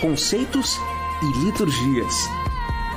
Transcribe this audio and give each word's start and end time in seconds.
conceitos 0.00 0.78
e 1.22 1.26
liturgias? 1.44 2.14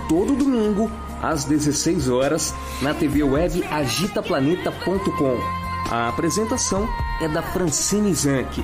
Todo 0.07 0.37
domingo 0.37 0.89
às 1.21 1.43
16 1.43 2.09
horas, 2.09 2.53
na 2.81 2.93
TV 2.93 3.23
web 3.23 3.63
agitaplaneta.com. 3.63 5.37
A 5.91 6.09
apresentação 6.09 6.87
é 7.21 7.27
da 7.27 7.41
Francine 7.41 8.13
Zanck. 8.13 8.63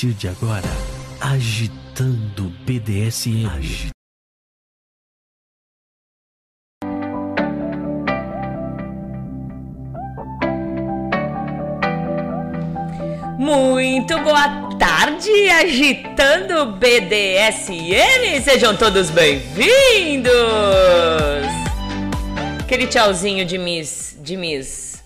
Partir 0.00 0.14
de 0.14 0.28
agora, 0.28 0.68
agitando 1.20 2.50
BDSM. 2.64 3.90
Muito 13.38 14.18
boa 14.20 14.70
tarde, 14.78 15.50
agitando 15.50 16.72
BDSM. 16.76 18.40
Sejam 18.42 18.74
todos 18.76 19.10
bem-vindos. 19.10 20.32
Aquele 22.60 22.86
tchauzinho 22.86 23.44
de 23.44 23.58
Miss, 23.58 24.16
de 24.22 24.36
Miss. 24.38 24.99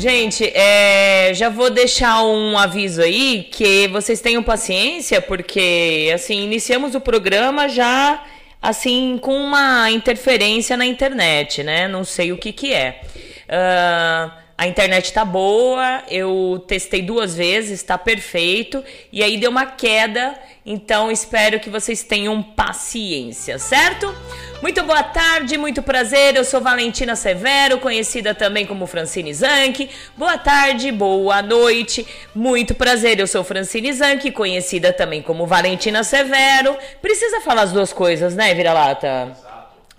Gente, 0.00 0.50
é, 0.54 1.30
já 1.34 1.50
vou 1.50 1.68
deixar 1.68 2.24
um 2.24 2.56
aviso 2.56 3.02
aí 3.02 3.46
que 3.52 3.86
vocês 3.88 4.18
tenham 4.18 4.42
paciência, 4.42 5.20
porque 5.20 6.10
assim 6.14 6.42
iniciamos 6.42 6.94
o 6.94 7.00
programa 7.02 7.68
já 7.68 8.24
assim 8.62 9.18
com 9.20 9.36
uma 9.36 9.90
interferência 9.90 10.74
na 10.74 10.86
internet, 10.86 11.62
né? 11.62 11.86
Não 11.86 12.02
sei 12.02 12.32
o 12.32 12.38
que 12.38 12.50
que 12.50 12.72
é. 12.72 13.02
Ah, 13.46 14.38
a 14.56 14.66
internet 14.66 15.12
tá 15.12 15.22
boa, 15.22 16.02
eu 16.10 16.64
testei 16.66 17.02
duas 17.02 17.34
vezes, 17.34 17.82
tá 17.82 17.98
perfeito, 17.98 18.82
e 19.12 19.22
aí 19.22 19.36
deu 19.36 19.50
uma 19.50 19.66
queda, 19.66 20.34
então 20.64 21.10
espero 21.10 21.58
que 21.58 21.70
vocês 21.70 22.02
tenham 22.02 22.42
paciência, 22.42 23.58
certo? 23.58 24.14
Muito 24.62 24.82
boa 24.82 25.02
tarde, 25.02 25.56
muito 25.56 25.82
prazer, 25.82 26.36
eu 26.36 26.44
sou 26.44 26.60
Valentina 26.60 27.16
Severo, 27.16 27.78
conhecida 27.78 28.34
também 28.34 28.66
como 28.66 28.86
Francine 28.86 29.32
Zanck. 29.32 29.88
Boa 30.16 30.36
tarde, 30.36 30.92
boa 30.92 31.40
noite, 31.40 32.06
muito 32.34 32.74
prazer, 32.74 33.18
eu 33.18 33.26
sou 33.26 33.42
Francine 33.42 33.92
Zanck, 33.92 34.30
conhecida 34.32 34.92
também 34.92 35.22
como 35.22 35.46
Valentina 35.46 36.04
Severo. 36.04 36.76
Precisa 37.00 37.40
falar 37.40 37.62
as 37.62 37.72
duas 37.72 37.92
coisas, 37.92 38.36
né, 38.36 38.54
Vira-Lata? 38.54 39.36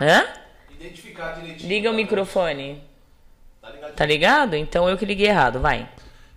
Hã? 0.00 0.24
Identificar 0.78 1.32
direitinho. 1.32 1.68
Liga 1.68 1.90
o 1.90 1.94
microfone. 1.94 2.82
Tá 3.96 4.06
ligado? 4.06 4.56
Então 4.56 4.88
eu 4.88 4.96
que 4.96 5.04
liguei 5.04 5.26
errado, 5.26 5.60
vai. 5.60 5.88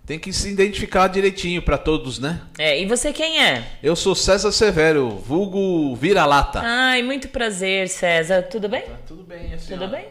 Tem 0.06 0.20
que 0.20 0.32
se 0.32 0.50
identificar 0.50 1.08
direitinho 1.08 1.64
pra 1.64 1.80
todos, 1.80 2.20
né? 2.20 2.40
É, 2.60 2.80
e 2.80 2.86
você 2.86 3.12
quem 3.12 3.44
é? 3.44 3.64
Eu 3.82 3.96
sou 3.96 4.14
César 4.14 4.52
Severo, 4.52 5.10
vulgo 5.10 5.96
vira-lata. 5.96 6.62
Ai, 6.64 7.02
muito 7.02 7.28
prazer, 7.28 7.90
César. 7.90 8.44
Tudo 8.44 8.70
bem? 8.70 8.84
Tudo 9.08 9.24
bem, 9.24 9.52
assim. 9.56 9.74
Tudo 9.74 9.88
bem? 9.88 10.06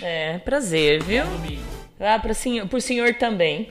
É, 0.00 0.38
prazer, 0.38 1.02
viu? 1.02 1.24
Ah, 2.00 2.18
pro 2.18 2.34
senhor, 2.34 2.66
pro 2.66 2.80
senhor 2.80 3.12
também. 3.16 3.68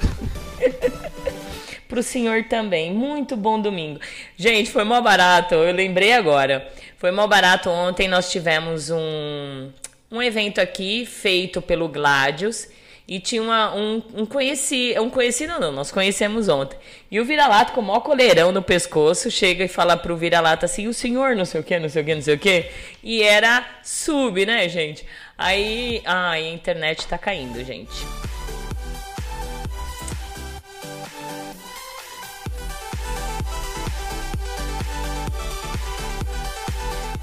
pro 1.89 2.03
senhor 2.03 2.43
também. 2.43 2.93
Muito 2.93 3.35
bom 3.35 3.59
domingo. 3.59 3.99
Gente, 4.37 4.69
foi 4.69 4.83
mó 4.83 5.01
barato. 5.01 5.55
Eu 5.55 5.73
lembrei 5.73 6.13
agora. 6.13 6.71
Foi 6.99 7.09
mó 7.09 7.25
barato. 7.25 7.71
Ontem 7.71 8.07
nós 8.07 8.31
tivemos 8.31 8.91
um, 8.91 9.71
um 10.11 10.21
evento 10.21 10.61
aqui 10.61 11.07
feito 11.07 11.59
pelo 11.59 11.87
Gladius. 11.87 12.67
E 13.07 13.19
tinha 13.19 13.41
uma, 13.41 13.75
um, 13.75 14.01
um 14.15 14.25
conhecido, 14.25 15.03
um 15.03 15.11
conhecido 15.11 15.59
não, 15.59 15.71
nós 15.71 15.91
conhecemos 15.91 16.49
ontem. 16.49 16.75
E 17.11 17.19
o 17.19 17.25
vira-lata 17.25 17.71
com 17.71 17.81
o 17.81 17.83
maior 17.83 17.99
coleirão 17.99 18.51
no 18.51 18.63
pescoço 18.63 19.29
chega 19.29 19.63
e 19.63 19.67
fala 19.67 19.95
pro 19.95 20.17
vira-lata 20.17 20.65
assim: 20.65 20.87
o 20.87 20.93
senhor 20.93 21.35
não 21.35 21.45
sei 21.45 21.61
o 21.61 21.63
que, 21.63 21.77
não 21.77 21.87
sei 21.87 22.01
o 22.01 22.05
que, 22.05 22.15
não 22.15 22.21
sei 22.23 22.33
o 22.33 22.39
que. 22.39 22.65
E 23.03 23.21
era 23.21 23.63
sub, 23.83 24.43
né, 24.43 24.67
gente? 24.67 25.05
Aí, 25.37 26.01
ai, 26.03 26.47
a 26.47 26.51
internet 26.51 27.05
tá 27.07 27.17
caindo, 27.17 27.63
gente. 27.63 27.93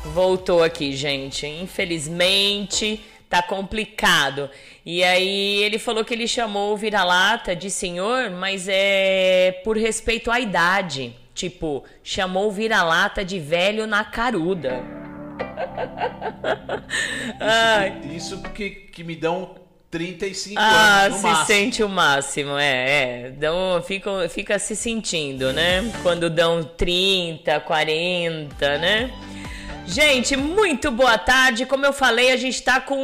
Voltou 0.04 0.62
aqui, 0.62 0.94
gente. 0.94 1.46
Infelizmente, 1.46 3.02
tá 3.32 3.42
complicado. 3.42 4.50
E 4.84 5.02
aí 5.02 5.62
ele 5.62 5.78
falou 5.78 6.04
que 6.04 6.12
ele 6.12 6.28
chamou 6.28 6.74
o 6.74 6.76
vira-lata 6.76 7.56
de 7.56 7.70
senhor, 7.70 8.30
mas 8.30 8.66
é 8.68 9.58
por 9.64 9.78
respeito 9.78 10.30
à 10.30 10.38
idade. 10.38 11.16
Tipo, 11.34 11.82
chamou 12.04 12.48
o 12.48 12.52
vira-lata 12.52 13.24
de 13.24 13.40
velho 13.40 13.86
na 13.86 14.04
caruda. 14.04 14.84
Ai. 17.40 18.02
Isso 18.14 18.38
porque 18.40 18.68
que 18.68 19.02
me 19.02 19.16
dão 19.16 19.54
35 19.90 20.60
Ah, 20.60 21.04
anos 21.04 21.16
no 21.16 21.20
se 21.22 21.26
máximo. 21.26 21.46
sente 21.46 21.82
o 21.82 21.88
máximo, 21.88 22.58
é, 22.58 23.28
é. 23.28 23.30
Dão, 23.30 23.82
fica, 23.82 24.28
fica 24.28 24.58
se 24.58 24.76
sentindo, 24.76 25.54
né? 25.54 25.90
Quando 26.02 26.28
dão 26.28 26.62
30, 26.62 27.60
40, 27.60 28.78
né? 28.78 29.10
Gente, 29.86 30.36
muito 30.36 30.90
boa 30.90 31.18
tarde. 31.18 31.66
Como 31.66 31.84
eu 31.84 31.92
falei, 31.92 32.30
a 32.30 32.36
gente 32.36 32.62
tá 32.62 32.80
com 32.80 32.96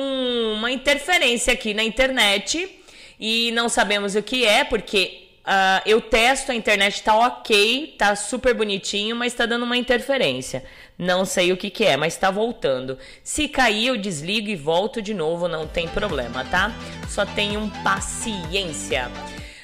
uma 0.55 0.71
interferência 0.71 1.53
aqui 1.53 1.75
na 1.75 1.83
internet 1.83 2.81
e 3.19 3.51
não 3.53 3.69
sabemos 3.69 4.15
o 4.15 4.23
que 4.23 4.47
é, 4.47 4.65
porque 4.65 5.29
ah, 5.45 5.83
eu 5.85 6.01
testo, 6.01 6.53
a 6.53 6.55
internet 6.55 7.03
tá 7.03 7.17
ok, 7.17 7.95
tá 7.99 8.15
super 8.15 8.55
bonitinho, 8.55 9.17
mas 9.17 9.35
tá 9.35 9.45
dando 9.45 9.65
uma 9.65 9.77
interferência. 9.77 10.65
Não 10.97 11.25
sei 11.25 11.53
o 11.53 11.57
que, 11.57 11.69
que 11.69 11.85
é, 11.85 11.97
mas 11.97 12.17
tá 12.17 12.31
voltando. 12.31 12.99
Se 13.23 13.49
cair, 13.49 13.89
eu 13.89 13.97
desligo 13.97 14.49
e 14.49 14.57
volto 14.57 15.03
de 15.03 15.15
novo, 15.15 15.49
não 15.49 15.67
tem 15.67 15.89
problema, 15.89 16.45
tá? 16.45 16.73
Só 17.09 17.27
tenham 17.27 17.69
paciência. 17.83 19.11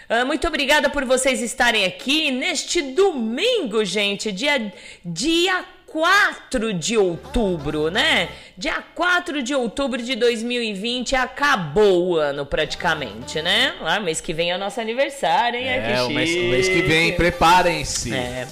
Ah, 0.08 0.24
muito 0.24 0.46
obrigada 0.46 0.90
por 0.90 1.04
vocês 1.04 1.40
estarem 1.40 1.84
aqui 1.84 2.30
neste 2.30 2.82
domingo, 2.82 3.84
gente, 3.84 4.30
dia, 4.30 4.72
dia 5.04 5.64
4 5.94 6.74
de 6.74 6.98
outubro, 6.98 7.88
né? 7.88 8.28
Dia 8.58 8.82
4 8.96 9.40
de 9.44 9.54
outubro 9.54 10.02
de 10.02 10.16
2020 10.16 11.14
acabou 11.14 12.08
o 12.08 12.16
ano 12.16 12.44
praticamente, 12.44 13.40
né? 13.40 13.72
Ah, 13.80 14.00
mês 14.00 14.20
que 14.20 14.32
vem 14.32 14.50
é 14.50 14.56
o 14.56 14.58
nosso 14.58 14.80
aniversário, 14.80 15.60
hein? 15.60 15.68
É, 15.68 16.02
o 16.02 16.10
mês, 16.10 16.34
o 16.34 16.48
mês 16.48 16.68
que 16.68 16.82
vem, 16.82 17.12
preparem-se. 17.12 18.12
É. 18.12 18.48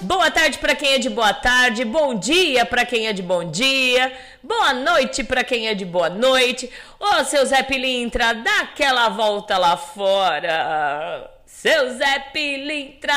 Boa 0.00 0.28
tarde 0.32 0.58
para 0.58 0.74
quem 0.74 0.94
é 0.94 0.98
de 0.98 1.08
boa 1.08 1.32
tarde, 1.32 1.84
bom 1.84 2.12
dia 2.12 2.66
para 2.66 2.84
quem 2.84 3.06
é 3.06 3.12
de 3.12 3.22
bom 3.22 3.48
dia, 3.48 4.12
boa 4.42 4.74
noite 4.74 5.22
para 5.22 5.44
quem 5.44 5.68
é 5.68 5.74
de 5.74 5.84
boa 5.84 6.10
noite. 6.10 6.68
Ô, 6.98 7.22
seu 7.22 7.46
Zé 7.46 7.62
Pilintra, 7.62 8.34
dá 8.34 8.62
aquela 8.62 9.08
volta 9.10 9.56
lá 9.56 9.76
fora. 9.76 11.33
Seu 11.64 11.96
Zé 11.96 12.18
Pilintra, 12.30 13.14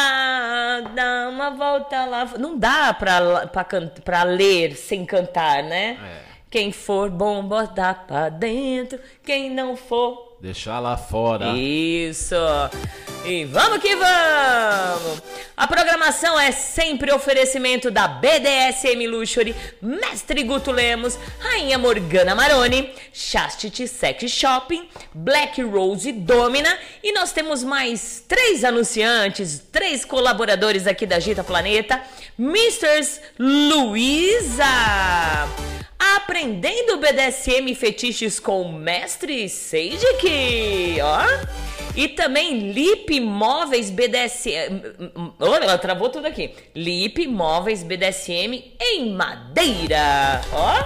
dá 0.95 1.27
uma 1.29 1.49
volta 1.49 2.05
lá. 2.05 2.23
Não 2.39 2.57
dá 2.57 2.93
pra, 2.93 3.45
pra, 3.45 3.65
pra 4.05 4.23
ler 4.23 4.73
sem 4.77 5.05
cantar, 5.05 5.61
né? 5.63 5.97
É. 6.01 6.21
Quem 6.49 6.71
for 6.71 7.09
bom, 7.09 7.43
bota 7.43 7.93
pra 7.93 8.29
dentro. 8.29 9.01
Quem 9.21 9.49
não 9.49 9.75
for, 9.75 10.37
Deixar 10.39 10.79
lá 10.79 10.95
fora. 10.95 11.57
isso! 11.57 12.35
E 13.29 13.43
vamos 13.43 13.79
que 13.79 13.93
vamos! 13.93 15.21
A 15.57 15.67
programação 15.67 16.39
é 16.39 16.49
sempre 16.53 17.11
oferecimento 17.11 17.91
da 17.91 18.07
BDSM 18.07 19.05
Luxury, 19.05 19.53
Mestre 19.81 20.43
Guto 20.43 20.71
Lemos, 20.71 21.19
Rainha 21.37 21.77
Morgana 21.77 22.33
Maroni, 22.33 22.89
Chastity 23.11 23.85
Sex 23.85 24.31
Shopping, 24.31 24.87
Black 25.13 25.61
Rose 25.61 26.09
Domina 26.13 26.73
e 27.03 27.11
nós 27.11 27.33
temos 27.33 27.65
mais 27.65 28.23
três 28.25 28.63
anunciantes, 28.63 29.61
três 29.73 30.05
colaboradores 30.05 30.87
aqui 30.87 31.05
da 31.05 31.19
Gita 31.19 31.43
Planeta, 31.43 32.01
Misters 32.37 33.19
Luiza! 33.37 34.63
Aprendendo 35.99 36.97
BDSM 36.97 37.75
fetiches 37.75 38.39
com 38.39 38.61
o 38.61 38.71
mestre 38.71 39.49
Seijik, 39.49 40.97
ó. 41.01 41.67
E 41.97 42.07
também 42.09 42.71
Lip 43.17 43.25
Móveis 43.25 43.89
BDSM. 43.89 44.81
Olha, 45.39 45.63
ela 45.63 45.77
travou 45.77 46.09
tudo 46.09 46.27
aqui. 46.27 46.51
Lip 46.75 47.25
Móveis 47.27 47.81
BDSM 47.83 48.73
em 48.79 49.11
madeira, 49.11 50.41
ó. 50.53 50.83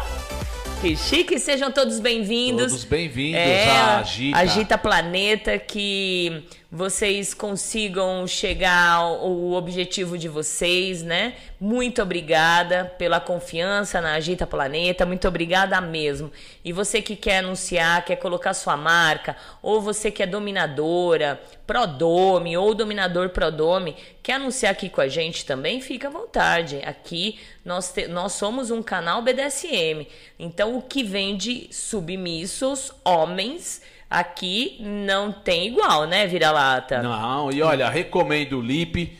Que 0.81 0.95
chique, 0.95 1.37
sejam 1.37 1.71
todos 1.71 1.99
bem-vindos. 1.99 2.71
Todos 2.71 2.85
bem-vindos 2.85 3.39
É, 3.39 3.69
à 3.69 3.99
Agita. 3.99 4.37
Agita 4.39 4.77
Planeta 4.77 5.59
que 5.59 6.43
vocês 6.71 7.33
consigam 7.33 8.25
chegar 8.25 8.93
ao 8.93 9.51
objetivo 9.51 10.17
de 10.17 10.29
vocês, 10.29 11.03
né? 11.03 11.35
Muito 11.59 12.01
obrigada 12.01 12.85
pela 12.97 13.19
confiança 13.19 13.99
na 13.99 14.13
Agita 14.13 14.47
Planeta, 14.47 15.05
muito 15.05 15.27
obrigada 15.27 15.81
mesmo. 15.81 16.31
E 16.63 16.71
você 16.71 17.01
que 17.01 17.17
quer 17.17 17.39
anunciar, 17.39 18.05
quer 18.05 18.15
colocar 18.15 18.53
sua 18.53 18.77
marca, 18.77 19.35
ou 19.61 19.81
você 19.81 20.09
que 20.09 20.23
é 20.23 20.25
dominadora, 20.25 21.41
Prodome 21.67 22.55
ou 22.55 22.73
dominador 22.73 23.29
Prodome, 23.29 23.97
quer 24.23 24.33
anunciar 24.33 24.71
aqui 24.71 24.89
com 24.89 25.01
a 25.01 25.09
gente 25.09 25.45
também, 25.45 25.81
fica 25.81 26.07
à 26.07 26.11
vontade. 26.11 26.81
Aqui 26.85 27.37
nós, 27.65 27.91
te, 27.91 28.07
nós 28.07 28.31
somos 28.31 28.71
um 28.71 28.81
canal 28.81 29.21
BDSM. 29.21 30.07
Então 30.39 30.77
o 30.77 30.81
que 30.81 31.03
vem 31.03 31.35
de 31.35 31.67
submissos, 31.69 32.93
homens, 33.03 33.81
Aqui 34.11 34.77
não 34.81 35.31
tem 35.31 35.67
igual, 35.67 36.05
né, 36.05 36.27
vira-lata? 36.27 37.01
Não, 37.01 37.49
e 37.49 37.61
olha, 37.61 37.89
recomendo 37.89 38.59
o 38.59 38.61
Lip. 38.61 39.17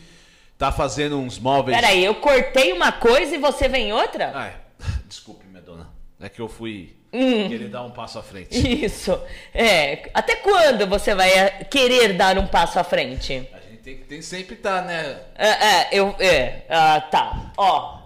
Tá 0.58 0.70
fazendo 0.70 1.18
uns 1.18 1.38
móveis. 1.38 1.76
Peraí, 1.76 2.04
eu 2.04 2.14
cortei 2.16 2.72
uma 2.74 2.92
coisa 2.92 3.34
e 3.34 3.38
você 3.38 3.68
vem 3.68 3.92
outra? 3.92 4.30
Ah, 4.34 4.46
é. 4.48 4.54
Desculpe, 5.08 5.46
minha 5.46 5.62
dona. 5.62 5.88
É 6.20 6.28
que 6.28 6.40
eu 6.40 6.48
fui 6.48 6.94
hum. 7.10 7.48
querer 7.48 7.68
dar 7.68 7.82
um 7.82 7.90
passo 7.90 8.18
à 8.18 8.22
frente. 8.22 8.84
Isso. 8.84 9.18
É. 9.54 10.10
Até 10.12 10.36
quando 10.36 10.86
você 10.86 11.14
vai 11.14 11.32
eh, 11.32 11.64
querer 11.64 12.12
dar 12.12 12.36
um 12.38 12.46
passo 12.46 12.78
à 12.78 12.84
frente? 12.84 13.48
A 13.52 13.60
gente 13.70 13.82
tem 13.82 13.96
que 13.96 14.04
tem 14.04 14.20
sempre 14.20 14.56
tá, 14.56 14.82
né? 14.82 15.20
É, 15.34 15.48
é 15.48 15.88
eu. 15.90 16.14
É. 16.20 16.62
Ah, 16.68 17.00
tá. 17.00 17.52
Ó. 17.56 17.98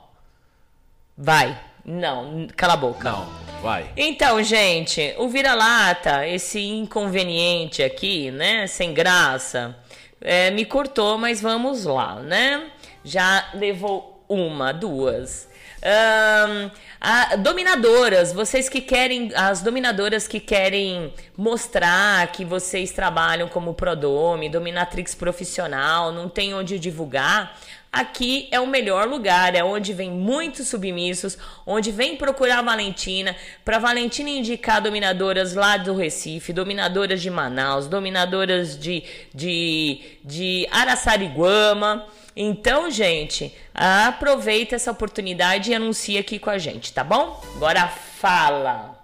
Vai. 1.18 1.65
Não, 1.86 2.48
cala 2.56 2.72
a 2.72 2.76
boca. 2.76 3.10
Não. 3.10 3.46
Vai. 3.62 3.90
Então, 3.96 4.42
gente, 4.42 5.14
o 5.18 5.28
vira-lata, 5.28 6.26
esse 6.26 6.60
inconveniente 6.60 7.82
aqui, 7.82 8.30
né? 8.30 8.66
Sem 8.66 8.92
graça, 8.92 9.76
é, 10.20 10.50
me 10.50 10.64
cortou, 10.64 11.16
mas 11.16 11.40
vamos 11.40 11.84
lá, 11.84 12.16
né? 12.16 12.70
Já 13.04 13.50
levou 13.54 14.24
uma, 14.28 14.72
duas. 14.72 15.48
Um, 15.86 16.70
a, 17.00 17.36
dominadoras, 17.36 18.32
vocês 18.32 18.68
que 18.68 18.80
querem, 18.80 19.30
as 19.36 19.62
dominadoras 19.62 20.26
que 20.26 20.40
querem 20.40 21.12
mostrar 21.36 22.26
que 22.32 22.44
vocês 22.44 22.90
trabalham 22.90 23.48
como 23.48 23.74
Prodome, 23.74 24.48
dominatrix 24.48 25.14
profissional, 25.14 26.10
não 26.10 26.28
tem 26.28 26.54
onde 26.54 26.78
divulgar, 26.78 27.56
aqui 28.00 28.46
é 28.50 28.60
o 28.60 28.66
melhor 28.66 29.08
lugar, 29.08 29.54
é 29.54 29.64
onde 29.64 29.92
vem 29.94 30.10
muitos 30.10 30.68
submissos, 30.68 31.38
onde 31.66 31.90
vem 31.90 32.16
procurar 32.16 32.58
a 32.58 32.62
Valentina, 32.62 33.34
para 33.64 33.78
Valentina 33.78 34.28
indicar 34.28 34.82
dominadoras 34.82 35.54
lá 35.54 35.78
do 35.78 35.94
Recife, 35.94 36.52
dominadoras 36.52 37.22
de 37.22 37.30
Manaus, 37.30 37.86
dominadoras 37.86 38.78
de, 38.78 39.02
de, 39.34 40.00
de 40.22 40.68
Araçariguama. 40.70 42.06
Então, 42.36 42.90
gente, 42.90 43.54
aproveita 43.74 44.76
essa 44.76 44.90
oportunidade 44.90 45.70
e 45.70 45.74
anuncia 45.74 46.20
aqui 46.20 46.38
com 46.38 46.50
a 46.50 46.58
gente, 46.58 46.92
tá 46.92 47.02
bom? 47.02 47.42
Agora 47.56 47.88
fala. 47.88 48.94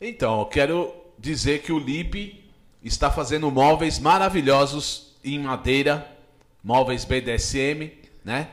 Então, 0.00 0.40
eu 0.40 0.46
quero 0.46 0.94
dizer 1.18 1.60
que 1.60 1.72
o 1.72 1.78
Lipe 1.78 2.42
está 2.82 3.10
fazendo 3.10 3.50
móveis 3.50 3.98
maravilhosos 3.98 5.14
em 5.22 5.38
madeira 5.38 6.15
móveis 6.66 7.04
BDSM, 7.04 7.92
né? 8.24 8.48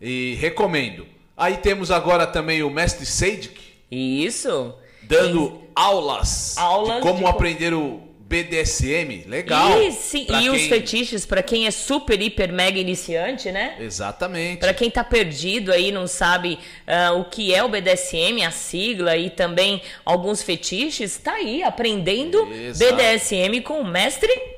E 0.00 0.36
recomendo. 0.40 1.06
Aí 1.36 1.58
temos 1.58 1.92
agora 1.92 2.26
também 2.26 2.64
o 2.64 2.68
Mestre 2.68 3.06
Seidik. 3.06 3.60
Isso. 3.88 4.74
Dando 5.04 5.62
e... 5.64 5.68
aulas, 5.72 6.58
aulas 6.58 6.96
de 6.96 7.02
como 7.02 7.20
de... 7.20 7.26
aprender 7.26 7.72
o 7.72 8.02
BDSM. 8.18 9.24
Legal. 9.28 9.80
E, 9.80 9.92
sim, 9.92 10.22
e 10.22 10.26
quem... 10.26 10.50
os 10.50 10.66
fetiches 10.66 11.24
para 11.24 11.44
quem 11.44 11.68
é 11.68 11.70
super, 11.70 12.20
hiper, 12.20 12.52
mega 12.52 12.76
iniciante, 12.76 13.52
né? 13.52 13.76
Exatamente. 13.78 14.58
Para 14.58 14.74
quem 14.74 14.90
tá 14.90 15.04
perdido 15.04 15.70
aí, 15.72 15.92
não 15.92 16.08
sabe 16.08 16.58
uh, 16.88 17.20
o 17.20 17.24
que 17.24 17.54
é 17.54 17.62
o 17.62 17.68
BDSM, 17.68 18.44
a 18.44 18.50
sigla 18.50 19.16
e 19.16 19.30
também 19.30 19.80
alguns 20.04 20.42
fetiches, 20.42 21.18
tá 21.18 21.34
aí 21.34 21.62
aprendendo 21.62 22.52
Exato. 22.52 22.96
BDSM 22.96 23.60
com 23.62 23.78
o 23.80 23.84
mestre 23.84 24.53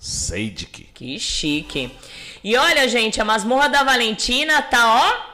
Seidik. 0.00 0.88
Que 0.94 1.18
chique. 1.18 1.94
E 2.42 2.56
olha, 2.56 2.88
gente, 2.88 3.20
a 3.20 3.24
masmorra 3.24 3.68
da 3.68 3.82
Valentina 3.82 4.62
tá, 4.62 5.26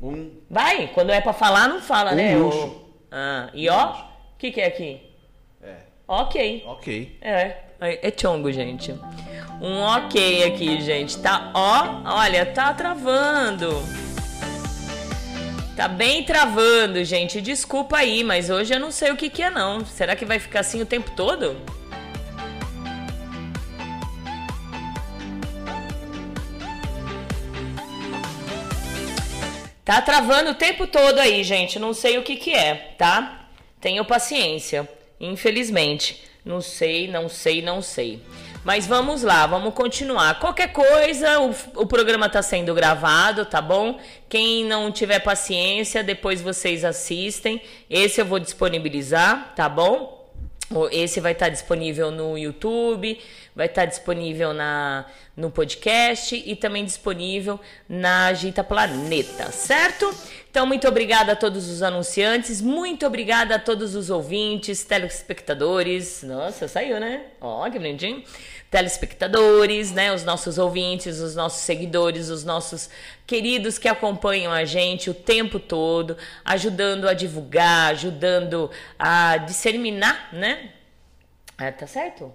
ó. 0.00 0.06
Um. 0.06 0.30
Vai, 0.48 0.88
quando 0.94 1.10
é 1.10 1.20
pra 1.20 1.34
falar, 1.34 1.68
não 1.68 1.82
fala, 1.82 2.12
um 2.12 2.14
né? 2.14 2.34
Luxo. 2.34 2.58
O... 2.58 2.90
Ah, 3.12 3.50
e 3.52 3.68
ó, 3.68 3.90
o 3.90 4.38
que, 4.38 4.50
que 4.50 4.62
é 4.62 4.66
aqui? 4.66 5.00
É. 5.62 5.74
Ok. 6.08 6.64
Ok. 6.66 7.18
É. 7.20 7.56
É 7.78 8.12
chongo, 8.18 8.50
gente. 8.50 8.94
Um 9.60 9.80
ok 9.82 10.44
aqui, 10.44 10.80
gente. 10.80 11.18
Tá, 11.18 11.50
ó. 11.52 12.16
Olha, 12.16 12.46
tá 12.46 12.72
travando. 12.72 13.68
Tá 15.76 15.86
bem 15.86 16.24
travando, 16.24 17.04
gente. 17.04 17.42
Desculpa 17.42 17.98
aí, 17.98 18.24
mas 18.24 18.48
hoje 18.48 18.72
eu 18.72 18.80
não 18.80 18.90
sei 18.90 19.10
o 19.10 19.16
que, 19.16 19.28
que 19.28 19.42
é, 19.42 19.50
não. 19.50 19.84
Será 19.84 20.16
que 20.16 20.24
vai 20.24 20.38
ficar 20.38 20.60
assim 20.60 20.80
o 20.80 20.86
tempo 20.86 21.10
todo? 21.10 21.60
Tá 29.86 30.02
travando 30.02 30.50
o 30.50 30.54
tempo 30.54 30.84
todo 30.84 31.20
aí, 31.20 31.44
gente. 31.44 31.78
Não 31.78 31.94
sei 31.94 32.18
o 32.18 32.24
que 32.24 32.34
que 32.34 32.52
é, 32.52 32.74
tá? 32.98 33.46
Tenho 33.80 34.04
paciência. 34.04 34.88
Infelizmente. 35.20 36.24
Não 36.44 36.60
sei, 36.60 37.06
não 37.06 37.28
sei, 37.28 37.62
não 37.62 37.80
sei. 37.80 38.20
Mas 38.64 38.84
vamos 38.84 39.22
lá, 39.22 39.46
vamos 39.46 39.72
continuar. 39.74 40.40
Qualquer 40.40 40.72
coisa, 40.72 41.38
o, 41.38 41.54
o 41.76 41.86
programa 41.86 42.26
está 42.26 42.42
sendo 42.42 42.74
gravado, 42.74 43.44
tá 43.44 43.62
bom? 43.62 44.00
Quem 44.28 44.64
não 44.64 44.90
tiver 44.90 45.20
paciência, 45.20 46.02
depois 46.02 46.40
vocês 46.42 46.84
assistem. 46.84 47.62
Esse 47.88 48.20
eu 48.20 48.26
vou 48.26 48.40
disponibilizar, 48.40 49.54
tá 49.54 49.68
bom? 49.68 50.28
Esse 50.90 51.20
vai 51.20 51.30
estar 51.30 51.48
disponível 51.48 52.10
no 52.10 52.36
YouTube, 52.36 53.20
vai 53.56 53.66
estar 53.66 53.86
disponível 53.86 54.52
na, 54.52 55.06
no 55.34 55.50
podcast 55.50 56.36
e 56.46 56.54
também 56.54 56.84
disponível 56.84 57.58
na 57.88 58.26
Agita 58.26 58.62
Planeta, 58.62 59.50
certo? 59.50 60.14
Então, 60.50 60.66
muito 60.66 60.86
obrigada 60.86 61.32
a 61.32 61.36
todos 61.36 61.68
os 61.70 61.82
anunciantes, 61.82 62.60
muito 62.60 63.06
obrigada 63.06 63.54
a 63.54 63.58
todos 63.58 63.94
os 63.94 64.10
ouvintes, 64.10 64.84
telespectadores. 64.84 66.22
Nossa, 66.22 66.68
saiu, 66.68 67.00
né? 67.00 67.22
Ó, 67.40 67.68
que 67.70 67.78
bonitinho 67.78 68.22
telespectadores, 68.68 69.92
né, 69.92 70.12
os 70.12 70.24
nossos 70.24 70.58
ouvintes, 70.58 71.20
os 71.20 71.36
nossos 71.36 71.60
seguidores, 71.60 72.28
os 72.28 72.44
nossos 72.44 72.90
queridos 73.26 73.78
que 73.78 73.88
acompanham 73.88 74.52
a 74.52 74.64
gente 74.64 75.08
o 75.08 75.14
tempo 75.14 75.58
todo, 75.60 76.16
ajudando 76.44 77.08
a 77.08 77.14
divulgar, 77.14 77.92
ajudando 77.92 78.70
a 78.98 79.36
disseminar, 79.38 80.30
né? 80.32 80.72
É, 81.56 81.70
tá 81.70 81.86
certo? 81.86 82.32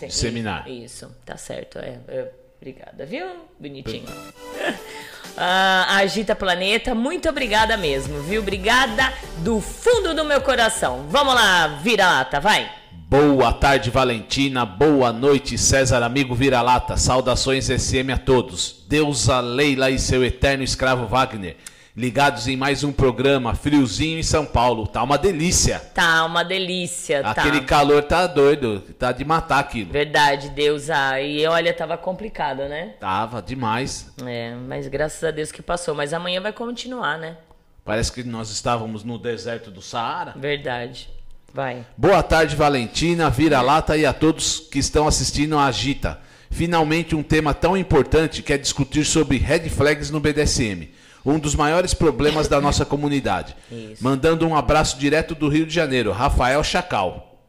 Disseminar. 0.00 0.68
Isso, 0.68 1.10
tá 1.24 1.36
certo. 1.36 1.78
É, 1.78 1.98
é, 2.08 2.32
obrigada, 2.56 3.04
viu? 3.06 3.26
Bonitinho. 3.58 4.06
Ah, 5.38 5.98
Agita 5.98 6.34
Planeta, 6.34 6.94
muito 6.94 7.28
obrigada 7.28 7.76
mesmo, 7.76 8.22
viu? 8.22 8.40
Obrigada 8.40 9.12
do 9.38 9.60
fundo 9.60 10.14
do 10.14 10.24
meu 10.24 10.40
coração. 10.40 11.04
Vamos 11.10 11.34
lá, 11.34 11.66
vira 11.82 12.08
lata, 12.08 12.40
vai! 12.40 12.70
Boa 13.08 13.52
tarde, 13.52 13.90
Valentina. 13.90 14.64
Boa 14.64 15.12
noite, 15.12 15.58
César, 15.58 16.02
amigo 16.02 16.34
vira-lata. 16.34 16.96
Saudações 16.96 17.66
SM 17.68 18.10
a 18.12 18.18
todos. 18.18 18.84
Deusa 18.88 19.38
Leila 19.38 19.90
e 19.90 19.98
seu 19.98 20.24
eterno 20.24 20.64
escravo 20.64 21.06
Wagner. 21.06 21.56
Ligados 21.96 22.46
em 22.46 22.58
mais 22.58 22.84
um 22.84 22.92
programa, 22.92 23.54
friozinho 23.54 24.18
em 24.18 24.22
São 24.22 24.44
Paulo. 24.44 24.86
Tá 24.86 25.02
uma 25.02 25.16
delícia. 25.16 25.80
Tá 25.94 26.26
uma 26.26 26.44
delícia, 26.44 27.22
tá. 27.22 27.30
Aquele 27.30 27.62
calor 27.62 28.02
tá 28.02 28.26
doido, 28.26 28.80
tá 28.98 29.12
de 29.12 29.24
matar 29.24 29.60
aquilo. 29.60 29.92
Verdade, 29.92 30.50
Deusa. 30.50 31.18
E 31.22 31.46
olha, 31.46 31.72
tava 31.72 31.96
complicado, 31.96 32.68
né? 32.68 32.92
Tava 33.00 33.40
demais. 33.40 34.12
É, 34.26 34.54
mas 34.68 34.86
graças 34.88 35.24
a 35.24 35.30
Deus 35.30 35.50
que 35.50 35.62
passou. 35.62 35.94
Mas 35.94 36.12
amanhã 36.12 36.38
vai 36.38 36.52
continuar, 36.52 37.16
né? 37.16 37.38
Parece 37.82 38.12
que 38.12 38.22
nós 38.22 38.50
estávamos 38.50 39.02
no 39.02 39.18
deserto 39.18 39.70
do 39.70 39.80
Saara. 39.80 40.34
Verdade. 40.36 41.08
Vai. 41.50 41.86
Boa 41.96 42.22
tarde, 42.22 42.54
Valentina, 42.54 43.30
vira-lata 43.30 43.96
e 43.96 44.04
a 44.04 44.12
todos 44.12 44.60
que 44.60 44.78
estão 44.78 45.08
assistindo 45.08 45.56
a 45.56 45.64
Agita. 45.64 46.20
Finalmente 46.50 47.16
um 47.16 47.22
tema 47.22 47.54
tão 47.54 47.74
importante 47.74 48.42
que 48.42 48.52
é 48.52 48.58
discutir 48.58 49.06
sobre 49.06 49.38
red 49.38 49.70
flags 49.70 50.10
no 50.10 50.20
BDSM. 50.20 50.90
Um 51.26 51.40
dos 51.40 51.56
maiores 51.56 51.92
problemas 51.92 52.46
da 52.46 52.60
nossa 52.60 52.84
comunidade. 52.84 53.56
Isso. 53.70 54.02
Mandando 54.02 54.46
um 54.46 54.54
abraço 54.54 54.96
direto 54.96 55.34
do 55.34 55.48
Rio 55.48 55.66
de 55.66 55.74
Janeiro, 55.74 56.12
Rafael 56.12 56.62
Chacal. 56.62 57.40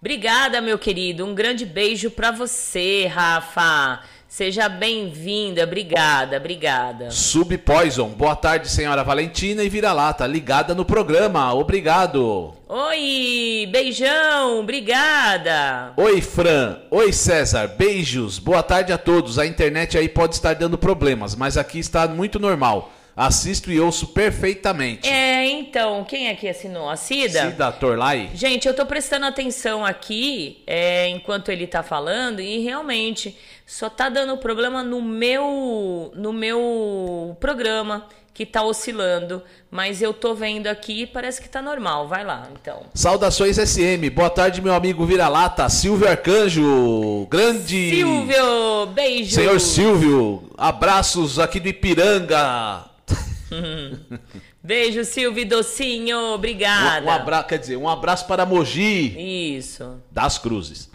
Obrigada, 0.00 0.60
meu 0.60 0.78
querido. 0.78 1.26
Um 1.26 1.34
grande 1.34 1.66
beijo 1.66 2.08
para 2.12 2.30
você, 2.30 3.06
Rafa. 3.06 4.00
Seja 4.28 4.68
bem-vinda, 4.68 5.64
obrigada, 5.64 6.36
obrigada. 6.36 7.10
Sub 7.10 7.56
Poison, 7.56 8.10
boa 8.10 8.36
tarde, 8.36 8.68
senhora 8.68 9.02
Valentina 9.02 9.64
e 9.64 9.70
vira-lata, 9.70 10.26
ligada 10.26 10.74
no 10.74 10.84
programa, 10.84 11.52
obrigado. 11.54 12.52
Oi, 12.68 13.66
beijão, 13.72 14.60
obrigada. 14.60 15.94
Oi, 15.96 16.20
Fran. 16.20 16.78
Oi, 16.90 17.10
César. 17.10 17.66
Beijos. 17.68 18.38
Boa 18.38 18.62
tarde 18.62 18.92
a 18.92 18.98
todos. 18.98 19.38
A 19.38 19.46
internet 19.46 19.96
aí 19.96 20.10
pode 20.10 20.34
estar 20.34 20.54
dando 20.54 20.76
problemas, 20.76 21.34
mas 21.34 21.56
aqui 21.56 21.78
está 21.78 22.06
muito 22.06 22.38
normal. 22.38 22.92
Assisto 23.18 23.72
e 23.72 23.80
ouço 23.80 24.06
perfeitamente. 24.06 25.08
É, 25.08 25.44
então, 25.44 26.04
quem 26.04 26.28
é 26.28 26.36
que 26.36 26.48
assinou? 26.48 26.88
A 26.88 26.94
Cida? 26.94 27.50
Cida 27.50 27.72
Torlai. 27.72 28.30
Gente, 28.32 28.68
eu 28.68 28.74
tô 28.74 28.86
prestando 28.86 29.26
atenção 29.26 29.84
aqui 29.84 30.62
é, 30.64 31.08
enquanto 31.08 31.48
ele 31.48 31.66
tá 31.66 31.82
falando 31.82 32.38
e 32.40 32.60
realmente 32.60 33.36
só 33.66 33.90
tá 33.90 34.08
dando 34.08 34.36
problema 34.36 34.84
no 34.84 35.02
meu 35.02 36.12
no 36.14 36.32
meu 36.32 37.36
programa 37.40 38.06
que 38.32 38.46
tá 38.46 38.62
oscilando, 38.62 39.42
mas 39.68 40.00
eu 40.00 40.14
tô 40.14 40.32
vendo 40.32 40.68
aqui 40.68 41.02
e 41.02 41.06
parece 41.08 41.42
que 41.42 41.48
tá 41.48 41.60
normal. 41.60 42.06
Vai 42.06 42.24
lá, 42.24 42.46
então. 42.52 42.82
Saudações 42.94 43.56
SM. 43.56 44.08
Boa 44.14 44.30
tarde, 44.30 44.62
meu 44.62 44.72
amigo 44.72 45.04
vira-lata, 45.04 45.68
Silvio 45.68 46.08
Arcanjo. 46.08 47.26
Grande 47.28 47.96
Silvio, 47.96 48.86
beijo. 48.94 49.34
Senhor 49.34 49.58
Silvio, 49.58 50.52
abraços 50.56 51.40
aqui 51.40 51.58
do 51.58 51.66
Ipiranga. 51.66 52.88
Beijo, 54.62 55.04
Silvio 55.04 55.46
Docinho, 55.46 56.18
obrigada. 56.34 57.06
Um, 57.06 57.08
um 57.08 57.12
abraço, 57.12 57.48
quer 57.48 57.58
dizer, 57.58 57.76
um 57.76 57.88
abraço 57.88 58.26
para 58.26 58.44
Mogi 58.44 59.56
Isso. 59.56 60.00
das 60.10 60.38
Cruzes. 60.38 60.90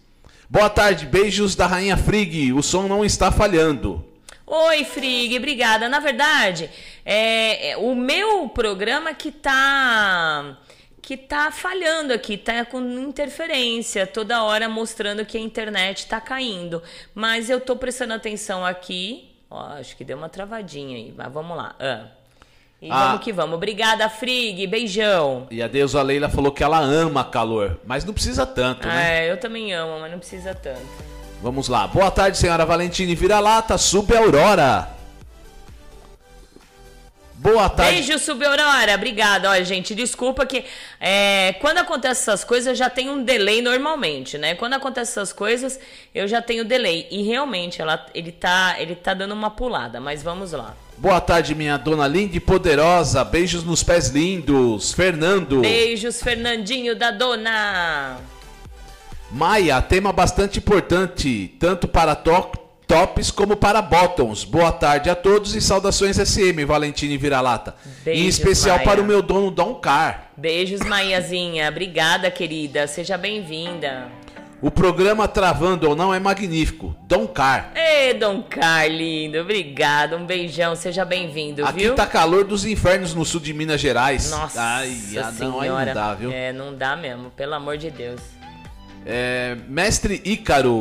Boa 0.50 0.70
tarde, 0.70 1.06
beijos 1.06 1.56
da 1.56 1.66
Rainha 1.66 1.98
Frig. 1.98 2.54
O 2.54 2.62
som 2.62 2.88
não 2.88 3.04
está 3.04 3.32
falhando. 3.32 4.06
Oi, 4.46 4.84
Frig, 4.84 5.36
obrigada. 5.38 5.89
Na 5.89 6.00
verdade, 6.00 6.70
é, 7.04 7.72
é 7.72 7.78
o 7.78 7.96
meu 7.96 8.48
programa 8.50 9.13
que 9.13 9.32
tá 9.32 10.58
que 11.02 11.18
tá 11.18 11.52
falhando 11.52 12.13
aqui, 12.13 12.38
tá 12.38 12.63
com 12.63 12.80
interferência, 12.80 14.08
toda 14.08 14.42
hora 14.42 14.70
mostrando 14.70 15.26
que 15.26 15.38
a 15.38 15.42
internet 15.42 16.08
tá 16.08 16.22
caindo. 16.22 16.82
Mas 17.13 17.50
eu 17.50 17.60
tô 17.60 17.76
prestando 17.76 18.13
atenção 18.13 18.66
aqui. 18.66 19.36
Ó, 19.50 19.60
acho 19.74 19.98
que 19.98 20.06
deu 20.06 20.18
uma 20.18 20.30
travadinha 20.30 20.96
aí, 20.96 21.13
mas 21.16 21.32
vamos 21.32 21.58
lá. 21.58 21.76
Ah. 21.80 22.23
E 22.84 22.91
Ah. 22.91 23.06
vamos 23.08 23.24
que 23.24 23.32
vamos. 23.32 23.56
Obrigada, 23.56 24.10
Frig. 24.10 24.67
Beijão. 24.67 25.48
E 25.50 25.63
a 25.63 25.69
deusa 25.69 26.02
Leila 26.02 26.28
falou 26.28 26.52
que 26.52 26.62
ela 26.62 26.80
ama 26.80 27.24
calor, 27.24 27.80
mas 27.86 28.04
não 28.04 28.13
precisa 28.13 28.46
tanto, 28.46 28.86
né? 28.86 29.26
É, 29.28 29.32
eu 29.32 29.38
também 29.38 29.74
amo, 29.74 30.02
mas 30.02 30.12
não 30.12 30.19
precisa 30.19 30.54
tanto. 30.54 30.82
Vamos 31.41 31.69
lá. 31.69 31.88
Boa 31.88 32.12
tarde, 32.12 32.38
senhora 32.38 32.65
Valentina 32.65 33.10
e 33.10 33.15
Vira-Lata, 33.15 33.78
Sub 33.78 34.13
Aurora. 34.13 34.89
Boa 37.36 37.69
tarde. 37.69 37.93
Beijo, 38.02 38.19
Subaurora. 38.19 38.96
Obrigada. 38.96 39.50
Olha, 39.50 39.63
gente, 39.65 39.96
desculpa 39.96 40.46
que 40.46 40.63
é, 41.00 41.54
quando 41.60 41.78
acontece 41.78 42.22
essas 42.22 42.43
coisas 42.43 42.67
eu 42.67 42.76
já 42.76 42.89
tenho 42.89 43.13
um 43.13 43.24
delay 43.24 43.62
normalmente, 43.62 44.38
né? 44.38 44.56
Quando 44.56 44.74
acontece 44.74 45.12
essas 45.12 45.32
coisas 45.34 45.80
eu 46.13 46.28
já 46.28 46.41
tenho 46.41 46.63
delay. 46.63 47.08
E 47.12 47.24
realmente 47.24 47.82
ela, 47.82 48.06
ele, 48.13 48.32
tá, 48.32 48.76
ele 48.78 48.96
tá 48.96 49.13
dando 49.13 49.34
uma 49.34 49.50
pulada, 49.50 50.00
mas 50.00 50.24
vamos 50.24 50.52
lá. 50.54 50.74
Boa 50.98 51.20
tarde, 51.20 51.54
minha 51.54 51.78
dona 51.78 52.08
linda 52.08 52.38
e 52.38 52.40
poderosa. 52.40 53.24
Beijos 53.24 53.64
nos 53.64 53.84
pés 53.84 54.10
lindos. 54.10 54.94
Fernando. 54.94 55.60
Beijos, 55.62 56.22
Fernandinho 56.22 56.96
da 56.96 57.12
Dona. 57.12 58.18
Maia, 59.30 59.82
tema 59.82 60.14
bastante 60.14 60.60
importante, 60.60 61.56
tanto 61.60 61.88
para 61.88 62.16
to- 62.16 62.52
tops 62.88 63.32
como 63.32 63.56
para 63.58 63.82
bottoms. 63.82 64.44
Boa 64.44 64.72
tarde 64.72 65.10
a 65.10 65.16
todos 65.16 65.56
e 65.56 65.62
saudações 65.62 66.18
SM, 66.20 66.64
Valentina 66.66 67.14
e 67.14 67.18
Vira-Lata. 67.18 67.76
Em 68.06 68.28
especial 68.28 68.78
Maia. 68.78 68.88
para 68.88 69.02
o 69.02 69.06
meu 69.06 69.22
dono 69.22 69.50
Dom 69.50 69.76
Car. 69.76 70.30
Beijos, 70.38 70.82
Maiazinha. 70.82 71.68
Obrigada, 71.70 72.30
querida. 72.30 72.86
Seja 72.88 73.18
bem-vinda. 73.18 74.08
O 74.63 74.71
programa 74.71 75.28
Travando 75.28 75.89
ou 75.89 75.93
Não 75.93 76.13
é 76.13 76.19
magnífico. 76.19 76.95
Dom 77.06 77.28
Car. 77.28 77.73
Ê, 77.76 78.13
Dom 78.13 78.41
Carlindo, 78.43 79.39
obrigado. 79.39 80.15
Um 80.15 80.26
beijão, 80.26 80.73
seja 80.73 81.04
bem-vindo, 81.04 81.65
Aqui 81.65 81.82
viu? 81.82 81.95
tá 81.95 82.06
calor 82.08 82.45
dos 82.45 82.65
infernos 82.65 83.13
no 83.13 83.26
sul 83.26 83.41
de 83.41 83.54
Minas 83.54 83.82
Gerais. 83.82 84.32
Nossa 84.32 84.62
Ai, 84.62 84.97
não, 85.12 85.34
senhora. 85.34 85.86
não 85.88 85.93
dá, 85.93 86.13
viu? 86.13 86.32
É, 86.32 86.54
não 86.54 86.73
dá 86.73 86.95
mesmo, 86.95 87.30
pelo 87.32 87.54
amor 87.56 87.78
de 87.78 87.91
Deus. 87.91 88.21
É, 89.06 89.58
mestre 89.67 90.21
Ícaro. 90.23 90.73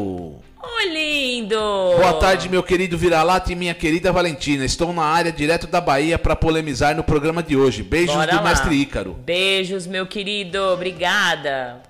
Ô, 0.65 0.81
lindo! 0.93 1.57
Boa 1.57 2.13
tarde, 2.21 2.49
meu 2.49 2.63
querido 2.63 2.97
Vira-Lata 2.97 3.51
e 3.51 3.57
minha 3.57 3.75
querida 3.75 4.13
Valentina. 4.13 4.65
Estou 4.65 4.93
na 4.93 5.03
área 5.03 5.33
direto 5.33 5.67
da 5.67 5.81
Bahia 5.81 6.17
para 6.21 6.37
polemizar 6.37 6.95
no 6.95 7.03
programa 7.03 7.43
de 7.43 7.57
hoje. 7.57 7.83
Beijos 7.83 8.15
Bora 8.15 8.31
do 8.31 8.37
lá. 8.37 8.43
mestre 8.45 8.77
Ícaro. 8.77 9.15
Beijos, 9.25 9.89
meu 9.89 10.07
querido. 10.07 10.61
Obrigada. 10.73 11.83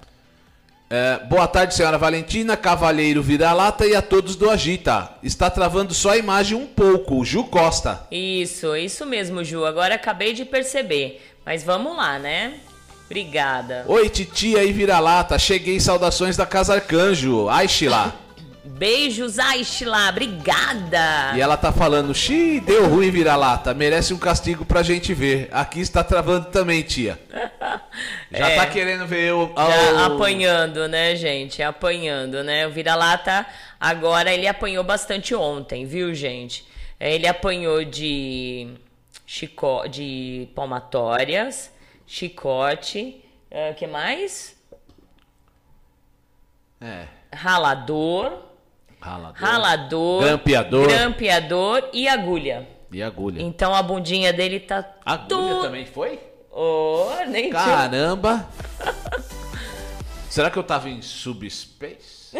É, 0.94 1.20
boa 1.24 1.48
tarde, 1.48 1.74
senhora 1.74 1.96
Valentina, 1.96 2.54
Cavalheiro 2.54 3.22
Vira-Lata 3.22 3.86
e 3.86 3.96
a 3.96 4.02
todos 4.02 4.36
do 4.36 4.50
Agita. 4.50 5.08
Está 5.22 5.48
travando 5.48 5.94
só 5.94 6.10
a 6.10 6.18
imagem 6.18 6.54
um 6.54 6.66
pouco. 6.66 7.24
Ju 7.24 7.44
Costa. 7.44 8.06
Isso, 8.10 8.76
isso 8.76 9.06
mesmo, 9.06 9.42
Ju. 9.42 9.64
Agora 9.64 9.94
acabei 9.94 10.34
de 10.34 10.44
perceber. 10.44 11.22
Mas 11.46 11.64
vamos 11.64 11.96
lá, 11.96 12.18
né? 12.18 12.60
Obrigada. 13.06 13.86
Oi, 13.88 14.06
titia 14.10 14.62
e 14.64 14.70
Vira-Lata. 14.70 15.38
Cheguei, 15.38 15.80
saudações 15.80 16.36
da 16.36 16.44
Casa 16.44 16.74
Arcanjo. 16.74 17.48
Ai, 17.48 17.68
Sheila. 17.68 18.14
Beijos, 18.86 19.38
Aishla. 19.38 20.08
Obrigada. 20.08 21.36
E 21.36 21.40
ela 21.40 21.56
tá 21.56 21.70
falando, 21.70 22.12
xiii, 22.12 22.58
deu 22.58 22.88
ruim 22.88 23.12
Vira-Lata. 23.12 23.72
Merece 23.72 24.12
um 24.12 24.18
castigo 24.18 24.64
pra 24.64 24.82
gente 24.82 25.14
ver. 25.14 25.48
Aqui 25.52 25.78
está 25.80 26.02
travando 26.02 26.46
também, 26.46 26.82
tia. 26.82 27.16
Já 28.32 28.48
É. 28.50 28.56
tá 28.56 28.66
querendo 28.66 29.06
ver 29.06 29.32
o... 29.34 29.54
Já 29.56 29.92
o- 30.08 30.16
apanhando, 30.16 30.88
né, 30.88 31.14
gente? 31.14 31.62
Apanhando, 31.62 32.42
né? 32.42 32.66
O 32.66 32.72
vira-lata, 32.72 33.46
agora 33.78 34.34
ele 34.34 34.48
apanhou 34.48 34.82
bastante 34.82 35.32
ontem, 35.32 35.86
viu, 35.86 36.12
gente? 36.12 36.66
É, 36.98 37.14
Ele 37.14 37.28
apanhou 37.28 37.84
de 37.84 38.66
chico... 39.24 39.86
de 39.86 40.48
palmatórias, 40.56 41.70
chicote, 42.04 43.22
o 43.70 43.74
que 43.74 43.86
mais? 43.86 44.56
É, 46.80 47.04
Ralador, 47.32 48.50
ralador. 49.02 49.34
ralador, 49.40 50.22
Grampeador. 50.22 50.88
grampeador 50.88 51.88
e 51.92 52.08
agulha. 52.08 52.68
E 52.90 53.02
agulha. 53.02 53.40
Então 53.42 53.74
a 53.74 53.82
bundinha 53.82 54.32
dele 54.32 54.60
tá 54.60 54.84
Agulha 55.04 55.26
tu- 55.28 55.62
também 55.62 55.86
foi? 55.86 56.18
Oh, 56.50 57.08
nem 57.28 57.50
Caramba! 57.50 58.46
Será 60.28 60.50
que 60.50 60.58
eu 60.58 60.62
tava 60.62 60.88
em 60.88 61.00
subspace? 61.02 62.30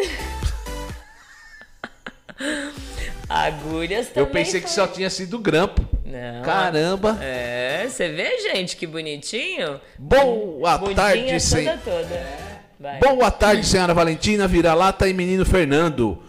Agulhas 3.29 4.07
também 4.07 4.23
Eu 4.23 4.27
pensei 4.27 4.59
que 4.61 4.67
foi. 4.67 4.75
só 4.75 4.87
tinha 4.87 5.09
sido 5.09 5.37
grampo. 5.39 5.81
Não. 6.05 6.41
Caramba! 6.43 7.17
É, 7.21 7.85
você 7.87 8.09
vê, 8.09 8.39
gente, 8.41 8.75
que 8.75 8.85
bonitinho? 8.85 9.79
Boa 9.97 10.77
Bundinha 10.77 10.95
tarde, 10.95 11.23
toda, 11.25 11.39
sen... 11.39 11.77
toda. 11.83 12.27
Vai. 12.79 12.99
Boa 12.99 13.31
tarde, 13.31 13.65
senhora 13.65 13.93
Valentina, 13.93 14.47
Vira-Lata 14.47 15.07
e 15.07 15.13
menino 15.13 15.45
Fernando. 15.45 16.21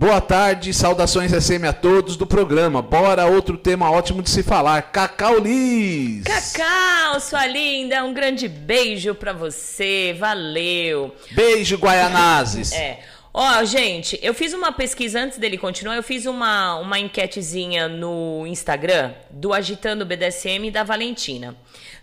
Boa 0.00 0.18
tarde, 0.18 0.72
saudações 0.72 1.30
SM 1.30 1.66
a 1.68 1.74
todos 1.74 2.16
do 2.16 2.26
programa. 2.26 2.80
Bora, 2.80 3.26
outro 3.26 3.58
tema 3.58 3.90
ótimo 3.90 4.22
de 4.22 4.30
se 4.30 4.42
falar. 4.42 4.80
Cacau 4.80 5.38
Liz! 5.38 6.24
Cacau, 6.24 7.20
sua 7.20 7.46
linda, 7.46 8.02
um 8.02 8.14
grande 8.14 8.48
beijo 8.48 9.14
pra 9.14 9.34
você, 9.34 10.16
valeu. 10.18 11.14
Beijo, 11.32 11.76
Guaianazes! 11.76 12.72
É. 12.72 13.00
Ó, 13.34 13.62
gente, 13.62 14.18
eu 14.22 14.32
fiz 14.32 14.54
uma 14.54 14.72
pesquisa 14.72 15.20
antes 15.20 15.36
dele 15.36 15.58
continuar, 15.58 15.96
eu 15.96 16.02
fiz 16.02 16.24
uma, 16.24 16.76
uma 16.76 16.98
enquetezinha 16.98 17.86
no 17.86 18.46
Instagram 18.46 19.12
do 19.30 19.52
Agitando 19.52 20.06
BDSM 20.06 20.70
da 20.72 20.82
Valentina, 20.82 21.54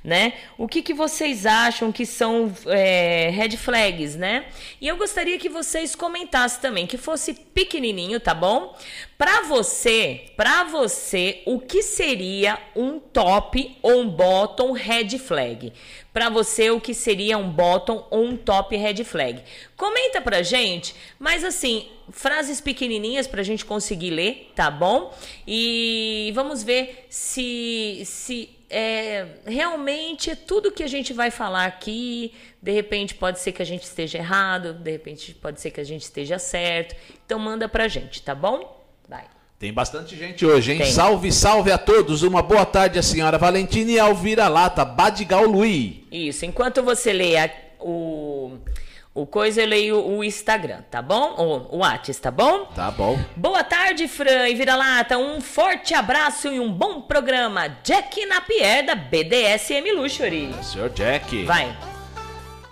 né? 0.03 0.33
O 0.57 0.67
que, 0.67 0.81
que 0.81 0.93
vocês 0.93 1.45
acham 1.45 1.91
que 1.91 2.05
são 2.05 2.53
é, 2.67 3.29
red 3.29 3.57
flags, 3.57 4.15
né? 4.15 4.45
E 4.79 4.87
eu 4.87 4.97
gostaria 4.97 5.37
que 5.37 5.49
vocês 5.49 5.95
comentassem 5.95 6.61
também, 6.61 6.87
que 6.87 6.97
fosse 6.97 7.33
pequenininho, 7.33 8.19
tá 8.19 8.33
bom? 8.33 8.75
Pra 9.17 9.41
você, 9.41 10.25
pra 10.35 10.63
você, 10.63 11.41
o 11.45 11.59
que 11.59 11.81
seria 11.81 12.59
um 12.75 12.99
top 12.99 13.75
ou 13.81 14.01
um 14.01 14.07
bottom 14.07 14.71
red 14.71 15.17
flag? 15.17 15.73
Pra 16.13 16.29
você, 16.29 16.69
o 16.71 16.79
que 16.79 16.93
seria 16.93 17.37
um 17.37 17.49
bottom 17.49 18.07
ou 18.09 18.25
um 18.25 18.37
top 18.37 18.75
red 18.75 19.03
flag? 19.03 19.41
Comenta 19.75 20.21
pra 20.21 20.41
gente, 20.41 20.95
mas 21.19 21.43
assim, 21.43 21.87
frases 22.09 22.61
pequenininhas 22.61 23.27
pra 23.27 23.43
gente 23.43 23.65
conseguir 23.65 24.11
ler, 24.11 24.51
tá 24.55 24.71
bom? 24.71 25.13
E 25.47 26.31
vamos 26.33 26.63
ver 26.63 27.05
se 27.09 28.01
se 28.05 28.56
é, 28.69 29.25
realmente 29.45 30.29
é 30.29 30.35
tudo 30.35 30.71
que 30.71 30.83
a 30.83 30.87
gente 30.87 31.13
vai 31.13 31.31
falar 31.31 31.65
aqui. 31.65 32.33
De 32.61 32.71
repente 32.71 33.15
pode 33.15 33.39
ser 33.39 33.51
que 33.51 33.61
a 33.61 33.65
gente 33.65 33.83
esteja 33.83 34.17
errado, 34.17 34.73
de 34.73 34.91
repente 34.91 35.33
pode 35.35 35.61
ser 35.61 35.71
que 35.71 35.79
a 35.79 35.83
gente 35.83 36.03
esteja 36.03 36.37
certo. 36.39 36.95
Então 37.25 37.39
manda 37.39 37.67
pra 37.69 37.87
gente, 37.87 38.21
tá 38.21 38.35
bom? 38.35 38.85
Vai. 39.07 39.25
Tem 39.59 39.73
bastante 39.73 40.15
gente 40.15 40.45
hoje, 40.45 40.73
hein? 40.73 40.77
Tem. 40.79 40.91
Salve, 40.91 41.31
salve 41.31 41.71
a 41.71 41.77
todos. 41.79 42.21
Uma 42.21 42.43
boa 42.43 42.65
tarde, 42.65 42.99
a 42.99 43.03
senhora 43.03 43.37
Valentina 43.39 43.89
e 43.91 43.99
Alvira 43.99 44.47
Lata, 44.47 44.85
Badigal 44.85 45.45
Luiz. 45.45 45.95
Isso, 46.11 46.45
enquanto 46.45 46.83
você 46.83 47.11
lê 47.11 47.37
a- 47.37 47.49
o, 47.79 48.57
o 49.17 49.25
coisa, 49.25 49.61
eu 49.61 49.67
leio 49.67 50.07
o 50.07 50.23
Instagram, 50.23 50.83
tá 50.91 51.01
bom? 51.01 51.33
O, 51.37 51.77
o 51.77 51.79
Whats, 51.79 52.19
tá 52.19 52.29
bom? 52.29 52.65
Tá 52.75 52.91
bom. 52.91 53.17
Boa 53.35 53.63
tarde, 53.63 54.07
Fran 54.07 54.47
e 54.47 54.53
Vira-Lata. 54.53 55.17
Um 55.17 55.41
forte 55.41 55.95
abraço 55.95 56.49
e 56.49 56.59
um 56.59 56.71
bom 56.71 57.01
programa. 57.01 57.67
Jack 57.83 58.23
Napier, 58.27 58.85
da 58.85 58.93
BDSM 58.93 59.91
Luxury. 59.95 60.53
Senhor 60.61 60.89
Jack. 60.91 61.45
Vai. 61.45 61.75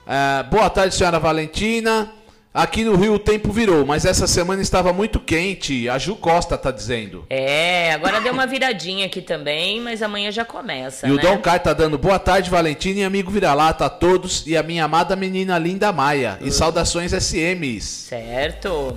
Ah, 0.05 0.45
boa 0.49 0.69
tarde, 0.69 0.93
senhora 0.93 1.19
Valentina. 1.19 2.13
Aqui 2.55 2.85
no 2.85 2.95
Rio 2.95 3.15
o 3.15 3.19
tempo 3.19 3.51
virou, 3.51 3.85
mas 3.85 4.05
essa 4.05 4.25
semana 4.25 4.61
estava 4.61 4.93
muito 4.93 5.19
quente. 5.19 5.89
A 5.89 5.97
Ju 5.97 6.15
Costa 6.15 6.57
tá 6.57 6.71
dizendo. 6.71 7.25
É, 7.29 7.91
agora 7.91 8.21
deu 8.21 8.31
uma 8.31 8.47
viradinha 8.47 9.07
aqui 9.07 9.21
também, 9.21 9.81
mas 9.81 10.01
amanhã 10.01 10.31
já 10.31 10.45
começa, 10.45 11.05
E 11.05 11.11
o 11.11 11.15
né? 11.15 11.21
Dom 11.21 11.37
Car 11.39 11.61
tá 11.61 11.73
dando 11.73 11.97
boa 11.97 12.17
tarde, 12.17 12.49
Valentina 12.49 13.01
e 13.01 13.03
amigo 13.03 13.29
Vira-Lata 13.29 13.87
a 13.87 13.89
todos 13.89 14.47
e 14.47 14.55
a 14.55 14.63
minha 14.63 14.85
amada 14.85 15.17
menina 15.17 15.59
linda 15.59 15.91
Maia. 15.91 16.39
Hum. 16.41 16.47
E 16.47 16.51
saudações 16.51 17.11
SMs. 17.11 17.83
Certo. 18.07 18.95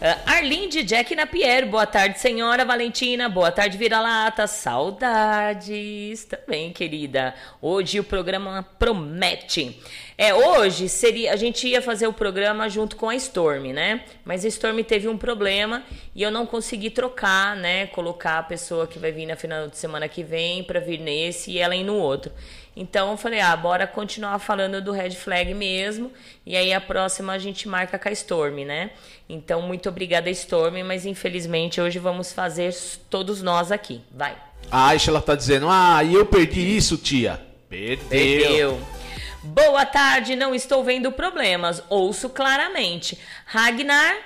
Ah, 0.00 0.18
Arlinde 0.26 0.82
Jack 0.82 1.14
Napier, 1.14 1.66
boa 1.66 1.86
tarde, 1.86 2.18
senhora 2.18 2.64
Valentina. 2.64 3.28
Boa 3.28 3.52
tarde, 3.52 3.78
Vira-Lata. 3.78 4.48
Saudades 4.48 6.24
também, 6.24 6.72
querida. 6.72 7.32
Hoje 7.62 8.00
o 8.00 8.04
programa 8.04 8.66
promete. 8.76 9.80
É, 10.20 10.34
hoje 10.34 10.88
seria. 10.88 11.32
A 11.32 11.36
gente 11.36 11.68
ia 11.68 11.80
fazer 11.80 12.08
o 12.08 12.12
programa 12.12 12.68
junto 12.68 12.96
com 12.96 13.08
a 13.08 13.14
Storm, 13.14 13.72
né? 13.72 14.02
Mas 14.24 14.44
a 14.44 14.48
Storm 14.48 14.82
teve 14.82 15.06
um 15.06 15.16
problema 15.16 15.84
e 16.12 16.24
eu 16.24 16.32
não 16.32 16.44
consegui 16.44 16.90
trocar, 16.90 17.54
né? 17.54 17.86
Colocar 17.86 18.40
a 18.40 18.42
pessoa 18.42 18.88
que 18.88 18.98
vai 18.98 19.12
vir 19.12 19.26
na 19.26 19.36
final 19.36 19.68
de 19.68 19.78
semana 19.78 20.08
que 20.08 20.24
vem 20.24 20.64
pra 20.64 20.80
vir 20.80 20.98
nesse 20.98 21.52
e 21.52 21.58
ela 21.60 21.76
ir 21.76 21.84
no 21.84 21.94
outro. 21.94 22.32
Então 22.76 23.12
eu 23.12 23.16
falei, 23.16 23.38
ah, 23.38 23.56
bora 23.56 23.86
continuar 23.86 24.40
falando 24.40 24.82
do 24.82 24.90
Red 24.90 25.12
Flag 25.12 25.54
mesmo. 25.54 26.10
E 26.44 26.56
aí 26.56 26.72
a 26.72 26.80
próxima 26.80 27.34
a 27.34 27.38
gente 27.38 27.68
marca 27.68 27.96
com 27.96 28.08
a 28.08 28.12
Storm, 28.12 28.64
né? 28.64 28.90
Então, 29.28 29.62
muito 29.62 29.88
obrigada, 29.88 30.28
Storm, 30.30 30.82
mas 30.84 31.06
infelizmente 31.06 31.80
hoje 31.80 32.00
vamos 32.00 32.32
fazer 32.32 32.74
todos 33.08 33.40
nós 33.40 33.70
aqui. 33.70 34.00
Vai. 34.12 34.36
A 34.68 34.88
Aisha 34.88 35.12
ela 35.12 35.22
tá 35.22 35.36
dizendo: 35.36 35.68
Ah, 35.70 36.02
e 36.02 36.12
eu 36.14 36.26
perdi 36.26 36.76
isso, 36.76 36.96
tia. 36.96 37.40
Perdeu. 37.68 38.08
Perdeu. 38.08 38.97
Boa 39.42 39.86
tarde, 39.86 40.36
não 40.36 40.54
estou 40.54 40.82
vendo 40.84 41.12
problemas. 41.12 41.82
Ouço 41.88 42.28
claramente. 42.28 43.18
Ragnar. 43.44 44.16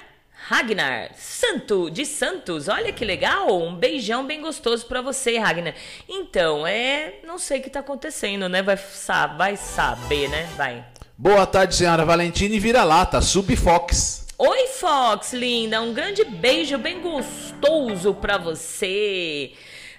Ragnar, 0.45 1.12
Santo 1.16 1.88
de 1.88 2.05
Santos, 2.05 2.66
olha 2.66 2.92
que 2.92 3.05
legal, 3.05 3.62
um 3.62 3.77
beijão 3.77 4.27
bem 4.27 4.40
gostoso 4.40 4.85
pra 4.87 5.01
você, 5.01 5.38
Ragnar. 5.38 5.73
Então, 6.09 6.66
é, 6.66 7.21
não 7.25 7.38
sei 7.38 7.61
o 7.61 7.62
que 7.62 7.71
tá 7.71 7.79
acontecendo, 7.79 8.49
né? 8.49 8.61
Vai, 8.61 8.77
vai 9.38 9.57
saber, 9.57 10.29
né? 10.29 10.49
Vai. 10.57 10.85
Boa 11.16 11.47
tarde, 11.47 11.77
senhora 11.77 12.05
Valentina 12.05 12.57
e 12.57 12.59
Vira-Lata, 12.59 13.21
Subfox. 13.21 14.27
Oi, 14.37 14.66
Fox, 14.66 15.33
linda, 15.33 15.81
um 15.81 15.95
grande 15.95 16.25
beijo 16.25 16.77
bem 16.77 17.01
gostoso 17.01 18.12
pra 18.12 18.37
você. 18.37 19.53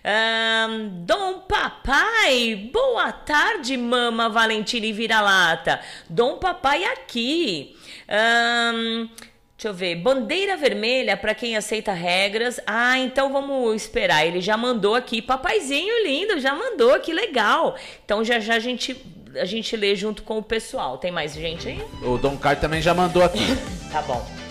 Ahn, 0.06 1.06
Dom 1.06 1.40
Papai, 1.48 2.70
boa 2.74 3.10
tarde, 3.14 3.78
mama 3.78 4.28
Valentina 4.28 4.86
e 4.86 4.92
Vira-Lata. 4.92 5.80
Dom 6.10 6.38
Papai 6.40 6.84
aqui. 6.84 7.78
Ahn, 8.10 9.08
deixa 9.56 9.70
eu 9.70 9.74
ver, 9.74 9.96
bandeira 9.96 10.58
vermelha 10.58 11.16
pra 11.16 11.34
quem 11.34 11.56
aceita 11.56 11.94
regras. 11.94 12.60
Ah, 12.68 13.00
então 13.00 13.32
vamos 13.32 13.82
esperar. 13.82 14.28
Ele 14.28 14.42
já 14.42 14.58
mandou 14.58 14.94
aqui, 14.94 15.22
papaizinho 15.22 16.04
lindo, 16.06 16.38
já 16.38 16.54
mandou, 16.54 17.00
que 17.00 17.14
legal. 17.14 17.78
Então 18.04 18.26
já 18.26 18.42
já 18.42 18.56
a 18.56 18.60
gente 18.60 18.98
a 19.36 19.46
gente 19.46 19.76
lê 19.76 19.96
junto 19.96 20.22
com 20.24 20.38
o 20.38 20.44
pessoal. 20.44 20.98
Tem 20.98 21.12
mais 21.12 21.34
gente 21.34 21.68
aí? 21.68 21.82
O 22.04 22.18
Dom 22.18 22.38
Car 22.38 22.60
também 22.60 22.82
já 22.82 22.94
mandou 22.94 23.24
aqui. 23.24 23.40
Tá 23.94 24.02
bom. 24.02 24.43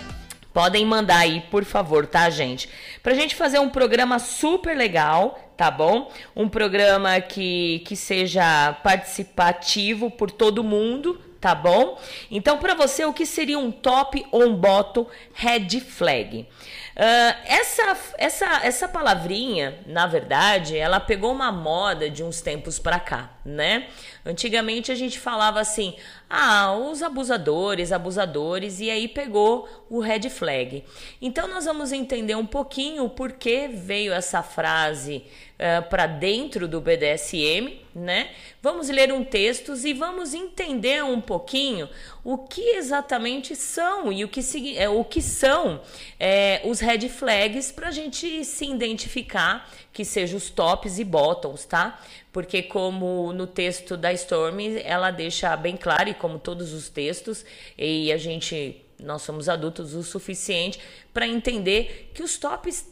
Podem 0.52 0.84
mandar 0.84 1.18
aí, 1.18 1.40
por 1.50 1.64
favor, 1.64 2.06
tá, 2.06 2.28
gente? 2.28 2.68
Pra 3.02 3.14
gente 3.14 3.34
fazer 3.34 3.58
um 3.58 3.70
programa 3.70 4.18
super 4.18 4.76
legal, 4.76 5.38
tá 5.56 5.70
bom? 5.70 6.10
Um 6.36 6.48
programa 6.48 7.20
que, 7.20 7.82
que 7.86 7.96
seja 7.96 8.74
participativo 8.82 10.10
por 10.10 10.30
todo 10.30 10.62
mundo, 10.62 11.18
tá 11.40 11.54
bom? 11.54 11.98
Então, 12.30 12.58
pra 12.58 12.74
você, 12.74 13.04
o 13.04 13.12
que 13.12 13.24
seria 13.24 13.58
um 13.58 13.70
top 13.70 14.24
ou 14.30 14.44
um 14.44 14.54
bottom 14.54 15.06
red 15.34 15.80
flag? 15.80 16.46
Ah, 16.94 17.36
essa, 17.46 17.96
essa, 18.18 18.60
essa 18.62 18.88
palavrinha, 18.88 19.78
na 19.86 20.06
verdade, 20.06 20.76
ela 20.76 21.00
pegou 21.00 21.32
uma 21.32 21.50
moda 21.50 22.10
de 22.10 22.22
uns 22.22 22.40
tempos 22.42 22.78
pra 22.78 23.00
cá, 23.00 23.30
né? 23.44 23.88
Antigamente 24.24 24.92
a 24.92 24.94
gente 24.94 25.18
falava 25.18 25.58
assim, 25.58 25.96
ah, 26.34 26.74
os 26.74 27.02
abusadores, 27.02 27.92
abusadores, 27.92 28.80
e 28.80 28.90
aí 28.90 29.06
pegou 29.06 29.68
o 29.90 30.00
red 30.00 30.30
flag. 30.30 30.82
Então 31.20 31.46
nós 31.46 31.66
vamos 31.66 31.92
entender 31.92 32.34
um 32.34 32.46
pouquinho 32.46 33.06
por 33.10 33.32
que 33.32 33.68
veio 33.68 34.14
essa 34.14 34.42
frase 34.42 35.24
para 35.90 36.06
dentro 36.08 36.66
do 36.66 36.80
BDSM, 36.80 37.78
né? 37.94 38.30
Vamos 38.60 38.88
ler 38.88 39.12
um 39.12 39.22
texto 39.22 39.72
e 39.86 39.92
vamos 39.92 40.34
entender 40.34 41.04
um 41.04 41.20
pouquinho 41.20 41.88
o 42.24 42.36
que 42.38 42.60
exatamente 42.76 43.54
são 43.54 44.12
e 44.12 44.24
o 44.24 44.28
que, 44.28 44.42
segui- 44.42 44.76
é, 44.76 44.88
o 44.88 45.04
que 45.04 45.22
são 45.22 45.80
é, 46.18 46.62
os 46.64 46.80
red 46.80 47.08
flags 47.08 47.70
para 47.70 47.88
a 47.88 47.92
gente 47.92 48.44
se 48.44 48.64
identificar 48.66 49.70
que 49.92 50.04
sejam 50.04 50.38
os 50.38 50.48
tops 50.48 50.98
e 50.98 51.04
bottoms, 51.04 51.64
tá? 51.64 52.00
Porque 52.32 52.62
como 52.62 53.32
no 53.32 53.46
texto 53.46 53.96
da 53.96 54.12
Storm, 54.12 54.58
ela 54.82 55.10
deixa 55.10 55.54
bem 55.56 55.76
claro, 55.76 56.08
e 56.08 56.14
como 56.14 56.38
todos 56.38 56.72
os 56.72 56.88
textos, 56.88 57.44
e 57.76 58.10
a 58.10 58.16
gente, 58.16 58.84
nós 58.98 59.22
somos 59.22 59.48
adultos 59.48 59.94
o 59.94 60.02
suficiente 60.02 60.80
para 61.12 61.26
entender 61.26 62.10
que 62.14 62.22
os 62.22 62.38
tops 62.38 62.91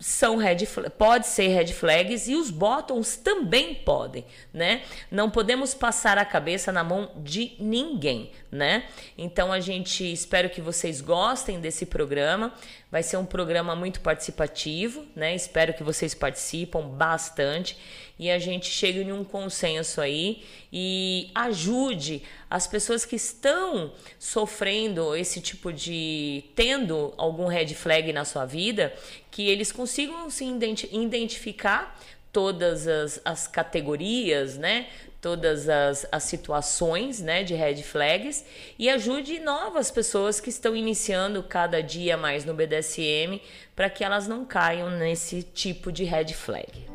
são 0.00 0.36
red 0.38 0.64
fla- 0.64 0.88
pode 0.88 1.26
ser 1.26 1.48
red 1.48 1.66
flags 1.74 2.26
e 2.26 2.34
os 2.34 2.50
bottoms 2.50 3.16
também 3.16 3.74
podem, 3.74 4.24
né? 4.52 4.80
Não 5.10 5.30
podemos 5.30 5.74
passar 5.74 6.16
a 6.16 6.24
cabeça 6.24 6.72
na 6.72 6.82
mão 6.82 7.10
de 7.16 7.52
ninguém, 7.60 8.32
né? 8.50 8.84
Então 9.16 9.52
a 9.52 9.60
gente 9.60 10.10
espero 10.10 10.48
que 10.48 10.62
vocês 10.62 11.02
gostem 11.02 11.60
desse 11.60 11.84
programa. 11.84 12.52
Vai 12.90 13.02
ser 13.02 13.18
um 13.18 13.26
programa 13.26 13.76
muito 13.76 14.00
participativo, 14.00 15.04
né? 15.14 15.34
Espero 15.34 15.74
que 15.74 15.84
vocês 15.84 16.14
participam 16.14 16.80
bastante 16.88 17.76
e 18.20 18.30
a 18.30 18.38
gente 18.38 18.66
chegue 18.66 19.00
em 19.00 19.12
um 19.12 19.24
consenso 19.24 19.98
aí 19.98 20.44
e 20.70 21.30
ajude 21.34 22.22
as 22.50 22.66
pessoas 22.66 23.06
que 23.06 23.16
estão 23.16 23.94
sofrendo 24.18 25.16
esse 25.16 25.40
tipo 25.40 25.72
de 25.72 26.44
tendo 26.54 27.14
algum 27.16 27.46
red 27.46 27.68
flag 27.68 28.12
na 28.12 28.26
sua 28.26 28.44
vida, 28.44 28.92
que 29.30 29.48
eles 29.48 29.72
consigam 29.72 30.28
se 30.28 30.44
identi- 30.44 30.90
identificar 30.92 31.98
todas 32.30 32.86
as, 32.86 33.22
as 33.24 33.48
categorias, 33.48 34.58
né? 34.58 34.88
Todas 35.22 35.66
as, 35.66 36.06
as 36.12 36.24
situações 36.24 37.20
né, 37.20 37.42
de 37.42 37.54
red 37.54 37.82
flags 37.82 38.44
e 38.78 38.90
ajude 38.90 39.38
novas 39.38 39.90
pessoas 39.90 40.40
que 40.40 40.50
estão 40.50 40.76
iniciando 40.76 41.42
cada 41.42 41.82
dia 41.82 42.18
mais 42.18 42.44
no 42.44 42.52
BDSM 42.52 43.40
para 43.74 43.88
que 43.88 44.04
elas 44.04 44.28
não 44.28 44.44
caiam 44.44 44.90
nesse 44.90 45.42
tipo 45.42 45.90
de 45.90 46.04
red 46.04 46.34
flag. 46.34 46.89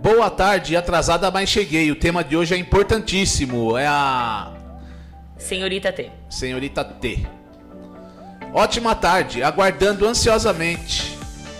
Boa 0.00 0.30
tarde, 0.30 0.76
atrasada, 0.76 1.30
mas 1.30 1.48
cheguei. 1.48 1.90
O 1.90 1.96
tema 1.96 2.22
de 2.22 2.36
hoje 2.36 2.54
é 2.54 2.58
importantíssimo. 2.58 3.76
É 3.76 3.86
a 3.86 4.52
Senhorita 5.38 5.92
T. 5.92 6.10
senhorita 6.28 6.84
T. 6.84 7.26
Ótima 8.52 8.94
tarde, 8.94 9.42
aguardando 9.42 10.06
ansiosamente 10.06 11.16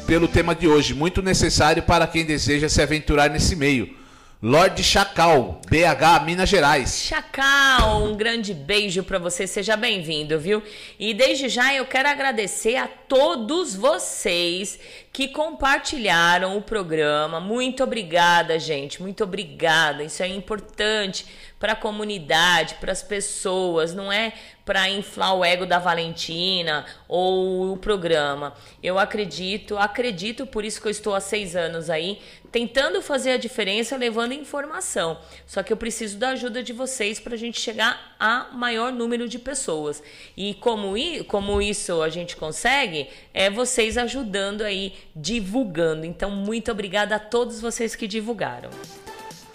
pelo 0.07 0.29
tema 0.29 0.55
de 0.55 0.68
hoje, 0.68 0.94
muito 0.94 1.20
necessário 1.20 1.83
para 1.83 2.07
quem 2.07 2.25
deseja 2.25 2.68
se 2.68 2.81
aventurar 2.81 3.29
nesse 3.29 3.57
meio. 3.57 3.96
Lorde 4.42 4.85
Chacal, 4.85 5.62
BH, 5.66 6.22
Minas 6.27 6.51
Gerais. 6.51 7.01
Chacal, 7.07 8.03
um 8.03 8.14
grande 8.14 8.53
beijo 8.53 9.03
para 9.03 9.18
você, 9.18 9.46
seja 9.46 9.79
bem-vindo, 9.79 10.38
viu? 10.38 10.62
E 10.99 11.14
desde 11.14 11.49
já 11.49 11.75
eu 11.75 11.87
quero 11.87 12.07
agradecer 12.07 12.77
a 12.77 12.87
todos 12.87 13.75
vocês 13.75 14.79
que 15.11 15.29
compartilharam 15.29 16.55
o 16.55 16.61
programa. 16.61 17.40
Muito 17.40 17.83
obrigada, 17.83 18.59
gente, 18.59 19.01
muito 19.01 19.25
obrigada. 19.25 20.05
Isso 20.05 20.22
é 20.22 20.29
importante 20.29 21.25
para 21.59 21.72
a 21.72 21.77
comunidade, 21.77 22.75
para 22.75 22.92
as 22.92 23.03
pessoas, 23.03 23.94
não 23.94 24.12
é 24.12 24.35
para 24.66 24.90
inflar 24.90 25.33
o 25.37 25.44
ego 25.44 25.64
da 25.64 25.79
Valentina 25.79 26.85
ou 27.07 27.72
o 27.72 27.76
programa. 27.76 28.52
Eu 28.83 28.98
acredito, 28.98 29.79
acredito, 29.79 30.44
por 30.44 30.64
isso 30.64 30.83
que 30.83 30.88
eu 30.88 30.90
estou 30.90 31.14
há 31.14 31.20
seis 31.20 31.55
anos 31.55 31.88
aí, 31.88 32.18
tentando 32.50 33.00
fazer 33.00 33.31
a 33.31 33.37
diferença, 33.37 33.96
levando 33.96 34.33
informação. 34.33 35.18
Só 35.46 35.62
que 35.62 35.72
eu 35.72 35.76
preciso 35.76 36.18
da 36.18 36.31
ajuda 36.31 36.64
de 36.64 36.72
vocês 36.72 37.20
para 37.20 37.35
a 37.35 37.38
gente 37.38 37.61
chegar 37.61 38.16
a 38.18 38.48
maior 38.52 38.92
número 38.92 39.29
de 39.29 39.38
pessoas. 39.38 40.02
E 40.37 40.55
como, 40.55 40.94
como 41.29 41.62
isso 41.62 42.02
a 42.02 42.09
gente 42.09 42.35
consegue, 42.35 43.09
é 43.33 43.48
vocês 43.48 43.96
ajudando 43.96 44.62
aí, 44.62 44.94
divulgando. 45.14 46.05
Então, 46.05 46.29
muito 46.33 46.72
obrigada 46.72 47.14
a 47.14 47.20
todos 47.20 47.61
vocês 47.61 47.94
que 47.94 48.09
divulgaram. 48.09 48.70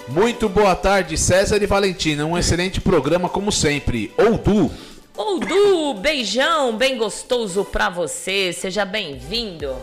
Muito 0.07 0.47
boa 0.47 0.75
tarde, 0.75 1.17
César 1.17 1.61
e 1.61 1.67
Valentina. 1.67 2.25
Um 2.25 2.37
excelente 2.37 2.79
programa, 2.79 3.27
como 3.27 3.51
sempre. 3.51 4.11
Oudu. 4.17 4.71
Oudu, 5.15 5.93
beijão 5.95 6.77
bem 6.77 6.97
gostoso 6.97 7.65
pra 7.65 7.89
você. 7.89 8.53
Seja 8.53 8.85
bem-vindo. 8.85 9.75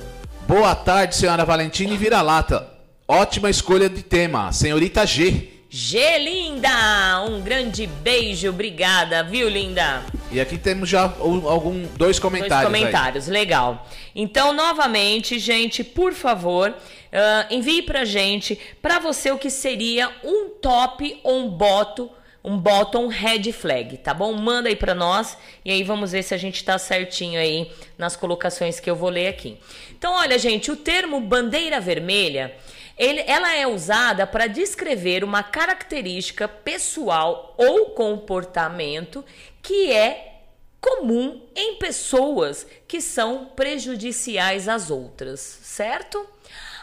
Boa 0.47 0.75
tarde, 0.75 1.17
senhora 1.17 1.45
Valentina 1.45 1.93
e 1.93 1.97
vira-lata. 1.97 2.69
Ótima 3.07 3.51
escolha 3.51 3.89
de 3.89 4.03
tema, 4.03 4.51
senhorita 4.53 5.07
G. 5.07 5.51
G, 5.71 6.19
linda! 6.19 7.23
Um 7.29 7.43
grande 7.43 7.87
beijo, 7.87 8.49
obrigada, 8.49 9.23
viu, 9.23 9.49
linda? 9.49 10.03
E 10.33 10.41
aqui 10.41 10.57
temos 10.57 10.89
já 10.89 11.03
algum 11.03 11.87
dois 11.97 12.19
comentários. 12.19 12.71
Dois 12.71 12.83
comentários, 12.83 13.27
aí. 13.27 13.33
legal. 13.33 13.87
Então, 14.15 14.55
novamente, 14.55 15.39
gente, 15.39 15.85
por 15.85 16.15
favor, 16.15 16.75
Uh, 17.09 17.55
envie 17.55 17.81
pra 17.81 18.05
gente, 18.05 18.59
para 18.83 18.99
você, 18.99 19.31
o 19.31 19.39
que 19.39 19.49
seria 19.49 20.11
um 20.23 20.51
top 20.61 21.19
ou 21.23 21.39
um 21.39 21.49
bottom, 21.49 22.11
um 22.49 22.59
bottom 22.59 23.09
red 23.09 23.53
flag, 23.53 23.99
tá 23.99 24.15
bom? 24.15 24.33
Manda 24.33 24.69
aí 24.69 24.77
para 24.77 24.95
nós 24.95 25.37
e 25.65 25.71
aí 25.71 25.83
vamos 25.83 26.13
ver 26.13 26.23
se 26.23 26.33
a 26.35 26.39
gente 26.39 26.65
tá 26.65 26.79
certinho 26.79 27.39
aí 27.39 27.71
nas 27.99 28.17
colocações 28.17 28.81
que 28.81 28.91
eu 28.91 28.97
vou 28.97 29.11
ler 29.11 29.29
aqui. 29.29 29.59
Então, 29.91 30.15
olha, 30.15 30.39
gente, 30.39 30.71
o 30.71 30.77
termo 30.77 31.21
bandeira 31.21 31.79
vermelha, 31.81 32.55
ele, 32.97 33.23
ela 33.27 33.55
é 33.55 33.67
usada 33.67 34.27
para 34.27 34.47
descrever 34.47 35.23
uma 35.23 35.43
característica 35.43 36.49
pessoal 36.49 37.55
ou 37.59 37.91
comportamento 37.91 39.25
que 39.63 39.93
é 39.93 40.41
comum 40.81 41.43
em 41.55 41.77
pessoas 41.77 42.67
que 42.87 43.01
são 43.01 43.47
prejudiciais 43.55 44.69
às 44.69 44.91
outras, 44.91 45.41
certo? 45.41 46.27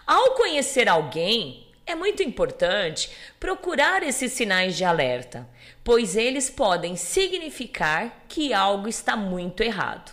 Ao 0.05 0.35
conhecer 0.35 0.87
alguém, 0.87 1.65
é 1.85 1.95
muito 1.95 2.23
importante 2.23 3.09
procurar 3.39 4.03
esses 4.03 4.31
sinais 4.31 4.75
de 4.75 4.83
alerta, 4.83 5.47
pois 5.85 6.17
eles 6.17 6.49
podem 6.49 6.95
significar 6.95 8.25
que 8.27 8.51
algo 8.51 8.89
está 8.89 9.15
muito 9.15 9.61
errado. 9.61 10.11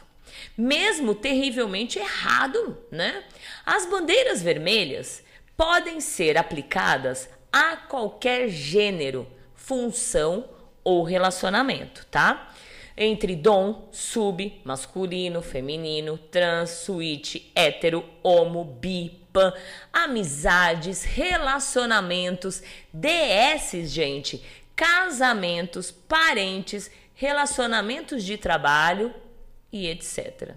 Mesmo 0.57 1.15
terrivelmente 1.15 1.99
errado, 1.99 2.77
né? 2.91 3.25
As 3.65 3.87
bandeiras 3.87 4.43
vermelhas 4.43 5.25
podem 5.57 5.99
ser 5.99 6.37
aplicadas 6.37 7.27
a 7.51 7.75
qualquer 7.77 8.51
gênero, 8.51 9.27
função 9.55 10.47
ou 10.85 11.03
relacionamento, 11.03 12.07
tá? 12.11 12.53
Entre 12.95 13.35
dom, 13.35 13.89
sub, 13.91 14.61
masculino, 14.65 15.41
feminino, 15.41 16.19
trans, 16.19 16.69
suíte, 16.69 17.51
hétero, 17.55 18.05
homo, 18.23 18.63
bi, 18.63 19.23
pan, 19.33 19.55
amizades, 19.91 21.03
relacionamentos, 21.03 22.63
DS, 22.93 23.89
gente, 23.89 24.43
casamentos, 24.75 25.91
parentes, 25.91 26.91
relacionamentos 27.15 28.25
de 28.25 28.37
trabalho 28.37 29.15
e 29.71 29.87
etc. 29.87 30.55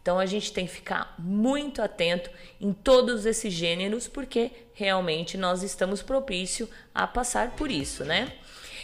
Então 0.00 0.18
a 0.18 0.26
gente 0.26 0.52
tem 0.52 0.66
que 0.66 0.72
ficar 0.72 1.14
muito 1.16 1.80
atento 1.80 2.28
em 2.60 2.72
todos 2.72 3.24
esses 3.24 3.52
gêneros 3.52 4.08
porque 4.08 4.50
realmente 4.74 5.38
nós 5.38 5.62
estamos 5.62 6.02
propício 6.02 6.68
a 6.92 7.06
passar 7.06 7.52
por 7.52 7.70
isso, 7.70 8.04
né? 8.04 8.32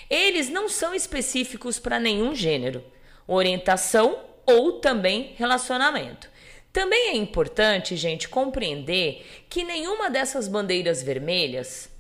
Eles 0.09 0.49
não 0.49 0.69
são 0.69 0.95
específicos 0.95 1.79
para 1.79 1.99
nenhum 1.99 2.35
gênero, 2.35 2.85
orientação 3.27 4.19
ou 4.47 4.81
também 4.81 5.35
relacionamento. 5.37 6.31
Também 6.73 7.09
é 7.09 7.17
importante, 7.17 7.97
gente, 7.97 8.29
compreender 8.29 9.45
que 9.51 9.65
nenhuma 9.65 10.09
dessas 10.09 10.47
bandeiras 10.47 11.03
vermelhas 11.03 11.91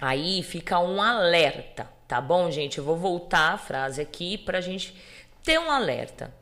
aí 0.00 0.42
fica 0.42 0.78
um 0.80 1.00
alerta, 1.00 1.88
tá 2.08 2.20
bom, 2.20 2.50
gente? 2.50 2.78
Eu 2.78 2.84
vou 2.84 2.96
voltar 2.96 3.52
a 3.52 3.58
frase 3.58 4.00
aqui 4.00 4.36
para 4.36 4.58
a 4.58 4.60
gente 4.60 4.96
ter 5.44 5.60
um 5.60 5.70
alerta. 5.70 6.34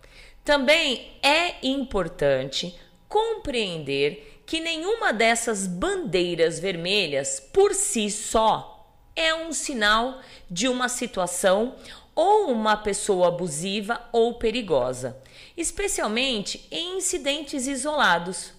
Também 0.42 1.12
é 1.22 1.66
importante 1.66 2.74
compreender 3.08 4.42
que 4.46 4.60
nenhuma 4.60 5.12
dessas 5.12 5.66
bandeiras 5.66 6.58
vermelhas 6.58 7.40
por 7.52 7.74
si 7.74 8.10
só 8.10 8.94
é 9.14 9.34
um 9.34 9.52
sinal 9.52 10.20
de 10.48 10.68
uma 10.68 10.88
situação 10.88 11.74
ou 12.14 12.50
uma 12.50 12.76
pessoa 12.76 13.28
abusiva 13.28 14.00
ou 14.12 14.34
perigosa 14.34 15.20
especialmente 15.56 16.66
em 16.70 16.98
incidentes 16.98 17.66
isolados. 17.66 18.52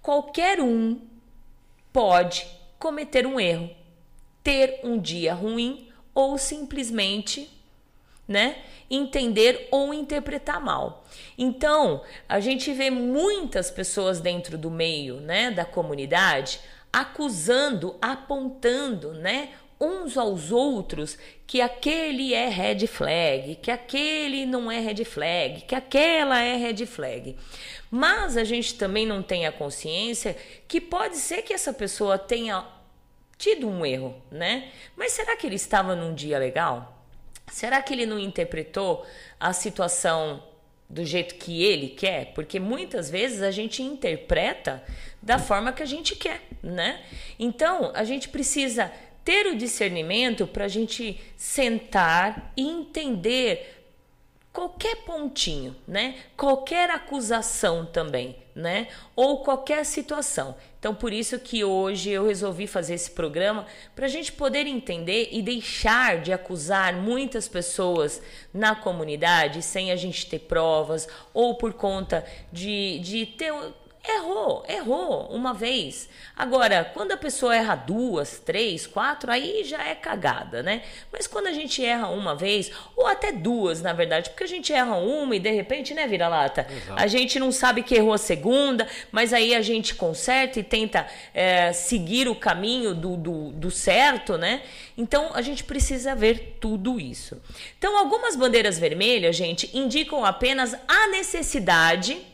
Qualquer 0.00 0.60
um 0.60 1.00
pode 1.92 2.46
cometer 2.78 3.26
um 3.26 3.38
erro, 3.38 3.70
ter 4.42 4.80
um 4.82 4.98
dia 4.98 5.34
ruim 5.34 5.87
ou 6.18 6.36
simplesmente, 6.36 7.48
né, 8.26 8.56
entender 8.90 9.68
ou 9.70 9.94
interpretar 9.94 10.60
mal. 10.60 11.06
Então, 11.38 12.02
a 12.28 12.40
gente 12.40 12.72
vê 12.72 12.90
muitas 12.90 13.70
pessoas 13.70 14.18
dentro 14.18 14.58
do 14.58 14.68
meio, 14.68 15.20
né, 15.20 15.52
da 15.52 15.64
comunidade 15.64 16.58
acusando, 16.92 17.94
apontando, 18.02 19.14
né, 19.14 19.50
uns 19.80 20.18
aos 20.18 20.50
outros 20.50 21.16
que 21.46 21.60
aquele 21.60 22.34
é 22.34 22.48
red 22.48 22.88
flag, 22.88 23.54
que 23.54 23.70
aquele 23.70 24.44
não 24.44 24.68
é 24.68 24.80
red 24.80 25.04
flag, 25.04 25.60
que 25.68 25.74
aquela 25.76 26.42
é 26.42 26.56
red 26.56 26.84
flag. 26.84 27.36
Mas 27.88 28.36
a 28.36 28.42
gente 28.42 28.74
também 28.74 29.06
não 29.06 29.22
tem 29.22 29.46
a 29.46 29.52
consciência 29.52 30.36
que 30.66 30.80
pode 30.80 31.16
ser 31.16 31.42
que 31.42 31.52
essa 31.52 31.72
pessoa 31.72 32.18
tenha 32.18 32.66
tido 33.38 33.68
um 33.68 33.86
erro, 33.86 34.20
né? 34.30 34.70
Mas 34.96 35.12
será 35.12 35.36
que 35.36 35.46
ele 35.46 35.54
estava 35.54 35.94
num 35.94 36.12
dia 36.12 36.38
legal? 36.38 37.06
Será 37.50 37.80
que 37.80 37.94
ele 37.94 38.04
não 38.04 38.18
interpretou 38.18 39.06
a 39.38 39.52
situação 39.52 40.42
do 40.90 41.04
jeito 41.04 41.36
que 41.36 41.62
ele 41.62 41.88
quer? 41.88 42.32
Porque 42.34 42.58
muitas 42.58 43.08
vezes 43.08 43.40
a 43.40 43.50
gente 43.50 43.82
interpreta 43.82 44.82
da 45.22 45.38
forma 45.38 45.72
que 45.72 45.82
a 45.82 45.86
gente 45.86 46.16
quer, 46.16 46.42
né? 46.62 47.00
Então, 47.38 47.92
a 47.94 48.04
gente 48.04 48.28
precisa 48.28 48.92
ter 49.24 49.46
o 49.46 49.56
discernimento 49.56 50.46
para 50.46 50.64
a 50.64 50.68
gente 50.68 51.20
sentar 51.36 52.52
e 52.56 52.66
entender 52.66 53.77
qualquer 54.58 54.96
pontinho, 55.04 55.76
né? 55.86 56.16
Qualquer 56.36 56.90
acusação 56.90 57.86
também, 57.86 58.34
né? 58.56 58.88
Ou 59.14 59.44
qualquer 59.44 59.84
situação. 59.84 60.56
Então, 60.80 60.92
por 60.92 61.12
isso 61.12 61.38
que 61.38 61.62
hoje 61.62 62.10
eu 62.10 62.26
resolvi 62.26 62.66
fazer 62.66 62.94
esse 62.94 63.12
programa 63.12 63.66
para 63.94 64.06
a 64.06 64.08
gente 64.08 64.32
poder 64.32 64.66
entender 64.66 65.28
e 65.30 65.42
deixar 65.42 66.20
de 66.20 66.32
acusar 66.32 66.92
muitas 66.92 67.46
pessoas 67.46 68.20
na 68.52 68.74
comunidade 68.74 69.62
sem 69.62 69.92
a 69.92 69.96
gente 69.96 70.26
ter 70.26 70.40
provas 70.40 71.06
ou 71.32 71.54
por 71.54 71.74
conta 71.74 72.24
de, 72.52 72.98
de 72.98 73.26
ter 73.26 73.52
Errou, 74.06 74.64
errou 74.68 75.26
uma 75.30 75.52
vez. 75.52 76.08
Agora, 76.36 76.90
quando 76.94 77.12
a 77.12 77.16
pessoa 77.16 77.54
erra 77.54 77.74
duas, 77.74 78.38
três, 78.38 78.86
quatro, 78.86 79.30
aí 79.30 79.64
já 79.64 79.82
é 79.84 79.94
cagada, 79.94 80.62
né? 80.62 80.82
Mas 81.12 81.26
quando 81.26 81.48
a 81.48 81.52
gente 81.52 81.84
erra 81.84 82.08
uma 82.08 82.34
vez, 82.34 82.70
ou 82.96 83.06
até 83.06 83.32
duas, 83.32 83.82
na 83.82 83.92
verdade, 83.92 84.30
porque 84.30 84.44
a 84.44 84.48
gente 84.48 84.72
erra 84.72 84.96
uma 84.96 85.34
e 85.36 85.40
de 85.40 85.50
repente, 85.50 85.94
né, 85.94 86.06
vira 86.06 86.28
lata? 86.28 86.66
A 86.96 87.06
gente 87.06 87.38
não 87.38 87.50
sabe 87.50 87.82
que 87.82 87.94
errou 87.94 88.12
a 88.12 88.18
segunda, 88.18 88.86
mas 89.10 89.32
aí 89.32 89.54
a 89.54 89.60
gente 89.60 89.94
conserta 89.94 90.60
e 90.60 90.62
tenta 90.62 91.06
é, 91.34 91.72
seguir 91.72 92.28
o 92.28 92.34
caminho 92.34 92.94
do, 92.94 93.16
do, 93.16 93.50
do 93.50 93.70
certo, 93.70 94.38
né? 94.38 94.62
Então 94.96 95.32
a 95.34 95.42
gente 95.42 95.64
precisa 95.64 96.14
ver 96.14 96.56
tudo 96.60 97.00
isso. 97.00 97.40
Então, 97.76 97.96
algumas 97.98 98.36
bandeiras 98.36 98.78
vermelhas, 98.78 99.36
gente, 99.36 99.76
indicam 99.76 100.24
apenas 100.24 100.74
a 100.86 101.08
necessidade 101.08 102.26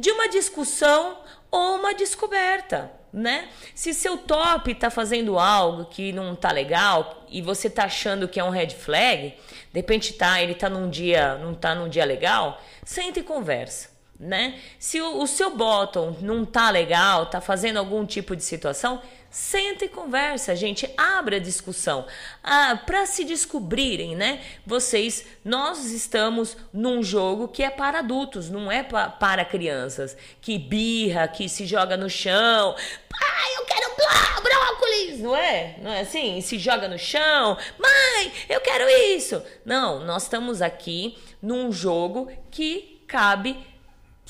de 0.00 0.10
uma 0.10 0.28
discussão 0.28 1.18
ou 1.50 1.76
uma 1.76 1.92
descoberta, 1.92 2.90
né? 3.12 3.48
Se 3.74 3.92
seu 3.92 4.16
top 4.16 4.74
tá 4.74 4.88
fazendo 4.88 5.38
algo 5.38 5.84
que 5.84 6.10
não 6.10 6.34
tá 6.34 6.50
legal 6.50 7.26
e 7.28 7.42
você 7.42 7.68
tá 7.68 7.84
achando 7.84 8.26
que 8.26 8.40
é 8.40 8.44
um 8.44 8.48
red 8.48 8.70
flag, 8.70 9.34
de 9.72 9.78
repente 9.78 10.14
tá, 10.14 10.42
ele 10.42 10.54
tá 10.54 10.70
num 10.70 10.88
dia, 10.88 11.34
não 11.36 11.54
tá 11.54 11.74
num 11.74 11.88
dia 11.88 12.04
legal, 12.06 12.62
senta 12.82 13.20
e 13.20 13.22
conversa. 13.22 13.89
Né? 14.20 14.60
Se 14.78 15.00
o, 15.00 15.22
o 15.22 15.26
seu 15.26 15.56
bottom 15.56 16.16
não 16.20 16.44
tá 16.44 16.70
legal, 16.70 17.26
tá 17.26 17.40
fazendo 17.40 17.78
algum 17.78 18.04
tipo 18.04 18.36
de 18.36 18.44
situação, 18.44 19.00
Senta 19.30 19.84
e 19.84 19.88
conversa, 19.88 20.56
gente, 20.56 20.92
abra 20.96 21.36
a 21.36 21.40
discussão. 21.40 22.04
Ah, 22.42 22.76
para 22.84 23.06
se 23.06 23.22
descobrirem, 23.24 24.16
né? 24.16 24.40
Vocês, 24.66 25.24
nós 25.44 25.92
estamos 25.92 26.56
num 26.72 27.00
jogo 27.00 27.46
que 27.46 27.62
é 27.62 27.70
para 27.70 28.00
adultos, 28.00 28.50
não 28.50 28.72
é 28.72 28.82
pa 28.82 29.08
para 29.08 29.44
crianças. 29.44 30.16
Que 30.40 30.58
birra, 30.58 31.28
que 31.28 31.48
se 31.48 31.64
joga 31.64 31.96
no 31.96 32.10
chão. 32.10 32.74
Pai, 33.08 33.54
eu 33.56 33.64
quero 33.66 33.94
brócolis, 34.42 35.20
não 35.20 35.36
é? 35.36 35.76
Não 35.80 35.92
é 35.92 36.00
assim? 36.00 36.40
Se 36.40 36.58
joga 36.58 36.88
no 36.88 36.98
chão. 36.98 37.56
Mãe, 37.78 38.32
eu 38.48 38.60
quero 38.60 38.88
isso. 39.14 39.40
Não, 39.64 40.04
nós 40.04 40.24
estamos 40.24 40.60
aqui 40.60 41.16
num 41.40 41.70
jogo 41.70 42.28
que 42.50 43.00
cabe 43.06 43.56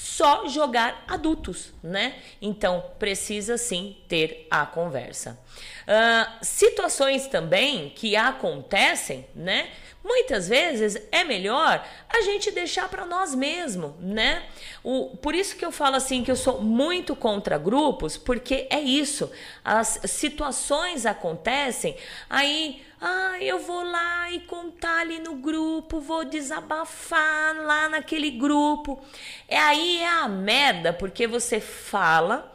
só 0.03 0.49
jogar 0.49 1.05
adultos, 1.07 1.75
né? 1.83 2.15
Então 2.41 2.83
precisa 2.99 3.59
sim 3.59 3.99
ter 4.09 4.47
a 4.51 4.65
conversa. 4.65 5.39
Uh, 5.83 6.43
situações 6.43 7.27
também 7.27 7.91
que 7.91 8.17
acontecem, 8.17 9.27
né? 9.35 9.69
Muitas 10.03 10.49
vezes 10.49 10.97
é 11.13 11.23
melhor 11.23 11.87
a 12.09 12.23
gente 12.23 12.51
deixar 12.51 12.89
para 12.89 13.05
nós 13.05 13.35
mesmos, 13.35 13.93
né? 14.01 14.43
O, 14.83 15.15
por 15.19 15.35
isso 15.35 15.55
que 15.55 15.65
eu 15.65 15.71
falo 15.71 15.97
assim 15.97 16.25
que 16.25 16.31
eu 16.31 16.37
sou 16.37 16.63
muito 16.63 17.15
contra 17.15 17.59
grupos, 17.59 18.17
porque 18.17 18.67
é 18.71 18.81
isso. 18.81 19.31
As 19.63 20.01
situações 20.07 21.05
acontecem, 21.05 21.95
aí 22.31 22.83
ah, 23.01 23.37
eu 23.41 23.59
vou 23.59 23.83
lá 23.83 24.31
e 24.31 24.41
contar 24.41 25.01
ali 25.01 25.19
no 25.19 25.37
grupo, 25.37 26.01
vou 26.01 26.25
desabafar 26.25 27.57
lá 27.57 27.89
naquele 27.89 28.31
grupo. 28.31 29.01
É 29.49 29.59
aí 29.59 29.99
é 29.99 30.09
a 30.09 30.29
merda, 30.29 30.93
porque 30.93 31.27
você 31.27 31.61
fala, 31.61 32.53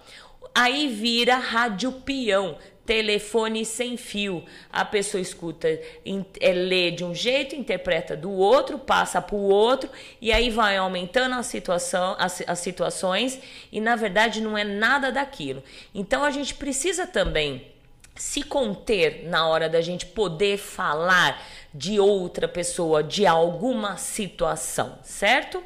aí 0.54 0.88
vira 0.88 1.36
rádio 1.38 1.92
peão 1.92 2.58
telefone 2.86 3.66
sem 3.66 3.98
fio. 3.98 4.44
A 4.72 4.86
pessoa 4.86 5.20
escuta, 5.20 5.68
é, 5.68 6.54
lê 6.54 6.92
de 6.92 7.04
um 7.04 7.16
jeito, 7.16 7.56
interpreta 7.56 8.16
do 8.16 8.32
outro, 8.32 8.78
passa 8.78 9.22
para 9.22 9.36
o 9.36 9.50
outro, 9.50 9.90
e 10.22 10.32
aí 10.32 10.50
vai 10.50 10.78
aumentando 10.78 11.36
a 11.36 11.44
situação, 11.44 12.16
as, 12.20 12.44
as 12.46 12.60
situações, 12.60 13.40
e 13.72 13.82
na 13.82 13.96
verdade 13.96 14.42
não 14.42 14.58
é 14.58 14.64
nada 14.64 15.12
daquilo. 15.12 15.64
Então 15.94 16.24
a 16.24 16.30
gente 16.30 16.54
precisa 16.54 17.08
também 17.08 17.75
se 18.16 18.42
conter 18.44 19.28
na 19.28 19.48
hora 19.48 19.68
da 19.68 19.82
gente 19.82 20.06
poder 20.06 20.58
falar 20.58 21.42
de 21.74 22.00
outra 22.00 22.48
pessoa, 22.48 23.04
de 23.04 23.26
alguma 23.26 23.98
situação, 23.98 24.98
certo? 25.04 25.62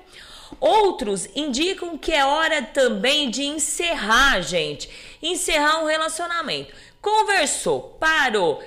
Outros 0.59 1.29
indicam 1.35 1.97
que 1.97 2.12
é 2.12 2.25
hora 2.25 2.62
também 2.63 3.29
de 3.29 3.43
encerrar, 3.43 4.41
gente. 4.41 4.89
Encerrar 5.21 5.83
um 5.83 5.85
relacionamento. 5.85 6.73
Conversou, 7.01 7.95
parou, 7.99 8.62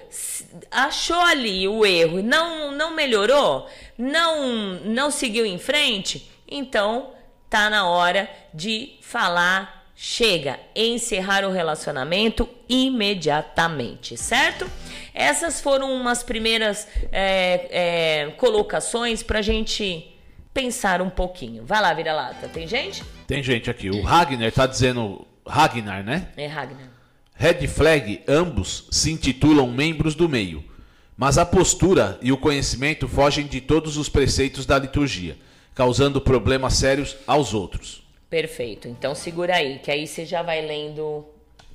achou 0.70 1.20
ali 1.20 1.68
o 1.68 1.84
erro, 1.84 2.22
não 2.22 2.70
não 2.72 2.94
melhorou, 2.94 3.68
não 3.98 4.80
não 4.84 5.10
seguiu 5.10 5.44
em 5.44 5.58
frente, 5.58 6.30
então 6.48 7.12
tá 7.50 7.68
na 7.68 7.86
hora 7.86 8.30
de 8.54 8.96
falar 9.02 9.81
chega, 10.04 10.58
encerrar 10.74 11.44
o 11.44 11.52
relacionamento 11.52 12.48
imediatamente, 12.68 14.16
certo? 14.16 14.68
Essas 15.14 15.60
foram 15.60 15.94
umas 15.94 16.24
primeiras 16.24 16.88
é, 17.12 17.68
é, 17.70 18.30
colocações 18.32 19.22
pra 19.22 19.40
gente 19.40 20.12
pensar 20.52 21.00
um 21.00 21.08
pouquinho. 21.08 21.64
Vai 21.64 21.80
lá, 21.80 21.94
vira-lata. 21.94 22.48
Tem 22.48 22.66
gente? 22.66 23.04
Tem 23.28 23.44
gente 23.44 23.70
aqui. 23.70 23.90
O 23.90 24.02
Ragnar 24.02 24.50
tá 24.50 24.66
dizendo. 24.66 25.24
Ragnar, 25.46 26.02
né? 26.02 26.30
É 26.36 26.48
Ragnar. 26.48 26.90
Red 27.36 27.68
Flag, 27.68 28.24
ambos 28.26 28.88
se 28.90 29.12
intitulam 29.12 29.68
membros 29.68 30.16
do 30.16 30.28
meio, 30.28 30.64
mas 31.16 31.38
a 31.38 31.46
postura 31.46 32.18
e 32.20 32.32
o 32.32 32.36
conhecimento 32.36 33.06
fogem 33.06 33.46
de 33.46 33.60
todos 33.60 33.96
os 33.96 34.08
preceitos 34.08 34.66
da 34.66 34.80
liturgia, 34.80 35.38
causando 35.76 36.20
problemas 36.20 36.74
sérios 36.74 37.16
aos 37.24 37.54
outros. 37.54 38.01
Perfeito. 38.32 38.88
Então 38.88 39.14
segura 39.14 39.56
aí, 39.56 39.78
que 39.78 39.90
aí 39.90 40.06
você 40.06 40.24
já 40.24 40.40
vai 40.40 40.62
lendo 40.62 41.22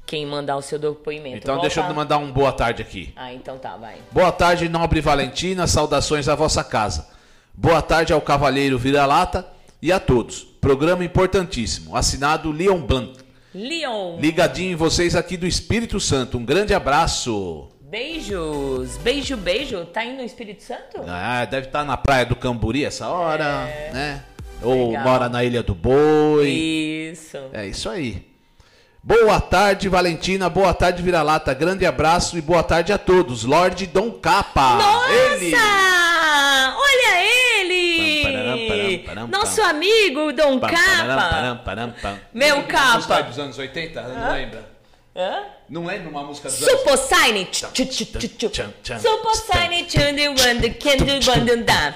quem 0.07 0.25
mandar 0.25 0.57
o 0.57 0.61
seu 0.63 0.79
depoimento. 0.79 1.37
Então 1.37 1.53
Volta. 1.53 1.67
deixa 1.67 1.87
eu 1.87 1.93
mandar 1.93 2.17
um 2.17 2.31
boa 2.31 2.51
tarde 2.51 2.81
aqui. 2.81 3.13
Ah, 3.15 3.31
então 3.31 3.59
tá, 3.59 3.77
vai. 3.77 3.97
Boa 4.11 4.31
tarde, 4.31 4.67
nobre 4.67 4.99
Valentina, 4.99 5.67
saudações 5.67 6.27
à 6.27 6.33
vossa 6.33 6.63
casa. 6.63 7.09
Boa 7.53 7.79
tarde 7.79 8.11
ao 8.11 8.19
cavalheiro 8.19 8.75
Vira-Lata 8.79 9.45
e 9.79 9.91
a 9.91 9.99
todos. 9.99 10.45
Programa 10.59 11.05
importantíssimo, 11.05 11.95
assinado 11.95 12.51
Leon 12.51 12.79
Blanc. 12.79 13.19
Leon. 13.53 14.17
Ligadinho 14.19 14.71
em 14.71 14.75
vocês 14.75 15.15
aqui 15.15 15.37
do 15.37 15.45
Espírito 15.45 15.99
Santo. 15.99 16.39
Um 16.39 16.43
grande 16.43 16.73
abraço. 16.73 17.69
Beijos, 17.81 18.97
beijo, 18.97 19.37
beijo. 19.37 19.85
Tá 19.85 20.03
indo 20.03 20.17
no 20.17 20.23
Espírito 20.23 20.63
Santo? 20.63 21.03
Ah, 21.07 21.45
deve 21.45 21.67
estar 21.67 21.81
tá 21.81 21.85
na 21.85 21.97
praia 21.97 22.25
do 22.25 22.35
Camburi 22.35 22.83
essa 22.83 23.07
hora, 23.09 23.45
é... 23.69 23.91
né? 23.93 24.23
Ou 24.61 24.89
Legal. 24.89 25.03
mora 25.03 25.29
na 25.29 25.43
Ilha 25.43 25.61
do 25.63 25.73
Boi. 25.75 26.49
Isso. 26.49 27.37
É 27.53 27.65
isso 27.65 27.89
aí. 27.89 28.25
Boa 29.03 29.39
tarde, 29.39 29.87
Valentina. 29.87 30.49
Boa 30.49 30.73
tarde, 30.73 31.01
Vira-Lata. 31.01 31.53
Grande 31.53 31.85
abraço 31.85 32.37
e 32.37 32.41
boa 32.41 32.63
tarde 32.63 32.91
a 32.91 32.97
todos. 32.97 33.43
Lorde 33.43 33.85
Dom 33.87 34.11
Capa. 34.11 34.75
Nossa! 34.75 35.13
Ele. 35.13 35.55
Olha 36.75 37.61
ele! 37.61 39.07
Nosso 39.29 39.61
amigo 39.61 40.33
Dom 40.33 40.59
Capa. 40.59 41.61
Meu 42.33 42.63
Capa. 42.63 43.21
dos 43.21 43.39
anos 43.39 43.57
80, 43.57 44.01
não 44.01 44.31
lembra? 44.33 44.77
Hã? 45.15 45.43
Não 45.69 45.89
é 45.89 45.97
numa 45.97 46.23
música 46.23 46.47
dos 46.49 46.59
Super 46.59 46.97
Shiny. 46.97 47.47
Super 47.51 49.35
Shiny 49.51 49.83
to 49.85 49.97
the 49.97 50.29
one 50.29 50.61
that 50.61 50.77
can 50.79 50.97
do 50.97 51.13
one 51.31 51.63
da. 51.63 51.95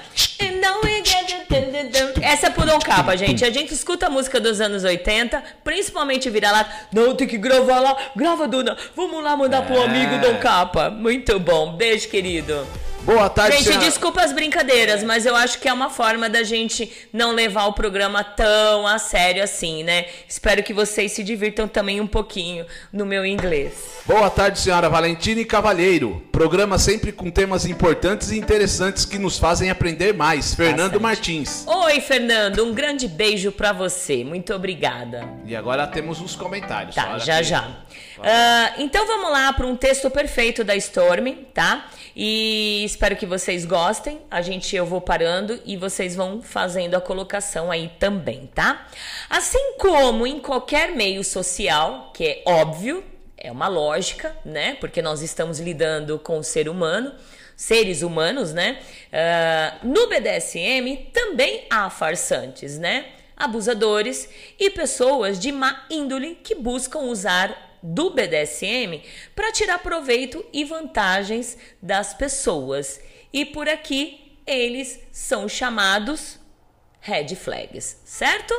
Essa 2.22 2.46
é 2.46 2.50
por 2.50 2.66
Dom 2.66 2.78
Capa, 2.78 3.16
gente. 3.16 3.44
A 3.44 3.50
gente 3.50 3.72
escuta 3.74 4.06
a 4.06 4.10
música 4.10 4.40
dos 4.40 4.60
anos 4.60 4.84
80, 4.84 5.42
principalmente 5.62 6.30
vira 6.30 6.50
lá. 6.50 6.68
Não, 6.92 7.14
tem 7.14 7.26
que 7.26 7.38
gravar 7.38 7.80
lá. 7.80 7.96
Grava, 8.16 8.48
Duna. 8.48 8.76
Vamos 8.96 9.22
lá 9.22 9.36
mandar 9.36 9.62
é. 9.62 9.66
pro 9.66 9.82
amigo 9.82 10.18
Dom 10.18 10.36
Capa. 10.38 10.90
Muito 10.90 11.38
bom. 11.38 11.72
Beijo, 11.76 12.08
querido. 12.08 12.66
Boa 13.04 13.28
tarde, 13.28 13.56
Gente, 13.56 13.66
senhora. 13.66 13.84
desculpa 13.84 14.22
as 14.22 14.32
brincadeiras, 14.32 15.02
mas 15.02 15.26
eu 15.26 15.34
acho 15.34 15.58
que 15.58 15.68
é 15.68 15.72
uma 15.72 15.90
forma 15.90 16.30
da 16.30 16.44
gente 16.44 16.90
não 17.12 17.32
levar 17.32 17.66
o 17.66 17.72
programa 17.72 18.22
tão 18.22 18.86
a 18.86 18.96
sério 18.96 19.42
assim, 19.42 19.82
né? 19.82 20.06
Espero 20.28 20.62
que 20.62 20.72
vocês 20.72 21.10
se 21.10 21.24
divirtam 21.24 21.66
também 21.66 22.00
um 22.00 22.06
pouquinho 22.06 22.64
no 22.92 23.04
meu 23.04 23.26
inglês. 23.26 23.72
Boa 24.06 24.30
tarde, 24.30 24.60
senhora 24.60 24.88
Valentina 24.88 25.40
e 25.40 25.44
Cavalheiro. 25.44 26.22
Programa 26.30 26.78
sempre 26.78 27.10
com 27.10 27.28
temas 27.28 27.66
importantes 27.66 28.30
e 28.30 28.38
interessantes 28.38 29.04
que 29.04 29.18
nos 29.18 29.36
fazem 29.36 29.68
aprender 29.68 30.14
mais. 30.14 30.54
Fernando 30.54 31.00
Bastante. 31.00 31.02
Martins. 31.02 31.66
Oi, 31.66 32.00
Fernando. 32.00 32.64
Um 32.64 32.72
grande 32.72 33.08
beijo 33.08 33.50
para 33.50 33.72
você. 33.72 34.22
Muito 34.22 34.54
obrigada. 34.54 35.28
E 35.44 35.56
agora 35.56 35.88
temos 35.88 36.20
os 36.20 36.36
comentários. 36.36 36.94
Tá, 36.94 37.18
já 37.18 37.38
aqui. 37.38 37.44
já. 37.44 37.68
Uh, 38.18 38.82
então 38.82 39.04
vamos 39.06 39.32
lá 39.32 39.52
para 39.52 39.66
um 39.66 39.74
texto 39.74 40.08
perfeito 40.08 40.62
da 40.62 40.76
Storm, 40.76 41.34
tá? 41.52 41.88
E 42.14 42.84
espero 42.92 43.16
que 43.16 43.24
vocês 43.24 43.64
gostem. 43.64 44.20
A 44.30 44.42
gente 44.42 44.76
eu 44.76 44.84
vou 44.84 45.00
parando 45.00 45.58
e 45.64 45.76
vocês 45.76 46.14
vão 46.14 46.42
fazendo 46.42 46.94
a 46.94 47.00
colocação 47.00 47.70
aí 47.70 47.90
também, 47.98 48.50
tá? 48.54 48.86
Assim 49.30 49.76
como 49.78 50.26
em 50.26 50.38
qualquer 50.38 50.94
meio 50.94 51.24
social, 51.24 52.10
que 52.14 52.24
é 52.24 52.42
óbvio, 52.46 53.02
é 53.36 53.50
uma 53.50 53.66
lógica, 53.66 54.36
né? 54.44 54.74
Porque 54.74 55.00
nós 55.00 55.22
estamos 55.22 55.58
lidando 55.58 56.18
com 56.18 56.38
o 56.38 56.44
ser 56.44 56.68
humano, 56.68 57.14
seres 57.56 58.02
humanos, 58.02 58.52
né? 58.52 58.78
Uh, 59.10 59.88
no 59.88 60.08
BDSM 60.08 61.10
também 61.12 61.66
há 61.70 61.88
farsantes, 61.88 62.78
né? 62.78 63.06
Abusadores 63.34 64.28
e 64.58 64.68
pessoas 64.68 65.40
de 65.40 65.50
má 65.50 65.86
índole 65.90 66.38
que 66.44 66.54
buscam 66.54 67.00
usar 67.00 67.71
do 67.82 68.10
BDSM 68.10 69.02
para 69.34 69.52
tirar 69.52 69.78
proveito 69.78 70.44
e 70.52 70.64
vantagens 70.64 71.58
das 71.80 72.14
pessoas. 72.14 73.00
E 73.32 73.44
por 73.44 73.68
aqui 73.68 74.38
eles 74.46 75.00
são 75.10 75.48
chamados 75.48 76.38
red 77.00 77.34
flags, 77.34 78.00
certo? 78.04 78.54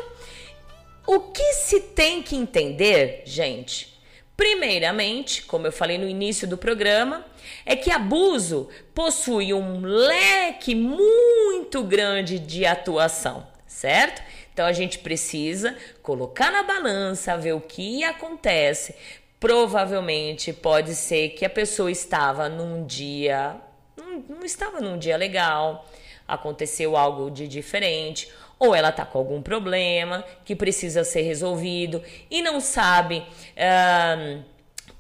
O 1.06 1.20
que 1.20 1.54
se 1.54 1.80
tem 1.80 2.22
que 2.22 2.36
entender, 2.36 3.24
gente? 3.26 3.94
Primeiramente, 4.36 5.44
como 5.44 5.68
eu 5.68 5.72
falei 5.72 5.98
no 5.98 6.08
início 6.08 6.48
do 6.48 6.58
programa, 6.58 7.26
é 7.66 7.76
que 7.76 7.92
abuso 7.92 8.68
possui 8.94 9.54
um 9.54 9.82
leque 9.82 10.74
muito 10.74 11.84
grande 11.84 12.40
de 12.40 12.66
atuação, 12.66 13.46
certo? 13.68 14.22
Então 14.54 14.66
a 14.66 14.72
gente 14.72 15.00
precisa 15.00 15.76
colocar 16.02 16.52
na 16.52 16.64
balança, 16.64 17.36
ver 17.36 17.54
o 17.54 17.62
que 17.62 18.04
acontece. 18.04 18.96
Provavelmente 19.40 20.54
pode 20.54 20.96
ser 20.96 21.30
que 21.30 21.44
a 21.44 21.50
pessoa 21.50 21.92
estava 21.92 22.48
num 22.48 22.86
dia, 22.86 23.56
não, 23.98 24.38
não 24.38 24.46
estava 24.46 24.80
num 24.80 24.98
dia 24.98 25.18
legal, 25.18 25.86
aconteceu 26.28 26.96
algo 26.96 27.30
de 27.30 27.48
diferente, 27.48 28.32
ou 28.60 28.74
ela 28.74 28.90
está 28.90 29.06
com 29.06 29.18
algum 29.18 29.42
problema 29.42 30.24
que 30.46 30.56
precisa 30.56 31.04
ser 31.04 31.24
resolvido 31.24 32.02
e 32.32 32.42
não 32.42 32.62
sabe 32.62 33.20
uh, 33.58 34.44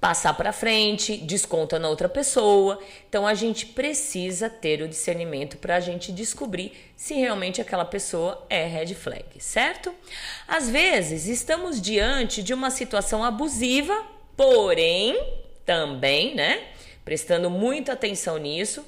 passar 0.03 0.33
para 0.33 0.51
frente, 0.51 1.15
desconta 1.15 1.79
na 1.79 1.87
outra 1.87 2.09
pessoa. 2.09 2.77
Então 3.07 3.25
a 3.25 3.33
gente 3.33 3.67
precisa 3.67 4.49
ter 4.49 4.81
o 4.81 4.87
discernimento 4.89 5.55
para 5.55 5.77
a 5.77 5.79
gente 5.79 6.11
descobrir 6.11 6.73
se 6.93 7.13
realmente 7.13 7.61
aquela 7.61 7.85
pessoa 7.85 8.45
é 8.49 8.67
red 8.67 8.93
flag, 8.95 9.23
certo? 9.39 9.95
Às 10.45 10.69
vezes 10.69 11.27
estamos 11.27 11.81
diante 11.81 12.43
de 12.43 12.53
uma 12.53 12.69
situação 12.69 13.23
abusiva, 13.23 13.97
porém 14.35 15.17
também, 15.65 16.35
né? 16.35 16.61
Prestando 17.05 17.49
muita 17.49 17.93
atenção 17.93 18.37
nisso, 18.37 18.85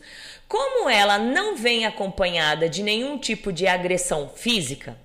como 0.49 0.89
ela 0.89 1.17
não 1.17 1.55
vem 1.55 1.85
acompanhada 1.85 2.67
de 2.67 2.83
nenhum 2.83 3.17
tipo 3.17 3.53
de 3.53 3.67
agressão 3.67 4.27
física, 4.35 4.97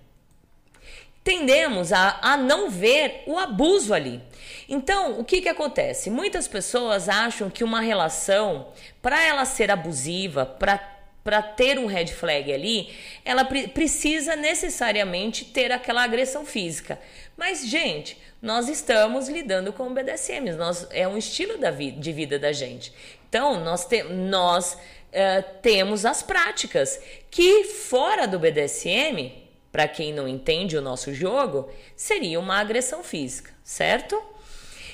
tendemos 1.22 1.92
a, 1.92 2.18
a 2.22 2.36
não 2.36 2.70
ver 2.70 3.22
o 3.26 3.38
abuso 3.38 3.92
ali. 3.92 4.20
Então, 4.68 5.18
o 5.18 5.24
que, 5.24 5.40
que 5.40 5.48
acontece? 5.48 6.10
Muitas 6.10 6.46
pessoas 6.46 7.08
acham 7.08 7.50
que 7.50 7.64
uma 7.64 7.80
relação, 7.80 8.68
para 9.02 9.22
ela 9.22 9.44
ser 9.44 9.70
abusiva, 9.70 10.46
para 10.46 11.42
ter 11.42 11.78
um 11.78 11.86
red 11.86 12.06
flag 12.06 12.52
ali, 12.52 12.88
ela 13.24 13.44
pre 13.44 13.68
precisa 13.68 14.36
necessariamente 14.36 15.44
ter 15.44 15.72
aquela 15.72 16.02
agressão 16.02 16.46
física. 16.46 16.98
Mas, 17.36 17.66
gente, 17.66 18.16
nós 18.40 18.68
estamos 18.68 19.28
lidando 19.28 19.72
com 19.72 19.88
o 19.88 19.94
BDSM, 19.94 20.52
nós, 20.56 20.86
é 20.90 21.06
um 21.06 21.18
estilo 21.18 21.58
da 21.58 21.70
vi 21.70 21.90
de 21.90 22.12
vida 22.12 22.38
da 22.38 22.52
gente. 22.52 22.92
Então, 23.28 23.62
nós, 23.62 23.84
te 23.84 24.02
nós 24.02 24.74
uh, 24.74 25.44
temos 25.60 26.04
as 26.04 26.22
práticas 26.22 27.00
que 27.30 27.64
fora 27.64 28.26
do 28.26 28.38
BDSM, 28.38 29.39
para 29.70 29.86
quem 29.86 30.12
não 30.12 30.26
entende 30.26 30.76
o 30.76 30.82
nosso 30.82 31.14
jogo, 31.14 31.70
seria 31.94 32.40
uma 32.40 32.58
agressão 32.58 33.02
física, 33.02 33.52
certo? 33.62 34.20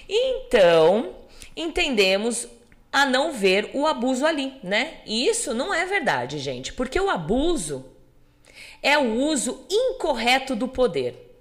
Então, 0.09 1.15
entendemos 1.57 2.47
a 2.93 3.05
não 3.05 3.33
ver 3.33 3.71
o 3.75 3.87
abuso 3.87 4.25
ali, 4.25 4.55
né? 4.63 5.01
E 5.07 5.27
isso 5.27 5.53
não 5.55 5.73
é 5.73 5.85
verdade, 5.85 6.39
gente, 6.39 6.73
porque 6.73 7.01
o 7.01 7.11
abuso 7.11 7.85
é 8.83 8.97
o 8.99 9.15
uso 9.15 9.67
incorreto 9.71 10.55
do 10.55 10.69
poder. 10.69 11.41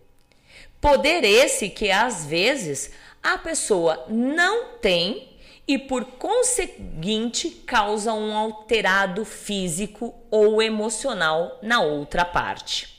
Poder 0.81 1.23
esse 1.23 1.69
que 1.69 1.91
às 1.91 2.25
vezes 2.25 2.91
a 3.21 3.37
pessoa 3.37 4.05
não 4.07 4.75
tem 4.79 5.29
e, 5.67 5.77
por 5.77 6.05
conseguinte, 6.05 7.49
causa 7.49 8.13
um 8.13 8.35
alterado 8.35 9.25
físico 9.25 10.13
ou 10.29 10.61
emocional 10.61 11.57
na 11.61 11.81
outra 11.81 12.23
parte. 12.23 12.94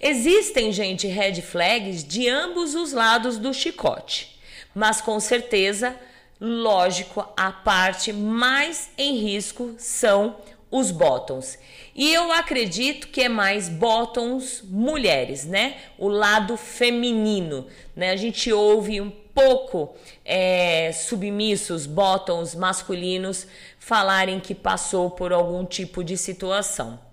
Existem, 0.00 0.72
gente, 0.72 1.06
red 1.06 1.42
flags 1.42 2.02
de 2.02 2.26
ambos 2.26 2.74
os 2.74 2.92
lados 2.92 3.36
do 3.36 3.52
chicote, 3.52 4.40
mas 4.74 5.02
com 5.02 5.20
certeza, 5.20 5.94
lógico, 6.40 7.26
a 7.36 7.52
parte 7.52 8.10
mais 8.10 8.90
em 8.96 9.18
risco 9.18 9.74
são 9.76 10.36
os 10.70 10.90
bottoms. 10.90 11.58
E 11.94 12.14
eu 12.14 12.32
acredito 12.32 13.08
que 13.08 13.22
é 13.22 13.28
mais 13.28 13.68
bottoms 13.68 14.62
mulheres, 14.64 15.44
né? 15.44 15.76
O 15.98 16.08
lado 16.08 16.56
feminino, 16.56 17.66
né? 17.94 18.10
A 18.10 18.16
gente 18.16 18.50
ouve 18.50 19.02
um 19.02 19.10
pouco 19.10 19.94
é, 20.24 20.92
submissos, 20.92 21.84
bottoms 21.84 22.54
masculinos 22.54 23.46
falarem 23.78 24.40
que 24.40 24.54
passou 24.54 25.10
por 25.10 25.30
algum 25.30 25.64
tipo 25.64 26.02
de 26.02 26.16
situação. 26.16 27.09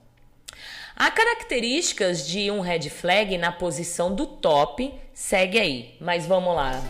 Há 0.99 1.11
características 1.11 2.27
de 2.27 2.49
um 2.49 2.59
red 2.59 2.89
flag 2.89 3.37
na 3.37 3.51
posição 3.51 4.15
do 4.15 4.25
top, 4.25 4.91
segue 5.13 5.59
aí, 5.59 5.95
mas 6.01 6.25
vamos 6.25 6.55
lá, 6.55 6.83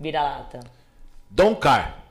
vira-lata. 0.00 0.60
Don't 1.28 1.60
Car. 1.60 2.02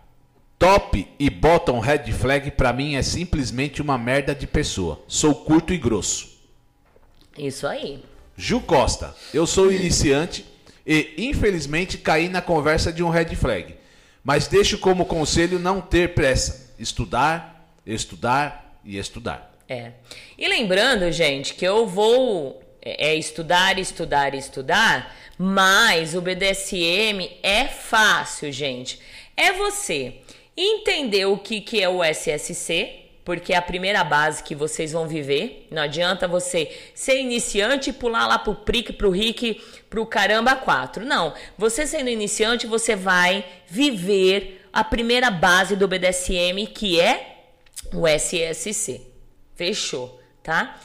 Top 0.60 1.08
e 1.18 1.30
bottom 1.32 1.80
red 1.80 2.12
flag 2.12 2.52
para 2.52 2.72
mim 2.72 2.94
é 2.94 3.02
simplesmente 3.02 3.82
uma 3.82 3.98
merda 3.98 4.36
de 4.36 4.46
pessoa. 4.46 5.04
Sou 5.08 5.34
curto 5.34 5.74
e 5.74 5.80
grosso. 5.80 6.30
Isso 7.36 7.66
aí. 7.66 8.04
Ju 8.38 8.62
Costa. 8.62 9.16
Eu 9.34 9.48
sou 9.48 9.72
iniciante 9.72 10.46
e 10.86 11.16
infelizmente 11.18 11.98
caí 11.98 12.30
na 12.30 12.42
conversa 12.42 12.94
de 12.94 13.02
um 13.02 13.10
red 13.10 13.36
flag. 13.36 13.76
Mas 14.24 14.48
deixo 14.48 14.78
como 14.78 15.08
conselho 15.08 15.58
não 15.58 15.82
ter 15.82 16.14
pressa. 16.14 16.72
Estudar, 16.78 17.68
estudar 17.84 18.80
e 18.86 19.00
estudar. 19.00 19.55
É. 19.68 19.94
E 20.38 20.48
lembrando, 20.48 21.12
gente, 21.12 21.56
que 21.56 21.66
eu 21.66 21.88
vou 21.88 22.62
é, 22.82 23.10
é 23.10 23.16
estudar, 23.16 23.80
estudar, 23.80 24.36
estudar, 24.36 25.16
mas 25.38 26.14
o 26.14 26.22
BDSM 26.22 27.30
é 27.42 27.66
fácil, 27.66 28.52
gente. 28.52 29.00
É 29.36 29.52
você 29.52 30.22
entender 30.56 31.26
o 31.26 31.38
que, 31.38 31.60
que 31.60 31.82
é 31.82 31.90
o 31.90 32.04
SSC, 32.04 33.02
porque 33.26 33.54
é 33.54 33.58
a 33.58 33.62
primeira 33.62 34.04
base 34.04 34.44
que 34.44 34.54
vocês 34.54 34.92
vão 34.92 35.08
viver. 35.08 35.68
Não 35.72 35.82
adianta 35.82 36.28
você 36.28 36.72
ser 36.94 37.20
iniciante 37.20 37.90
e 37.90 37.94
pular 37.94 38.28
lá 38.28 38.38
pro 38.38 38.54
PRIC, 38.54 38.94
pro 38.94 39.10
RIC, 39.10 39.60
pro 39.90 40.06
caramba 40.06 40.56
4. 40.56 41.04
Não. 41.04 41.34
Você 41.58 41.88
sendo 41.88 42.10
iniciante, 42.10 42.68
você 42.68 42.96
vai 42.96 43.44
viver 43.68 44.62
a 44.72 44.84
primeira 44.84 45.32
base 45.32 45.76
do 45.76 45.88
BDSM, 45.88 46.68
que 46.68 47.02
é 47.02 47.40
o 47.92 48.08
SSC. 48.08 49.15
Fechou, 49.56 50.20
tá? 50.44 50.78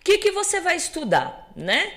O 0.00 0.04
que, 0.04 0.18
que 0.18 0.30
você 0.32 0.60
vai 0.60 0.76
estudar, 0.76 1.50
né? 1.56 1.92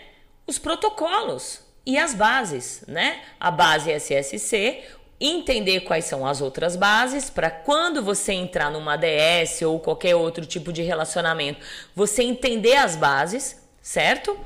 Os 0.48 0.58
protocolos 0.58 1.62
e 1.86 1.98
as 1.98 2.14
bases, 2.14 2.84
né? 2.88 3.22
A 3.40 3.52
base 3.52 3.92
SSC, 3.92 4.84
entender 5.20 5.82
quais 5.82 6.06
são 6.06 6.26
as 6.26 6.42
outras 6.42 6.76
bases 6.76 7.30
para 7.30 7.52
quando 7.52 8.02
você 8.02 8.34
entrar 8.34 8.72
numa 8.72 8.98
DS 8.98 9.62
ou 9.62 9.80
qualquer 9.80 10.16
outro 10.16 10.46
tipo 10.46 10.74
de 10.74 10.82
relacionamento, 10.82 11.64
você 11.96 12.24
entender 12.24 12.76
as 12.76 12.96
bases, 12.96 13.62
certo? 13.82 14.38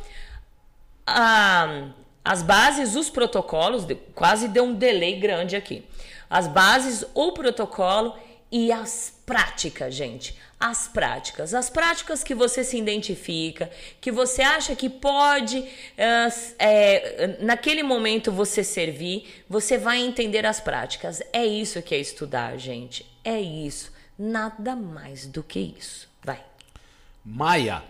Ah, 1.07 1.89
as 2.23 2.41
bases, 2.41 2.95
os 2.95 3.09
protocolos, 3.09 3.85
quase 4.13 4.47
deu 4.47 4.65
um 4.65 4.73
delay 4.73 5.19
grande 5.19 5.55
aqui. 5.55 5.87
As 6.29 6.47
bases, 6.47 7.05
o 7.13 7.31
protocolo 7.31 8.15
e 8.51 8.71
as 8.71 9.13
práticas, 9.25 9.93
gente. 9.93 10.35
As 10.59 10.87
práticas. 10.87 11.53
As 11.53 11.69
práticas 11.69 12.23
que 12.23 12.33
você 12.33 12.63
se 12.63 12.77
identifica, 12.77 13.69
que 13.99 14.11
você 14.11 14.41
acha 14.41 14.75
que 14.75 14.89
pode, 14.89 15.59
uh, 15.59 16.55
é, 16.57 17.37
naquele 17.41 17.83
momento, 17.83 18.31
você 18.31 18.63
servir, 18.63 19.43
você 19.49 19.77
vai 19.77 19.99
entender 19.99 20.45
as 20.45 20.59
práticas. 20.59 21.21
É 21.33 21.45
isso 21.45 21.81
que 21.81 21.93
é 21.93 21.99
estudar, 21.99 22.57
gente. 22.57 23.05
É 23.23 23.39
isso. 23.39 23.91
Nada 24.17 24.75
mais 24.75 25.25
do 25.27 25.43
que 25.43 25.59
isso. 25.77 26.09
Vai. 26.23 26.41
Maia. 27.23 27.83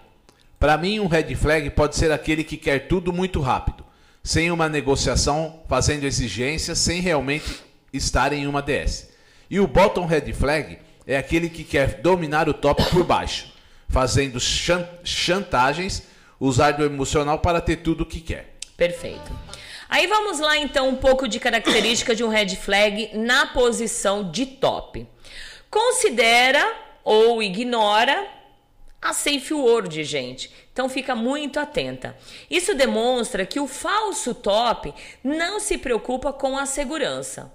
Para 0.60 0.78
mim, 0.78 1.00
um 1.00 1.08
red 1.08 1.36
flag 1.36 1.70
pode 1.70 1.96
ser 1.96 2.12
aquele 2.12 2.44
que 2.44 2.58
quer 2.58 2.88
tudo 2.88 3.14
muito 3.14 3.40
rápido, 3.40 3.86
sem 4.24 4.50
uma 4.50 4.68
negociação, 4.68 5.62
fazendo 5.70 6.06
exigências, 6.06 6.80
sem 6.80 7.00
realmente 7.00 7.64
estar 7.94 8.34
em 8.34 8.48
uma 8.48 8.62
DS. 8.62 9.10
E 9.50 9.60
o 9.60 9.68
bottom 9.68 10.06
red 10.06 10.34
flag 10.34 10.80
é 11.08 11.18
aquele 11.18 11.50
que 11.50 11.64
quer 11.64 12.02
dominar 12.02 12.50
o 12.50 12.54
top 12.54 12.84
por 12.90 13.04
baixo, 13.04 13.54
fazendo 13.90 14.40
chantagens, 14.40 16.04
usar 16.40 16.72
do 16.72 16.84
emocional 16.84 17.40
para 17.40 17.62
ter 17.62 17.78
tudo 17.78 18.02
o 18.02 18.06
que 18.06 18.20
quer. 18.20 18.56
Perfeito. 18.76 19.32
Aí 19.88 20.08
vamos 20.08 20.40
lá 20.40 20.58
então 20.58 20.90
um 20.90 20.96
pouco 20.96 21.28
de 21.28 21.40
característica 21.40 22.16
de 22.16 22.24
um 22.24 22.28
red 22.28 22.56
flag 22.56 23.12
na 23.14 23.48
posição 23.48 24.30
de 24.32 24.46
top. 24.46 25.08
Considera 25.70 26.66
ou 27.04 27.42
ignora 27.42 28.28
a 29.02 29.14
safe 29.14 29.54
word, 29.54 30.04
gente. 30.04 30.52
Então 30.74 30.90
fica 30.90 31.16
muito 31.16 31.60
atenta. 31.60 32.18
Isso 32.50 32.74
demonstra 32.74 33.46
que 33.46 33.60
o 33.60 33.68
falso 33.68 34.34
top 34.34 34.94
não 35.24 35.60
se 35.60 35.78
preocupa 35.78 36.34
com 36.34 36.58
a 36.58 36.66
segurança. 36.66 37.54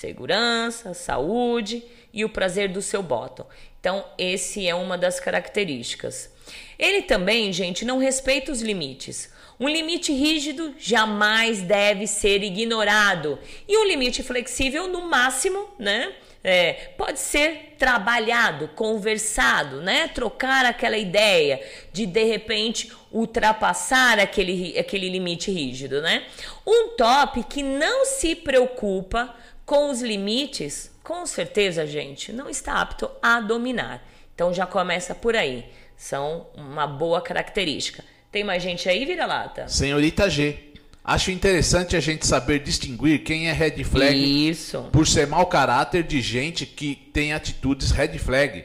Segurança, 0.00 0.94
saúde 0.94 1.84
e 2.10 2.24
o 2.24 2.28
prazer 2.30 2.70
do 2.70 2.80
seu 2.80 3.02
bottom. 3.02 3.44
Então, 3.78 4.02
esse 4.16 4.66
é 4.66 4.74
uma 4.74 4.96
das 4.96 5.20
características. 5.20 6.32
Ele 6.78 7.02
também, 7.02 7.52
gente, 7.52 7.84
não 7.84 7.98
respeita 7.98 8.50
os 8.50 8.62
limites. 8.62 9.30
Um 9.60 9.68
limite 9.68 10.10
rígido 10.10 10.74
jamais 10.78 11.60
deve 11.60 12.06
ser 12.06 12.42
ignorado. 12.42 13.38
E 13.68 13.76
um 13.76 13.84
limite 13.84 14.22
flexível, 14.22 14.88
no 14.88 15.02
máximo, 15.02 15.68
né? 15.78 16.14
É, 16.42 16.72
pode 16.96 17.20
ser 17.20 17.74
trabalhado, 17.78 18.68
conversado, 18.68 19.82
né? 19.82 20.08
Trocar 20.08 20.64
aquela 20.64 20.96
ideia 20.96 21.62
de 21.92 22.06
de 22.06 22.24
repente 22.24 22.90
ultrapassar 23.12 24.18
aquele, 24.18 24.78
aquele 24.78 25.10
limite 25.10 25.50
rígido, 25.50 26.00
né? 26.00 26.24
Um 26.66 26.96
top 26.96 27.44
que 27.44 27.62
não 27.62 28.06
se 28.06 28.34
preocupa 28.34 29.36
com 29.70 29.88
os 29.88 30.02
limites 30.02 30.90
com 31.04 31.24
certeza, 31.24 31.86
gente, 31.86 32.32
não 32.32 32.50
está 32.50 32.80
apto 32.80 33.08
a 33.22 33.38
dominar. 33.38 34.04
Então 34.34 34.52
já 34.52 34.66
começa 34.66 35.14
por 35.14 35.36
aí. 35.36 35.64
São 35.96 36.48
uma 36.56 36.88
boa 36.88 37.20
característica. 37.20 38.02
Tem 38.32 38.42
mais 38.42 38.64
gente 38.64 38.88
aí, 38.88 39.06
vira-lata? 39.06 39.68
Senhorita 39.68 40.28
G. 40.28 40.58
Acho 41.04 41.30
interessante 41.30 41.96
a 41.96 42.00
gente 42.00 42.26
saber 42.26 42.58
distinguir 42.58 43.22
quem 43.22 43.48
é 43.48 43.52
red 43.52 43.84
flag 43.84 44.50
Isso. 44.50 44.88
por 44.90 45.06
ser 45.06 45.28
mau 45.28 45.46
caráter 45.46 46.02
de 46.02 46.20
gente 46.20 46.66
que 46.66 46.96
tem 47.12 47.32
atitudes 47.32 47.92
red 47.92 48.18
flag 48.18 48.64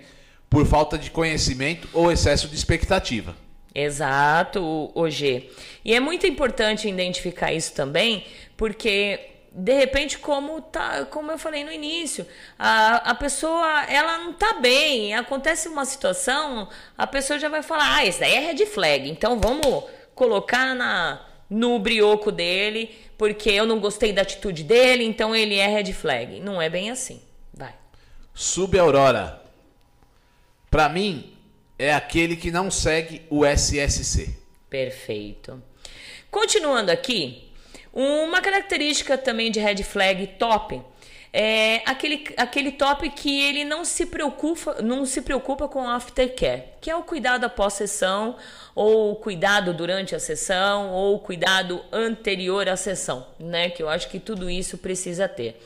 por 0.49 0.65
falta 0.65 0.97
de 0.97 1.11
conhecimento 1.11 1.87
ou 1.93 2.11
excesso 2.11 2.47
de 2.47 2.55
expectativa. 2.55 3.35
Exato, 3.75 4.91
OG. 4.95 5.51
E 5.83 5.93
é 5.93 5.99
muito 5.99 6.25
importante 6.25 6.89
identificar 6.89 7.53
isso 7.53 7.73
também, 7.73 8.25
porque 8.57 9.34
de 9.57 9.73
repente, 9.73 10.19
como 10.19 10.59
tá, 10.61 11.05
como 11.05 11.31
eu 11.31 11.37
falei 11.37 11.63
no 11.63 11.71
início, 11.71 12.27
a, 12.59 13.11
a 13.11 13.15
pessoa 13.15 13.83
ela 13.85 14.17
não 14.17 14.33
tá 14.33 14.53
bem, 14.53 15.15
acontece 15.15 15.69
uma 15.69 15.85
situação, 15.85 16.67
a 16.97 17.07
pessoa 17.07 17.39
já 17.39 17.47
vai 17.47 17.63
falar: 17.63 17.95
"Ah, 17.95 18.05
isso 18.05 18.19
daí 18.19 18.33
é 18.33 18.39
red 18.51 18.65
flag". 18.65 19.09
Então 19.09 19.39
vamos 19.39 19.85
colocar 20.13 20.75
na 20.75 21.25
no 21.49 21.79
brioco 21.79 22.31
dele, 22.31 22.93
porque 23.17 23.49
eu 23.49 23.65
não 23.65 23.79
gostei 23.79 24.11
da 24.11 24.23
atitude 24.23 24.63
dele, 24.63 25.05
então 25.05 25.35
ele 25.35 25.55
é 25.55 25.67
red 25.67 25.93
flag. 25.93 26.39
Não 26.39 26.61
é 26.61 26.69
bem 26.69 26.89
assim. 26.89 27.21
Vai. 27.53 27.73
Subaurora. 28.33 29.41
Para 30.69 30.89
mim, 30.89 31.33
é 31.77 31.93
aquele 31.93 32.35
que 32.35 32.51
não 32.51 32.69
segue 32.69 33.21
o 33.29 33.45
SSC. 33.45 34.35
Perfeito. 34.69 35.61
Continuando 36.29 36.91
aqui, 36.91 37.44
uma 37.95 38.41
característica 38.41 39.17
também 39.17 39.49
de 39.49 39.59
red 39.59 39.81
flag 39.83 40.27
top 40.37 40.81
é 41.37 41.81
aquele, 41.85 42.23
aquele 42.37 42.71
top 42.71 43.09
que 43.09 43.41
ele 43.43 43.65
não 43.65 43.83
se 43.83 44.05
preocupa, 44.05 44.81
não 44.81 45.05
se 45.05 45.21
preocupa 45.21 45.67
com 45.67 45.85
aftercare, 45.85 46.63
que 46.79 46.89
é 46.89 46.95
o 46.95 47.03
cuidado 47.03 47.43
após 47.43 47.73
sessão, 47.73 48.37
ou 48.73 49.11
o 49.11 49.15
cuidado 49.17 49.73
durante 49.73 50.15
a 50.15 50.19
sessão, 50.19 50.91
ou 50.91 51.15
o 51.15 51.19
cuidado 51.19 51.83
anterior 51.91 52.69
à 52.69 52.77
sessão, 52.77 53.27
né? 53.37 53.69
Que 53.69 53.83
eu 53.83 53.89
acho 53.89 54.09
que 54.09 54.17
tudo 54.17 54.49
isso 54.49 54.77
precisa 54.77 55.27
ter. 55.27 55.61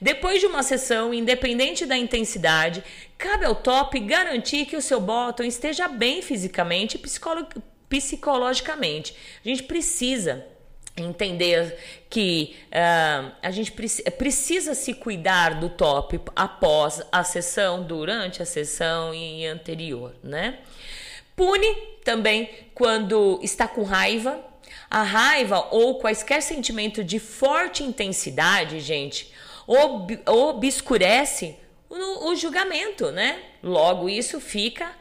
Depois 0.00 0.40
de 0.40 0.46
uma 0.46 0.64
sessão, 0.64 1.14
independente 1.14 1.86
da 1.86 1.96
intensidade, 1.96 2.82
cabe 3.16 3.44
ao 3.44 3.54
top 3.54 4.00
garantir 4.00 4.66
que 4.66 4.76
o 4.76 4.82
seu 4.82 5.00
bottom 5.00 5.44
esteja 5.44 5.86
bem 5.86 6.20
fisicamente 6.20 6.96
e 6.96 6.98
psicolo 6.98 7.46
psicologicamente. 7.88 9.14
A 9.44 9.48
gente 9.48 9.62
precisa 9.62 10.44
entender 10.96 11.78
que 12.10 12.56
uh, 12.66 13.32
a 13.42 13.50
gente 13.50 13.72
preci 13.72 14.02
precisa 14.10 14.74
se 14.74 14.94
cuidar 14.94 15.58
do 15.58 15.70
top 15.70 16.20
após 16.36 17.02
a 17.10 17.24
sessão, 17.24 17.82
durante 17.82 18.42
a 18.42 18.46
sessão 18.46 19.14
e 19.14 19.46
anterior, 19.46 20.14
né? 20.22 20.58
Pune 21.34 21.74
também 22.04 22.50
quando 22.74 23.40
está 23.42 23.66
com 23.66 23.82
raiva. 23.82 24.38
A 24.90 25.02
raiva 25.02 25.68
ou 25.70 25.98
quaisquer 25.98 26.42
sentimento 26.42 27.02
de 27.02 27.18
forte 27.18 27.82
intensidade, 27.82 28.78
gente, 28.80 29.32
ob 29.66 30.20
obscurece 30.26 31.56
o, 31.88 32.28
o 32.28 32.36
julgamento, 32.36 33.10
né? 33.10 33.40
Logo, 33.62 34.08
isso 34.08 34.38
fica 34.38 34.92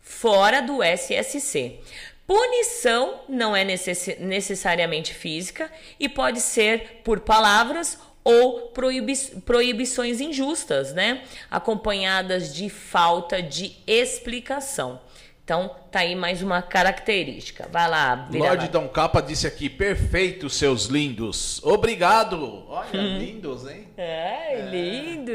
fora 0.00 0.60
do 0.60 0.82
SSC. 0.82 1.80
Punição 2.26 3.20
não 3.28 3.54
é 3.54 3.64
necess 3.64 4.18
necessariamente 4.18 5.12
física 5.12 5.70
e 5.98 6.08
pode 6.08 6.40
ser 6.40 7.00
por 7.04 7.20
palavras 7.20 7.98
ou 8.24 8.68
proibi 8.68 9.16
proibições 9.44 10.20
injustas, 10.20 10.92
né? 10.94 11.22
Acompanhadas 11.50 12.54
de 12.54 12.68
falta 12.70 13.42
de 13.42 13.76
explicação. 13.86 15.00
Então, 15.44 15.74
tá 15.90 16.00
aí 16.00 16.14
mais 16.14 16.40
uma 16.40 16.62
característica. 16.62 17.68
Vai 17.70 17.90
lá, 17.90 18.28
Lorde 18.32 18.68
Dom 18.68 18.88
Capa 18.88 19.20
disse 19.20 19.46
aqui: 19.46 19.68
perfeito, 19.68 20.48
seus 20.48 20.86
lindos. 20.86 21.60
Obrigado. 21.64 22.64
Olha, 22.68 23.00
hum. 23.00 23.18
lindos, 23.18 23.68
hein? 23.68 23.88
É, 23.96 24.60
é, 24.60 24.68
lindo. 24.70 25.32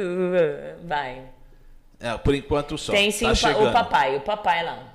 Vai. 0.86 1.24
É, 2.00 2.18
por 2.18 2.34
enquanto 2.34 2.78
só. 2.78 2.94
Tem 2.94 3.12
sim 3.12 3.26
tá 3.34 3.58
o, 3.58 3.68
o 3.68 3.72
papai, 3.74 4.16
o 4.16 4.22
papai 4.22 4.64
lá. 4.64 4.87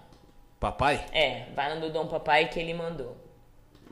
Papai? 0.63 1.05
É, 1.13 1.47
vai 1.57 1.77
no 1.77 1.91
Dom 1.91 2.07
Papai 2.07 2.49
que 2.49 2.61
ele 2.61 2.73
mandou. 2.73 3.17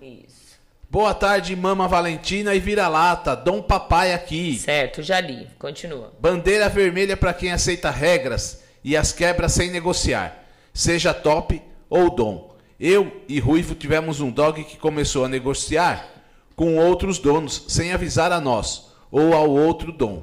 Isso. 0.00 0.56
Boa 0.88 1.12
tarde, 1.12 1.56
Mama 1.56 1.88
Valentina 1.88 2.54
e 2.54 2.60
vira-lata. 2.60 3.34
Dom 3.34 3.60
Papai 3.60 4.12
aqui. 4.12 4.56
Certo, 4.56 5.02
já 5.02 5.18
li. 5.20 5.48
Continua. 5.58 6.12
Bandeira 6.20 6.68
vermelha 6.68 7.16
para 7.16 7.34
quem 7.34 7.50
aceita 7.50 7.90
regras 7.90 8.62
e 8.84 8.96
as 8.96 9.10
quebra 9.10 9.48
sem 9.48 9.72
negociar. 9.72 10.44
Seja 10.72 11.12
top 11.12 11.60
ou 11.88 12.08
dom. 12.08 12.54
Eu 12.78 13.20
e 13.28 13.40
Ruivo 13.40 13.74
tivemos 13.74 14.20
um 14.20 14.30
dog 14.30 14.62
que 14.62 14.76
começou 14.76 15.24
a 15.24 15.28
negociar 15.28 16.06
com 16.54 16.76
outros 16.76 17.18
donos 17.18 17.64
sem 17.66 17.92
avisar 17.92 18.30
a 18.30 18.40
nós 18.40 18.92
ou 19.10 19.34
ao 19.34 19.50
outro 19.50 19.90
dom, 19.90 20.22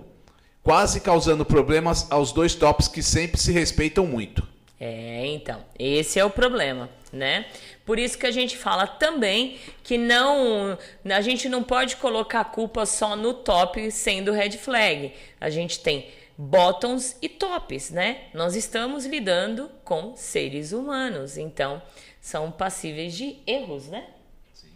quase 0.63 1.01
causando 1.01 1.43
problemas 1.43 2.09
aos 2.09 2.31
dois 2.31 2.55
tops 2.55 2.87
que 2.87 3.03
sempre 3.03 3.37
se 3.37 3.51
respeitam 3.51 4.07
muito. 4.07 4.47
É, 4.80 5.25
então, 5.28 5.65
esse 5.78 6.19
é 6.19 6.25
o 6.25 6.30
problema, 6.30 6.88
né? 7.11 7.47
Por 7.84 7.97
isso 7.97 8.17
que 8.17 8.28
a 8.28 8.32
gente 8.32 8.55
fala 8.55 8.86
também 8.86 9.57
que 9.84 9.97
não, 9.97 10.78
a 11.03 11.21
gente 11.21 11.49
não 11.49 11.63
pode 11.63 11.95
colocar 11.95 12.41
a 12.41 12.45
culpa 12.45 12.86
só 12.86 13.15
no 13.15 13.34
top 13.34 13.89
sendo 13.89 14.32
red 14.32 14.51
flag. 14.51 15.13
A 15.41 15.49
gente 15.49 15.80
tem 15.80 16.11
bottoms 16.38 17.17
e 17.21 17.28
tops, 17.28 17.89
né? 17.89 18.25
Nós 18.36 18.55
estamos 18.55 19.05
lidando 19.05 19.71
com 19.84 20.15
seres 20.15 20.71
humanos, 20.71 21.38
então 21.38 21.82
são 22.21 22.51
passíveis 22.51 23.15
de 23.15 23.38
erros, 23.47 23.88
né? 23.88 24.05
Sim. 24.53 24.67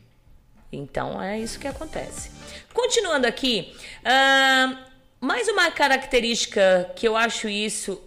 Então 0.71 1.21
é 1.21 1.39
isso 1.39 1.59
que 1.59 1.67
acontece. 1.67 2.31
Continuando 2.73 3.27
aqui, 3.27 3.75
uh, 3.99 4.77
mais 5.19 5.47
uma 5.47 5.69
característica 5.69 6.91
que 6.95 7.07
eu 7.07 7.15
acho 7.15 7.47
isso 7.47 8.01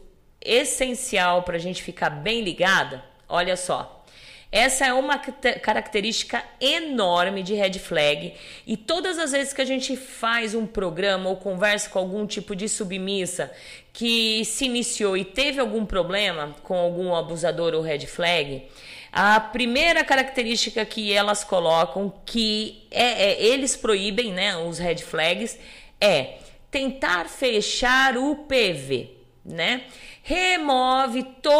essencial 0.44 1.42
para 1.42 1.56
a 1.56 1.60
gente 1.60 1.82
ficar 1.82 2.10
bem 2.10 2.42
ligada, 2.42 3.04
olha 3.28 3.56
só. 3.56 4.04
Essa 4.52 4.86
é 4.86 4.92
uma 4.92 5.18
característica 5.18 6.40
enorme 6.60 7.42
de 7.42 7.54
red 7.54 7.72
flag 7.80 8.34
e 8.64 8.76
todas 8.76 9.18
as 9.18 9.32
vezes 9.32 9.52
que 9.52 9.60
a 9.60 9.64
gente 9.64 9.96
faz 9.96 10.54
um 10.54 10.64
programa 10.64 11.28
ou 11.28 11.36
conversa 11.36 11.90
com 11.90 11.98
algum 11.98 12.24
tipo 12.24 12.54
de 12.54 12.68
submissa 12.68 13.50
que 13.92 14.44
se 14.44 14.66
iniciou 14.66 15.16
e 15.16 15.24
teve 15.24 15.58
algum 15.58 15.84
problema 15.84 16.54
com 16.62 16.76
algum 16.76 17.16
abusador 17.16 17.74
ou 17.74 17.82
red 17.82 18.06
flag, 18.06 18.68
a 19.12 19.38
primeira 19.38 20.02
característica 20.04 20.84
que 20.84 21.12
elas 21.12 21.44
colocam, 21.44 22.12
que 22.26 22.86
é, 22.90 23.30
é, 23.30 23.42
eles 23.44 23.76
proíbem, 23.76 24.32
né, 24.32 24.56
os 24.56 24.78
red 24.78 24.98
flags, 24.98 25.56
é 26.00 26.38
tentar 26.68 27.28
fechar 27.28 28.16
o 28.16 28.34
PV, 28.34 29.10
né? 29.44 29.82
Remove 30.26 31.22
toda, 31.42 31.52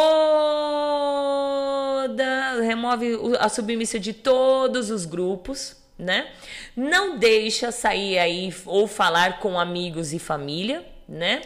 remove 2.61 3.37
a 3.39 3.47
submissa 3.47 3.99
de 3.99 4.11
todos 4.11 4.89
os 4.89 5.05
grupos, 5.05 5.77
né? 5.99 6.31
Não 6.75 7.19
deixa 7.19 7.71
sair 7.71 8.17
aí 8.17 8.51
ou 8.65 8.87
falar 8.87 9.39
com 9.39 9.59
amigos 9.59 10.13
e 10.13 10.19
família, 10.19 10.83
né? 11.07 11.43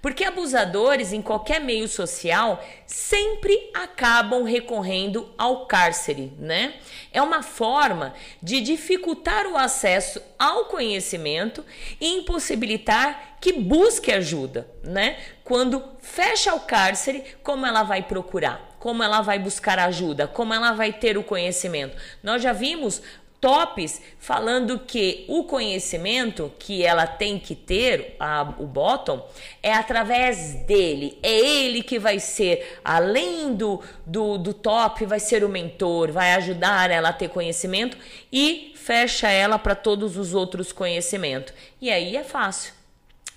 Porque 0.00 0.24
abusadores 0.24 1.12
em 1.12 1.20
qualquer 1.20 1.60
meio 1.60 1.88
social 1.88 2.64
sempre 2.86 3.70
acabam 3.74 4.44
recorrendo 4.44 5.28
ao 5.36 5.66
cárcere, 5.66 6.32
né? 6.38 6.74
É 7.12 7.20
uma 7.20 7.42
forma 7.42 8.14
de 8.40 8.60
dificultar 8.60 9.46
o 9.48 9.56
acesso 9.58 10.22
ao 10.38 10.66
conhecimento 10.66 11.64
e 12.00 12.14
impossibilitar 12.14 13.38
que 13.40 13.52
busque 13.52 14.12
ajuda, 14.12 14.68
né? 14.84 15.18
Quando 15.50 15.82
fecha 15.98 16.54
o 16.54 16.60
cárcere, 16.60 17.24
como 17.42 17.66
ela 17.66 17.82
vai 17.82 18.04
procurar? 18.04 18.76
Como 18.78 19.02
ela 19.02 19.20
vai 19.20 19.36
buscar 19.36 19.80
ajuda? 19.80 20.28
Como 20.28 20.54
ela 20.54 20.74
vai 20.74 20.92
ter 20.92 21.18
o 21.18 21.24
conhecimento? 21.24 21.96
Nós 22.22 22.40
já 22.40 22.52
vimos 22.52 23.02
tops 23.40 24.00
falando 24.20 24.78
que 24.78 25.24
o 25.26 25.42
conhecimento 25.42 26.52
que 26.56 26.84
ela 26.84 27.04
tem 27.04 27.36
que 27.36 27.56
ter, 27.56 28.14
a, 28.20 28.42
o 28.60 28.64
bottom, 28.64 29.28
é 29.60 29.74
através 29.74 30.54
dele. 30.54 31.18
É 31.20 31.36
ele 31.36 31.82
que 31.82 31.98
vai 31.98 32.20
ser, 32.20 32.78
além 32.84 33.52
do, 33.52 33.82
do, 34.06 34.38
do 34.38 34.54
top, 34.54 35.04
vai 35.04 35.18
ser 35.18 35.42
o 35.42 35.48
mentor, 35.48 36.12
vai 36.12 36.32
ajudar 36.34 36.92
ela 36.92 37.08
a 37.08 37.12
ter 37.12 37.28
conhecimento 37.28 37.98
e 38.32 38.72
fecha 38.76 39.28
ela 39.28 39.58
para 39.58 39.74
todos 39.74 40.16
os 40.16 40.32
outros 40.32 40.70
conhecimentos. 40.70 41.52
E 41.80 41.90
aí 41.90 42.16
é 42.16 42.22
fácil, 42.22 42.72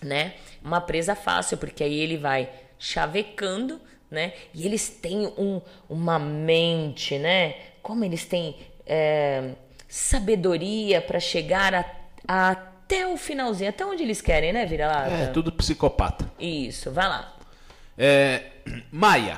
né? 0.04 0.34
Uma 0.64 0.82
presa 0.82 1.16
fácil, 1.16 1.58
porque 1.58 1.84
aí 1.84 2.00
ele 2.00 2.18
vai 2.18 2.50
chavecando, 2.78 3.80
né? 4.10 4.34
E 4.54 4.66
eles 4.66 4.90
têm 4.90 5.28
um, 5.38 5.62
uma 5.90 6.20
mente, 6.20 7.18
né? 7.18 7.56
Como 7.82 8.04
eles 8.06 8.26
têm. 8.26 8.56
É, 8.86 9.52
sabedoria 9.88 11.02
para 11.02 11.20
chegar 11.20 11.74
a, 11.74 11.86
a, 12.28 12.50
até 12.52 13.08
o 13.08 13.16
finalzinho, 13.16 13.70
até 13.70 13.86
onde 13.86 14.04
eles 14.04 14.22
querem, 14.22 14.52
né, 14.52 14.66
Vira-Lata? 14.66 15.10
É, 15.12 15.28
tudo 15.28 15.52
psicopata. 15.52 16.30
Isso, 16.40 16.92
vai 16.92 17.08
lá. 17.08 17.34
É, 17.98 18.42
Maia. 18.92 19.38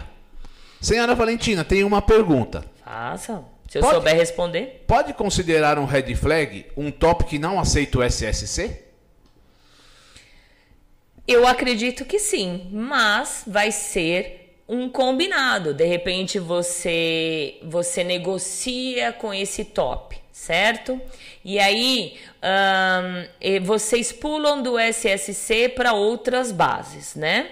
Senhora 0.82 1.14
Valentina, 1.16 1.64
tem 1.64 1.84
uma 1.84 2.02
pergunta. 2.02 2.64
Faça. 2.84 3.44
Se 3.68 3.78
eu 3.80 3.82
Pode- 3.82 3.96
souber 3.96 4.16
responder. 4.16 4.84
Pode 4.88 5.14
considerar 5.14 5.78
um 5.80 5.86
red 5.86 6.14
flag 6.16 6.66
um 6.78 6.92
top 6.92 7.26
que 7.26 7.38
não 7.40 7.60
aceita 7.60 8.00
o 8.00 8.04
SSC? 8.04 8.85
Eu 11.28 11.48
acredito 11.48 12.06
que 12.06 12.20
sim, 12.20 12.68
mas 12.72 13.44
vai 13.48 13.72
ser 13.72 14.54
um 14.68 14.90
combinado. 14.90 15.74
De 15.74 15.86
repente 15.86 16.38
você 16.38 17.58
você 17.64 18.04
negocia 18.04 19.12
com 19.12 19.34
esse 19.34 19.66
top, 19.66 20.18
certo? 20.32 21.00
E 21.44 21.58
aí 21.58 22.20
e 23.42 23.60
vocês 23.60 24.12
pulam 24.12 24.62
do 24.62 24.78
SSC 24.78 25.70
para 25.70 25.94
outras 25.94 26.52
bases, 26.52 27.16
né? 27.16 27.50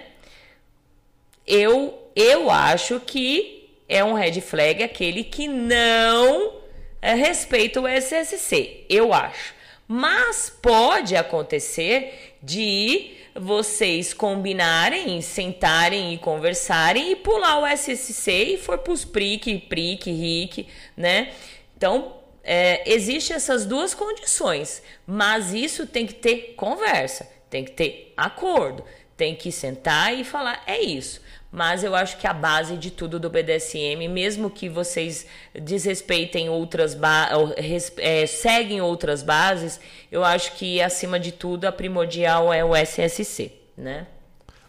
Eu 1.46 2.00
eu 2.14 2.50
acho 2.50 3.00
que 3.00 3.68
é 3.88 4.04
um 4.04 4.14
red 4.14 4.40
flag 4.40 4.84
aquele 4.84 5.24
que 5.24 5.48
não 5.48 6.54
é, 7.02 7.12
respeita 7.14 7.80
o 7.80 7.88
SSC, 7.88 8.86
eu 8.88 9.12
acho. 9.12 9.52
Mas 9.86 10.48
pode 10.62 11.14
acontecer 11.16 12.36
de 12.42 13.14
vocês 13.34 14.14
combinarem, 14.14 15.20
sentarem 15.20 16.14
e 16.14 16.18
conversarem 16.18 17.12
e 17.12 17.16
pular 17.16 17.58
o 17.58 17.66
SSC 17.66 18.30
e 18.30 18.58
for 18.58 18.78
pros 18.78 19.04
prique, 19.04 19.58
prique, 19.58 20.10
rique, 20.10 20.68
né? 20.96 21.32
Então, 21.76 22.16
é, 22.44 22.88
existe 22.90 23.32
essas 23.32 23.66
duas 23.66 23.94
condições, 23.94 24.82
mas 25.06 25.52
isso 25.52 25.86
tem 25.86 26.06
que 26.06 26.14
ter 26.14 26.54
conversa, 26.56 27.28
tem 27.50 27.64
que 27.64 27.72
ter 27.72 28.12
acordo, 28.16 28.84
tem 29.16 29.34
que 29.34 29.50
sentar 29.50 30.14
e 30.14 30.22
falar, 30.22 30.62
é 30.66 30.80
isso. 30.80 31.20
Mas 31.54 31.84
eu 31.84 31.94
acho 31.94 32.16
que 32.18 32.26
a 32.26 32.32
base 32.32 32.76
de 32.76 32.90
tudo 32.90 33.20
do 33.20 33.30
BDSM, 33.30 34.08
mesmo 34.08 34.50
que 34.50 34.68
vocês 34.68 35.24
desrespeitem 35.54 36.48
outras 36.48 36.96
bases, 36.96 37.92
seguem 38.28 38.80
outras 38.80 39.22
bases, 39.22 39.78
eu 40.10 40.24
acho 40.24 40.56
que 40.56 40.82
acima 40.82 41.20
de 41.20 41.30
tudo 41.30 41.66
a 41.66 41.70
primordial 41.70 42.52
é 42.52 42.64
o 42.64 42.74
SSC, 42.74 43.52
né? 43.78 44.08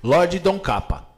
Lorde 0.03 0.37
Dom 0.37 0.59
Capa. 0.59 1.09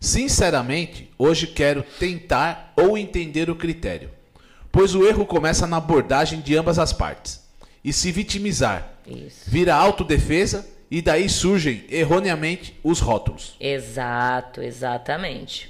Sinceramente, 0.00 1.08
hoje 1.16 1.46
quero 1.46 1.84
tentar 1.84 2.72
ou 2.74 2.98
entender 2.98 3.48
o 3.48 3.54
critério, 3.54 4.10
pois 4.72 4.96
o 4.96 5.06
erro 5.06 5.24
começa 5.24 5.64
na 5.64 5.76
abordagem 5.76 6.40
de 6.40 6.56
ambas 6.56 6.76
as 6.76 6.92
partes. 6.92 7.40
E 7.84 7.92
se 7.92 8.10
vitimizar, 8.10 8.94
Isso. 9.06 9.48
vira 9.48 9.76
autodefesa 9.76 10.73
e 10.94 11.02
daí 11.02 11.28
surgem 11.28 11.84
erroneamente 11.90 12.78
os 12.84 13.00
rótulos. 13.00 13.56
Exato, 13.58 14.62
exatamente. 14.62 15.68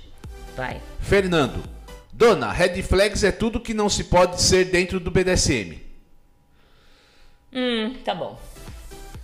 Vai. 0.54 0.82
Fernando. 1.00 1.64
Dona, 2.12 2.52
red 2.52 2.82
flags 2.82 3.24
é 3.24 3.32
tudo 3.32 3.58
que 3.58 3.72
não 3.72 3.88
se 3.88 4.04
pode 4.04 4.42
ser 4.42 4.66
dentro 4.66 5.00
do 5.00 5.10
BDSM. 5.10 5.80
Hum, 7.50 7.94
tá 8.04 8.14
bom. 8.14 8.38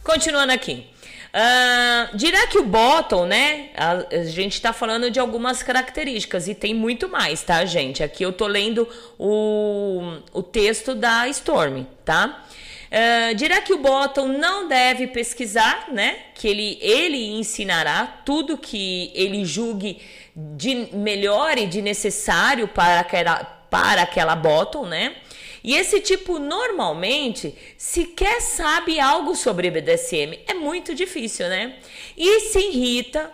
Continuando 0.02 0.54
aqui. 0.54 0.86
Uh, 1.34 2.16
dirá 2.16 2.46
que 2.46 2.56
o 2.56 2.64
bottom, 2.64 3.26
né? 3.26 3.68
A, 3.76 4.20
a 4.20 4.24
gente 4.24 4.58
tá 4.58 4.72
falando 4.72 5.10
de 5.10 5.20
algumas 5.20 5.62
características 5.62 6.48
e 6.48 6.54
tem 6.54 6.72
muito 6.72 7.10
mais, 7.10 7.42
tá, 7.42 7.62
gente? 7.66 8.02
Aqui 8.02 8.22
eu 8.24 8.32
tô 8.32 8.46
lendo 8.46 8.88
o, 9.18 10.16
o 10.32 10.42
texto 10.42 10.94
da 10.94 11.28
Storm, 11.28 11.84
tá? 12.06 12.46
Uh, 12.90 13.34
dirá 13.36 13.60
que 13.60 13.72
o 13.72 13.78
bottom 13.78 14.26
não 14.26 14.66
deve 14.66 15.06
pesquisar, 15.06 15.86
né? 15.92 16.18
Que 16.34 16.48
ele, 16.48 16.76
ele 16.80 17.38
ensinará 17.38 18.22
tudo 18.24 18.58
que 18.58 19.12
ele 19.14 19.44
julgue 19.44 20.02
de 20.34 20.88
melhor 20.92 21.56
e 21.56 21.66
de 21.66 21.80
necessário 21.80 22.66
para 22.66 22.98
aquela, 22.98 23.44
para 23.70 24.02
aquela 24.02 24.34
bottom, 24.34 24.86
né? 24.86 25.14
E 25.62 25.76
esse 25.76 26.00
tipo 26.00 26.40
normalmente 26.40 27.54
sequer 27.76 28.40
sabe 28.40 28.98
algo 28.98 29.36
sobre 29.36 29.70
BDSM. 29.70 30.40
É 30.48 30.54
muito 30.54 30.92
difícil, 30.92 31.48
né? 31.48 31.76
E 32.16 32.40
se 32.40 32.58
irrita 32.58 33.30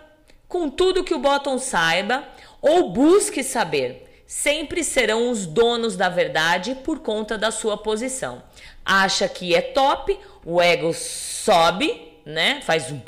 com 0.47 0.69
tudo 0.69 1.03
que 1.03 1.15
o 1.15 1.19
bottom 1.19 1.57
saiba 1.57 2.27
ou 2.61 2.91
busque 2.91 3.43
saber. 3.43 4.06
Sempre 4.27 4.83
serão 4.83 5.31
os 5.31 5.45
donos 5.45 5.95
da 5.95 6.09
verdade 6.09 6.75
por 6.83 6.99
conta 6.99 7.37
da 7.37 7.49
sua 7.49 7.77
posição. 7.77 8.43
Acha 8.83 9.27
que 9.27 9.55
é 9.55 9.61
top, 9.61 10.19
o 10.45 10.61
ego 10.61 10.93
sobe, 10.93 12.11
né? 12.25 12.59
Faz 12.61 12.91
um 12.91 12.99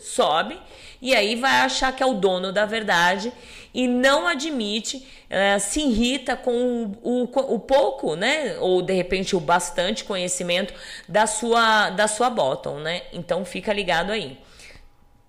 sobe 0.00 0.60
e 1.00 1.14
aí 1.14 1.36
vai 1.36 1.60
achar 1.60 1.94
que 1.94 2.02
é 2.02 2.06
o 2.06 2.14
dono 2.14 2.52
da 2.52 2.66
verdade 2.66 3.32
e 3.72 3.86
não 3.86 4.26
admite, 4.26 4.96
uh, 4.96 5.60
se 5.60 5.80
irrita 5.80 6.34
com 6.36 6.96
o, 7.02 7.22
o, 7.22 7.54
o, 7.54 7.60
pouco, 7.60 8.16
né? 8.16 8.56
Ou 8.58 8.82
de 8.82 8.92
repente 8.92 9.36
o 9.36 9.40
bastante 9.40 10.02
conhecimento 10.02 10.74
da 11.08 11.26
sua, 11.26 11.90
da 11.90 12.08
sua 12.08 12.30
bottom, 12.30 12.80
né? 12.80 13.02
Então 13.12 13.44
fica 13.44 13.72
ligado 13.72 14.10
aí. 14.10 14.38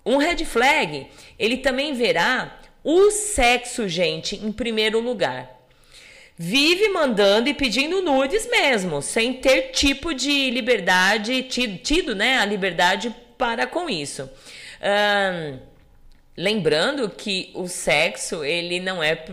Um 0.03 0.17
red 0.17 0.43
flag, 0.45 1.07
ele 1.37 1.57
também 1.57 1.93
verá 1.93 2.58
o 2.83 3.11
sexo, 3.11 3.87
gente, 3.87 4.35
em 4.35 4.51
primeiro 4.51 4.99
lugar. 4.99 5.57
Vive 6.37 6.87
mandando 6.89 7.49
e 7.49 7.53
pedindo 7.53 8.01
nudes 8.01 8.49
mesmo, 8.49 9.01
sem 9.01 9.33
ter 9.33 9.71
tipo 9.71 10.13
de 10.13 10.49
liberdade, 10.49 11.43
tido, 11.43 11.77
tido 11.79 12.15
né, 12.15 12.37
a 12.37 12.45
liberdade 12.45 13.13
para 13.37 13.67
com 13.67 13.89
isso. 13.89 14.29
Lembrando 16.37 17.09
que 17.09 17.51
o 17.53 17.67
sexo, 17.67 18.45
ele 18.45 18.79
não 18.79 19.03
é 19.03 19.25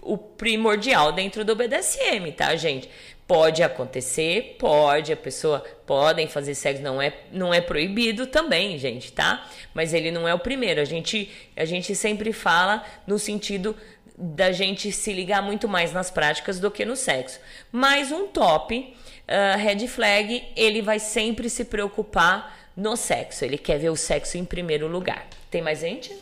o 0.00 0.16
primordial 0.16 1.10
dentro 1.10 1.44
do 1.44 1.56
BDSM, 1.56 2.30
tá, 2.36 2.54
gente? 2.54 2.88
Pode 3.32 3.62
acontecer, 3.62 4.56
pode, 4.58 5.10
a 5.10 5.16
pessoa 5.16 5.64
podem 5.86 6.28
fazer 6.28 6.54
sexo, 6.54 6.82
não 6.82 7.00
é, 7.00 7.14
não 7.32 7.54
é 7.54 7.62
proibido 7.62 8.26
também, 8.26 8.76
gente, 8.76 9.10
tá? 9.10 9.48
Mas 9.72 9.94
ele 9.94 10.10
não 10.10 10.28
é 10.28 10.34
o 10.34 10.38
primeiro. 10.38 10.82
A 10.82 10.84
gente, 10.84 11.30
a 11.56 11.64
gente 11.64 11.94
sempre 11.94 12.30
fala 12.34 12.84
no 13.06 13.18
sentido 13.18 13.74
da 14.18 14.52
gente 14.52 14.92
se 14.92 15.14
ligar 15.14 15.40
muito 15.40 15.66
mais 15.66 15.94
nas 15.94 16.10
práticas 16.10 16.60
do 16.60 16.70
que 16.70 16.84
no 16.84 16.94
sexo. 16.94 17.40
Mas 17.72 18.12
um 18.12 18.26
top, 18.26 18.94
uh, 19.26 19.58
red 19.58 19.88
flag, 19.88 20.44
ele 20.54 20.82
vai 20.82 20.98
sempre 20.98 21.48
se 21.48 21.64
preocupar 21.64 22.70
no 22.76 22.98
sexo. 22.98 23.46
Ele 23.46 23.56
quer 23.56 23.78
ver 23.78 23.88
o 23.88 23.96
sexo 23.96 24.36
em 24.36 24.44
primeiro 24.44 24.86
lugar. 24.88 25.26
Tem 25.50 25.62
mais 25.62 25.80
gente? 25.80 26.14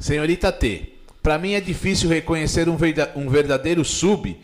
Senhorita 0.00 0.50
T, 0.50 0.94
para 1.22 1.38
mim 1.38 1.52
é 1.52 1.60
difícil 1.60 2.08
reconhecer 2.08 2.68
um, 2.68 2.76
verda 2.76 3.12
um 3.14 3.28
verdadeiro 3.28 3.84
sub 3.84 4.36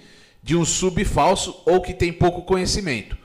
de 0.42 0.56
um 0.56 0.64
sub 0.64 1.04
falso 1.04 1.62
ou 1.64 1.80
que 1.80 1.94
tem 1.94 2.12
pouco 2.12 2.42
conhecimento, 2.42 3.16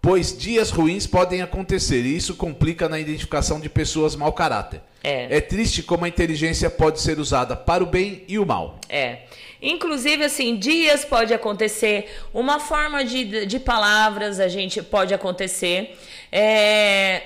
pois 0.00 0.36
dias 0.36 0.70
ruins 0.70 1.06
podem 1.06 1.42
acontecer 1.42 2.02
e 2.02 2.16
isso 2.16 2.36
complica 2.36 2.88
na 2.88 3.00
identificação 3.00 3.58
de 3.58 3.68
pessoas 3.68 4.14
mau 4.14 4.32
caráter. 4.32 4.80
É. 5.02 5.36
é 5.36 5.40
triste 5.40 5.82
como 5.82 6.06
a 6.06 6.08
inteligência 6.08 6.70
pode 6.70 7.00
ser 7.00 7.18
usada 7.18 7.54
para 7.54 7.82
o 7.82 7.86
bem 7.86 8.24
e 8.26 8.38
o 8.38 8.46
mal. 8.46 8.78
É. 8.88 9.18
Inclusive, 9.60 10.24
assim, 10.24 10.56
dias 10.56 11.04
pode 11.04 11.32
acontecer, 11.32 12.20
uma 12.32 12.60
forma 12.60 13.04
de, 13.04 13.46
de 13.46 13.58
palavras 13.58 14.40
a 14.40 14.48
gente 14.48 14.82
pode 14.82 15.12
acontecer. 15.12 15.98
É, 16.30 17.22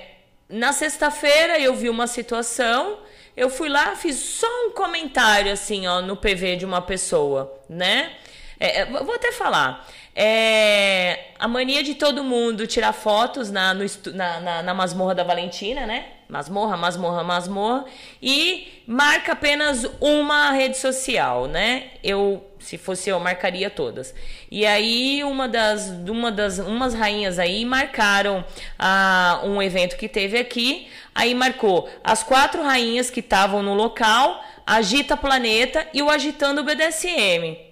na 0.49 0.73
sexta-feira 0.73 1.59
eu 1.59 1.75
vi 1.75 1.89
uma 1.89 2.07
situação, 2.07 2.99
eu 3.35 3.49
fui 3.49 3.69
lá, 3.69 3.95
fiz 3.95 4.15
só 4.15 4.47
um 4.65 4.71
comentário 4.71 5.51
assim, 5.51 5.85
ó, 5.85 6.01
no 6.01 6.15
PV 6.15 6.57
de 6.57 6.65
uma 6.65 6.81
pessoa, 6.81 7.53
né? 7.69 8.11
É, 8.59 8.85
vou 8.85 9.15
até 9.15 9.31
falar. 9.31 9.87
É, 10.13 11.27
a 11.39 11.47
mania 11.47 11.81
de 11.81 11.95
todo 11.95 12.25
mundo 12.25 12.67
tirar 12.67 12.91
fotos 12.91 13.49
na, 13.49 13.73
no, 13.73 13.85
na, 14.13 14.39
na, 14.41 14.63
na 14.63 14.73
masmorra 14.73 15.15
da 15.15 15.23
Valentina, 15.23 15.85
né? 15.85 16.07
Masmorra, 16.27 16.75
masmorra, 16.75 17.23
masmorra. 17.23 17.85
E 18.21 18.83
marca 18.85 19.31
apenas 19.31 19.89
uma 20.01 20.51
rede 20.51 20.77
social, 20.77 21.47
né? 21.47 21.91
Eu, 22.03 22.45
se 22.59 22.77
fosse 22.77 23.09
eu, 23.09 23.17
marcaria 23.17 23.69
todas. 23.69 24.13
E 24.51 24.65
aí, 24.65 25.23
uma 25.23 25.47
das, 25.47 25.87
uma 25.87 26.29
das 26.29 26.59
umas 26.59 26.93
rainhas 26.93 27.39
aí 27.39 27.63
marcaram 27.63 28.43
ah, 28.77 29.39
um 29.45 29.61
evento 29.61 29.95
que 29.95 30.09
teve 30.09 30.37
aqui. 30.37 30.89
Aí 31.15 31.33
marcou 31.33 31.89
as 32.03 32.23
quatro 32.23 32.61
rainhas 32.61 33.09
que 33.09 33.21
estavam 33.21 33.63
no 33.63 33.73
local, 33.73 34.43
Agita 34.67 35.15
Planeta 35.15 35.87
e 35.93 36.01
o 36.01 36.09
Agitando 36.09 36.61
BDSM. 36.61 37.68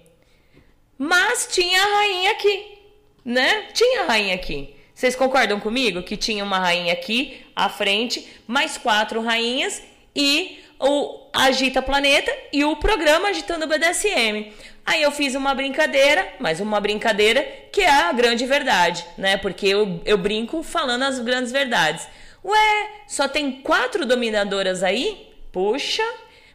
Mas 0.98 1.46
tinha 1.50 1.80
a 1.80 1.96
rainha 1.98 2.32
aqui, 2.32 2.78
né? 3.24 3.68
Tinha 3.72 4.02
a 4.02 4.06
rainha 4.06 4.34
aqui. 4.34 4.74
Vocês 4.92 5.14
concordam 5.14 5.60
comigo 5.60 6.02
que 6.02 6.16
tinha 6.16 6.42
uma 6.42 6.58
rainha 6.58 6.92
aqui 6.92 7.46
à 7.54 7.68
frente, 7.68 8.28
mais 8.48 8.76
quatro 8.76 9.22
rainhas 9.22 9.80
e 10.14 10.58
o 10.80 11.28
Agita 11.32 11.80
Planeta 11.80 12.36
e 12.52 12.64
o 12.64 12.74
programa 12.74 13.28
Agitando 13.28 13.64
o 13.64 13.68
BDSM. 13.68 14.52
Aí 14.84 15.02
eu 15.02 15.12
fiz 15.12 15.36
uma 15.36 15.54
brincadeira, 15.54 16.26
mas 16.40 16.58
uma 16.58 16.80
brincadeira 16.80 17.42
que 17.70 17.82
é 17.82 17.90
a 17.90 18.12
grande 18.12 18.44
verdade, 18.44 19.06
né? 19.16 19.36
Porque 19.36 19.68
eu, 19.68 20.00
eu 20.04 20.18
brinco 20.18 20.64
falando 20.64 21.04
as 21.04 21.20
grandes 21.20 21.52
verdades. 21.52 22.08
Ué, 22.44 22.90
só 23.06 23.28
tem 23.28 23.52
quatro 23.60 24.04
dominadoras 24.04 24.82
aí? 24.82 25.28
Puxa, 25.52 26.02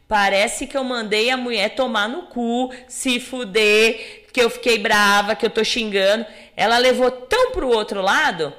Parece 0.07 0.67
que 0.67 0.77
eu 0.77 0.83
mandei 0.83 1.29
a 1.29 1.37
mulher 1.37 1.69
tomar 1.69 2.07
no 2.07 2.23
cu, 2.23 2.71
se 2.87 3.19
fuder, 3.19 4.22
que 4.33 4.41
eu 4.41 4.49
fiquei 4.49 4.79
brava, 4.79 5.35
que 5.35 5.45
eu 5.45 5.49
tô 5.49 5.63
xingando. 5.63 6.25
Ela 6.57 6.79
levou 6.79 7.11
tão 7.11 7.51
pro 7.51 7.69
outro 7.69 8.01
lado 8.01 8.51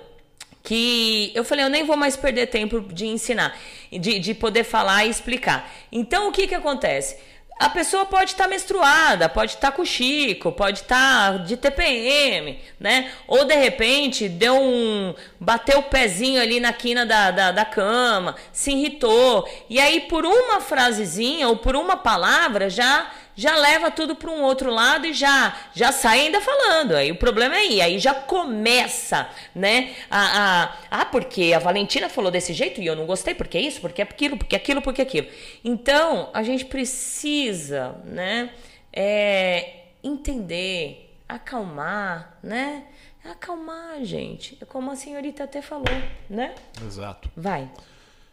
que 0.63 1.31
eu 1.35 1.45
falei, 1.45 1.65
eu 1.65 1.69
nem 1.69 1.85
vou 1.85 1.97
mais 1.97 2.17
perder 2.17 2.47
tempo 2.47 2.81
de 2.81 3.07
ensinar, 3.07 3.55
de, 3.93 4.19
de 4.19 4.33
poder 4.33 4.65
falar 4.65 5.05
e 5.05 5.11
explicar. 5.11 5.71
Então, 5.93 6.29
o 6.29 6.33
que 6.33 6.47
que 6.47 6.55
acontece? 6.55 7.19
A 7.59 7.69
pessoa 7.69 8.05
pode 8.05 8.33
estar 8.33 8.45
tá 8.45 8.51
menstruada, 8.51 9.29
pode 9.29 9.53
estar 9.53 9.71
tá 9.71 9.77
com 9.77 9.85
Chico, 9.85 10.51
pode 10.51 10.81
estar 10.81 11.33
tá 11.33 11.39
de 11.39 11.57
TPM, 11.57 12.59
né? 12.81 13.13
Ou 13.29 13.45
de 13.45 13.55
repente 13.55 14.29
deu 14.29 14.61
um. 14.61 15.15
bateu 15.39 15.79
o 15.79 15.85
pezinho 15.85 16.41
ali 16.41 16.59
na 16.59 16.73
quina 16.73 17.07
da, 17.07 17.31
da, 17.31 17.53
da 17.53 17.65
cama, 17.65 18.35
se 18.53 18.73
irritou. 18.73 19.49
E 19.71 19.79
aí, 19.79 20.01
por 20.01 20.25
uma 20.25 20.61
frasezinha 20.61 21.47
ou 21.49 21.57
por 21.57 21.77
uma 21.77 21.97
palavra, 21.97 22.69
já 22.69 23.09
já 23.37 23.57
leva 23.57 23.91
tudo 23.91 24.15
para 24.15 24.31
um 24.31 24.43
outro 24.43 24.71
lado 24.71 25.07
e 25.07 25.13
já 25.13 25.57
já 25.75 25.93
sai 25.93 26.21
ainda 26.21 26.41
falando. 26.41 26.93
Aí 26.93 27.11
o 27.11 27.17
problema 27.17 27.55
é 27.57 27.59
aí, 27.59 27.81
aí 27.81 27.99
já 27.99 28.15
começa, 28.15 29.29
né? 29.55 29.95
A, 30.11 30.65
a, 30.65 30.75
ah, 30.91 31.05
porque 31.07 31.53
a 31.53 31.59
Valentina 31.59 32.09
falou 32.09 32.31
desse 32.31 32.53
jeito 32.53 32.81
e 32.81 32.87
eu 32.87 32.97
não 32.97 33.07
gostei, 33.07 33.35
porque 33.35 33.59
é 33.59 33.61
isso, 33.61 33.81
porque 33.81 34.01
é 34.01 34.05
aquilo, 34.05 34.37
porque 34.37 34.55
é 34.55 34.59
aquilo, 34.59 34.83
porque 34.83 35.03
aquilo. 35.03 35.29
Então, 35.65 36.31
a 36.33 36.43
gente 36.43 36.65
precisa, 36.65 37.97
né, 38.05 38.51
é, 38.93 39.85
entender, 40.03 41.15
acalmar, 41.29 42.39
né? 42.43 42.85
Acalmar, 43.25 44.05
gente. 44.05 44.59
É 44.61 44.67
como 44.67 44.91
a 44.91 44.97
senhorita 44.97 45.45
até 45.45 45.63
falou, 45.63 45.85
né? 46.29 46.55
Exato. 46.85 47.31
Vai. 47.35 47.71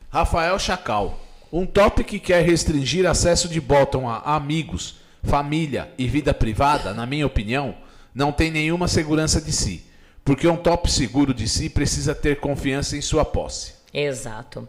Rafael 0.09 0.59
Chacal. 0.59 1.17
Um 1.51 1.65
top 1.65 2.03
que 2.03 2.19
quer 2.19 2.45
restringir 2.45 3.05
acesso 3.05 3.49
de 3.49 3.59
bottom 3.59 4.07
a 4.07 4.35
amigos, 4.35 4.95
família 5.23 5.91
e 5.97 6.07
vida 6.07 6.33
privada, 6.33 6.93
na 6.93 7.05
minha 7.05 7.27
opinião, 7.27 7.75
não 8.15 8.31
tem 8.31 8.49
nenhuma 8.49 8.87
segurança 8.87 9.41
de 9.41 9.51
si. 9.51 9.85
Porque 10.23 10.47
um 10.47 10.55
top 10.55 10.89
seguro 10.89 11.33
de 11.33 11.47
si 11.47 11.69
precisa 11.69 12.15
ter 12.15 12.39
confiança 12.39 12.95
em 12.95 13.01
sua 13.01 13.25
posse. 13.25 13.73
Exato. 13.93 14.67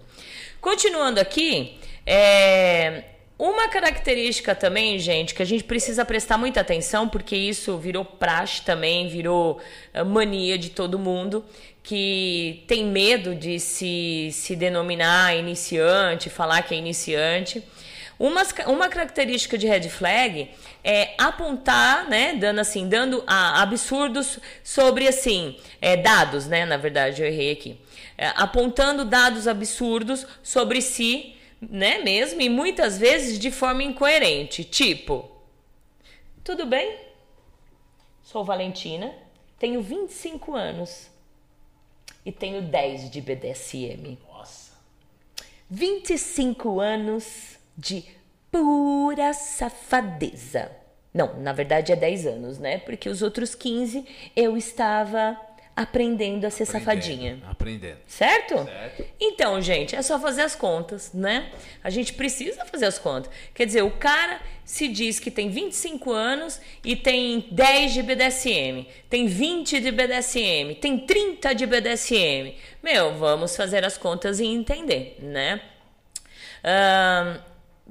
Continuando 0.60 1.20
aqui, 1.20 1.78
é, 2.06 3.04
uma 3.44 3.66
característica 3.66 4.54
também, 4.54 5.00
gente, 5.00 5.34
que 5.34 5.42
a 5.42 5.44
gente 5.44 5.64
precisa 5.64 6.04
prestar 6.04 6.38
muita 6.38 6.60
atenção, 6.60 7.08
porque 7.08 7.34
isso 7.34 7.76
virou 7.76 8.04
praxe 8.04 8.62
também, 8.62 9.08
virou 9.08 9.60
eh, 9.92 10.04
mania 10.04 10.56
de 10.56 10.70
todo 10.70 10.96
mundo, 10.96 11.44
que 11.82 12.62
tem 12.68 12.84
medo 12.84 13.34
de 13.34 13.58
se, 13.58 14.28
se 14.30 14.54
denominar 14.54 15.36
iniciante, 15.36 16.30
falar 16.30 16.62
que 16.62 16.72
é 16.72 16.78
iniciante. 16.78 17.64
Uma, 18.16 18.42
uma 18.68 18.88
característica 18.88 19.58
de 19.58 19.66
red 19.66 19.88
flag 19.88 20.48
é 20.84 21.12
apontar, 21.18 22.08
né, 22.08 22.34
dando 22.34 22.60
assim, 22.60 22.88
dando 22.88 23.24
a, 23.26 23.60
absurdos 23.60 24.38
sobre 24.62 25.08
assim, 25.08 25.58
é, 25.80 25.96
dados, 25.96 26.46
né, 26.46 26.64
na 26.64 26.76
verdade 26.76 27.20
eu 27.20 27.26
errei 27.26 27.50
aqui, 27.50 27.76
é, 28.16 28.28
apontando 28.36 29.04
dados 29.04 29.48
absurdos 29.48 30.24
sobre 30.44 30.80
si 30.80 31.34
né, 31.70 31.98
mesmo, 31.98 32.40
e 32.40 32.48
muitas 32.48 32.98
vezes 32.98 33.38
de 33.38 33.50
forma 33.50 33.82
incoerente. 33.82 34.64
Tipo, 34.64 35.30
tudo 36.42 36.66
bem? 36.66 36.98
Sou 38.22 38.44
Valentina, 38.44 39.14
tenho 39.58 39.80
25 39.80 40.54
anos 40.54 41.10
e 42.24 42.32
tenho 42.32 42.62
10 42.62 43.10
de 43.10 43.20
BDSM. 43.20 44.18
Nossa. 44.28 44.72
25 45.70 46.80
anos 46.80 47.58
de 47.76 48.04
pura 48.50 49.32
safadeza. 49.32 50.70
Não, 51.14 51.38
na 51.40 51.52
verdade 51.52 51.92
é 51.92 51.96
10 51.96 52.26
anos, 52.26 52.58
né? 52.58 52.78
Porque 52.78 53.08
os 53.08 53.22
outros 53.22 53.54
15 53.54 54.04
eu 54.34 54.56
estava 54.56 55.38
aprendendo 55.74 56.44
a 56.44 56.50
ser 56.50 56.64
aprendendo, 56.64 56.84
safadinha. 56.84 57.42
Aprendendo. 57.48 57.98
Certo? 58.06 58.64
certo? 58.64 59.04
Então, 59.20 59.60
gente, 59.60 59.96
é 59.96 60.02
só 60.02 60.18
fazer 60.18 60.42
as 60.42 60.54
contas, 60.54 61.12
né? 61.12 61.50
A 61.82 61.90
gente 61.90 62.12
precisa 62.14 62.64
fazer 62.64 62.86
as 62.86 62.98
contas. 62.98 63.32
Quer 63.54 63.66
dizer, 63.66 63.82
o 63.82 63.90
cara 63.90 64.40
se 64.64 64.88
diz 64.88 65.18
que 65.18 65.30
tem 65.30 65.50
25 65.50 66.12
anos 66.12 66.60
e 66.84 66.94
tem 66.94 67.46
10 67.50 67.94
de 67.94 68.02
BDSM, 68.02 68.86
tem 69.08 69.26
20 69.26 69.80
de 69.80 69.90
BDSM, 69.90 70.74
tem 70.80 70.98
30 70.98 71.54
de 71.54 71.66
BDSM. 71.66 72.54
Meu, 72.82 73.14
vamos 73.14 73.56
fazer 73.56 73.84
as 73.84 73.96
contas 73.96 74.40
e 74.40 74.46
entender, 74.46 75.18
né? 75.20 75.60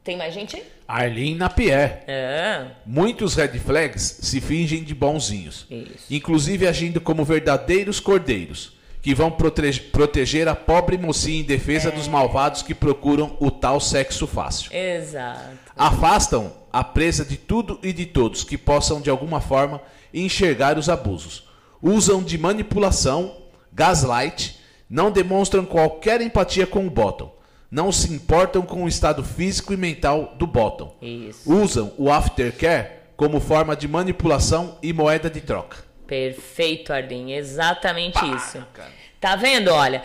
Tem 0.04 0.18
mais 0.18 0.34
gente 0.34 0.56
aí? 0.56 0.64
Arlene 0.88 1.36
Napier. 1.36 2.04
É. 2.08 2.66
Muitos 2.86 3.36
red 3.36 3.60
flags 3.60 4.20
se 4.22 4.42
fingem 4.42 4.84
de 4.84 4.96
bonzinhos, 4.96 5.66
Isso. 5.70 6.06
inclusive 6.10 6.68
agindo 6.68 7.00
como 7.00 7.24
verdadeiros 7.24 8.00
cordeiros, 8.00 8.74
que 9.02 9.14
vão 9.14 9.32
proteger 9.32 10.48
a 10.48 10.56
pobre 10.56 10.98
mocinha 10.98 11.42
em 11.42 11.44
defesa 11.44 11.90
é. 11.90 11.92
dos 11.92 12.08
malvados 12.08 12.62
que 12.62 12.74
procuram 12.74 13.38
o 13.40 13.50
tal 13.52 13.80
sexo 13.80 14.28
fácil. 14.28 14.72
Exato. 14.74 15.50
Afastam 15.78 16.52
a 16.74 16.84
presa 16.84 17.24
de 17.24 17.38
tudo 17.38 17.80
e 17.84 17.94
de 17.94 18.06
todos 18.06 18.44
que 18.44 18.58
possam 18.58 19.02
de 19.02 19.10
alguma 19.10 19.40
forma 19.40 19.82
enxergar 20.14 20.78
os 20.78 20.90
abusos. 20.90 21.48
Usam 21.82 22.22
de 22.22 22.38
manipulação, 22.38 23.38
gaslight, 23.72 24.60
não 24.90 25.12
demonstram 25.12 25.64
qualquer 25.64 26.22
empatia 26.22 26.68
com 26.68 26.86
o 26.86 26.90
bottom 26.90 27.41
não 27.72 27.90
se 27.90 28.14
importam 28.14 28.64
com 28.64 28.84
o 28.84 28.88
estado 28.88 29.24
físico 29.24 29.74
e 29.74 29.78
mental 29.78 30.36
do 30.38 30.46
bottom. 30.46 30.94
Isso. 31.02 31.50
Usam 31.50 31.94
o 31.98 32.12
aftercare 32.12 33.00
como 33.16 33.40
forma 33.40 33.76
de 33.76 33.88
manipulação 33.88 34.78
e 34.84 34.92
moeda 34.92 35.30
de 35.30 35.40
troca. 35.40 35.78
Perfeito, 36.06 36.92
Arlene. 36.92 37.34
Exatamente 37.34 38.20
Pá, 38.20 38.28
isso. 38.36 38.68
Cara. 38.74 38.92
Tá 39.22 39.36
vendo? 39.38 39.70
Olha, 39.70 40.04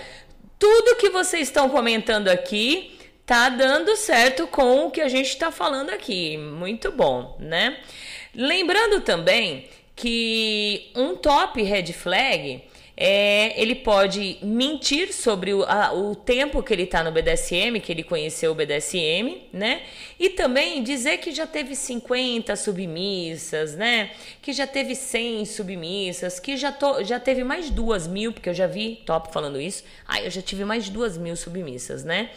tudo 0.57 0.97
que 0.97 1.11
vocês 1.11 1.49
estão 1.49 1.69
comentando 1.69 2.29
aqui 2.29 2.97
tá 3.27 3.49
dando 3.49 3.97
certo 3.97 4.47
com 4.47 4.87
o 4.87 4.91
que 4.91 5.01
a 5.01 5.09
gente 5.09 5.31
está 5.31 5.51
falando 5.51 5.91
aqui. 5.91 6.37
Muito 6.37 6.93
bom, 6.93 7.37
né? 7.41 7.79
Lembrando 8.33 9.01
também 9.01 9.69
que 9.97 10.93
um 10.95 11.17
top 11.17 11.61
red 11.63 11.93
flag 11.93 12.63
é, 12.99 13.61
ele 13.61 13.75
pode 13.75 14.39
mentir 14.41 15.13
sobre 15.13 15.53
o, 15.53 15.65
a, 15.65 15.93
o 15.93 16.15
tempo 16.17 16.63
que 16.63 16.73
ele 16.73 16.85
está 16.85 17.05
no 17.05 17.13
BDSM, 17.13 17.79
que 17.79 17.93
ele 17.93 18.03
conheceu 18.03 18.53
o 18.53 18.55
BDSM, 18.55 19.43
né? 19.53 19.83
E 20.19 20.31
também 20.31 20.83
dizer 20.83 21.19
que 21.19 21.31
já 21.31 21.47
teve 21.47 21.77
50 21.77 22.57
submissas, 22.57 23.77
né? 23.77 24.13
Que 24.41 24.51
já 24.51 24.67
teve 24.67 24.95
100 24.95 25.45
submissas, 25.45 26.41
que 26.41 26.57
já, 26.57 26.73
to, 26.73 27.05
já 27.05 27.21
teve 27.21 27.45
mais 27.45 27.69
duas 27.69 28.07
mil, 28.07 28.33
porque 28.33 28.49
eu 28.49 28.55
já 28.55 28.67
vi 28.67 29.03
top 29.05 29.31
falando 29.31 29.61
isso. 29.61 29.85
Ah, 30.09 30.23
eu 30.23 30.31
já 30.31 30.41
tive 30.41 30.65
mais 30.65 30.89
duas 30.89 31.19
mil 31.19 31.37
submissas, 31.37 32.03
né? 32.03 32.31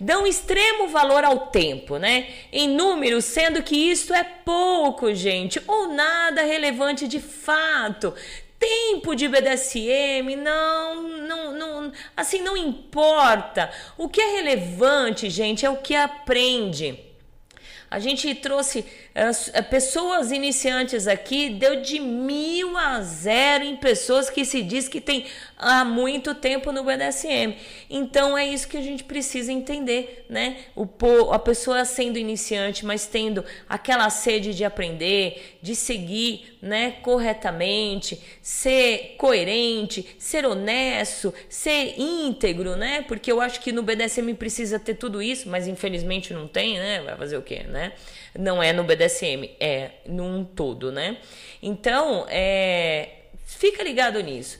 Dão 0.00 0.26
extremo 0.26 0.88
valor 0.88 1.22
ao 1.22 1.46
tempo, 1.48 1.98
né? 1.98 2.26
Em 2.52 2.66
números, 2.66 3.26
sendo 3.26 3.62
que 3.62 3.76
isso 3.76 4.12
é 4.12 4.24
pouco, 4.24 5.14
gente, 5.14 5.62
ou 5.68 5.92
nada 5.92 6.42
relevante 6.42 7.06
de 7.06 7.20
fato 7.20 8.12
tempo 8.60 9.16
de 9.16 9.26
BDSM, 9.26 10.36
não, 10.36 11.02
não, 11.02 11.52
não, 11.52 11.92
assim 12.14 12.42
não 12.42 12.56
importa. 12.56 13.72
O 13.96 14.06
que 14.06 14.20
é 14.20 14.36
relevante, 14.36 15.30
gente, 15.30 15.64
é 15.64 15.70
o 15.70 15.78
que 15.78 15.96
aprende. 15.96 17.00
A 17.90 17.98
gente 17.98 18.32
trouxe 18.36 18.84
uh, 19.14 19.62
pessoas 19.70 20.30
iniciantes 20.30 21.06
aqui, 21.06 21.50
deu 21.50 21.80
de 21.80 21.98
mil 21.98 22.76
a 22.76 23.00
zero 23.00 23.64
em 23.64 23.76
pessoas 23.76 24.30
que 24.30 24.44
se 24.44 24.62
diz 24.62 24.88
que 24.88 25.00
tem 25.00 25.26
há 25.58 25.84
muito 25.84 26.34
tempo 26.34 26.72
no 26.72 26.84
BDSM. 26.84 27.56
Então 27.88 28.36
é 28.36 28.46
isso 28.46 28.68
que 28.68 28.76
a 28.76 28.82
gente 28.82 29.04
precisa 29.04 29.52
entender, 29.52 30.26
né? 30.28 30.58
O, 30.74 30.88
a 31.32 31.38
pessoa 31.38 31.84
sendo 31.84 32.18
iniciante, 32.18 32.84
mas 32.84 33.06
tendo 33.06 33.44
aquela 33.68 34.08
sede 34.10 34.54
de 34.54 34.64
aprender, 34.64 35.58
de 35.62 35.74
seguir, 35.74 36.58
né, 36.62 36.92
corretamente, 37.02 38.20
ser 38.42 39.14
coerente, 39.16 40.06
ser 40.18 40.44
honesto, 40.46 41.32
ser 41.48 41.94
íntegro, 41.98 42.76
né? 42.76 43.02
Porque 43.06 43.30
eu 43.30 43.40
acho 43.40 43.60
que 43.60 43.72
no 43.72 43.82
BDSM 43.82 44.34
precisa 44.34 44.78
ter 44.78 44.94
tudo 44.94 45.22
isso, 45.22 45.48
mas 45.48 45.66
infelizmente 45.66 46.32
não 46.32 46.46
tem, 46.46 46.78
né? 46.78 47.00
Vai 47.02 47.16
fazer 47.16 47.36
o 47.36 47.42
quê, 47.42 47.64
né? 47.64 47.92
Não 48.38 48.62
é 48.62 48.72
no 48.72 48.84
BDSM, 48.84 49.50
é 49.58 49.92
num 50.06 50.44
todo, 50.44 50.92
né? 50.92 51.18
Então, 51.62 52.26
é, 52.28 53.08
fica 53.44 53.82
ligado 53.82 54.20
nisso. 54.20 54.58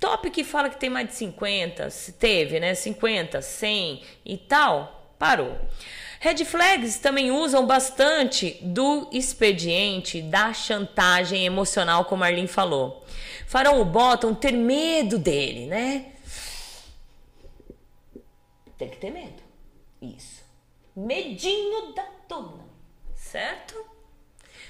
Top 0.00 0.28
que 0.30 0.42
fala 0.42 0.68
que 0.68 0.80
tem 0.80 0.90
mais 0.90 1.08
de 1.08 1.14
50, 1.14 1.88
teve, 2.18 2.58
né? 2.58 2.74
50, 2.74 3.40
100 3.40 4.02
e 4.24 4.36
tal, 4.36 5.14
parou. 5.18 5.56
Red 6.18 6.44
flags 6.44 6.98
também 6.98 7.32
usam 7.32 7.66
bastante 7.66 8.56
do 8.62 9.08
expediente 9.10 10.22
da 10.22 10.52
chantagem 10.52 11.44
emocional, 11.44 12.04
como 12.04 12.22
a 12.22 12.28
Arlene 12.28 12.46
falou. 12.46 13.04
Farão 13.44 13.80
o 13.80 13.84
bottom 13.84 14.32
ter 14.32 14.52
medo 14.52 15.18
dele, 15.18 15.66
né? 15.66 16.12
Tem 18.78 18.88
que 18.88 18.96
ter 18.96 19.10
medo. 19.10 19.42
Isso. 20.00 20.42
medinho 20.96 21.92
da 21.92 22.06
dona, 22.28 22.61
certo? 23.32 23.74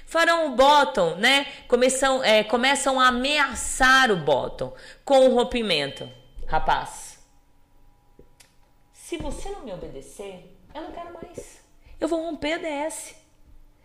Farão 0.05 0.47
o 0.47 0.55
bottom, 0.55 1.15
né? 1.15 1.47
Começam, 1.67 2.23
é, 2.23 2.43
começam 2.43 2.99
a 2.99 3.07
ameaçar 3.07 4.09
o 4.09 4.15
bottom 4.15 4.73
com 5.03 5.27
o 5.27 5.35
rompimento. 5.35 6.09
Rapaz, 6.47 7.19
se 8.93 9.17
você 9.17 9.49
não 9.49 9.63
me 9.63 9.73
obedecer, 9.73 10.55
eu 10.73 10.81
não 10.81 10.91
quero 10.91 11.13
mais. 11.13 11.61
Eu 11.99 12.07
vou 12.07 12.21
romper 12.21 12.53
a 12.53 12.57
DS. 12.57 13.15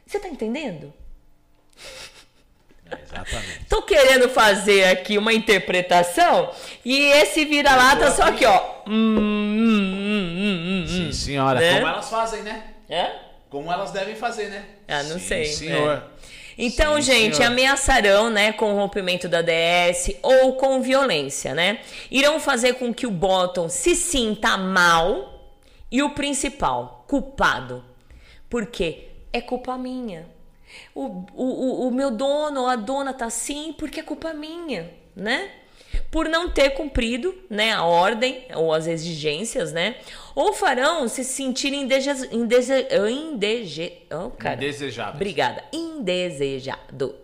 Você 0.07 0.21
tá 0.21 0.29
entendendo? 0.29 0.93
Exatamente. 2.87 3.65
Tô 3.69 3.83
querendo 3.83 4.29
fazer 4.29 4.85
aqui 4.85 5.19
uma 5.19 5.33
interpretação 5.33 6.53
e 6.85 6.99
esse 6.99 7.45
vira-lata 7.45 8.11
só 8.13 8.25
aqui, 8.25 8.47
ó. 8.47 8.83
Hum, 8.87 8.93
hum, 8.93 10.35
hum, 10.39 10.85
hum, 10.85 10.87
Sim, 10.87 11.13
senhora. 11.13 11.61
Né? 11.61 11.75
Como 11.75 11.87
elas 11.89 12.09
fazem, 12.09 12.43
né? 12.43 12.75
Hã? 12.89 13.28
Como 13.51 13.73
elas 13.73 13.91
devem 13.91 14.15
fazer, 14.15 14.49
né? 14.49 14.65
Ah, 14.87 15.03
não 15.05 15.19
Sim, 15.19 15.27
sei. 15.27 15.45
senhor. 15.47 15.97
É. 15.97 16.03
Então, 16.61 16.97
Sim, 16.97 17.03
gente, 17.03 17.37
senhor. 17.37 17.53
ameaçarão, 17.53 18.31
né, 18.31 18.53
com 18.53 18.73
o 18.73 18.77
rompimento 18.77 19.29
da 19.29 19.43
DS 19.43 20.17
ou 20.23 20.55
com 20.57 20.83
violência, 20.83 21.55
né? 21.55 21.79
Irão 22.11 22.41
fazer 22.41 22.75
com 22.75 22.93
que 22.93 23.07
o 23.07 23.11
bottom 23.11 23.69
se 23.69 23.95
sinta 23.95 24.57
mal 24.57 25.55
e 25.91 26.03
o 26.03 26.11
principal, 26.11 27.05
culpado. 27.07 27.85
Porque 28.51 29.09
é 29.33 29.41
culpa 29.41 29.79
minha. 29.79 30.27
O, 30.95 31.25
o, 31.33 31.45
o, 31.45 31.89
o 31.89 31.91
meu 31.91 32.11
dono 32.11 32.63
ou 32.63 32.67
a 32.67 32.77
dona 32.77 33.13
tá 33.15 33.27
assim 33.27 33.73
porque 33.73 34.01
é 34.01 34.03
culpa 34.03 34.35
minha, 34.35 34.91
né? 35.15 35.51
Por 36.11 36.29
não 36.29 36.49
ter 36.49 36.71
cumprido, 36.71 37.35
né, 37.51 37.73
a 37.73 37.85
ordem 37.85 38.47
ou 38.55 38.73
as 38.73 38.87
exigências, 38.87 39.73
né? 39.73 39.97
Ou 40.35 40.53
farão 40.53 41.09
se 41.09 41.25
sentirem 41.25 41.83
indeje, 41.83 42.11
indese, 42.33 42.87
indege, 43.11 43.93
oh, 44.11 44.31
cara. 44.31 44.61
Obrigada. 45.15 45.65
Indesejado. 45.73 47.15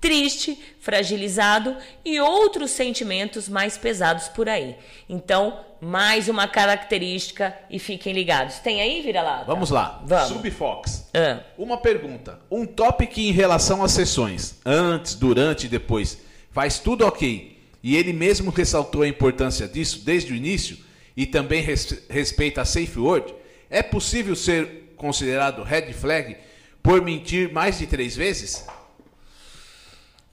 Triste, 0.00 0.58
fragilizado 0.78 1.76
e 2.02 2.18
outros 2.20 2.70
sentimentos 2.70 3.48
mais 3.48 3.76
pesados 3.76 4.28
por 4.28 4.48
aí. 4.48 4.76
Então, 5.08 5.60
mais 5.78 6.28
uma 6.28 6.48
característica 6.48 7.54
e 7.68 7.78
fiquem 7.78 8.14
ligados. 8.14 8.60
Tem 8.60 8.80
aí, 8.80 9.02
vira 9.02 9.20
lá? 9.20 9.42
Vamos 9.42 9.68
lá. 9.70 10.02
Vamos. 10.06 10.28
Subfox. 10.28 11.10
Ah. 11.12 11.40
Uma 11.58 11.76
pergunta. 11.76 12.40
Um 12.50 12.64
tópico 12.64 13.20
em 13.20 13.30
relação 13.30 13.84
às 13.84 13.92
sessões, 13.92 14.58
antes, 14.64 15.14
durante 15.14 15.66
e 15.66 15.68
depois, 15.68 16.18
faz 16.50 16.78
tudo 16.78 17.06
ok. 17.06 17.59
E 17.82 17.96
ele 17.96 18.12
mesmo 18.12 18.50
ressaltou 18.50 19.02
a 19.02 19.08
importância 19.08 19.66
disso 19.66 20.00
desde 20.04 20.32
o 20.32 20.36
início 20.36 20.76
e 21.16 21.26
também 21.26 21.62
res- 21.62 22.02
respeita 22.08 22.62
a 22.62 22.64
safe 22.64 22.98
word. 22.98 23.32
É 23.68 23.82
possível 23.82 24.36
ser 24.36 24.92
considerado 24.96 25.62
red 25.62 25.92
flag 25.92 26.36
por 26.82 27.02
mentir 27.02 27.52
mais 27.52 27.78
de 27.78 27.86
três 27.86 28.14
vezes? 28.16 28.64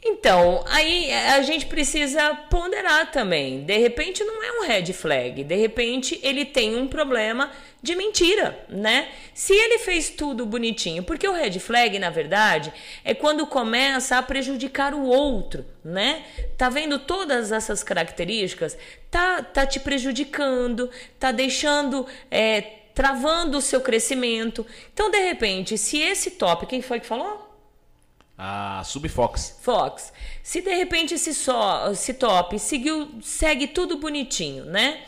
Então, 0.10 0.64
aí 0.68 1.12
a 1.12 1.42
gente 1.42 1.66
precisa 1.66 2.34
ponderar 2.50 3.12
também. 3.12 3.66
De 3.66 3.78
repente 3.78 4.24
não 4.24 4.42
é 4.42 4.52
um 4.54 4.66
red 4.66 4.94
flag, 4.94 5.44
de 5.44 5.56
repente 5.56 6.18
ele 6.24 6.46
tem 6.46 6.78
um 6.78 6.88
problema 6.88 7.52
de 7.84 7.94
mentira, 7.94 8.58
né? 8.70 9.10
Se 9.34 9.54
ele 9.54 9.80
fez 9.80 10.10
tudo 10.10 10.46
bonitinho, 10.46 11.04
porque 11.04 11.28
o 11.28 11.34
red 11.34 11.60
flag, 11.60 12.00
na 12.00 12.10
verdade, 12.10 12.74
é 13.04 13.14
quando 13.14 13.46
começa 13.46 14.18
a 14.18 14.24
prejudicar 14.24 14.94
o 14.94 15.04
outro, 15.04 15.66
né? 15.84 16.24
Tá 16.58 16.70
vendo 16.70 17.00
todas 17.00 17.52
essas 17.52 17.84
características? 17.84 18.78
Tá, 19.12 19.44
tá 19.44 19.66
te 19.66 19.80
prejudicando, 19.80 20.90
tá 21.20 21.32
deixando. 21.34 22.08
é, 22.32 22.62
travando 22.98 23.60
o 23.60 23.62
seu 23.62 23.80
crescimento. 23.80 24.66
Então, 24.92 25.12
de 25.12 25.20
repente, 25.20 25.78
se 25.78 26.00
esse 26.00 26.32
top, 26.32 26.66
quem 26.66 26.82
foi 26.82 27.00
que 27.00 27.06
falou? 27.06 27.47
A 28.38 28.84
Subfox. 28.86 29.58
Fox, 29.62 30.14
se 30.44 30.62
de 30.62 30.74
repente 30.74 31.16
esse, 31.16 31.34
só, 31.34 31.90
esse 31.92 32.14
top 32.14 32.60
seguiu, 32.60 33.10
segue 33.20 33.66
tudo 33.66 33.98
bonitinho, 33.98 34.64
né? 34.66 35.02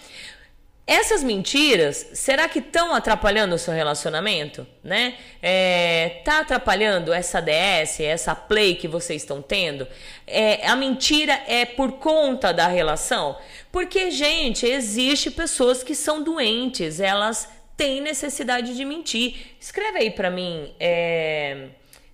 Essas 0.88 1.21
mentiras, 1.21 2.07
será 2.13 2.49
que 2.49 2.57
estão 2.57 2.95
atrapalhando 2.95 3.53
o 3.53 3.59
seu 3.59 3.71
relacionamento, 3.71 4.65
né? 4.84 5.13
É, 5.39 6.23
tá 6.25 6.39
atrapalhando 6.39 7.13
essa 7.13 7.39
DS, 7.39 7.99
essa 7.99 8.34
play 8.34 8.73
que 8.73 8.88
vocês 8.88 9.21
estão 9.21 9.39
tendo? 9.39 9.88
É, 10.25 10.65
a 10.65 10.75
mentira 10.75 11.39
é 11.45 11.63
por 11.63 11.91
conta 11.99 12.51
da 12.51 12.65
relação? 12.65 13.38
Porque, 13.71 14.09
gente, 14.09 14.65
existe 14.65 15.30
pessoas 15.30 15.84
que 15.84 15.93
são 15.93 16.23
doentes, 16.23 16.99
elas 16.99 17.47
têm 17.77 18.01
necessidade 18.01 18.75
de 18.75 18.84
mentir. 18.84 19.55
Escreve 19.59 19.99
aí 19.99 20.09
pra 20.09 20.32
mim, 20.32 20.73
é 20.80 21.67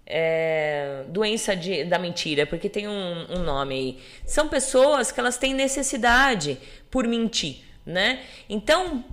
é, 0.06 1.04
doença 1.10 1.56
de- 1.56 1.84
da 1.86 1.98
mentira, 1.98 2.46
porque 2.46 2.70
tem 2.70 2.88
um, 2.88 3.26
um 3.30 3.40
nome 3.40 3.76
aí. 3.76 4.00
São 4.26 4.48
pessoas 4.48 5.12
que 5.12 5.20
elas 5.20 5.38
têm 5.38 5.54
necessidade 5.54 6.58
por 6.92 7.08
mentir, 7.08 7.58
né? 7.86 8.20
Então 8.50 9.04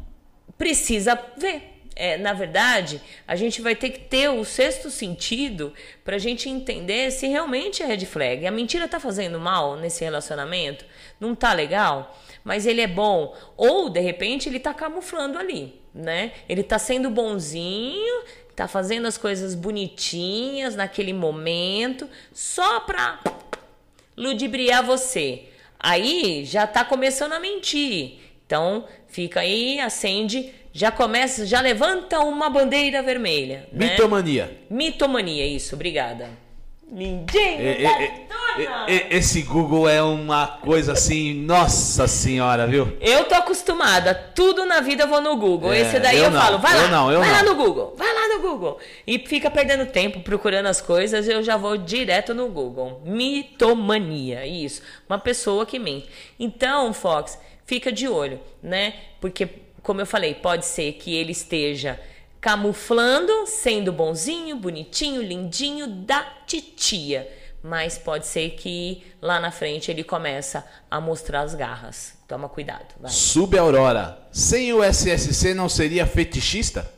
precisa 0.59 1.19
ver. 1.37 1.71
É, 1.95 2.17
na 2.17 2.33
verdade, 2.33 3.03
a 3.29 3.37
gente 3.37 3.61
vai 3.61 3.75
ter 3.75 3.91
que 3.91 4.01
ter 4.01 4.31
o 4.31 4.45
sexto 4.47 4.91
sentido 4.91 5.75
para 6.03 6.17
a 6.17 6.19
gente 6.19 6.49
entender 6.49 7.11
se 7.11 7.27
realmente 7.27 7.83
é 7.83 7.87
red 7.87 8.07
flag. 8.07 8.47
A 8.47 8.51
mentira 8.51 8.89
tá 8.89 8.99
fazendo 8.99 9.39
mal 9.39 9.77
nesse 9.77 10.03
relacionamento? 10.03 10.87
Não 11.21 11.35
tá 11.35 11.53
legal? 11.53 12.19
Mas 12.43 12.65
ele 12.65 12.81
é 12.81 12.87
bom. 12.87 13.37
Ou, 13.59 13.91
de 13.91 14.01
repente, 14.01 14.49
ele 14.49 14.59
tá 14.59 14.73
camuflando 14.73 15.39
ali, 15.39 15.83
né? 15.95 16.33
Ele 16.49 16.63
tá 16.63 16.79
sendo 16.79 17.11
bonzinho, 17.11 18.25
tá 18.55 18.69
fazendo 18.69 19.07
as 19.07 19.17
coisas 19.17 19.55
bonitinhas 19.55 20.77
naquele 20.77 21.13
momento, 21.13 22.09
só 22.33 22.81
pra 22.81 23.21
ludibriar 24.17 24.85
você. 24.85 25.45
Aí 25.79 26.45
já 26.45 26.67
tá 26.67 26.85
começando 26.85 27.33
a 27.33 27.41
mentir. 27.41 28.19
Então, 28.47 28.87
fica 29.09 29.41
aí, 29.41 29.81
acende, 29.81 30.53
já 30.73 30.91
começa, 30.91 31.45
já 31.47 31.61
levanta 31.61 32.21
uma 32.21 32.49
bandeira 32.49 33.03
vermelha. 33.03 33.69
Né? 33.73 33.91
Mitomania. 33.91 34.59
Mitomania, 34.71 35.47
isso, 35.47 35.75
obrigada. 35.75 36.42
Lindinho 36.93 37.59
É, 37.59 37.83
da 37.83 37.89
é, 37.89 38.05
é, 38.05 38.27
é, 38.59 38.95
é, 38.95 39.17
esse 39.17 39.41
Google 39.43 39.89
é 39.89 40.03
uma 40.03 40.47
coisa 40.47 40.93
assim, 40.93 41.33
nossa 41.33 42.07
senhora, 42.07 42.67
viu? 42.67 42.99
Eu 43.01 43.25
tô 43.25 43.35
acostumada, 43.35 44.15
tudo 44.15 44.67
na 44.67 44.81
vida 44.83 45.05
eu 45.05 45.09
vou 45.09 45.23
no 45.23 45.35
Google. 45.37 45.73
É, 45.73 45.81
Esse 45.81 45.99
daí 45.99 46.19
eu, 46.19 46.25
eu 46.25 46.31
não, 46.31 46.41
falo, 46.41 46.59
vai 46.59 46.77
eu 46.77 46.83
lá, 46.83 46.89
não, 46.89 47.11
eu 47.11 47.21
vai 47.21 47.31
lá 47.31 47.43
não. 47.43 47.55
no 47.55 47.65
Google, 47.65 47.95
vai 47.97 48.13
lá 48.13 48.29
no 48.29 48.43
Google. 48.43 48.79
E 49.07 49.19
fica 49.21 49.51
perdendo 49.51 49.87
tempo 49.91 50.21
procurando 50.21 50.67
as 50.67 50.83
coisas, 50.83 51.27
eu 51.27 51.43
já 51.43 51.57
vou 51.57 51.79
direto 51.79 52.35
no 52.35 52.49
Google. 52.49 53.01
Mitomania, 53.07 54.47
isso. 54.47 54.83
Uma 55.09 55.19
pessoa 55.19 55.65
que 55.65 55.79
mente. 55.79 56.11
Então, 56.39 56.93
Fox, 56.93 57.39
fica 57.65 57.91
de 57.91 58.07
olho, 58.07 58.39
né? 58.63 58.95
Porque, 59.19 59.49
como 59.83 60.03
eu 60.03 60.07
falei, 60.07 60.35
pode 60.35 60.67
ser 60.67 60.93
que 60.93 61.15
ele 61.15 61.33
esteja 61.33 61.99
camuflando, 62.39 63.47
sendo 63.47 63.93
bonzinho, 63.93 64.57
bonitinho, 64.57 65.23
lindinho 65.23 65.87
da 65.87 66.42
titia. 66.61 67.29
Mas 67.65 67.97
pode 67.97 68.27
ser 68.27 68.51
que 68.51 69.05
lá 69.23 69.39
na 69.39 69.53
frente 69.53 69.89
ele 69.89 70.03
começa 70.03 70.67
a 70.91 71.01
mostrar 71.01 71.43
as 71.43 71.55
garras. 71.55 72.15
Toma 72.27 72.49
cuidado, 72.49 72.87
vai. 73.01 73.11
Subaurora. 73.11 74.19
Sem 74.33 74.73
o 74.73 74.83
SSC 74.83 75.55
não 75.55 75.69
seria 75.69 76.05
fetichista? 76.05 76.91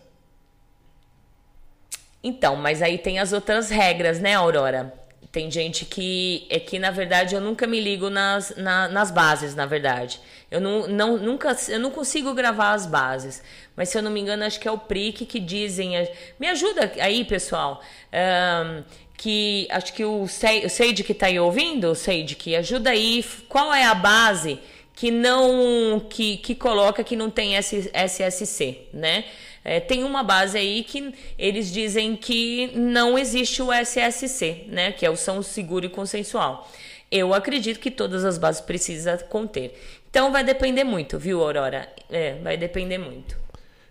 Então, 2.22 2.56
mas 2.56 2.80
aí 2.80 2.96
tem 2.96 3.18
as 3.18 3.32
outras 3.34 3.68
regras, 3.68 4.18
né, 4.20 4.34
Aurora? 4.34 4.94
Tem 5.30 5.50
gente 5.50 5.84
que 5.84 6.46
é 6.48 6.60
que 6.60 6.78
na 6.78 6.90
verdade 6.92 7.34
eu 7.34 7.40
nunca 7.40 7.66
me 7.66 7.80
ligo 7.80 8.08
nas, 8.08 8.54
na- 8.56 8.88
nas 8.88 9.10
bases, 9.10 9.54
na 9.54 9.66
verdade. 9.66 10.20
Eu 10.48 10.60
não, 10.60 10.86
não 10.86 11.16
nunca 11.18 11.56
eu 11.68 11.80
não 11.80 11.90
consigo 11.90 12.32
gravar 12.32 12.72
as 12.72 12.86
bases, 12.86 13.42
mas 13.74 13.88
se 13.88 13.98
eu 13.98 14.02
não 14.02 14.12
me 14.12 14.20
engano 14.20 14.44
acho 14.44 14.60
que 14.60 14.68
é 14.68 14.70
o 14.70 14.78
PRIC 14.78 15.26
que 15.26 15.40
dizem. 15.40 15.92
Me 16.38 16.46
ajuda 16.48 16.92
aí, 17.00 17.24
pessoal. 17.24 17.82
ahn, 18.12 18.84
que 19.16 19.66
acho 19.70 19.92
que 19.92 20.04
o 20.04 20.26
Sei- 20.28 20.66
o 20.66 20.70
Seide 20.70 21.04
que 21.04 21.14
tá 21.14 21.26
aí 21.26 21.38
ouvindo, 21.38 21.94
Seide 21.94 22.34
que 22.34 22.54
ajuda 22.56 22.90
aí. 22.90 23.24
Qual 23.48 23.72
é 23.72 23.84
a 23.84 23.94
base 23.94 24.58
que 24.94 25.10
não 25.10 26.00
que, 26.08 26.36
que 26.38 26.54
coloca 26.54 27.02
que 27.02 27.16
não 27.16 27.30
tem 27.30 27.54
SSC, 27.56 28.78
né? 28.92 29.24
É, 29.64 29.80
tem 29.80 30.04
uma 30.04 30.22
base 30.22 30.58
aí 30.58 30.84
que 30.84 31.14
eles 31.38 31.72
dizem 31.72 32.14
que 32.16 32.70
não 32.74 33.18
existe 33.18 33.62
o 33.62 33.72
SSC, 33.72 34.66
né? 34.68 34.92
Que 34.92 35.06
é 35.06 35.10
o 35.10 35.16
São 35.16 35.42
Seguro 35.42 35.86
e 35.86 35.88
Consensual. 35.88 36.70
Eu 37.10 37.32
acredito 37.32 37.80
que 37.80 37.90
todas 37.90 38.24
as 38.24 38.36
bases 38.36 38.60
precisam 38.60 39.16
conter. 39.30 39.80
Então 40.10 40.30
vai 40.30 40.44
depender 40.44 40.84
muito, 40.84 41.18
viu, 41.18 41.42
Aurora? 41.42 41.88
É, 42.10 42.34
vai 42.42 42.56
depender 42.56 42.98
muito. 42.98 43.36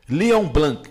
Leon 0.08 0.46
Blanc. 0.46 0.90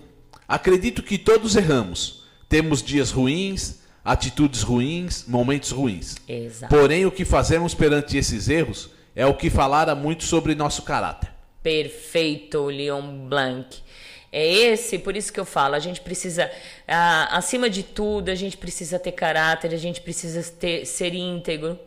Acredito 0.49 1.03
que 1.03 1.17
todos 1.17 1.55
erramos. 1.57 2.25
Temos 2.49 2.83
dias 2.83 3.11
ruins, 3.11 3.82
atitudes 4.05 4.63
ruins, 4.63 5.25
momentos 5.27 5.71
ruins. 5.71 6.17
Exato. 6.29 6.75
Porém, 6.75 7.07
o 7.07 7.11
que 7.11 7.25
fazemos 7.25 7.75
perante 7.75 8.17
esses 8.17 8.49
erros 8.49 8.91
é 9.15 9.27
o 9.27 9.35
que 9.35 9.51
falara 9.51 9.95
muito 9.95 10.25
sobre 10.25 10.55
nosso 10.55 10.83
caráter. 10.83 11.31
Perfeito, 11.63 12.65
Leon 12.65 13.29
Blanc. 13.29 13.81
É 14.33 14.47
esse, 14.47 14.99
por 14.99 15.15
isso 15.15 15.31
que 15.31 15.39
eu 15.39 15.45
falo, 15.45 15.75
a 15.75 15.79
gente 15.79 16.01
precisa, 16.01 16.51
ah, 16.89 17.37
acima 17.37 17.69
de 17.69 17.83
tudo, 17.83 18.31
a 18.31 18.35
gente 18.35 18.57
precisa 18.57 18.99
ter 18.99 19.13
caráter, 19.13 19.75
a 19.75 19.77
gente 19.77 20.01
precisa 20.01 20.43
ter, 20.43 20.87
ser 20.87 21.15
íntegro, 21.15 21.79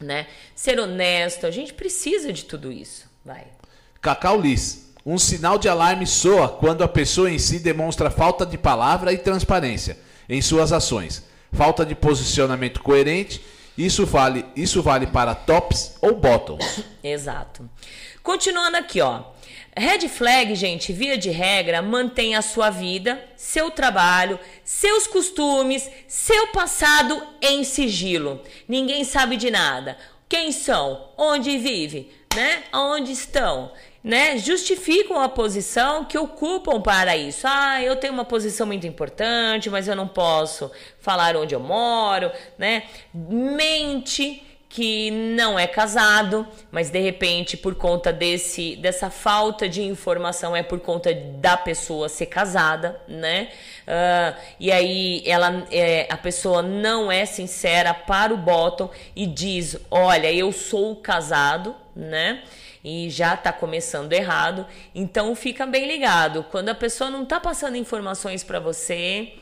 né? 0.00 0.26
Ser 0.54 0.80
honesto, 0.80 1.46
a 1.46 1.50
gente 1.50 1.72
precisa 1.72 2.32
de 2.32 2.44
tudo 2.44 2.72
isso. 2.72 3.08
Vai. 3.24 3.44
Cacau 4.00 4.40
Liz. 4.40 4.84
Um 5.04 5.18
sinal 5.18 5.56
de 5.56 5.68
alarme 5.68 6.04
soa 6.04 6.48
quando 6.48 6.82
a 6.82 6.88
pessoa 6.88 7.30
em 7.30 7.38
si 7.38 7.60
demonstra 7.60 8.10
falta 8.10 8.44
de 8.44 8.58
palavra 8.58 9.12
e 9.12 9.18
transparência 9.18 9.96
em 10.28 10.42
suas 10.42 10.72
ações, 10.72 11.22
falta 11.52 11.84
de 11.84 11.94
posicionamento 11.94 12.82
coerente. 12.82 13.40
Isso 13.76 14.06
vale, 14.06 14.44
isso 14.56 14.82
vale 14.82 15.06
para 15.06 15.34
tops 15.34 15.96
ou 16.00 16.14
bottoms. 16.14 16.82
Exato. 17.04 17.68
Continuando 18.22 18.76
aqui, 18.76 19.00
ó. 19.00 19.22
Red 19.78 20.08
flag, 20.08 20.54
gente, 20.54 20.90
via 20.90 21.18
de 21.18 21.28
regra, 21.28 21.82
mantém 21.82 22.34
a 22.34 22.40
sua 22.40 22.70
vida, 22.70 23.22
seu 23.36 23.70
trabalho, 23.70 24.40
seus 24.64 25.06
costumes, 25.06 25.90
seu 26.08 26.46
passado 26.46 27.22
em 27.42 27.62
sigilo. 27.62 28.40
Ninguém 28.66 29.04
sabe 29.04 29.36
de 29.36 29.50
nada. 29.50 29.98
Quem 30.28 30.50
são? 30.50 31.10
Onde 31.16 31.58
vive? 31.58 32.10
Né? 32.34 32.62
Aonde 32.72 33.12
estão? 33.12 33.70
Né? 34.06 34.38
Justificam 34.38 35.20
a 35.20 35.28
posição 35.28 36.04
que 36.04 36.16
ocupam 36.16 36.80
para 36.80 37.16
isso. 37.16 37.44
Ah, 37.44 37.82
eu 37.82 37.96
tenho 37.96 38.12
uma 38.12 38.24
posição 38.24 38.64
muito 38.64 38.86
importante, 38.86 39.68
mas 39.68 39.88
eu 39.88 39.96
não 39.96 40.06
posso 40.06 40.70
falar 41.00 41.36
onde 41.36 41.56
eu 41.56 41.58
moro, 41.58 42.30
né? 42.56 42.84
Mente 43.12 44.44
que 44.68 45.10
não 45.10 45.58
é 45.58 45.66
casado, 45.66 46.46
mas 46.70 46.88
de 46.88 47.00
repente 47.00 47.56
por 47.56 47.74
conta 47.74 48.12
desse 48.12 48.76
dessa 48.76 49.10
falta 49.10 49.68
de 49.68 49.82
informação 49.82 50.54
é 50.54 50.62
por 50.62 50.78
conta 50.78 51.12
da 51.12 51.56
pessoa 51.56 52.08
ser 52.08 52.26
casada, 52.26 53.00
né? 53.08 53.48
Uh, 53.88 54.40
e 54.60 54.70
aí 54.70 55.24
ela 55.26 55.66
é, 55.72 56.06
a 56.08 56.16
pessoa 56.16 56.62
não 56.62 57.10
é 57.10 57.26
sincera 57.26 57.92
para 57.92 58.32
o 58.32 58.36
bottom 58.36 58.88
e 59.16 59.26
diz, 59.26 59.76
olha, 59.90 60.32
eu 60.32 60.52
sou 60.52 60.94
casado, 60.94 61.74
né? 61.96 62.44
E 62.88 63.10
já 63.10 63.36
tá 63.36 63.52
começando 63.52 64.12
errado, 64.12 64.64
então 64.94 65.34
fica 65.34 65.66
bem 65.66 65.88
ligado. 65.88 66.44
Quando 66.52 66.68
a 66.68 66.74
pessoa 66.74 67.10
não 67.10 67.24
tá 67.24 67.40
passando 67.40 67.76
informações 67.76 68.44
para 68.44 68.60
você, 68.60 69.32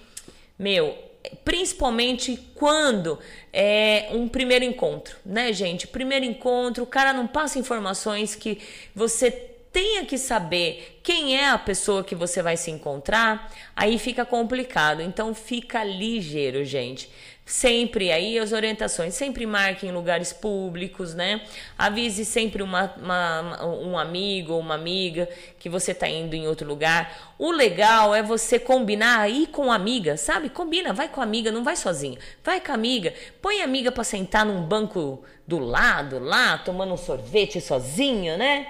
meu, 0.58 0.96
principalmente 1.44 2.38
quando 2.54 3.18
é 3.52 4.08
um 4.12 4.26
primeiro 4.28 4.64
encontro, 4.64 5.18
né, 5.26 5.52
gente? 5.52 5.86
Primeiro 5.86 6.24
encontro, 6.24 6.84
o 6.84 6.86
cara 6.86 7.12
não 7.12 7.26
passa 7.26 7.58
informações 7.58 8.34
que 8.34 8.62
você 8.94 9.30
tenha 9.30 10.06
que 10.06 10.16
saber 10.16 11.00
quem 11.02 11.36
é 11.36 11.50
a 11.50 11.58
pessoa 11.58 12.02
que 12.02 12.14
você 12.14 12.40
vai 12.40 12.56
se 12.56 12.70
encontrar, 12.70 13.52
aí 13.76 13.98
fica 13.98 14.24
complicado. 14.24 15.02
Então 15.02 15.34
fica 15.34 15.84
ligeiro, 15.84 16.64
gente. 16.64 17.10
Sempre 17.46 18.10
aí 18.10 18.38
as 18.38 18.52
orientações, 18.52 19.12
sempre 19.12 19.44
marque 19.44 19.86
em 19.86 19.92
lugares 19.92 20.32
públicos, 20.32 21.12
né? 21.12 21.42
Avise 21.76 22.24
sempre 22.24 22.62
uma, 22.62 22.94
uma, 22.96 23.66
um 23.66 23.98
amigo 23.98 24.54
ou 24.54 24.60
uma 24.60 24.74
amiga 24.74 25.28
que 25.58 25.68
você 25.68 25.92
está 25.92 26.08
indo 26.08 26.34
em 26.34 26.48
outro 26.48 26.66
lugar. 26.66 27.34
O 27.38 27.50
legal 27.50 28.14
é 28.14 28.22
você 28.22 28.58
combinar 28.58 29.20
aí 29.20 29.46
com 29.46 29.70
a 29.70 29.74
amiga, 29.74 30.16
sabe? 30.16 30.48
Combina, 30.48 30.94
vai 30.94 31.06
com 31.06 31.20
a 31.20 31.24
amiga, 31.24 31.52
não 31.52 31.62
vai 31.62 31.76
sozinho. 31.76 32.16
Vai 32.42 32.62
com 32.62 32.72
a 32.72 32.74
amiga, 32.74 33.12
põe 33.42 33.60
a 33.60 33.64
amiga 33.64 33.92
para 33.92 34.04
sentar 34.04 34.46
num 34.46 34.62
banco 34.62 35.22
do 35.46 35.58
lado, 35.58 36.18
lá, 36.18 36.56
tomando 36.56 36.94
um 36.94 36.96
sorvete 36.96 37.60
sozinho, 37.60 38.38
né? 38.38 38.68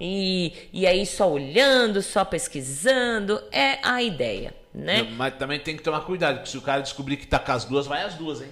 E, 0.00 0.70
e 0.72 0.86
aí 0.86 1.04
só 1.04 1.30
olhando, 1.30 2.00
só 2.00 2.24
pesquisando, 2.24 3.42
é 3.52 3.78
a 3.82 4.02
ideia 4.02 4.63
né? 4.74 5.02
Mas 5.16 5.34
também 5.36 5.60
tem 5.60 5.76
que 5.76 5.82
tomar 5.82 6.00
cuidado, 6.00 6.36
porque 6.36 6.50
se 6.50 6.58
o 6.58 6.62
cara 6.62 6.82
descobrir 6.82 7.16
que 7.16 7.26
tá 7.26 7.38
com 7.38 7.52
as 7.52 7.64
duas, 7.64 7.86
vai 7.86 8.02
as 8.02 8.14
duas, 8.14 8.42
hein? 8.42 8.48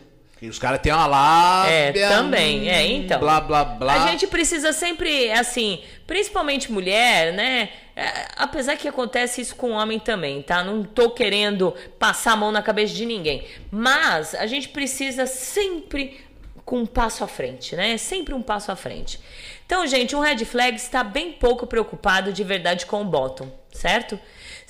Os 0.48 0.58
caras 0.58 0.80
têm 0.80 0.92
uma 0.92 1.06
lábia. 1.06 1.70
É, 1.72 1.92
também, 1.92 2.68
é, 2.68 2.84
então. 2.84 3.20
Blá, 3.20 3.40
blá, 3.40 3.64
blá. 3.64 4.02
A 4.02 4.08
gente 4.08 4.26
precisa 4.26 4.72
sempre, 4.72 5.30
assim, 5.30 5.80
principalmente 6.04 6.72
mulher, 6.72 7.32
né? 7.32 7.68
É, 7.94 8.26
apesar 8.36 8.76
que 8.76 8.88
acontece 8.88 9.40
isso 9.40 9.54
com 9.54 9.70
homem 9.70 10.00
também, 10.00 10.42
tá? 10.42 10.64
Não 10.64 10.82
tô 10.82 11.10
querendo 11.10 11.72
passar 11.96 12.32
a 12.32 12.36
mão 12.36 12.50
na 12.50 12.60
cabeça 12.60 12.92
de 12.92 13.06
ninguém. 13.06 13.46
Mas 13.70 14.34
a 14.34 14.46
gente 14.46 14.68
precisa 14.70 15.26
sempre 15.26 16.20
com 16.64 16.78
um 16.78 16.86
passo 16.86 17.22
à 17.22 17.28
frente, 17.28 17.76
né? 17.76 17.96
Sempre 17.96 18.34
um 18.34 18.42
passo 18.42 18.72
à 18.72 18.76
frente. 18.76 19.20
Então, 19.64 19.86
gente, 19.86 20.16
um 20.16 20.20
red 20.20 20.44
flag 20.44 20.76
está 20.76 21.04
bem 21.04 21.32
pouco 21.32 21.68
preocupado 21.68 22.32
de 22.32 22.42
verdade 22.42 22.84
com 22.84 23.00
o 23.00 23.04
bottom, 23.04 23.48
certo? 23.70 24.18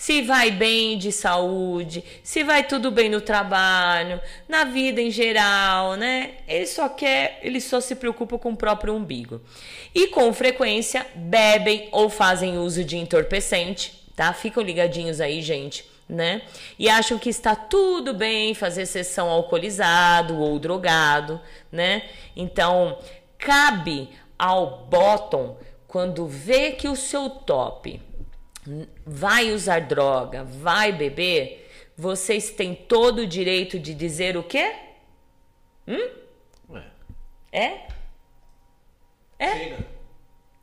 Se 0.02 0.20
vai 0.20 0.50
bem 0.50 0.98
de 0.98 1.12
saúde, 1.12 2.02
se 2.24 2.42
vai 2.42 2.66
tudo 2.66 2.90
bem 2.90 3.08
no 3.08 3.20
trabalho, 3.20 4.20
na 4.48 4.64
vida 4.64 5.00
em 5.00 5.12
geral, 5.12 5.94
né? 5.94 6.38
Ele 6.48 6.66
só 6.66 6.88
quer, 6.88 7.38
ele 7.40 7.60
só 7.60 7.80
se 7.80 7.94
preocupa 7.94 8.36
com 8.36 8.50
o 8.50 8.56
próprio 8.56 8.94
umbigo. 8.94 9.40
E 9.94 10.08
com 10.08 10.32
frequência 10.32 11.06
bebem 11.14 11.88
ou 11.92 12.10
fazem 12.10 12.58
uso 12.58 12.82
de 12.82 12.96
entorpecente, 12.96 14.04
tá? 14.16 14.32
Ficam 14.32 14.64
ligadinhos 14.64 15.20
aí, 15.20 15.40
gente. 15.40 15.88
Né? 16.08 16.42
E 16.76 16.90
acham 16.90 17.16
que 17.16 17.30
está 17.30 17.54
tudo 17.54 18.12
bem 18.12 18.54
fazer 18.54 18.86
sessão 18.86 19.30
alcoolizado 19.30 20.36
ou 20.36 20.58
drogado, 20.58 21.40
né? 21.70 22.02
Então, 22.34 22.98
cabe 23.38 24.08
ao 24.36 24.84
bottom 24.90 25.56
quando 25.86 26.26
vê 26.26 26.72
que 26.72 26.88
o 26.88 26.96
seu 26.96 27.30
top 27.30 28.00
vai 29.04 29.52
usar 29.52 29.80
droga, 29.80 30.44
vai 30.44 30.92
beber, 30.92 31.70
vocês 31.96 32.50
têm 32.50 32.74
todo 32.74 33.20
o 33.20 33.26
direito 33.26 33.78
de 33.78 33.94
dizer 33.94 34.36
o 34.36 34.42
quê? 34.42 34.74
Hum? 35.86 36.10
É? 37.50 37.80
É? 39.38 39.58
Chega. 39.58 39.86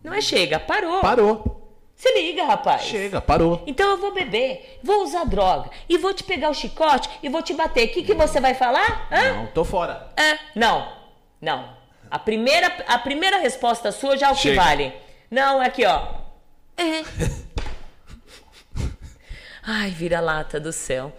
Não 0.04 0.14
é 0.14 0.22
chega, 0.22 0.60
parou. 0.60 1.02
Parou. 1.02 1.60
Se 1.96 2.14
liga, 2.14 2.46
rapaz. 2.46 2.84
Chega, 2.84 3.20
parou. 3.20 3.62
Então 3.68 3.90
eu 3.92 3.98
vou 3.98 4.14
beber, 4.14 4.80
vou 4.82 5.04
usar 5.04 5.26
droga 5.26 5.70
e 5.90 5.98
vou 5.98 6.14
te 6.14 6.24
pegar 6.24 6.50
o 6.50 6.54
chicote 6.54 7.10
e 7.22 7.28
vou 7.28 7.42
te 7.42 7.54
bater. 7.54 7.90
O 7.90 7.92
que, 7.92 8.04
que 8.04 8.14
você 8.14 8.40
vai 8.40 8.54
falar? 8.54 9.10
Hã? 9.12 9.34
Não, 9.34 9.48
tô 9.48 9.66
fora. 9.66 10.10
É, 10.16 10.40
não, 10.56 10.90
não. 11.42 11.78
A 12.10 12.18
primeira, 12.18 12.68
a 12.88 12.98
primeira 12.98 13.38
resposta 13.40 13.92
sua 13.92 14.18
já 14.18 14.30
é 14.30 14.32
o 14.32 14.36
que 14.36 14.54
vale. 14.54 14.94
Não, 15.30 15.62
é 15.62 15.68
aqui, 15.68 15.86
ó. 15.86 16.08
É. 16.78 17.04
Ai, 19.72 19.92
vira-lata 19.92 20.60
do 20.60 20.74
céu. 20.74 21.14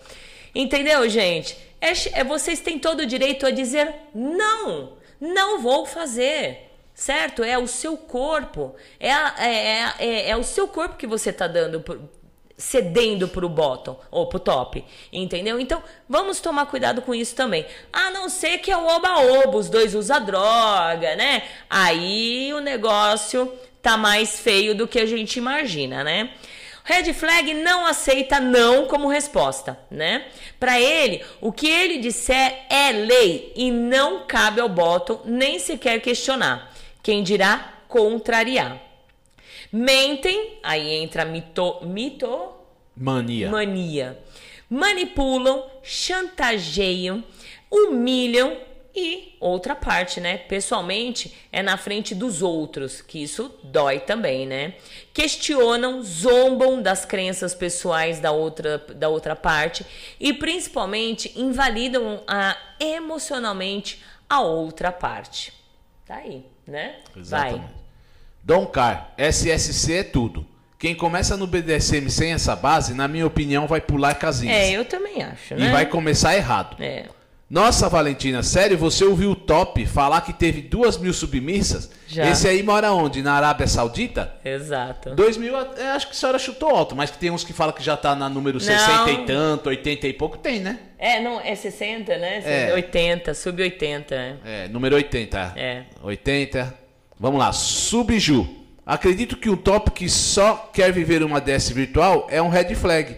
Entendeu, 0.53 1.09
gente? 1.09 1.57
É, 1.81 1.93
é, 2.19 2.25
vocês 2.25 2.59
têm 2.59 2.81
todo 2.81 2.99
o 2.99 3.07
direito 3.07 3.47
a 3.47 3.53
dizer 3.53 3.95
não, 4.13 4.95
não 5.21 5.63
vou 5.63 5.87
fazer. 5.87 6.69
Certo? 6.93 7.45
É 7.45 7.57
o 7.57 7.69
seu 7.69 7.97
corpo. 7.97 8.75
É, 8.99 9.11
é, 9.11 9.23
é, 9.39 9.95
é, 10.01 10.31
é 10.31 10.37
o 10.37 10.43
seu 10.43 10.67
corpo 10.67 10.97
que 10.97 11.07
você 11.07 11.31
está 11.31 11.47
dando, 11.47 12.11
cedendo 12.57 13.29
para 13.29 13.47
o 13.47 13.49
bottom 13.49 13.97
ou 14.11 14.27
para 14.27 14.37
o 14.39 14.41
top. 14.41 14.85
Entendeu? 15.13 15.61
Então, 15.61 15.81
vamos 16.09 16.41
tomar 16.41 16.67
cuidado 16.67 17.03
com 17.03 17.15
isso 17.15 17.37
também. 17.37 17.65
A 17.93 18.11
não 18.11 18.29
ser 18.29 18.59
que 18.59 18.73
é 18.73 18.77
o 18.77 18.85
oba-oba, 18.85 19.59
os 19.59 19.71
dois 19.71 19.95
usam 19.95 20.25
droga, 20.25 21.15
né? 21.15 21.45
Aí 21.71 22.53
o 22.53 22.59
negócio 22.59 23.55
tá 23.81 23.97
mais 23.97 24.41
feio 24.41 24.75
do 24.75 24.89
que 24.89 24.99
a 24.99 25.07
gente 25.07 25.37
imagina, 25.37 26.03
né? 26.03 26.35
Red 26.91 27.15
flag 27.15 27.55
não 27.55 27.87
aceita 27.87 28.41
não 28.41 28.89
como 28.89 29.07
resposta, 29.07 29.79
né? 29.89 30.27
Para 30.59 30.81
ele, 30.81 31.25
o 31.41 31.53
que 31.53 31.69
ele 31.69 31.99
disser 31.99 32.67
é 32.69 32.91
lei 32.91 33.53
e 33.55 33.71
não 33.71 34.27
cabe 34.27 34.61
ao 34.61 34.69
bottom 34.69 35.21
nem 35.25 35.61
sequer 35.61 36.01
questionar. 36.01 36.75
Quem 37.01 37.23
dirá 37.23 37.75
contrariar. 37.87 38.83
Mentem, 39.73 40.59
aí 40.65 40.95
entra 40.97 41.25
mito, 41.25 41.79
mito 41.83 42.57
mania. 42.97 43.49
Mania. 43.49 44.19
Manipulam, 44.69 45.63
chantageiam, 45.85 47.23
humilham 47.71 48.57
e 49.01 49.37
outra 49.41 49.75
parte, 49.75 50.21
né? 50.21 50.37
Pessoalmente, 50.37 51.35
é 51.51 51.63
na 51.63 51.77
frente 51.77 52.15
dos 52.15 52.43
outros, 52.43 53.01
que 53.01 53.23
isso 53.23 53.59
dói 53.65 53.99
também, 54.01 54.47
né? 54.47 54.75
Questionam, 55.15 56.03
zombam 56.03 56.83
das 56.83 57.07
crenças 57.07 57.55
pessoais 57.55 58.21
da 58.21 58.31
outra, 58.31 58.79
da 58.95 59.09
outra 59.09 59.35
parte 59.35 59.87
e 60.19 60.35
principalmente 60.35 61.33
invalidam 61.35 62.23
a, 62.27 62.57
emocionalmente 62.79 64.03
a 64.29 64.41
outra 64.41 64.93
parte. 64.93 65.53
Tá 66.07 66.17
aí, 66.17 66.45
né? 66.67 66.97
Exatamente. 67.17 67.59
Vai. 67.59 67.71
Dom 68.43 68.67
Car, 68.67 69.15
SSC 69.17 69.93
é 69.95 70.03
tudo. 70.03 70.47
Quem 70.79 70.95
começa 70.95 71.37
no 71.37 71.47
BDSM 71.47 72.09
sem 72.09 72.33
essa 72.33 72.57
base, 72.57 72.95
na 72.95 73.07
minha 73.07 73.27
opinião, 73.27 73.67
vai 73.67 73.81
pular 73.81 74.15
casinhas. 74.15 74.57
É, 74.57 74.71
eu 74.71 74.85
também 74.85 75.23
acho, 75.23 75.55
né? 75.55 75.69
E 75.69 75.71
vai 75.71 75.87
começar 75.87 76.35
errado. 76.35 76.83
É. 76.83 77.07
Nossa, 77.51 77.89
Valentina, 77.89 78.45
sério, 78.45 78.79
você 78.79 79.05
ouviu 79.05 79.33
o 79.33 79.35
Top 79.35 79.85
falar 79.85 80.21
que 80.21 80.33
teve 80.33 80.63
duas 80.63 80.97
mil 80.97 81.13
submissas? 81.13 81.91
Já. 82.07 82.31
Esse 82.31 82.47
aí 82.47 82.63
mora 82.63 82.93
onde? 82.93 83.23
Na 83.23 83.33
Arábia 83.33 83.67
Saudita? 83.67 84.33
Exato. 84.45 85.17
Dois 85.17 85.37
mil, 85.37 85.57
é, 85.57 85.91
acho 85.91 86.07
que 86.07 86.13
a 86.13 86.15
senhora 86.15 86.39
chutou 86.39 86.69
alto, 86.69 86.95
mas 86.95 87.11
que 87.11 87.19
tem 87.19 87.29
uns 87.29 87.43
que 87.43 87.53
falam 87.53 87.75
que 87.75 87.83
já 87.83 87.97
tá 87.97 88.15
na 88.15 88.29
número 88.29 88.61
60 88.61 89.11
e 89.11 89.27
tanto, 89.27 89.69
80 89.69 90.07
e 90.07 90.13
pouco, 90.13 90.39
tem, 90.39 90.61
né? 90.61 90.79
É, 90.97 91.21
não, 91.21 91.41
é 91.41 91.57
60, 91.57 92.17
né? 92.19 92.41
É. 92.45 92.73
80, 92.73 93.35
sub 93.35 93.61
80. 93.61 94.15
é. 94.15 94.37
É, 94.45 94.69
número 94.69 94.95
80. 94.95 95.55
É. 95.57 95.83
80. 96.05 96.73
Vamos 97.19 97.41
lá, 97.41 97.53
Subju. 97.53 98.49
Acredito 98.87 99.37
que 99.37 99.51
um 99.51 99.57
top 99.57 99.91
que 99.91 100.09
só 100.09 100.71
quer 100.73 100.93
viver 100.93 101.25
uma 101.25 101.41
DS 101.41 101.71
virtual 101.71 102.29
é 102.31 102.41
um 102.41 102.49
red 102.49 102.77
flag. 102.77 103.17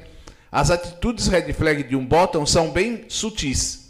As 0.51 0.71
atitudes 0.71 1.29
red 1.29 1.53
flag 1.53 1.83
de 1.83 1.95
um 1.95 2.07
bottom 2.07 2.47
são 2.47 2.71
bem 2.71 3.05
sutis. 3.09 3.82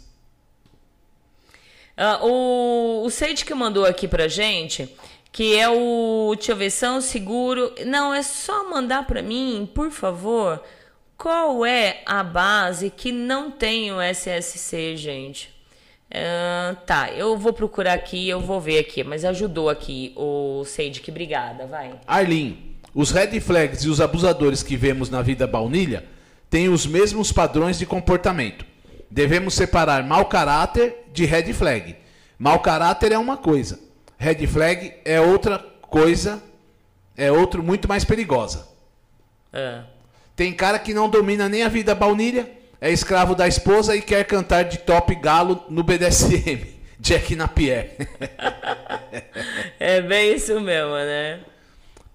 Ah, 2.05 2.19
o, 2.21 3.05
o 3.05 3.09
Sage 3.09 3.45
que 3.45 3.53
mandou 3.53 3.85
aqui 3.85 4.09
pra 4.09 4.27
gente, 4.27 4.93
que 5.31 5.55
é 5.55 5.69
o. 5.69 6.33
Deixa 6.35 6.51
eu 6.51 6.57
ver, 6.57 6.69
são 6.69 6.99
seguro. 6.99 7.73
Não, 7.85 8.13
é 8.13 8.21
só 8.21 8.69
mandar 8.69 9.07
pra 9.07 9.21
mim, 9.21 9.69
por 9.73 9.89
favor. 9.89 10.61
Qual 11.17 11.65
é 11.65 12.01
a 12.05 12.21
base 12.21 12.89
que 12.89 13.13
não 13.13 13.49
tem 13.49 13.93
o 13.93 14.01
SSC, 14.01 14.97
gente? 14.97 15.49
Ah, 16.13 16.75
tá, 16.85 17.09
eu 17.13 17.37
vou 17.37 17.53
procurar 17.53 17.93
aqui, 17.93 18.27
eu 18.27 18.41
vou 18.41 18.59
ver 18.59 18.79
aqui, 18.79 19.01
mas 19.01 19.23
ajudou 19.23 19.69
aqui 19.69 20.11
o 20.17 20.65
Sage, 20.65 20.99
que 20.99 21.09
obrigada, 21.09 21.65
vai. 21.65 22.01
Arlene, 22.05 22.75
os 22.93 23.11
red 23.11 23.39
flags 23.39 23.85
e 23.85 23.87
os 23.87 24.01
abusadores 24.01 24.61
que 24.61 24.75
vemos 24.75 25.09
na 25.09 25.21
vida 25.21 25.47
baunilha 25.47 26.03
têm 26.49 26.67
os 26.67 26.85
mesmos 26.85 27.31
padrões 27.31 27.79
de 27.79 27.85
comportamento. 27.85 28.72
Devemos 29.13 29.53
separar 29.53 30.03
mau 30.03 30.25
caráter 30.25 31.05
de 31.13 31.23
red 31.23 31.53
flag. 31.53 31.95
Mau 32.39 32.59
caráter 32.61 33.11
é 33.11 33.17
uma 33.17 33.37
coisa, 33.37 33.79
red 34.17 34.47
flag 34.47 34.91
é 35.05 35.21
outra 35.21 35.59
coisa, 35.83 36.41
é 37.15 37.31
outro 37.31 37.61
muito 37.61 37.87
mais 37.87 38.03
perigosa. 38.03 38.67
Ah. 39.53 39.83
Tem 40.35 40.51
cara 40.51 40.79
que 40.79 40.95
não 40.95 41.07
domina 41.07 41.47
nem 41.47 41.61
a 41.61 41.69
vida 41.69 41.93
baunilha, 41.93 42.49
é 42.81 42.91
escravo 42.91 43.35
da 43.35 43.47
esposa 43.47 43.95
e 43.95 44.01
quer 44.01 44.25
cantar 44.25 44.63
de 44.63 44.79
top 44.79 45.13
galo 45.13 45.63
no 45.69 45.83
BDSM. 45.83 46.73
Jack 46.99 47.35
Napier. 47.35 47.95
É 49.79 50.01
bem 50.01 50.33
isso 50.33 50.59
mesmo, 50.59 50.95
né? 50.95 51.41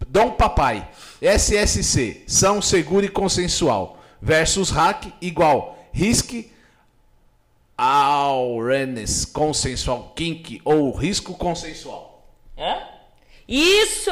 Dom 0.08 0.30
Papai, 0.30 0.88
SSC, 1.20 2.24
são 2.26 2.60
seguro 2.60 3.04
e 3.04 3.08
consensual, 3.08 4.02
versus 4.20 4.70
hack 4.70 5.12
igual 5.20 5.78
risque 5.92 6.50
awareness 7.78 9.24
consensual 9.24 10.12
kink 10.16 10.60
ou 10.64 10.90
risco 10.90 11.34
consensual. 11.34 12.26
Hã? 12.58 12.82
Isso! 13.48 14.10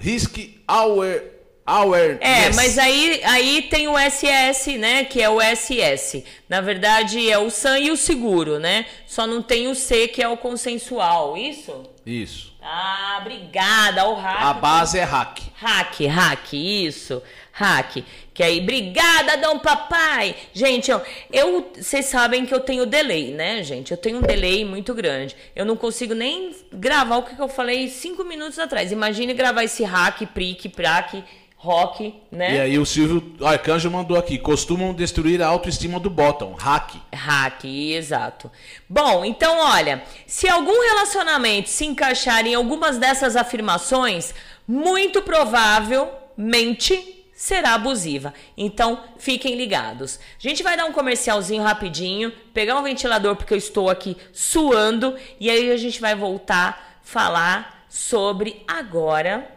Risque 0.00 0.60
aware, 0.66 1.22
awareness. 1.64 2.20
É, 2.20 2.52
mas 2.54 2.76
aí, 2.76 3.22
aí 3.24 3.62
tem 3.62 3.86
o 3.86 3.94
SS, 3.96 4.76
né? 4.76 5.04
Que 5.04 5.22
é 5.22 5.30
o 5.30 5.40
SS. 5.40 6.24
Na 6.48 6.60
verdade, 6.60 7.30
é 7.30 7.38
o 7.38 7.48
SAM 7.48 7.78
e 7.78 7.90
o 7.92 7.96
seguro, 7.96 8.58
né? 8.58 8.86
Só 9.06 9.26
não 9.26 9.40
tem 9.40 9.68
o 9.68 9.74
C, 9.74 10.08
que 10.08 10.22
é 10.22 10.28
o 10.28 10.36
consensual. 10.36 11.36
Isso? 11.36 11.84
Isso. 12.04 12.54
Ah, 12.60 13.18
obrigada. 13.20 14.06
O 14.08 14.14
hack. 14.14 14.42
A 14.42 14.52
base 14.52 14.98
é 14.98 15.04
hack. 15.04 15.40
Hack, 15.54 16.00
hack, 16.06 16.52
isso. 16.52 17.22
Hack. 17.58 18.04
Que 18.32 18.44
aí, 18.44 18.60
obrigada, 18.60 19.36
Dom 19.36 19.58
Papai. 19.58 20.36
Gente, 20.52 20.92
ó, 20.92 21.00
eu, 21.32 21.72
vocês 21.76 22.06
sabem 22.06 22.46
que 22.46 22.54
eu 22.54 22.60
tenho 22.60 22.86
delay, 22.86 23.32
né, 23.32 23.64
gente? 23.64 23.90
Eu 23.90 23.96
tenho 23.96 24.18
um 24.18 24.22
delay 24.22 24.64
muito 24.64 24.94
grande. 24.94 25.34
Eu 25.56 25.64
não 25.66 25.76
consigo 25.76 26.14
nem 26.14 26.54
gravar 26.72 27.16
o 27.16 27.22
que 27.24 27.36
eu 27.36 27.48
falei 27.48 27.88
cinco 27.88 28.22
minutos 28.22 28.60
atrás. 28.60 28.92
Imagine 28.92 29.34
gravar 29.34 29.64
esse 29.64 29.82
hack, 29.82 30.24
prick, 30.32 30.68
praque, 30.68 31.24
rock, 31.56 32.14
né? 32.30 32.54
E 32.54 32.60
aí 32.60 32.78
o 32.78 32.86
Silvio 32.86 33.34
Arcanjo 33.44 33.90
mandou 33.90 34.16
aqui, 34.16 34.38
costumam 34.38 34.94
destruir 34.94 35.42
a 35.42 35.48
autoestima 35.48 35.98
do 35.98 36.08
bottom, 36.08 36.52
hack. 36.52 36.94
Hack, 37.12 37.64
exato. 37.64 38.48
Bom, 38.88 39.24
então 39.24 39.58
olha, 39.58 40.04
se 40.28 40.48
algum 40.48 40.80
relacionamento 40.80 41.68
se 41.68 41.84
encaixar 41.84 42.46
em 42.46 42.54
algumas 42.54 42.98
dessas 42.98 43.34
afirmações, 43.34 44.32
muito 44.64 45.22
provavelmente 45.22 47.17
será 47.40 47.74
abusiva. 47.74 48.34
Então, 48.56 49.00
fiquem 49.16 49.54
ligados. 49.54 50.18
A 50.36 50.42
gente 50.48 50.60
vai 50.60 50.76
dar 50.76 50.86
um 50.86 50.92
comercialzinho 50.92 51.62
rapidinho, 51.62 52.32
pegar 52.52 52.76
um 52.76 52.82
ventilador 52.82 53.36
porque 53.36 53.54
eu 53.54 53.58
estou 53.58 53.88
aqui 53.88 54.16
suando 54.32 55.14
e 55.38 55.48
aí 55.48 55.70
a 55.70 55.76
gente 55.76 56.00
vai 56.00 56.16
voltar 56.16 56.98
falar 57.04 57.86
sobre 57.88 58.64
agora 58.66 59.48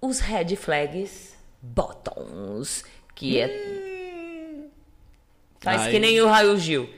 os 0.00 0.20
red 0.20 0.54
flags 0.54 1.34
bottoms, 1.60 2.84
que 3.12 3.40
é 3.40 3.48
Faz 5.60 5.82
Aí. 5.82 5.90
que 5.90 5.98
nem 5.98 6.20
o 6.20 6.28
Raio 6.28 6.56
Gil. 6.58 6.88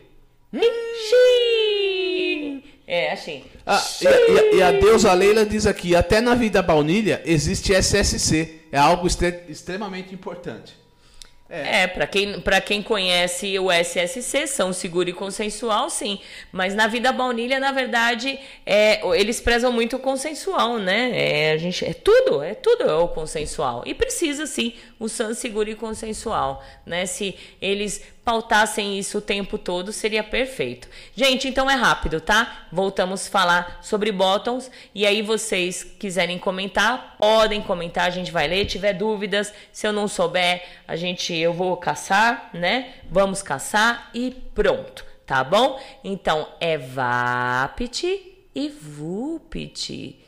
Ixi! 0.53 0.69
É, 2.87 3.13
assim. 3.13 3.45
Ah, 3.67 3.83
e, 4.01 4.05
e 4.05 4.09
a- 4.09 4.55
e 4.57 4.63
a 4.63 4.73
deusa 4.73 5.13
Leila 5.13 5.45
diz 5.45 5.67
aqui, 5.67 5.95
até 5.95 6.21
na 6.21 6.35
vida 6.35 6.63
baunilha 6.63 7.21
existe 7.25 7.73
SSC, 7.75 8.58
é 8.73 8.79
algo 8.79 9.07
extre- 9.07 9.45
extremamente 9.49 10.15
importante. 10.15 10.75
É, 11.51 11.87
pra 11.87 12.07
quem, 12.07 12.41
pra 12.43 12.61
quem 12.61 12.83
conhece 12.83 13.59
o 13.59 13.73
SSC, 13.73 14.47
são 14.47 14.71
seguro 14.71 15.09
e 15.09 15.15
consensual, 15.15 15.89
sim. 15.89 16.21
Mas 16.53 16.75
na 16.75 16.87
vida 16.87 17.11
baunilha, 17.11 17.59
na 17.59 17.73
verdade, 17.73 18.39
é, 18.67 19.01
eles 19.19 19.41
prezam 19.41 19.73
muito 19.73 19.97
o 19.97 19.99
consensual, 19.99 20.79
né? 20.79 21.11
É, 21.15 21.53
a 21.53 21.57
gente, 21.57 21.87
é 21.87 21.95
tudo, 21.95 22.43
é 22.43 22.53
tudo 22.55 22.83
é 22.83 22.95
o 22.95 23.09
consensual. 23.09 23.83
E 23.87 23.95
precisa, 23.95 24.45
sim, 24.45 24.75
o 25.01 25.09
SAN 25.09 25.33
seguro 25.33 25.71
e 25.71 25.75
consensual, 25.75 26.63
né? 26.85 27.07
Se 27.07 27.35
eles 27.63 28.03
pautassem 28.29 28.99
isso 28.99 29.17
o 29.17 29.23
tempo 29.23 29.57
todo, 29.57 29.91
seria 29.91 30.23
perfeito. 30.23 30.87
Gente, 31.17 31.49
então 31.49 31.71
é 31.71 31.73
rápido, 31.73 32.21
tá? 32.21 32.67
Voltamos 32.71 33.27
a 33.27 33.31
falar 33.31 33.79
sobre 33.81 34.13
bottoms. 34.13 34.71
E 34.95 35.07
aí, 35.07 35.23
vocês 35.23 35.83
quiserem 35.83 36.39
comentar, 36.39 37.17
podem 37.17 37.63
comentar, 37.63 38.05
a 38.05 38.11
gente 38.11 38.31
vai 38.31 38.47
ler. 38.47 38.67
Tiver 38.67 38.93
dúvidas, 38.93 39.55
se 39.73 39.87
eu 39.87 39.95
não 39.95 40.07
souber, 40.07 40.63
a 40.87 40.95
gente, 40.95 41.35
eu 41.35 41.55
vou 41.55 41.75
caçar, 41.79 42.51
né? 42.53 42.97
Vamos 43.11 43.41
caçar 43.41 44.11
e 44.13 44.31
pronto, 44.55 45.07
tá 45.25 45.43
bom? 45.43 45.81
Então 46.05 46.49
é 46.61 46.77
VAPT 46.77 48.45
e 48.55 48.69
VUPT. 48.69 50.28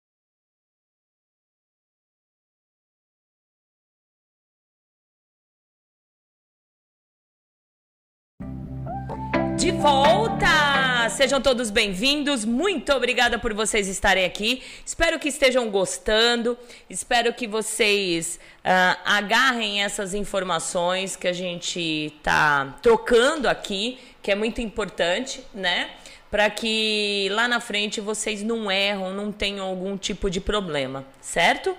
De 9.64 9.72
volta! 9.72 11.08
Sejam 11.12 11.40
todos 11.40 11.70
bem-vindos. 11.70 12.44
Muito 12.44 12.92
obrigada 12.92 13.40
por 13.40 13.54
vocês 13.54 13.88
estarem 13.88 14.26
aqui. 14.26 14.62
Espero 14.86 15.18
que 15.18 15.30
estejam 15.30 15.70
gostando. 15.70 16.58
Espero 16.90 17.34
que 17.34 17.48
vocês 17.48 18.42
uh, 18.58 19.00
agarrem 19.06 19.82
essas 19.82 20.14
informações 20.14 21.16
que 21.16 21.30
a 21.30 21.32
gente 21.32 21.80
está 22.14 22.78
trocando 22.82 23.48
aqui, 23.48 24.00
que 24.22 24.30
é 24.30 24.36
muito 24.36 24.60
importante, 24.60 25.42
né? 25.54 25.92
Para 26.30 26.50
que 26.50 27.30
lá 27.32 27.48
na 27.48 27.62
frente 27.62 28.02
vocês 28.02 28.44
não 28.44 28.70
erram, 28.70 29.14
não 29.14 29.32
tenham 29.32 29.66
algum 29.66 29.96
tipo 29.96 30.30
de 30.30 30.42
problema, 30.42 31.06
certo? 31.22 31.74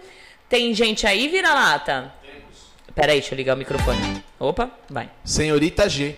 Tem 0.48 0.72
gente 0.72 1.06
aí, 1.06 1.28
vira-lata? 1.28 2.14
Temos. 2.22 2.94
Peraí, 2.94 3.20
deixa 3.20 3.34
eu 3.34 3.36
ligar 3.36 3.54
o 3.54 3.58
microfone. 3.58 4.24
Opa, 4.40 4.70
vai. 4.88 5.10
Senhorita 5.22 5.86
G. 5.86 6.16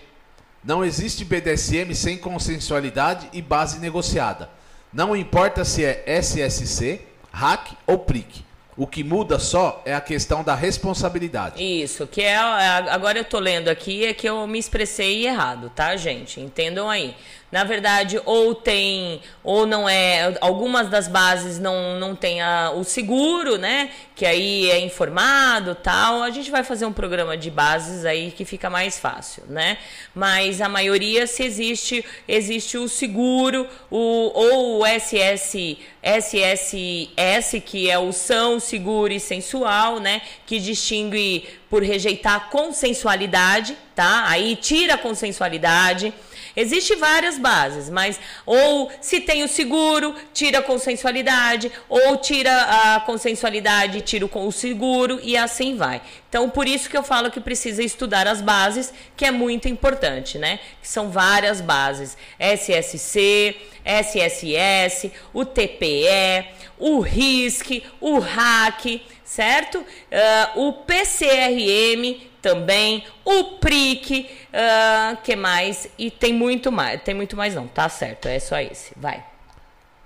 Não 0.67 0.83
existe 0.83 1.23
BDSM 1.23 1.95
sem 1.95 2.17
consensualidade 2.17 3.29
e 3.31 3.41
base 3.41 3.79
negociada. 3.79 4.49
Não 4.91 5.15
importa 5.15 5.63
se 5.63 5.85
é 5.85 6.03
SSC, 6.05 6.99
hack 7.31 7.69
ou 7.87 7.99
PRIC. 7.99 8.45
O 8.75 8.85
que 8.85 9.01
muda 9.01 9.39
só 9.39 9.81
é 9.85 9.95
a 9.95 10.01
questão 10.01 10.43
da 10.43 10.53
responsabilidade. 10.53 11.63
Isso, 11.63 12.05
que 12.05 12.21
é. 12.21 12.35
Agora 12.35 13.17
eu 13.17 13.23
tô 13.23 13.39
lendo 13.39 13.69
aqui, 13.69 14.05
é 14.05 14.13
que 14.13 14.27
eu 14.27 14.45
me 14.45 14.59
expressei 14.59 15.25
errado, 15.25 15.71
tá, 15.73 15.95
gente? 15.95 16.41
Entendam 16.41 16.89
aí 16.89 17.15
na 17.49 17.63
verdade, 17.63 18.19
ou 18.25 18.53
tem, 18.53 19.21
ou 19.41 19.65
não 19.65 19.87
é, 19.87 20.37
algumas 20.41 20.89
das 20.89 21.07
bases 21.07 21.57
não, 21.57 21.97
não 21.97 22.13
tem 22.13 22.41
a, 22.41 22.71
o 22.71 22.83
seguro, 22.83 23.57
né? 23.57 23.89
Que 24.15 24.25
aí 24.25 24.69
é 24.69 24.79
informado 24.79 25.73
tal. 25.73 26.23
A 26.23 26.29
gente 26.29 26.51
vai 26.51 26.63
fazer 26.63 26.85
um 26.85 26.91
programa 26.91 27.37
de 27.37 27.49
bases 27.49 28.03
aí 28.03 28.31
que 28.31 28.43
fica 28.43 28.69
mais 28.69 28.99
fácil, 28.99 29.43
né? 29.47 29.77
Mas 30.13 30.59
a 30.59 30.67
maioria, 30.67 31.25
se 31.25 31.43
existe, 31.43 32.03
existe 32.27 32.77
o 32.77 32.89
seguro, 32.89 33.65
o, 33.89 34.31
ou 34.33 34.81
o 34.81 34.85
SS, 34.85 35.77
SSS, 36.03 37.61
que 37.61 37.89
é 37.89 37.97
o 37.97 38.11
são, 38.11 38.59
seguro 38.59 39.13
e 39.13 39.21
sensual, 39.21 40.01
né? 40.01 40.21
Que 40.45 40.59
distingue 40.59 41.47
por 41.69 41.81
rejeitar 41.81 42.49
consensualidade, 42.49 43.77
tá? 43.95 44.25
Aí 44.27 44.57
tira 44.57 44.95
a 44.95 44.97
consensualidade 44.97 46.13
Existem 46.59 46.97
várias 46.97 47.37
bases, 47.37 47.87
mas 47.87 48.19
ou 48.43 48.91
se 48.99 49.21
tem 49.21 49.43
o 49.43 49.47
seguro, 49.47 50.15
tira 50.33 50.57
a 50.57 50.63
consensualidade, 50.63 51.71
ou 51.87 52.17
tira 52.17 52.95
a 52.95 52.99
consensualidade, 53.01 54.01
tira 54.01 54.25
o 54.25 54.51
seguro 54.51 55.19
e 55.21 55.37
assim 55.37 55.77
vai. 55.77 56.01
Então, 56.27 56.49
por 56.49 56.67
isso 56.67 56.89
que 56.89 56.97
eu 56.97 57.03
falo 57.03 57.29
que 57.29 57.39
precisa 57.39 57.83
estudar 57.83 58.25
as 58.25 58.41
bases, 58.41 58.91
que 59.15 59.23
é 59.23 59.29
muito 59.29 59.67
importante, 59.67 60.39
né? 60.39 60.59
Que 60.81 60.87
são 60.87 61.11
várias 61.11 61.61
bases: 61.61 62.17
SSC, 62.39 63.55
SSS, 63.85 65.11
o 65.31 65.45
TPE, 65.45 66.43
o 66.79 67.01
RISC, 67.01 67.83
o 68.01 68.17
RAC, 68.17 69.01
certo? 69.23 69.77
Uh, 69.77 70.67
o 70.67 70.73
PCRM 70.73 72.26
também, 72.41 73.03
o 73.25 73.43
PRIC, 73.59 74.29
uh, 74.53 75.17
que 75.23 75.35
mais? 75.35 75.89
E 75.97 76.09
tem 76.11 76.33
muito 76.33 76.71
mais, 76.71 77.01
tem 77.01 77.13
muito 77.13 77.35
mais 77.35 77.55
não, 77.55 77.67
tá 77.67 77.89
certo, 77.89 78.27
é 78.27 78.39
só 78.39 78.59
esse, 78.59 78.93
vai. 78.95 79.23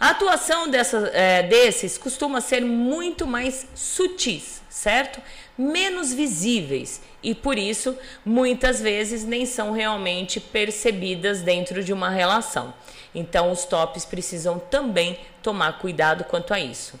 A 0.00 0.10
atuação 0.10 0.70
é, 1.12 1.42
desses 1.42 1.98
costuma 1.98 2.40
ser 2.40 2.64
muito 2.64 3.26
mais 3.26 3.66
sutis, 3.74 4.62
certo? 4.70 5.20
Menos 5.58 6.14
visíveis 6.14 7.02
e 7.22 7.34
por 7.34 7.58
isso 7.58 7.94
muitas 8.24 8.80
vezes 8.80 9.24
nem 9.24 9.44
são 9.44 9.72
realmente 9.72 10.40
percebidas 10.40 11.42
dentro 11.42 11.84
de 11.84 11.92
uma 11.92 12.08
relação. 12.08 12.72
Então 13.14 13.50
os 13.50 13.64
tops 13.64 14.04
precisam 14.04 14.58
também 14.58 15.18
tomar 15.42 15.78
cuidado 15.78 16.24
quanto 16.24 16.52
a 16.52 16.60
isso. 16.60 16.98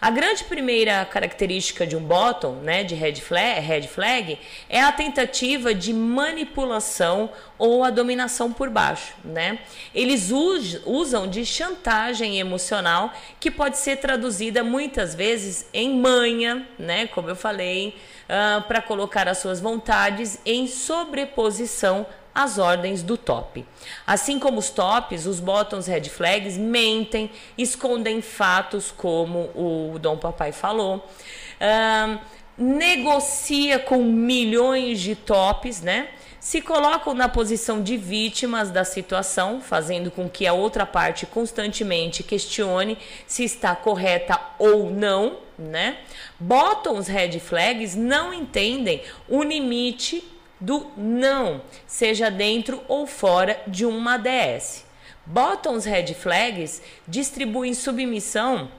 A 0.00 0.10
grande 0.10 0.44
primeira 0.44 1.04
característica 1.04 1.86
de 1.86 1.94
um 1.94 2.00
bottom, 2.00 2.54
né, 2.54 2.82
de 2.82 2.94
red 2.94 3.16
flag, 3.16 3.60
red 3.60 3.82
flag, 3.82 4.38
é 4.68 4.80
a 4.80 4.90
tentativa 4.90 5.74
de 5.74 5.92
manipulação 5.92 7.30
ou 7.58 7.84
a 7.84 7.90
dominação 7.90 8.52
por 8.52 8.70
baixo, 8.70 9.12
né? 9.22 9.58
Eles 9.94 10.30
usam 10.86 11.28
de 11.28 11.44
chantagem 11.44 12.38
emocional 12.38 13.12
que 13.38 13.50
pode 13.50 13.76
ser 13.76 13.96
traduzida 13.96 14.64
muitas 14.64 15.14
vezes 15.14 15.68
em 15.72 15.94
manha, 15.94 16.66
né, 16.78 17.06
como 17.08 17.28
eu 17.28 17.36
falei, 17.36 17.94
uh, 18.24 18.62
para 18.62 18.80
colocar 18.80 19.28
as 19.28 19.38
suas 19.38 19.60
vontades 19.60 20.38
em 20.46 20.66
sobreposição 20.66 22.06
às 22.42 22.58
ordens 22.58 23.02
do 23.02 23.16
top. 23.16 23.66
Assim 24.06 24.38
como 24.38 24.58
os 24.58 24.70
tops, 24.70 25.26
os 25.26 25.40
bottoms 25.40 25.86
red 25.86 26.04
flags 26.04 26.56
mentem, 26.56 27.30
escondem 27.56 28.20
fatos, 28.20 28.92
como 28.96 29.50
o 29.54 29.98
Dom 29.98 30.16
Papai 30.16 30.52
falou. 30.52 31.08
Negocia 32.56 33.78
com 33.78 34.02
milhões 34.02 35.00
de 35.00 35.14
tops, 35.14 35.80
né? 35.80 36.08
Se 36.38 36.62
colocam 36.62 37.12
na 37.12 37.28
posição 37.28 37.82
de 37.82 37.98
vítimas 37.98 38.70
da 38.70 38.82
situação, 38.82 39.60
fazendo 39.60 40.10
com 40.10 40.28
que 40.28 40.46
a 40.46 40.54
outra 40.54 40.86
parte 40.86 41.26
constantemente 41.26 42.22
questione 42.22 42.96
se 43.26 43.44
está 43.44 43.76
correta 43.76 44.40
ou 44.58 44.90
não, 44.90 45.36
né? 45.58 45.98
Bottoms 46.38 47.08
red 47.08 47.38
flags 47.40 47.94
não 47.94 48.32
entendem 48.32 49.02
o 49.28 49.42
limite 49.42 50.24
do 50.60 50.90
não, 50.96 51.62
seja 51.86 52.30
dentro 52.30 52.82
ou 52.86 53.06
fora 53.06 53.60
de 53.66 53.86
uma 53.86 54.18
DS. 54.18 54.84
Bottoms 55.24 55.84
red 55.84 56.14
flags 56.14 56.82
distribuem 57.06 57.74
submissão 57.74 58.70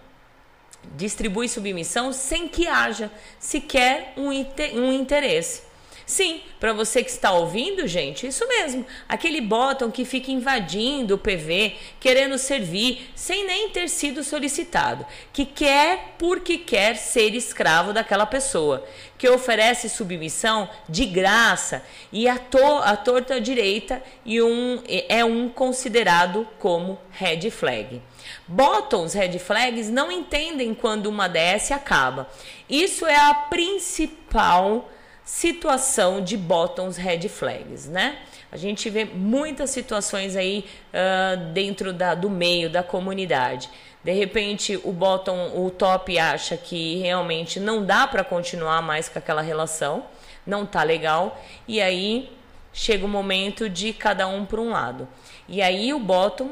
distribui 0.95 1.47
submissão 1.47 2.11
sem 2.11 2.47
que 2.47 2.67
haja 2.67 3.11
sequer 3.39 4.13
um, 4.17 4.29
um 4.29 4.91
interesse. 4.91 5.63
Sim, 6.05 6.41
para 6.59 6.73
você 6.73 7.03
que 7.03 7.09
está 7.09 7.31
ouvindo, 7.31 7.87
gente, 7.87 8.27
isso 8.27 8.47
mesmo. 8.47 8.85
Aquele 9.07 9.41
botão 9.41 9.89
que 9.89 10.05
fica 10.05 10.31
invadindo 10.31 11.15
o 11.15 11.17
PV, 11.17 11.75
querendo 11.99 12.37
servir, 12.37 13.09
sem 13.15 13.45
nem 13.45 13.69
ter 13.69 13.89
sido 13.89 14.23
solicitado, 14.23 15.05
que 15.31 15.45
quer 15.45 16.15
porque 16.17 16.57
quer 16.57 16.95
ser 16.97 17.33
escravo 17.35 17.93
daquela 17.93 18.25
pessoa, 18.25 18.85
que 19.17 19.29
oferece 19.29 19.89
submissão 19.89 20.69
de 20.89 21.05
graça 21.05 21.83
e 22.11 22.27
a, 22.27 22.37
to 22.37 22.57
a 22.83 22.95
torta 22.97 23.39
direita 23.39 24.01
e 24.25 24.41
um, 24.41 24.81
é 24.87 25.23
um 25.23 25.47
considerado 25.49 26.47
como 26.59 26.99
red 27.11 27.49
flag. 27.51 28.01
Bottoms 28.47 29.13
red 29.13 29.37
flags 29.39 29.89
não 29.89 30.11
entendem 30.11 30.73
quando 30.73 31.07
uma 31.07 31.27
DS 31.27 31.71
acaba. 31.71 32.29
Isso 32.69 33.05
é 33.05 33.15
a 33.15 33.33
principal 33.33 34.89
situação 35.31 36.19
de 36.21 36.35
bottoms 36.35 36.97
red 36.97 37.29
flags, 37.29 37.87
né? 37.87 38.17
A 38.51 38.57
gente 38.57 38.89
vê 38.89 39.05
muitas 39.05 39.69
situações 39.69 40.35
aí 40.35 40.65
uh, 40.93 41.53
dentro 41.53 41.93
da, 41.93 42.13
do 42.13 42.29
meio 42.29 42.69
da 42.69 42.83
comunidade. 42.83 43.69
De 44.03 44.11
repente, 44.11 44.77
o 44.83 44.91
bottom, 44.91 45.53
o 45.55 45.71
top 45.71 46.19
acha 46.19 46.57
que 46.57 46.97
realmente 46.97 47.61
não 47.61 47.85
dá 47.85 48.05
para 48.05 48.25
continuar 48.25 48.81
mais 48.81 49.07
com 49.07 49.19
aquela 49.19 49.41
relação, 49.41 50.03
não 50.45 50.65
tá 50.65 50.83
legal, 50.83 51.41
e 51.65 51.79
aí 51.79 52.29
chega 52.73 53.05
o 53.05 53.09
momento 53.09 53.69
de 53.69 53.93
cada 53.93 54.27
um 54.27 54.45
para 54.45 54.59
um 54.59 54.71
lado. 54.71 55.07
E 55.47 55.61
aí 55.61 55.93
o 55.93 55.99
bottom, 55.99 56.51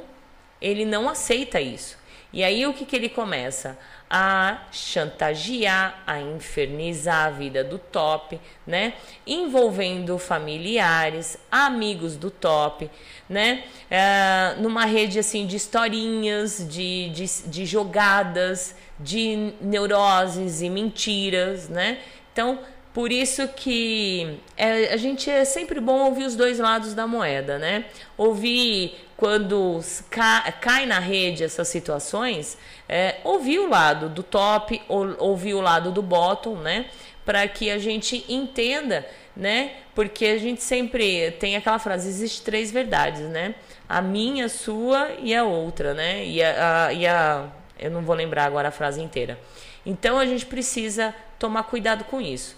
ele 0.62 0.86
não 0.86 1.10
aceita 1.10 1.60
isso. 1.60 1.98
E 2.32 2.46
aí 2.46 2.66
o 2.66 2.74
que, 2.74 2.86
que 2.86 2.96
ele 2.96 3.10
começa? 3.10 3.78
A 4.10 4.64
chantagear, 4.72 6.02
a 6.07 6.19
infernizar 6.19 7.27
a 7.27 7.30
vida 7.30 7.64
do 7.64 7.77
top, 7.77 8.40
né? 8.65 8.94
Envolvendo 9.27 10.18
familiares, 10.18 11.38
amigos 11.52 12.15
do 12.18 12.31
top, 12.31 12.90
né? 13.30 13.64
É, 13.90 14.56
numa 14.57 14.86
rede 14.86 15.19
assim 15.19 15.45
de 15.45 15.56
historinhas, 15.56 16.65
de, 16.68 17.10
de, 17.10 17.26
de 17.48 17.65
jogadas, 17.65 18.76
de 18.99 19.53
neuroses 19.61 20.61
e 20.64 20.69
mentiras, 20.69 21.69
né? 21.69 21.99
Então, 22.34 22.60
por 22.94 23.11
isso 23.11 23.48
que 23.49 24.40
é, 24.57 24.91
a 24.91 24.98
gente 24.98 25.30
é 25.30 25.45
sempre 25.45 25.80
bom 25.80 26.06
ouvir 26.06 26.26
os 26.26 26.36
dois 26.36 26.57
lados 26.57 26.95
da 26.95 27.06
moeda, 27.06 27.60
né? 27.60 27.86
Ouvir 28.18 28.98
quando 29.15 29.80
cai 30.10 30.86
na 30.86 30.98
rede 30.98 31.44
essas 31.44 31.68
situações, 31.68 32.57
é, 32.90 33.18
ouvir 33.24 33.60
o 33.60 33.70
lado 33.70 34.10
do 34.10 34.24
top, 34.24 34.82
ou, 34.88 35.16
ouvir 35.20 35.53
o 35.53 35.61
lado 35.61 35.91
do 35.91 36.02
bottom, 36.02 36.56
né? 36.56 36.88
Para 37.24 37.48
que 37.48 37.70
a 37.70 37.78
gente 37.78 38.26
entenda, 38.28 39.07
né? 39.38 39.74
Porque 39.94 40.26
a 40.26 40.40
gente 40.40 40.64
sempre 40.64 41.30
tem 41.40 41.56
aquela 41.56 41.78
frase: 41.78 42.10
existe 42.10 42.41
três 42.41 42.72
verdades, 42.72 43.22
né? 43.22 43.53
A 43.88 44.02
minha, 44.02 44.45
a 44.45 44.49
sua 44.49 45.11
e 45.22 45.36
a 45.36 45.44
outra, 45.44 45.94
né? 45.94 46.26
E 46.26 46.44
a, 46.44 46.88
a, 46.88 46.94
e 46.94 47.06
a 47.06 47.45
eu 47.78 47.91
não 47.91 48.02
vou 48.02 48.16
lembrar 48.16 48.45
agora 48.45 48.70
a 48.70 48.72
frase 48.72 49.02
inteira. 49.02 49.40
Então 49.86 50.18
a 50.18 50.26
gente 50.26 50.45
precisa 50.48 51.14
tomar 51.38 51.64
cuidado 51.64 52.03
com 52.03 52.20
isso. 52.20 52.57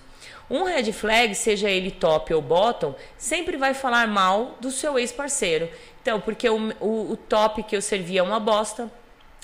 Um 0.50 0.64
red 0.64 0.92
flag, 0.92 1.34
seja 1.36 1.70
ele 1.70 1.92
top 1.92 2.34
ou 2.34 2.42
bottom, 2.42 2.96
sempre 3.18 3.56
vai 3.56 3.74
falar 3.74 4.08
mal 4.08 4.58
do 4.60 4.72
seu 4.72 4.98
ex-parceiro. 4.98 5.70
Então, 6.02 6.20
porque 6.20 6.50
o, 6.50 6.74
o, 6.80 7.12
o 7.12 7.18
top 7.18 7.64
que 7.64 7.76
eu 7.76 7.82
servia 7.82 8.20
é 8.20 8.24
uma 8.24 8.40
bosta, 8.40 8.92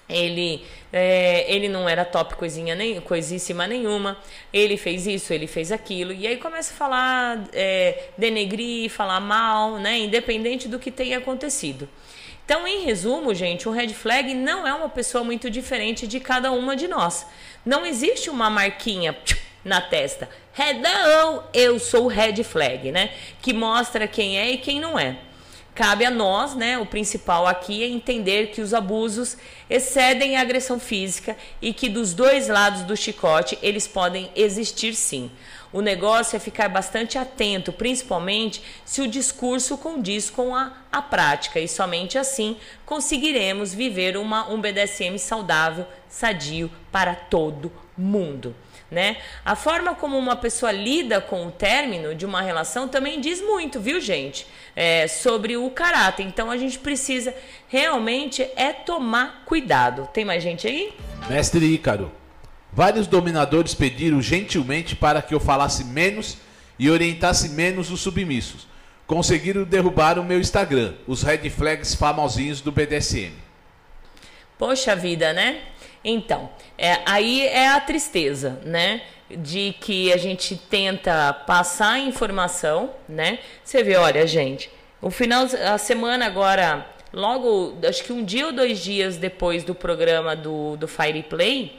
ele 0.09 0.63
é, 0.91 1.45
ele 1.53 1.67
não 1.67 1.87
era 1.87 2.05
top 2.05 2.35
coisinha 2.35 2.75
nem 2.75 2.99
coisíssima 3.01 3.67
nenhuma. 3.67 4.17
Ele 4.53 4.77
fez 4.77 5.05
isso 5.05 5.33
ele 5.33 5.47
fez 5.47 5.71
aquilo. 5.71 6.13
E 6.13 6.25
aí 6.25 6.37
começa 6.37 6.73
a 6.73 6.77
falar 6.77 7.43
é, 7.53 8.09
denegrir 8.17 8.89
falar 8.89 9.19
mal 9.19 9.77
né? 9.77 9.99
Independente 9.99 10.67
do 10.67 10.79
que 10.79 10.91
tenha 10.91 11.17
acontecido. 11.17 11.89
Então 12.45 12.65
em 12.65 12.83
resumo 12.83 13.33
gente 13.33 13.67
um 13.67 13.71
red 13.71 13.89
flag 13.89 14.33
não 14.33 14.65
é 14.65 14.73
uma 14.73 14.89
pessoa 14.89 15.23
muito 15.23 15.49
diferente 15.49 16.07
de 16.07 16.19
cada 16.19 16.51
uma 16.51 16.75
de 16.75 16.87
nós. 16.87 17.25
Não 17.65 17.85
existe 17.85 18.29
uma 18.29 18.49
marquinha 18.49 19.17
na 19.63 19.81
testa. 19.81 20.29
Redão 20.53 21.43
eu 21.53 21.77
sou 21.77 22.07
red 22.07 22.43
flag 22.43 22.91
né? 22.91 23.11
Que 23.41 23.53
mostra 23.53 24.07
quem 24.07 24.39
é 24.39 24.51
e 24.51 24.57
quem 24.57 24.79
não 24.79 24.97
é 24.97 25.26
Cabe 25.77 26.05
a 26.05 26.09
nós, 26.09 26.55
né, 26.55 26.75
o 26.79 26.87
principal 26.87 27.45
aqui 27.45 27.83
é 27.83 27.87
entender 27.87 28.47
que 28.47 28.61
os 28.61 28.73
abusos 28.73 29.37
excedem 29.69 30.35
a 30.35 30.41
agressão 30.41 30.79
física 30.79 31.37
e 31.61 31.71
que 31.71 31.87
dos 31.87 32.15
dois 32.15 32.47
lados 32.47 32.81
do 32.81 32.97
chicote 32.97 33.59
eles 33.61 33.87
podem 33.87 34.31
existir 34.35 34.95
sim. 34.95 35.29
O 35.71 35.79
negócio 35.79 36.35
é 36.35 36.39
ficar 36.39 36.67
bastante 36.67 37.19
atento, 37.19 37.71
principalmente 37.71 38.59
se 38.83 39.01
o 39.01 39.07
discurso 39.07 39.77
condiz 39.77 40.31
com 40.31 40.55
a, 40.55 40.73
a 40.91 40.99
prática, 40.99 41.59
e 41.59 41.67
somente 41.67 42.17
assim 42.17 42.57
conseguiremos 42.83 43.71
viver 43.71 44.17
uma, 44.17 44.49
um 44.49 44.59
BDSM 44.59 45.19
saudável, 45.19 45.85
sadio 46.09 46.71
para 46.91 47.13
todo 47.13 47.71
mundo 47.95 48.55
né? 48.89 49.17
A 49.43 49.55
forma 49.55 49.93
como 49.93 50.17
uma 50.17 50.35
pessoa 50.35 50.71
lida 50.71 51.19
com 51.19 51.47
o 51.47 51.51
término 51.51 52.15
de 52.15 52.25
uma 52.25 52.41
relação 52.41 52.87
também 52.87 53.19
diz 53.19 53.41
muito, 53.41 53.79
viu, 53.79 53.99
gente? 53.99 54.47
É, 54.75 55.07
sobre 55.07 55.57
o 55.57 55.69
caráter. 55.69 56.25
Então 56.25 56.49
a 56.49 56.57
gente 56.57 56.79
precisa 56.79 57.33
realmente 57.67 58.41
é 58.55 58.71
tomar 58.71 59.43
cuidado. 59.45 60.07
Tem 60.13 60.23
mais 60.23 60.41
gente 60.41 60.67
aí? 60.67 60.93
Mestre 61.29 61.65
Ícaro, 61.65 62.11
vários 62.71 63.07
dominadores 63.07 63.73
pediram 63.73 64.21
gentilmente 64.21 64.95
para 64.95 65.21
que 65.21 65.33
eu 65.33 65.39
falasse 65.39 65.83
menos 65.83 66.37
e 66.79 66.89
orientasse 66.89 67.49
menos 67.49 67.91
os 67.91 68.01
submissos. 68.01 68.67
Conseguiram 69.05 69.63
derrubar 69.63 70.19
o 70.19 70.23
meu 70.23 70.39
Instagram, 70.39 70.93
os 71.07 71.23
red 71.23 71.49
flags 71.49 71.95
famosinhos 71.95 72.61
do 72.61 72.71
BDSM. 72.71 73.31
Poxa 74.57 74.95
vida, 74.95 75.33
né? 75.33 75.61
Então, 76.09 76.49
é, 76.77 76.99
aí 77.05 77.45
é 77.45 77.67
a 77.67 77.81
tristeza, 77.81 78.61
né? 78.63 79.01
De 79.29 79.75
que 79.81 80.13
a 80.13 80.15
gente 80.15 80.55
tenta 80.55 81.33
passar 81.33 81.99
informação, 81.99 82.91
né? 83.09 83.39
Você 83.61 83.83
vê, 83.83 83.97
olha, 83.97 84.25
gente, 84.25 84.71
o 85.01 85.11
final, 85.11 85.45
a 85.65 85.77
semana 85.77 86.25
agora, 86.25 86.87
logo, 87.11 87.77
acho 87.85 88.05
que 88.05 88.13
um 88.13 88.23
dia 88.23 88.45
ou 88.45 88.53
dois 88.53 88.79
dias 88.79 89.17
depois 89.17 89.65
do 89.65 89.75
programa 89.75 90.33
do, 90.33 90.77
do 90.77 90.87
Fire 90.87 91.21
Play, 91.23 91.77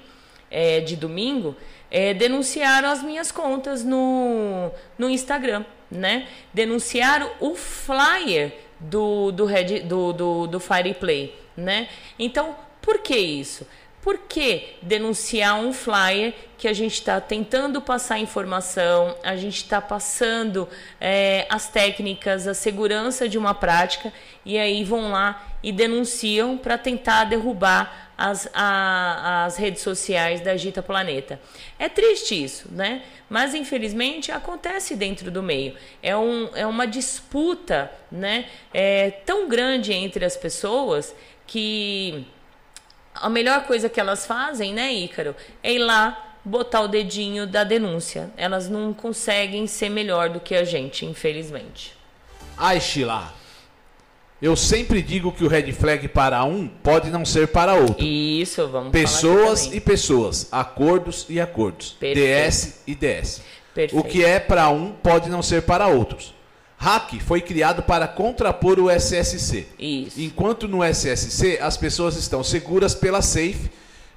é, 0.51 0.81
de 0.81 0.95
domingo, 0.95 1.57
é, 1.91 2.13
denunciaram 2.13 2.91
as 2.91 3.03
minhas 3.03 3.33
contas 3.33 3.83
no, 3.83 4.71
no 4.99 5.09
Instagram, 5.09 5.65
né? 5.91 6.29
Denunciaram 6.53 7.31
o 7.41 7.55
flyer 7.55 8.53
do, 8.79 9.33
do, 9.33 9.47
Red, 9.47 9.81
do, 9.85 10.13
do, 10.13 10.47
do 10.47 10.61
Fire 10.61 10.93
Play, 10.93 11.35
né? 11.57 11.89
Então, 12.19 12.55
por 12.83 12.99
que 12.99 13.17
isso? 13.17 13.67
Por 14.03 14.19
que 14.19 14.77
denunciar 14.81 15.57
um 15.57 15.73
flyer 15.73 16.33
que 16.57 16.69
a 16.69 16.73
gente 16.73 16.95
está 16.95 17.21
tentando 17.21 17.81
passar 17.81 18.19
informação, 18.19 19.17
a 19.23 19.37
gente 19.37 19.57
está 19.57 19.81
passando 19.81 20.69
é, 21.01 21.47
as 21.51 21.69
técnicas, 21.69 22.47
a 22.47 22.55
segurança 22.55 23.29
de 23.29 23.37
uma 23.37 23.55
prática, 23.55 24.13
e 24.45 24.57
aí 24.59 24.85
vão 24.85 25.11
lá 25.11 25.45
e 25.63 25.73
denunciam 25.73 26.57
para 26.57 26.79
tentar 26.79 27.25
derrubar 27.25 28.09
as, 28.19 28.49
a, 28.53 29.45
as 29.45 29.57
redes 29.57 29.83
sociais 29.83 30.41
da 30.41 30.53
Agita 30.53 30.83
Planeta. 30.83 31.41
É 31.79 31.89
triste 31.89 32.43
isso, 32.43 32.69
né? 32.73 33.03
Mas 33.31 33.55
infelizmente 33.55 34.33
acontece 34.33 34.97
dentro 34.97 35.31
do 35.31 35.43
meio. 35.43 35.77
É, 36.03 36.17
um, 36.17 36.49
é 36.55 36.67
uma 36.67 36.87
disputa 36.87 37.91
né? 38.11 38.47
é, 38.75 39.11
tão 39.11 39.49
grande 39.49 39.93
entre 39.93 40.25
as 40.25 40.37
pessoas 40.37 41.15
que 41.47 42.27
a 43.21 43.29
melhor 43.29 43.65
coisa 43.65 43.89
que 43.89 44.01
elas 44.01 44.27
fazem, 44.27 44.73
né, 44.73 44.93
Ícaro, 44.93 45.35
é 45.63 45.73
ir 45.73 45.79
lá 45.79 46.37
botar 46.45 46.81
o 46.81 46.89
dedinho 46.89 47.47
da 47.47 47.65
denúncia. 47.65 48.31
Elas 48.37 48.69
não 48.69 48.93
conseguem 48.93 49.67
ser 49.67 49.89
melhor 49.89 50.31
do 50.31 50.41
que 50.41 50.55
a 50.55 50.65
gente, 50.65 51.05
infelizmente. 51.05 51.95
Ai, 52.57 52.81
Sheila. 52.81 53.35
Eu 54.41 54.55
sempre 54.55 55.03
digo 55.03 55.33
que 55.33 55.45
o 55.45 55.49
red 55.49 55.73
flag 55.73 56.07
para 56.07 56.45
um 56.45 56.69
pode 56.69 57.11
não 57.11 57.25
ser 57.25 57.49
para 57.49 57.75
outro. 57.75 58.05
Isso, 58.05 58.69
vamos 58.69 58.93
Pessoas 58.93 59.67
e 59.73 59.81
pessoas, 59.81 60.49
acordos 60.53 61.27
e 61.29 61.41
acordos, 61.41 61.97
Perfeito. 61.99 62.25
DS 62.25 62.83
e 62.87 62.95
DS. 62.95 63.43
Perfeito. 63.75 63.99
O 63.99 64.05
que 64.09 64.25
é 64.25 64.39
para 64.39 64.69
um 64.69 64.93
pode 64.93 65.29
não 65.29 65.43
ser 65.43 65.63
para 65.63 65.89
outros. 65.89 66.35
Hack 66.79 67.21
foi 67.21 67.41
criado 67.41 67.83
para 67.83 68.07
contrapor 68.07 68.79
o 68.79 68.89
SSC. 68.89 69.67
Isso. 69.79 70.21
Enquanto 70.21 70.69
no 70.69 70.83
SSC 70.85 71.59
as 71.61 71.77
pessoas 71.77 72.17
estão 72.17 72.45
seguras 72.45 72.95
pela 72.95 73.21
safe, 73.21 73.69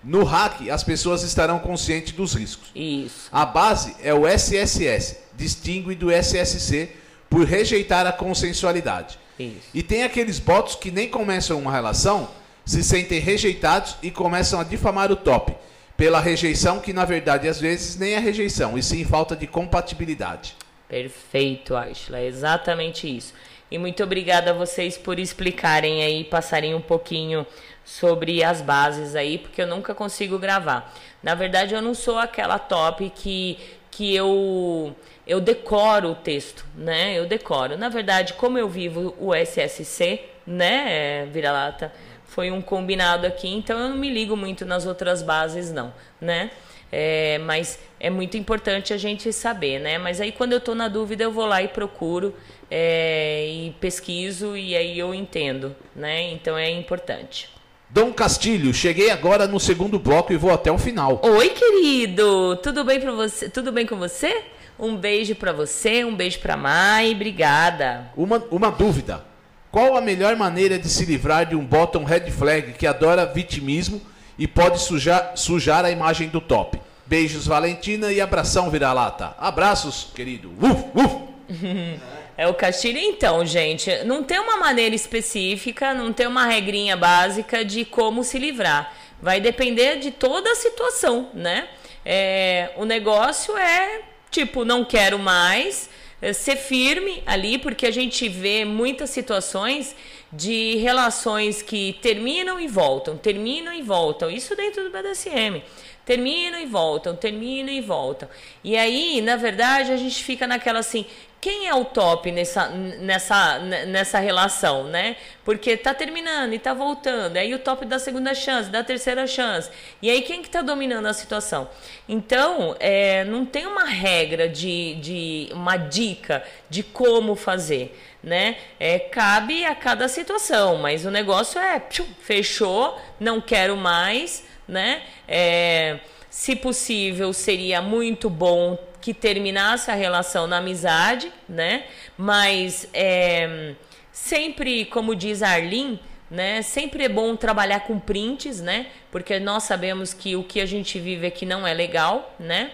no 0.03 0.23
hack 0.23 0.69
as 0.69 0.83
pessoas 0.83 1.23
estarão 1.23 1.57
conscientes 1.57 2.13
dos 2.13 2.35
riscos. 2.35 2.69
Isso. 2.75 3.29
A 3.31 3.45
base 3.45 3.95
é 4.03 4.13
o 4.13 4.27
SSS, 4.27 5.17
distingue 5.35 5.95
do 5.95 6.11
SSC 6.11 6.89
por 7.27 7.45
rejeitar 7.45 8.05
a 8.05 8.11
consensualidade. 8.11 9.17
Isso. 9.39 9.69
E 9.73 9.81
tem 9.81 10.03
aqueles 10.03 10.37
bots 10.37 10.75
que 10.75 10.91
nem 10.91 11.09
começam 11.09 11.57
uma 11.57 11.71
relação, 11.71 12.29
se 12.63 12.83
sentem 12.83 13.19
rejeitados 13.19 13.95
e 14.03 14.11
começam 14.11 14.59
a 14.59 14.63
difamar 14.63 15.11
o 15.11 15.15
top 15.15 15.55
pela 15.97 16.19
rejeição 16.19 16.79
que 16.79 16.93
na 16.93 17.05
verdade 17.05 17.47
às 17.47 17.59
vezes 17.59 17.95
nem 17.95 18.13
é 18.13 18.19
rejeição, 18.19 18.77
e 18.77 18.83
sim 18.83 19.03
falta 19.03 19.35
de 19.35 19.47
compatibilidade. 19.47 20.55
Perfeito, 20.91 21.73
Ashla, 21.73 22.19
é 22.19 22.25
exatamente 22.25 23.07
isso. 23.07 23.33
E 23.71 23.77
muito 23.77 24.03
obrigada 24.03 24.51
a 24.51 24.53
vocês 24.53 24.97
por 24.97 25.19
explicarem 25.19 26.03
aí, 26.03 26.25
passarem 26.25 26.75
um 26.75 26.81
pouquinho 26.81 27.47
sobre 27.85 28.43
as 28.43 28.59
bases 28.59 29.15
aí, 29.15 29.37
porque 29.37 29.61
eu 29.61 29.67
nunca 29.67 29.95
consigo 29.95 30.37
gravar. 30.37 30.93
Na 31.23 31.33
verdade, 31.33 31.73
eu 31.73 31.81
não 31.81 31.93
sou 31.93 32.19
aquela 32.19 32.59
top 32.59 33.09
que, 33.15 33.57
que 33.89 34.13
eu 34.13 34.93
eu 35.25 35.39
decoro 35.39 36.09
o 36.09 36.15
texto, 36.15 36.65
né? 36.75 37.17
Eu 37.17 37.25
decoro. 37.25 37.77
Na 37.77 37.87
verdade, 37.87 38.33
como 38.33 38.57
eu 38.57 38.67
vivo 38.67 39.15
o 39.17 39.33
SSC, 39.33 40.19
né, 40.45 41.25
vira-lata, 41.27 41.93
foi 42.25 42.51
um 42.51 42.61
combinado 42.61 43.25
aqui, 43.25 43.47
então 43.47 43.79
eu 43.79 43.87
não 43.87 43.97
me 43.97 44.09
ligo 44.09 44.35
muito 44.35 44.65
nas 44.65 44.85
outras 44.85 45.23
bases 45.23 45.71
não, 45.71 45.93
né? 46.19 46.51
É, 46.91 47.39
mas 47.45 47.79
é 47.99 48.09
muito 48.09 48.35
importante 48.35 48.93
a 48.93 48.97
gente 48.97 49.31
saber, 49.31 49.79
né? 49.79 49.97
Mas 49.97 50.19
aí 50.19 50.31
quando 50.31 50.51
eu 50.51 50.57
estou 50.57 50.75
na 50.75 50.87
dúvida 50.87 51.23
eu 51.23 51.31
vou 51.31 51.45
lá 51.45 51.63
e 51.63 51.69
procuro 51.69 52.35
é, 52.69 53.47
e 53.47 53.71
pesquiso 53.79 54.57
e 54.57 54.75
aí 54.75 54.99
eu 54.99 55.13
entendo, 55.13 55.75
né? 55.95 56.31
Então 56.31 56.57
é 56.57 56.69
importante. 56.69 57.49
Dom 57.89 58.13
Castilho, 58.13 58.73
cheguei 58.73 59.09
agora 59.09 59.47
no 59.47 59.59
segundo 59.59 59.99
bloco 59.99 60.31
e 60.31 60.37
vou 60.37 60.51
até 60.51 60.71
o 60.71 60.77
final. 60.77 61.19
Oi, 61.23 61.49
querido, 61.49 62.55
tudo 62.57 62.83
bem 62.83 62.99
para 62.99 63.11
você? 63.11 63.49
Tudo 63.49 63.71
bem 63.71 63.85
com 63.85 63.97
você? 63.97 64.43
Um 64.79 64.95
beijo 64.95 65.35
para 65.35 65.51
você, 65.51 66.03
um 66.03 66.15
beijo 66.15 66.39
para 66.39 66.57
Mai, 66.57 67.11
obrigada. 67.11 68.09
Uma, 68.15 68.43
uma 68.49 68.71
dúvida. 68.71 69.23
Qual 69.69 69.95
a 69.95 70.01
melhor 70.01 70.35
maneira 70.35 70.79
de 70.79 70.89
se 70.89 71.05
livrar 71.05 71.45
de 71.45 71.55
um 71.55 71.65
bottom 71.65 72.03
red 72.03 72.31
flag 72.31 72.73
que 72.73 72.87
adora 72.87 73.25
vitimismo 73.25 74.01
e 74.37 74.47
pode 74.47 74.79
sujar, 74.81 75.33
sujar 75.35 75.85
a 75.85 75.91
imagem 75.91 76.29
do 76.29 76.41
top. 76.41 76.79
Beijos, 77.05 77.45
Valentina, 77.45 78.11
e 78.11 78.21
abração, 78.21 78.69
vira-lata. 78.69 79.35
Abraços, 79.37 80.07
querido. 80.15 80.51
Uf, 80.61 80.85
uf. 80.95 82.01
É 82.37 82.47
o 82.47 82.55
Castilho, 82.55 82.97
então, 82.97 83.45
gente. 83.45 84.03
Não 84.03 84.23
tem 84.23 84.39
uma 84.39 84.57
maneira 84.57 84.95
específica, 84.95 85.93
não 85.93 86.11
tem 86.11 86.25
uma 86.25 86.45
regrinha 86.45 86.97
básica 86.97 87.63
de 87.63 87.85
como 87.85 88.23
se 88.23 88.39
livrar. 88.39 88.91
Vai 89.21 89.39
depender 89.39 89.97
de 89.99 90.09
toda 90.09 90.49
a 90.51 90.55
situação, 90.55 91.29
né? 91.35 91.67
É, 92.03 92.71
o 92.77 92.85
negócio 92.85 93.55
é 93.55 94.01
tipo, 94.31 94.63
não 94.63 94.83
quero 94.83 95.19
mais, 95.19 95.89
é, 96.21 96.33
ser 96.33 96.55
firme 96.55 97.21
ali, 97.25 97.57
porque 97.57 97.85
a 97.85 97.91
gente 97.91 98.27
vê 98.29 98.63
muitas 98.63 99.09
situações 99.09 99.95
de 100.31 100.77
relações 100.77 101.61
que 101.61 101.97
terminam 102.01 102.59
e 102.59 102.67
voltam, 102.67 103.17
terminam 103.17 103.73
e 103.73 103.81
voltam. 103.81 104.29
Isso 104.29 104.55
dentro 104.55 104.83
do 104.83 104.89
BDSM. 104.89 105.61
Terminam 106.05 106.59
e 106.59 106.65
voltam, 106.65 107.15
terminam 107.15 107.71
e 107.71 107.81
voltam. 107.81 108.27
E 108.63 108.75
aí, 108.75 109.21
na 109.21 109.35
verdade, 109.35 109.91
a 109.91 109.97
gente 109.97 110.23
fica 110.23 110.47
naquela 110.47 110.79
assim: 110.79 111.05
quem 111.41 111.67
é 111.67 111.73
o 111.73 111.83
top 111.83 112.31
nessa, 112.31 112.69
nessa, 112.69 113.57
nessa 113.59 114.19
relação, 114.19 114.83
né? 114.83 115.15
Porque 115.43 115.75
tá 115.75 115.91
terminando 115.91 116.53
e 116.53 116.59
tá 116.59 116.71
voltando. 116.71 117.35
Aí 117.35 117.51
o 117.55 117.57
top 117.57 117.83
da 117.83 117.97
segunda 117.97 118.35
chance, 118.35 118.69
da 118.69 118.83
terceira 118.83 119.25
chance. 119.25 119.69
E 120.03 120.09
aí 120.09 120.21
quem 120.21 120.43
que 120.43 120.49
tá 120.49 120.61
dominando 120.61 121.07
a 121.07 121.13
situação? 121.13 121.67
Então, 122.07 122.75
é, 122.79 123.23
não 123.23 123.43
tem 123.43 123.65
uma 123.65 123.85
regra 123.85 124.47
de, 124.47 124.95
de 124.95 125.49
uma 125.51 125.77
dica 125.77 126.43
de 126.69 126.83
como 126.83 127.35
fazer, 127.35 127.99
né? 128.23 128.57
É, 128.79 128.99
cabe 128.99 129.65
a 129.65 129.73
cada 129.73 130.07
situação, 130.07 130.77
mas 130.77 131.05
o 131.05 131.11
negócio 131.11 131.59
é 131.59 131.81
fechou, 132.21 132.99
não 133.19 133.41
quero 133.41 133.75
mais, 133.75 134.45
né? 134.67 135.01
É, 135.27 135.99
se 136.29 136.55
possível, 136.55 137.33
seria 137.33 137.81
muito 137.81 138.29
bom 138.29 138.77
que 139.01 139.13
terminasse 139.13 139.89
a 139.89 139.95
relação 139.95 140.47
na 140.47 140.57
amizade, 140.57 141.31
né? 141.49 141.85
Mas 142.17 142.87
é, 142.93 143.73
sempre, 144.11 144.85
como 144.85 145.15
diz 145.15 145.41
a 145.41 145.49
Arlene, 145.49 145.99
né? 146.29 146.61
Sempre 146.61 147.03
é 147.03 147.09
bom 147.09 147.35
trabalhar 147.35 147.81
com 147.81 147.99
prints, 147.99 148.61
né? 148.61 148.87
Porque 149.11 149.39
nós 149.39 149.63
sabemos 149.63 150.13
que 150.13 150.35
o 150.35 150.43
que 150.43 150.61
a 150.61 150.65
gente 150.65 150.99
vive 150.99 151.27
aqui 151.27 151.45
não 151.45 151.67
é 151.67 151.73
legal, 151.73 152.33
né? 152.39 152.71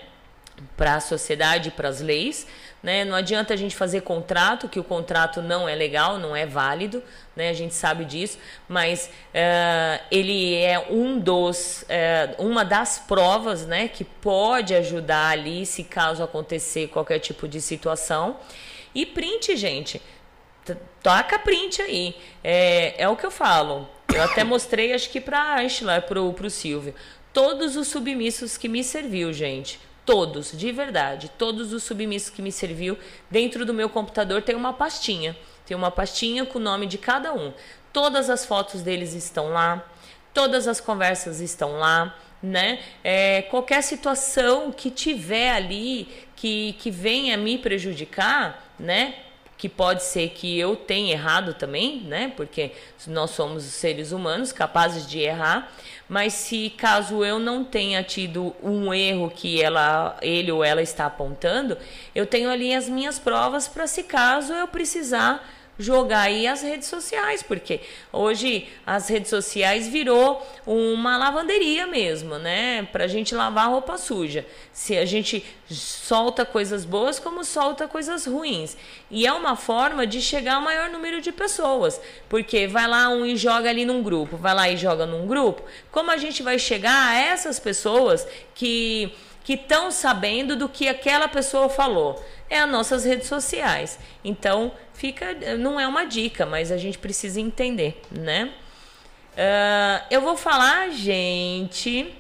Para 0.76 0.96
a 0.96 1.00
sociedade, 1.00 1.72
para 1.72 1.90
as 1.90 2.02
leis. 2.02 2.46
Né? 2.88 3.04
Não 3.04 3.18
adianta 3.18 3.54
a 3.54 3.58
gente 3.58 3.76
fazer 3.76 4.00
contrato, 4.00 4.70
que 4.70 4.80
o 4.80 4.84
contrato 4.84 5.42
não 5.42 5.68
é 5.68 5.76
legal, 5.76 6.18
não 6.18 6.34
é 6.34 6.46
válido, 6.46 7.04
né? 7.36 7.50
a 7.50 7.54
gente 7.54 7.74
sabe 7.74 8.06
disso, 8.06 8.40
mas 8.66 9.12
uh, 9.34 10.06
ele 10.10 10.56
é 10.56 10.88
um 10.90 11.20
dos, 11.20 11.82
uh, 11.82 12.42
uma 12.42 12.64
das 12.64 12.98
provas 12.98 13.66
né? 13.66 13.90
que 13.90 14.06
pode 14.06 14.74
ajudar 14.74 15.32
ali 15.32 15.66
se 15.66 15.84
caso 15.84 16.24
acontecer 16.24 16.88
qualquer 16.88 17.20
tipo 17.20 17.46
de 17.46 17.60
situação. 17.60 18.38
E 18.96 19.06
print, 19.06 19.58
gente, 19.58 20.02
toca 21.04 21.38
print 21.40 21.82
aí. 21.82 22.16
É, 22.42 23.04
é 23.04 23.10
o 23.10 23.18
que 23.18 23.26
eu 23.26 23.32
falo. 23.32 23.86
Eu 24.16 24.24
até 24.24 24.46
mostrei, 24.46 24.94
acho 24.94 25.10
que 25.10 25.20
para 25.20 25.38
a 25.38 25.56
Ashla, 25.56 26.00
para 26.00 26.22
o 26.22 26.50
Silvio. 26.50 26.96
Todos 27.34 27.76
os 27.76 27.90
submissos 27.90 28.56
que 28.56 28.70
me 28.70 28.82
serviu, 28.82 29.34
gente 29.34 29.78
Todos, 30.08 30.54
de 30.58 30.72
verdade, 30.72 31.30
todos 31.38 31.74
os 31.74 31.84
submissos 31.84 32.30
que 32.30 32.42
me 32.42 32.50
serviu 32.50 32.98
dentro 33.30 33.66
do 33.66 33.74
meu 33.74 33.90
computador 33.90 34.42
tem 34.42 34.56
uma 34.56 34.72
pastinha. 34.72 35.36
Tem 35.66 35.76
uma 35.76 35.92
pastinha 35.92 36.46
com 36.46 36.60
o 36.60 36.62
nome 36.62 36.86
de 36.86 36.98
cada 36.98 37.34
um. 37.34 37.54
Todas 37.92 38.30
as 38.30 38.46
fotos 38.46 38.82
deles 38.82 39.14
estão 39.14 39.50
lá, 39.50 39.86
todas 40.34 40.66
as 40.66 40.80
conversas 40.80 41.42
estão 41.42 41.74
lá, 41.74 42.18
né? 42.42 42.80
É, 43.04 43.42
qualquer 43.42 43.84
situação 43.84 44.72
que 44.72 44.90
tiver 44.90 45.52
ali 45.52 46.08
que, 46.38 46.72
que 46.80 46.90
venha 46.90 47.36
me 47.36 47.58
prejudicar, 47.58 48.66
né? 48.80 49.14
que 49.58 49.68
pode 49.68 50.04
ser 50.04 50.30
que 50.30 50.58
eu 50.58 50.76
tenha 50.76 51.14
errado 51.14 51.54
também, 51.56 52.02
né? 52.02 52.32
Porque 52.38 52.72
nós 53.08 53.32
somos 53.32 53.64
seres 53.64 54.12
humanos 54.12 54.52
capazes 54.52 55.08
de 55.08 55.20
errar, 55.20 55.72
mas 56.08 56.34
se 56.34 56.70
caso 56.70 57.24
eu 57.24 57.40
não 57.40 57.64
tenha 57.64 58.04
tido 58.04 58.56
um 58.64 58.94
erro 58.94 59.30
que 59.30 59.62
ela, 59.62 60.18
ele 60.22 60.52
ou 60.52 60.64
ela 60.64 60.82
está 60.82 61.06
apontando, 61.06 61.78
eu 62.16 62.26
tenho 62.26 62.50
ali 62.50 62.74
as 62.74 62.88
minhas 62.88 63.20
provas 63.20 63.68
para 63.68 63.88
se 63.88 64.04
caso 64.04 64.54
eu 64.54 64.68
precisar 64.68 65.57
jogar 65.80 66.22
aí 66.22 66.48
as 66.48 66.62
redes 66.62 66.88
sociais, 66.88 67.44
porque 67.44 67.82
hoje 68.12 68.68
as 68.86 69.08
redes 69.08 69.30
sociais 69.30 69.88
virou 69.88 70.46
uma 70.66 71.18
lavanderia 71.18 71.86
mesmo, 71.86 72.38
né? 72.38 72.88
Pra 72.92 73.08
gente 73.08 73.36
lavar 73.36 73.70
roupa 73.70 73.98
suja. 73.98 74.46
Se 74.74 74.98
a 74.98 75.06
gente 75.06 75.46
solta 75.70 76.46
coisas 76.46 76.86
boas, 76.86 77.20
como 77.20 77.44
solta 77.44 77.88
coisas 77.88 78.26
ruins. 78.26 78.78
E 79.12 79.28
é 79.28 79.34
uma 79.34 79.56
forma 79.56 80.08
de 80.08 80.22
chegar 80.22 80.56
ao 80.56 80.62
maior 80.62 80.90
número 80.90 81.22
de 81.22 81.32
pessoas, 81.32 82.00
porque 82.28 82.68
vai 82.68 82.88
lá 82.88 83.10
um 83.10 83.26
e 83.26 83.36
joga 83.36 83.70
ali 83.70 83.86
num 83.86 84.02
grupo, 84.02 84.38
vai 84.38 84.54
lá 84.54 84.70
e 84.70 84.78
joga 84.78 85.06
num 85.06 85.28
grupo. 85.28 85.64
Como 85.92 86.10
a 86.10 86.18
gente 86.18 86.42
vai 86.42 86.58
chegar 86.58 87.10
a 87.10 87.16
essas 87.16 87.60
pessoas 87.60 88.28
que 88.56 89.14
que 89.48 89.54
estão 89.54 89.90
sabendo 89.92 90.58
do 90.58 90.68
que 90.68 90.90
aquela 90.90 91.30
pessoa 91.30 91.70
falou? 91.70 92.22
É 92.50 92.60
as 92.60 92.70
nossas 92.70 93.04
redes 93.04 93.28
sociais. 93.28 94.00
Então, 94.24 94.72
fica, 94.94 95.34
não 95.58 95.80
é 95.80 95.88
uma 95.88 96.06
dica, 96.06 96.46
mas 96.46 96.72
a 96.72 96.78
gente 96.78 96.98
precisa 96.98 97.40
entender, 97.42 98.02
né? 98.12 98.52
Uh, 99.34 100.06
eu 100.10 100.22
vou 100.22 100.36
falar, 100.36 100.90
gente, 100.90 102.16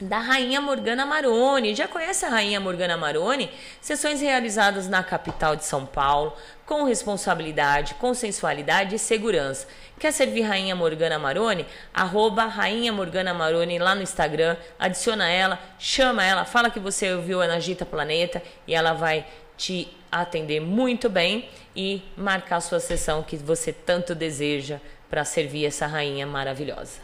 da 0.00 0.18
Rainha 0.18 0.60
Morgana 0.60 1.06
Maroni. 1.06 1.74
Já 1.74 1.86
conhece 1.86 2.24
a 2.24 2.28
Rainha 2.28 2.58
Morgana 2.58 2.96
Maroni? 2.96 3.50
Sessões 3.80 4.20
realizadas 4.20 4.88
na 4.88 5.02
capital 5.02 5.56
de 5.56 5.64
São 5.64 5.86
Paulo, 5.86 6.32
com 6.66 6.84
responsabilidade, 6.84 7.94
consensualidade 7.94 8.96
e 8.96 8.98
segurança. 8.98 9.66
Quer 9.98 10.12
servir 10.12 10.42
Rainha 10.42 10.74
Morgana 10.74 11.18
Maroni? 11.18 11.66
Arroba 11.92 12.46
Rainha 12.46 12.92
Morgana 12.92 13.32
Maroni 13.32 13.78
lá 13.78 13.94
no 13.94 14.02
Instagram. 14.02 14.56
Adiciona 14.78 15.28
ela, 15.28 15.58
chama 15.78 16.24
ela, 16.24 16.44
fala 16.44 16.70
que 16.70 16.80
você 16.80 17.12
ouviu 17.12 17.40
a 17.40 17.46
Nagita 17.46 17.86
Planeta 17.86 18.42
e 18.66 18.74
ela 18.74 18.92
vai 18.92 19.24
te 19.64 19.88
atender 20.12 20.60
muito 20.60 21.08
bem 21.08 21.48
e 21.74 22.02
marcar 22.18 22.60
sua 22.60 22.78
sessão 22.80 23.22
que 23.22 23.34
você 23.34 23.72
tanto 23.72 24.14
deseja 24.14 24.78
para 25.08 25.24
servir 25.24 25.64
essa 25.64 25.86
rainha 25.86 26.26
maravilhosa. 26.26 27.00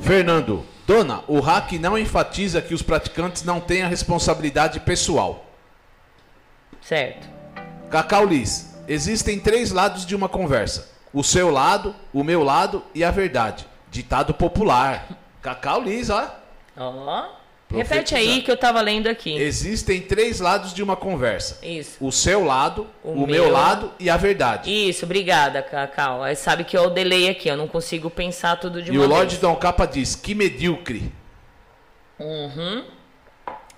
Fernando, 0.00 0.64
dona, 0.86 1.24
o 1.26 1.40
hack 1.40 1.72
não 1.72 1.98
enfatiza 1.98 2.62
que 2.62 2.72
os 2.72 2.82
praticantes 2.82 3.42
não 3.42 3.60
têm 3.60 3.82
a 3.82 3.88
responsabilidade 3.88 4.78
pessoal. 4.78 5.44
Certo. 6.80 7.28
Cacau 7.90 8.24
Liz, 8.24 8.78
existem 8.86 9.40
três 9.40 9.72
lados 9.72 10.06
de 10.06 10.14
uma 10.14 10.28
conversa: 10.28 10.88
o 11.12 11.24
seu 11.24 11.50
lado, 11.50 11.96
o 12.12 12.22
meu 12.22 12.44
lado 12.44 12.84
e 12.94 13.02
a 13.02 13.10
verdade. 13.10 13.66
Ditado 13.90 14.32
popular. 14.32 15.08
Cacau 15.42 15.82
Liz, 15.82 16.10
ó. 16.10 16.32
Ó. 16.76 16.90
Oh. 16.90 17.39
Repete 17.70 18.14
aí 18.14 18.42
que 18.42 18.50
eu 18.50 18.56
estava 18.56 18.80
lendo 18.80 19.06
aqui. 19.06 19.36
Existem 19.36 20.00
três 20.00 20.40
lados 20.40 20.74
de 20.74 20.82
uma 20.82 20.96
conversa. 20.96 21.58
Isso. 21.62 21.96
O 22.00 22.10
seu 22.10 22.44
lado, 22.44 22.86
o, 23.04 23.12
o 23.12 23.14
meu, 23.26 23.44
meu, 23.44 23.50
lado 23.50 23.92
e 23.98 24.10
a 24.10 24.16
verdade. 24.16 24.70
Isso, 24.70 25.04
obrigada, 25.04 25.62
Cacau. 25.62 26.22
Sabe 26.34 26.64
que 26.64 26.76
eu 26.76 26.90
delay 26.90 27.28
aqui, 27.28 27.48
eu 27.48 27.56
não 27.56 27.68
consigo 27.68 28.10
pensar 28.10 28.56
tudo 28.56 28.82
de 28.82 28.90
e 28.90 28.92
uma 28.92 29.00
vez. 29.00 29.10
E 29.10 29.12
o 29.12 29.16
Lorde 29.16 29.36
Dom 29.36 29.54
Capa 29.56 29.86
diz, 29.86 30.16
que 30.16 30.34
medíocre. 30.34 31.12
Uhum. 32.18 32.84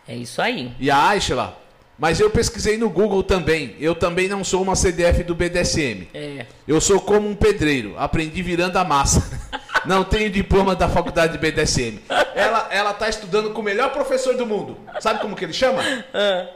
É 0.09 0.17
isso 0.17 0.41
aí. 0.41 0.73
E 0.81 0.91
a 0.91 1.09
Aishla, 1.09 1.57
mas 1.99 2.19
eu 2.19 2.31
pesquisei 2.31 2.77
no 2.77 2.91
Google 2.91 3.23
também. 3.23 3.77
Eu 3.79 3.95
também 3.95 4.27
não 4.27 4.43
sou 4.43 4.63
uma 4.63 4.75
CDF 4.75 5.23
do 5.23 5.35
BDSM. 5.35 6.09
É. 6.13 6.47
Eu 6.67 6.81
sou 6.81 7.01
como 7.01 7.29
um 7.29 7.35
pedreiro. 7.35 7.95
Aprendi 7.97 8.43
virando 8.43 8.77
a 8.77 8.85
massa. 8.85 9.23
não 9.85 10.05
tenho 10.05 10.31
diploma 10.31 10.75
da 10.75 10.89
faculdade 10.89 11.33
de 11.33 11.39
BDSM. 11.39 12.01
Ela, 12.35 12.69
ela 12.71 12.95
tá 12.95 13.09
estudando 13.09 13.51
com 13.51 13.61
o 13.61 13.65
melhor 13.65 13.93
professor 13.93 14.37
do 14.37 14.47
mundo. 14.47 14.77
Sabe 15.01 15.21
como 15.21 15.37
que 15.37 15.45
ele 15.45 15.53
chama? 15.53 15.83
Ah. 16.15 16.47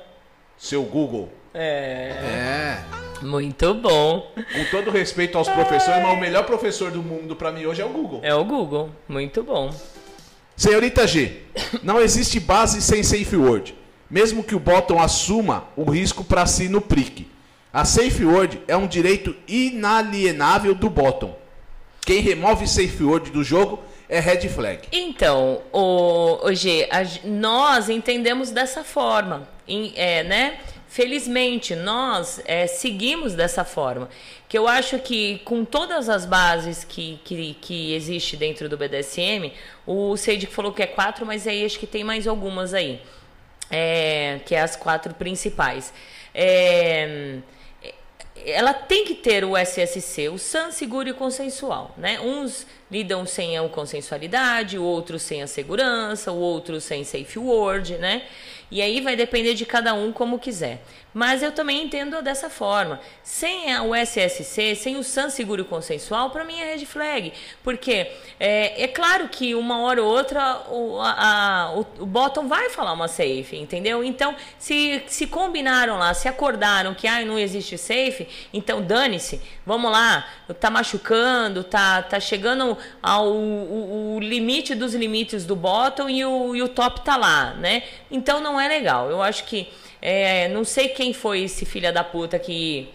Seu 0.57 0.83
Google. 0.83 1.31
É. 1.53 2.79
É. 3.23 3.25
Muito 3.25 3.75
bom. 3.75 4.31
Com 4.35 4.65
todo 4.71 4.91
respeito 4.91 5.39
aos 5.39 5.49
professores, 5.49 6.03
mas 6.03 6.13
o 6.13 6.21
melhor 6.21 6.45
professor 6.45 6.91
do 6.91 7.03
mundo 7.03 7.35
para 7.35 7.51
mim 7.51 7.65
hoje 7.65 7.81
é 7.81 7.85
o 7.85 7.89
Google. 7.89 8.21
É 8.23 8.35
o 8.35 8.45
Google. 8.45 8.91
Muito 9.09 9.43
bom. 9.43 9.75
Senhorita 10.55 11.07
G, 11.07 11.43
não 11.83 12.01
existe 12.01 12.41
base 12.41 12.81
sem 12.81 13.03
safe 13.03 13.37
word. 13.37 13.75
Mesmo 14.09 14.43
que 14.43 14.55
o 14.55 14.61
bottom 14.61 15.01
assuma 15.01 15.65
o 15.77 15.91
risco 15.91 16.25
para 16.25 16.47
si 16.47 16.69
no 16.69 16.81
prick. 16.81 17.29
A 17.73 17.85
safe 17.85 18.25
word 18.25 18.63
é 18.67 18.77
um 18.77 18.87
direito 18.87 19.35
inalienável 19.47 20.75
do 20.75 20.89
bottom. 20.89 21.37
Quem 22.07 22.21
remove 22.21 22.69
safe 22.69 23.03
word 23.03 23.33
do 23.33 23.43
jogo 23.43 23.83
é 24.09 24.21
red 24.21 24.49
flag. 24.49 24.87
Então, 24.93 25.61
o, 25.73 26.39
o 26.47 26.55
G, 26.55 26.89
a, 26.89 27.03
nós 27.25 27.89
entendemos 27.89 28.53
dessa 28.53 28.85
forma, 28.85 29.49
em, 29.67 29.93
é, 29.97 30.23
né? 30.23 30.61
Felizmente, 30.87 31.75
nós 31.75 32.41
é, 32.45 32.69
seguimos 32.69 33.35
dessa 33.35 33.65
forma. 33.65 34.09
Que 34.49 34.57
eu 34.57 34.69
acho 34.69 35.01
que 35.01 35.41
com 35.41 35.65
todas 35.65 36.09
as 36.09 36.25
bases 36.25 36.85
que, 36.85 37.21
que, 37.25 37.55
que 37.61 37.93
existe 37.93 38.37
dentro 38.37 38.69
do 38.69 38.77
BDSM, 38.77 39.53
o 39.85 40.17
Sage 40.17 40.47
falou 40.47 40.73
que 40.73 40.85
é 40.85 40.87
quatro, 40.87 41.27
mas 41.27 41.45
aí 41.45 41.65
acho 41.65 41.77
que 41.77 41.89
tem 41.89 42.05
mais 42.05 42.29
algumas 42.29 42.73
aí. 42.73 43.03
É, 43.69 44.39
que 44.47 44.55
é 44.55 44.61
as 44.61 44.77
quatro 44.77 45.13
principais. 45.13 45.93
É, 46.33 47.41
ela 48.45 48.75
tem 48.75 49.05
que 49.05 49.15
ter 49.15 49.45
o 49.45 49.57
SSC, 49.57 50.29
o 50.29 50.39
SAN 50.39 50.71
seguro 50.71 51.09
e 51.09 51.13
consensual, 51.13 51.95
né? 51.97 52.21
Uns 52.21 52.67
lidam 52.91 53.27
sem 53.27 53.57
a 53.59 53.69
consensualidade, 53.69 54.79
o 54.79 54.83
outro 54.83 55.19
sem 55.19 55.43
a 55.43 55.47
segurança, 55.47 56.31
o 56.31 56.39
outro 56.39 56.81
sem 56.81 57.05
safe 57.05 57.39
word, 57.39 57.99
né? 57.99 58.23
E 58.71 58.83
aí 58.83 59.01
vai 59.01 59.15
depender 59.15 59.55
de 59.55 59.65
cada 59.65 59.95
um 59.95 60.13
como 60.13 60.39
quiser. 60.39 60.83
Mas 61.15 61.43
eu 61.43 61.51
também 61.51 61.83
entendo 61.83 62.21
dessa 62.21 62.51
forma. 62.51 63.01
Sem 63.23 63.75
o 63.81 63.95
SSC, 63.95 64.75
sem 64.75 64.97
o 64.97 65.03
SAN 65.03 65.31
seguro 65.31 65.65
consensual, 65.65 66.29
para 66.29 66.45
mim 66.45 66.61
é 66.61 66.75
red 66.75 66.85
flag. 66.85 67.33
Porque 67.63 68.13
é, 68.39 68.83
é, 68.83 68.87
claro 68.87 69.27
que 69.29 69.55
uma 69.55 69.81
hora 69.81 70.03
ou 70.03 70.11
outra 70.11 70.63
o, 70.69 71.01
a, 71.01 71.73
o, 71.75 72.03
o 72.03 72.07
bottom 72.07 72.47
vai 72.49 72.69
falar 72.69 72.93
uma 72.93 73.09
safe, 73.09 73.57
entendeu? 73.57 74.05
Então, 74.05 74.37
se, 74.59 75.03
se 75.07 75.27
combinaram 75.27 75.97
lá, 75.97 76.13
se 76.13 76.29
acordaram 76.29 76.93
que 76.93 77.07
ah, 77.09 77.25
não 77.25 77.39
existe 77.39 77.79
safe, 77.79 78.29
então 78.53 78.83
dane-se, 78.83 79.41
vamos 79.65 79.91
lá, 79.91 80.29
tá 80.61 80.69
machucando, 80.69 81.65
tá, 81.65 82.03
tá 82.03 82.21
chegando 82.21 82.77
ao 83.03 83.29
o, 83.29 84.17
o 84.17 84.21
limite 84.21 84.75
dos 84.75 84.95
limites 84.95 85.47
do 85.47 85.57
bottom 85.57 86.11
e 86.11 86.23
o, 86.25 86.55
e 86.55 86.63
o 86.63 86.69
top 86.69 87.01
tá 87.03 87.17
lá, 87.17 87.55
né? 87.55 87.85
Então 88.11 88.39
não 88.39 88.56
é 88.61 88.69
legal. 88.69 89.11
Eu 89.11 89.23
acho 89.23 89.45
que 89.45 89.69
é, 90.01 90.49
não 90.49 90.65
sei 90.65 90.89
quem 90.89 91.13
foi 91.13 91.43
esse 91.43 91.65
filho 91.65 91.93
da 91.93 92.05
puta 92.05 92.39
que. 92.39 92.89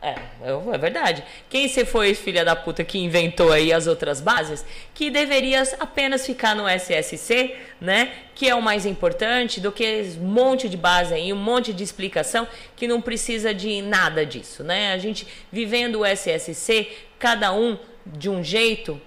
É, 0.00 0.16
é 0.42 0.78
verdade. 0.78 1.22
Quem 1.48 1.68
se 1.68 1.84
foi 1.84 2.12
filho 2.14 2.44
da 2.44 2.56
puta 2.56 2.82
que 2.82 2.98
inventou 2.98 3.52
aí 3.52 3.72
as 3.72 3.86
outras 3.86 4.20
bases, 4.20 4.64
que 4.92 5.10
deveria 5.10 5.62
apenas 5.78 6.26
ficar 6.26 6.56
no 6.56 6.68
SSC, 6.68 7.54
né? 7.80 8.12
Que 8.34 8.48
é 8.48 8.54
o 8.54 8.60
mais 8.60 8.84
importante 8.84 9.60
do 9.60 9.70
que 9.70 10.02
um 10.20 10.26
monte 10.26 10.68
de 10.68 10.76
base 10.76 11.14
aí, 11.14 11.32
um 11.32 11.36
monte 11.36 11.72
de 11.72 11.84
explicação 11.84 12.48
que 12.74 12.88
não 12.88 13.00
precisa 13.00 13.54
de 13.54 13.80
nada 13.80 14.26
disso, 14.26 14.64
né? 14.64 14.92
A 14.92 14.98
gente 14.98 15.24
vivendo 15.52 16.00
o 16.00 16.04
SSC, 16.04 16.90
cada 17.16 17.52
um 17.52 17.78
de 18.04 18.28
um 18.28 18.42
jeito, 18.42 19.00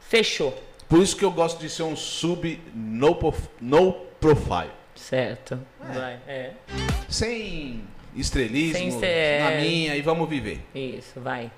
fechou. 0.00 0.52
Por 0.88 1.00
isso 1.00 1.16
que 1.16 1.24
eu 1.24 1.30
gosto 1.30 1.60
de 1.60 1.70
ser 1.70 1.84
um 1.84 1.94
sub 1.94 2.60
no, 2.74 3.34
no 3.60 3.92
profile. 4.18 4.77
Certo. 4.98 5.58
É. 5.88 5.92
Vai, 5.92 6.18
é. 6.26 6.50
Sem 7.08 7.84
estrelismo, 8.14 9.00
Sem 9.00 9.40
na 9.40 9.50
minha 9.52 9.96
e 9.96 10.02
vamos 10.02 10.28
viver. 10.28 10.60
Isso, 10.74 11.20
vai. 11.20 11.50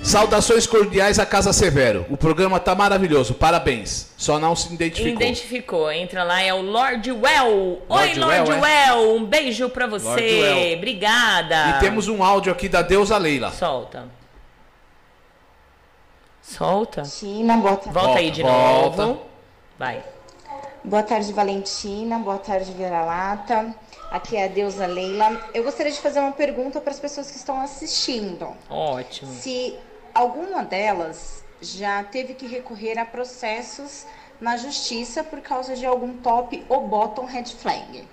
Saudações 0.00 0.64
cordiais 0.66 1.18
à 1.18 1.26
Casa 1.26 1.52
Severo. 1.52 2.06
O 2.08 2.16
programa 2.16 2.60
tá 2.60 2.72
maravilhoso. 2.74 3.34
Parabéns. 3.34 4.12
Só 4.16 4.38
não 4.38 4.54
se 4.54 4.72
identificou. 4.72 5.12
Identificou. 5.12 5.92
Entra 5.92 6.22
lá, 6.22 6.40
é 6.40 6.54
o 6.54 6.62
Lord 6.62 7.10
Well. 7.10 7.82
Oi, 7.88 8.14
Lord 8.14 8.50
Well. 8.50 8.64
É? 8.64 8.92
well. 8.92 9.16
Um 9.16 9.24
beijo 9.24 9.68
pra 9.68 9.88
você. 9.88 10.40
Well. 10.40 10.76
Obrigada. 10.76 11.70
E 11.70 11.80
temos 11.80 12.06
um 12.06 12.22
áudio 12.22 12.52
aqui 12.52 12.68
da 12.68 12.80
deusa 12.80 13.18
Leila. 13.18 13.50
Solta. 13.50 14.06
Solta. 16.40 17.02
Tina, 17.02 17.56
bota. 17.56 17.90
Volta, 17.90 18.00
volta 18.00 18.18
aí 18.20 18.30
de 18.30 18.42
volta. 18.42 19.06
novo. 19.06 19.22
Vai. 19.78 20.02
Boa 20.88 21.02
tarde, 21.02 21.34
Valentina. 21.34 22.18
Boa 22.18 22.38
tarde, 22.38 22.72
Vira-Lata. 22.72 23.74
Aqui 24.10 24.38
é 24.38 24.46
a 24.46 24.48
deusa 24.48 24.86
Leila. 24.86 25.38
Eu 25.52 25.62
gostaria 25.62 25.92
de 25.92 26.00
fazer 26.00 26.18
uma 26.18 26.32
pergunta 26.32 26.80
para 26.80 26.90
as 26.90 26.98
pessoas 26.98 27.30
que 27.30 27.36
estão 27.36 27.60
assistindo. 27.60 28.56
Ótimo. 28.70 29.30
Se 29.30 29.74
alguma 30.14 30.64
delas 30.64 31.44
já 31.60 32.02
teve 32.04 32.32
que 32.32 32.46
recorrer 32.46 32.98
a 32.98 33.04
processos 33.04 34.06
na 34.40 34.56
justiça 34.56 35.22
por 35.22 35.40
causa 35.40 35.76
de 35.76 35.84
algum 35.84 36.16
top 36.16 36.64
ou 36.70 36.88
bottom 36.88 37.26
red 37.26 37.44
flag. 37.44 38.04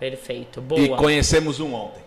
Perfeito, 0.00 0.60
boa. 0.60 0.80
E 0.80 0.88
conhecemos 0.96 1.60
um 1.60 1.74
ontem. 1.74 2.02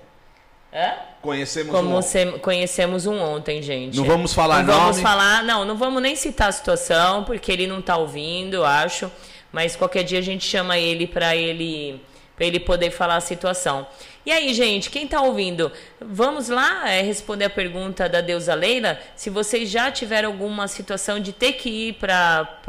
Hã? 0.74 0.96
Conhecemos 1.22 1.74
Como 1.74 1.92
um 1.92 1.96
ontem. 1.96 2.40
Conhecemos 2.40 3.06
um 3.06 3.18
ontem, 3.22 3.62
gente. 3.62 3.96
Não 3.96 4.04
vamos 4.04 4.34
falar 4.34 4.64
não 4.64 4.74
nome. 4.74 4.82
vamos 4.82 5.00
falar, 5.00 5.44
não, 5.46 5.64
não 5.64 5.78
vamos 5.78 6.02
nem 6.02 6.14
citar 6.14 6.50
a 6.50 6.52
situação, 6.52 7.24
porque 7.24 7.50
ele 7.54 7.68
não 7.68 7.80
está 7.80 7.96
ouvindo, 7.96 8.66
acho 8.66 9.10
mas 9.52 9.76
qualquer 9.76 10.04
dia 10.04 10.20
a 10.20 10.24
gente 10.24 10.46
chama 10.46 10.78
ele 10.78 11.08
para 11.08 11.36
ele 11.36 12.02
para 12.38 12.46
ele 12.46 12.60
poder 12.60 12.92
falar 12.92 13.16
a 13.16 13.22
situação. 13.22 13.88
E 14.24 14.32
aí, 14.32 14.54
gente, 14.54 14.92
quem 14.92 15.06
está 15.06 15.22
ouvindo, 15.22 15.72
vamos 16.00 16.50
lá 16.50 16.88
é, 16.88 17.02
responder 17.02 17.46
a 17.46 17.50
pergunta 17.50 18.08
da 18.08 18.22
deusa 18.22 18.54
Leila. 18.54 19.00
Se 19.16 19.32
vocês 19.32 19.68
já 19.68 19.90
tiveram 19.90 20.30
alguma 20.30 20.68
situação 20.68 21.20
de 21.20 21.34
ter 21.34 21.54
que 21.54 21.88
ir 21.90 21.94
para 21.94 22.60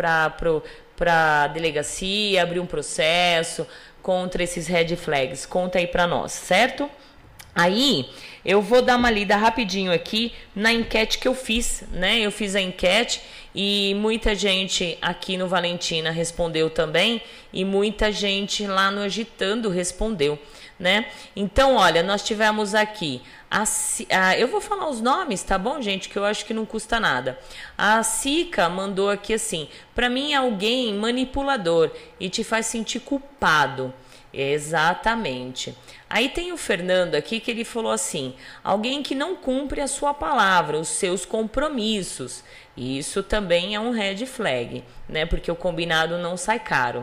a 1.07 1.47
delegacia, 1.49 2.43
abrir 2.43 2.61
um 2.61 2.67
processo 2.67 3.67
contra 4.01 4.43
esses 4.43 4.67
red 4.67 4.97
flags, 4.97 5.45
conta 5.45 5.79
aí 5.79 5.87
para 5.87 6.07
nós, 6.07 6.33
certo? 6.33 6.89
Aí, 7.55 8.09
eu 8.45 8.63
vou 8.63 8.81
dar 8.81 8.97
uma 8.97 9.11
lida 9.11 9.37
rapidinho 9.37 9.93
aqui 9.93 10.33
na 10.55 10.73
enquete 10.73 11.19
que 11.19 11.29
eu 11.29 11.35
fiz, 11.35 11.83
né? 11.93 12.21
Eu 12.21 12.31
fiz 12.31 12.55
a 12.55 12.61
enquete 12.61 13.21
e 13.55 13.95
muita 13.95 14.35
gente 14.35 14.99
aqui 15.01 15.37
no 15.37 15.49
Valentina 15.49 16.11
respondeu 16.11 16.71
também 16.71 17.23
e 17.53 17.65
muita 17.65 18.13
gente 18.13 18.67
lá 18.67 18.91
no 18.91 19.01
Agitando 19.01 19.69
respondeu, 19.69 20.39
né? 20.79 21.07
Então, 21.35 21.77
olha, 21.77 22.03
nós 22.03 22.23
tivemos 22.23 22.75
aqui 22.75 23.23
a, 23.51 23.65
a, 24.11 24.39
eu 24.39 24.47
vou 24.47 24.61
falar 24.61 24.89
os 24.91 25.01
nomes, 25.01 25.43
tá 25.43 25.57
bom, 25.57 25.81
gente? 25.81 26.09
Que 26.09 26.19
eu 26.19 26.25
acho 26.25 26.45
que 26.45 26.53
não 26.53 26.67
custa 26.67 27.01
nada. 27.01 27.39
A 27.79 28.03
Sica 28.03 28.69
mandou 28.69 29.09
aqui 29.09 29.33
assim: 29.33 29.69
para 29.95 30.11
mim 30.11 30.33
é 30.33 30.37
alguém 30.37 30.93
manipulador 30.95 31.91
e 32.21 32.29
te 32.29 32.45
faz 32.45 32.67
sentir 32.67 33.01
culpado. 33.01 33.93
Exatamente. 34.33 35.75
Aí 36.11 36.29
tem 36.29 36.53
o 36.53 36.59
Fernando 36.59 37.15
aqui 37.15 37.41
que 37.41 37.51
ele 37.51 37.65
falou 37.65 37.91
assim: 37.91 38.35
alguém 38.63 39.03
que 39.03 39.15
não 39.15 39.35
cumpre 39.35 39.81
a 39.81 39.89
sua 39.89 40.13
palavra, 40.13 40.79
os 40.79 40.89
seus 40.89 41.25
compromissos. 41.25 42.45
Isso 42.79 43.25
também 43.25 43.75
é 43.75 43.81
um 43.81 43.91
red 43.91 44.25
flag, 44.25 44.85
né? 45.09 45.27
Porque 45.27 45.51
o 45.51 45.57
combinado 45.57 46.17
não 46.17 46.37
sai 46.37 46.61
caro. 46.61 47.01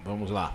Vamos 0.00 0.30
lá. 0.30 0.54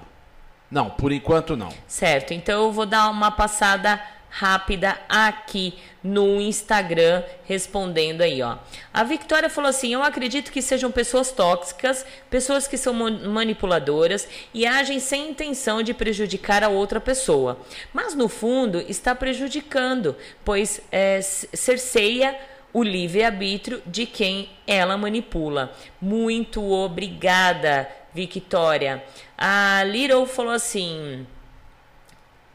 Não, 0.70 0.90
por 0.90 1.12
enquanto 1.12 1.56
não. 1.56 1.70
Certo, 1.88 2.34
então 2.34 2.64
eu 2.64 2.72
vou 2.72 2.86
dar 2.86 3.10
uma 3.10 3.32
passada 3.32 4.02
rápida 4.38 5.00
aqui 5.10 5.74
no 6.04 6.40
Instagram 6.40 7.24
respondendo 7.46 8.22
aí, 8.22 8.42
ó. 8.42 8.58
A 8.94 9.04
Victoria 9.04 9.50
falou 9.50 9.70
assim: 9.70 9.94
"Eu 9.94 10.04
acredito 10.04 10.52
que 10.52 10.62
sejam 10.62 10.92
pessoas 10.92 11.32
tóxicas, 11.32 12.06
pessoas 12.30 12.68
que 12.68 12.78
são 12.78 12.94
manipuladoras 12.94 14.28
e 14.54 14.66
agem 14.66 15.00
sem 15.00 15.32
intenção 15.32 15.82
de 15.82 15.94
prejudicar 15.94 16.64
a 16.64 16.70
outra 16.70 17.02
pessoa, 17.02 17.60
mas 17.92 18.14
no 18.14 18.30
fundo 18.30 18.80
está 18.88 19.16
prejudicando, 19.16 20.16
pois 20.46 20.82
é, 20.92 21.20
cerceia 21.22 22.38
o 22.72 22.84
livre-arbítrio 22.84 23.82
de 23.88 24.06
quem 24.06 24.50
ela 24.68 24.96
manipula. 24.98 25.74
Muito 26.00 26.64
obrigada, 26.72 27.90
Victoria. 28.14 29.04
A 29.36 29.84
Little 29.84 30.28
falou 30.28 30.54
assim: 30.54 31.26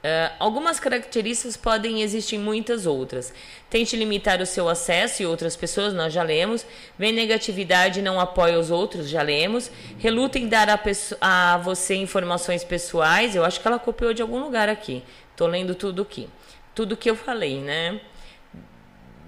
Uh, 0.03 0.35
algumas 0.41 0.81
características 0.81 1.57
podem 1.57 2.03
existir 2.03 2.37
muitas 2.37 2.87
outras. 2.87 3.33
Tente 3.71 3.95
limitar 3.97 4.43
o 4.43 4.47
seu 4.47 4.69
acesso 4.69 5.23
e 5.23 5.27
outras 5.27 5.55
pessoas, 5.55 5.95
nós 5.95 6.13
já 6.13 6.25
lemos. 6.25 6.67
Vem 6.99 7.13
negatividade 7.13 8.01
e 8.01 8.03
não 8.03 8.19
apoia 8.19 8.59
os 8.59 8.69
outros, 8.69 9.09
já 9.09 9.23
lemos. 9.23 9.71
Reluta 9.99 10.41
em 10.41 10.49
dar 10.49 10.69
a, 10.69 10.81
a, 11.21 11.57
você 11.59 11.95
informações 11.95 12.65
pessoais. 12.65 13.37
Eu 13.37 13.45
acho 13.45 13.61
que 13.61 13.69
ela 13.69 13.79
copiou 13.79 14.13
de 14.13 14.23
algum 14.23 14.41
lugar 14.41 14.69
aqui. 14.69 15.05
Tô 15.37 15.47
lendo 15.47 15.73
tudo 15.73 16.03
aqui. 16.03 16.29
Tudo 16.75 16.97
que 16.97 17.09
eu 17.09 17.15
falei, 17.15 17.61
né? 17.61 18.01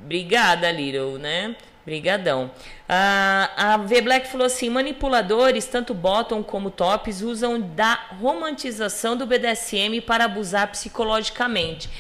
Obrigada, 0.03 0.73
Little, 0.73 1.19
né? 1.19 1.55
Brigadão. 1.85 2.51
a 2.89 3.77
V 3.77 4.01
Black 4.01 4.29
falou 4.29 4.47
assim: 4.47 4.71
manipuladores, 4.71 5.67
tanto 5.67 5.93
bottom 5.93 6.43
como 6.43 6.71
tops, 6.71 7.21
usam 7.21 7.61
da 7.61 7.95
romantização 8.21 9.17
do 9.17 9.27
BDSM 9.27 10.01
para 10.01 10.25
abusar 10.25 10.71
psicologicamente. 10.71 11.91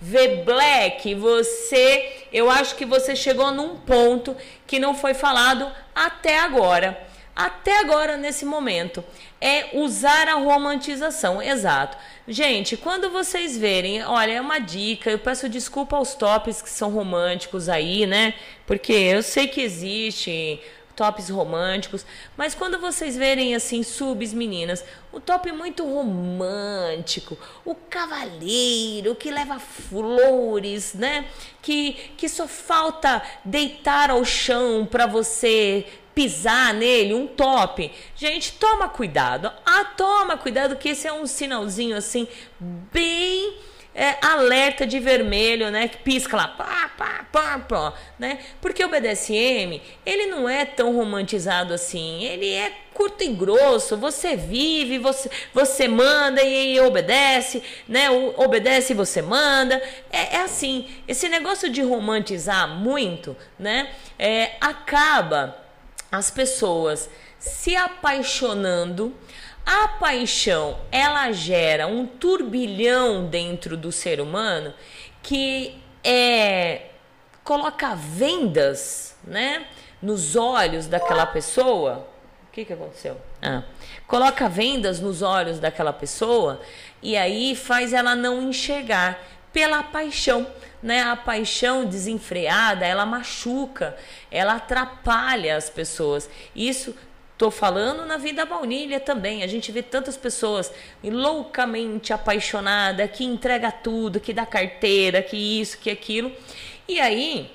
V 0.00 0.42
Black, 0.44 1.14
você, 1.14 2.26
eu 2.32 2.50
acho 2.50 2.74
que 2.74 2.84
você 2.84 3.14
chegou 3.14 3.50
num 3.52 3.76
ponto 3.76 4.36
que 4.66 4.78
não 4.78 4.94
foi 4.94 5.14
falado 5.14 5.70
até 5.94 6.38
agora 6.38 6.98
até 7.34 7.80
agora 7.80 8.16
nesse 8.16 8.44
momento 8.44 9.02
é 9.44 9.68
usar 9.74 10.26
a 10.26 10.36
romantização, 10.36 11.42
exato. 11.42 11.98
Gente, 12.26 12.78
quando 12.78 13.10
vocês 13.10 13.58
verem, 13.58 14.02
olha, 14.02 14.32
é 14.32 14.40
uma 14.40 14.58
dica, 14.58 15.10
eu 15.10 15.18
peço 15.18 15.50
desculpa 15.50 15.96
aos 15.96 16.14
tops 16.14 16.62
que 16.62 16.70
são 16.70 16.88
românticos 16.88 17.68
aí, 17.68 18.06
né? 18.06 18.32
Porque 18.66 18.94
eu 18.94 19.22
sei 19.22 19.46
que 19.46 19.60
existe 19.60 20.58
tops 20.96 21.28
românticos, 21.28 22.06
mas 22.38 22.54
quando 22.54 22.78
vocês 22.78 23.18
verem 23.18 23.54
assim 23.54 23.82
subs 23.82 24.32
meninas, 24.32 24.82
o 25.12 25.20
top 25.20 25.52
muito 25.52 25.84
romântico, 25.84 27.36
o 27.66 27.74
cavaleiro 27.74 29.14
que 29.14 29.30
leva 29.30 29.58
flores, 29.58 30.94
né? 30.94 31.26
Que 31.60 31.92
que 32.16 32.30
só 32.30 32.48
falta 32.48 33.22
deitar 33.44 34.10
ao 34.10 34.24
chão 34.24 34.88
para 34.90 35.06
você 35.06 35.86
pisar 36.14 36.72
nele, 36.72 37.14
um 37.14 37.26
top. 37.26 37.90
Gente, 38.14 38.52
toma 38.52 38.88
cuidado. 38.88 39.50
Ah, 39.66 39.84
toma 39.96 40.36
cuidado 40.36 40.76
que 40.76 40.90
esse 40.90 41.06
é 41.06 41.12
um 41.12 41.26
sinalzinho 41.26 41.96
assim 41.96 42.28
bem 42.60 43.54
é, 43.94 44.16
alerta 44.20 44.86
de 44.86 44.98
vermelho, 44.98 45.70
né? 45.70 45.86
Que 45.86 45.98
pisca 45.98 46.36
lá, 46.36 46.48
pá, 46.48 46.90
pá, 46.96 47.26
pá, 47.30 47.58
pá, 47.58 47.94
né? 48.18 48.40
Porque 48.60 48.84
o 48.84 48.88
BDSM, 48.88 49.80
ele 50.04 50.26
não 50.26 50.48
é 50.48 50.64
tão 50.64 50.94
romantizado 50.96 51.72
assim. 51.72 52.24
Ele 52.24 52.50
é 52.50 52.72
curto 52.92 53.22
e 53.22 53.28
grosso. 53.28 53.96
Você 53.96 54.34
vive, 54.34 54.98
você, 54.98 55.30
você 55.52 55.86
manda 55.86 56.42
e, 56.42 56.74
e 56.74 56.80
obedece, 56.80 57.62
né? 57.88 58.10
O, 58.10 58.34
obedece 58.42 58.92
e 58.92 58.96
você 58.96 59.22
manda. 59.22 59.80
É, 60.10 60.36
é, 60.36 60.40
assim. 60.40 60.88
Esse 61.06 61.28
negócio 61.28 61.70
de 61.70 61.80
romantizar 61.80 62.68
muito, 62.68 63.36
né? 63.58 63.90
É, 64.18 64.52
acaba 64.60 65.63
as 66.16 66.30
pessoas 66.30 67.08
se 67.38 67.76
apaixonando. 67.76 69.14
A 69.66 69.88
paixão, 69.88 70.78
ela 70.92 71.32
gera 71.32 71.86
um 71.86 72.06
turbilhão 72.06 73.26
dentro 73.26 73.76
do 73.76 73.90
ser 73.90 74.20
humano 74.20 74.74
que 75.22 75.80
é 76.02 76.90
coloca 77.42 77.94
vendas, 77.94 79.16
né, 79.22 79.66
nos 80.00 80.36
olhos 80.36 80.86
daquela 80.86 81.26
pessoa. 81.26 82.06
O 82.48 82.52
que 82.52 82.64
que 82.64 82.72
aconteceu? 82.72 83.16
Ah, 83.42 83.62
coloca 84.06 84.48
vendas 84.48 85.00
nos 85.00 85.22
olhos 85.22 85.58
daquela 85.58 85.92
pessoa 85.92 86.60
e 87.02 87.16
aí 87.16 87.54
faz 87.56 87.92
ela 87.92 88.14
não 88.14 88.42
enxergar 88.42 89.18
pela 89.52 89.82
paixão 89.82 90.46
né, 90.84 91.02
a 91.02 91.16
paixão 91.16 91.84
desenfreada, 91.84 92.86
ela 92.86 93.04
machuca, 93.04 93.96
ela 94.30 94.54
atrapalha 94.54 95.56
as 95.56 95.68
pessoas. 95.68 96.30
Isso 96.54 96.94
Tô 97.36 97.50
falando 97.50 98.06
na 98.06 98.16
vida 98.16 98.46
baunilha 98.46 99.00
também. 99.00 99.42
A 99.42 99.46
gente 99.48 99.72
vê 99.72 99.82
tantas 99.82 100.16
pessoas 100.16 100.72
loucamente 101.02 102.12
apaixonadas, 102.12 103.10
que 103.10 103.24
entrega 103.24 103.72
tudo, 103.72 104.20
que 104.20 104.32
dá 104.32 104.46
carteira, 104.46 105.20
que 105.20 105.36
isso, 105.36 105.78
que 105.78 105.90
aquilo. 105.90 106.30
E 106.86 107.00
aí, 107.00 107.50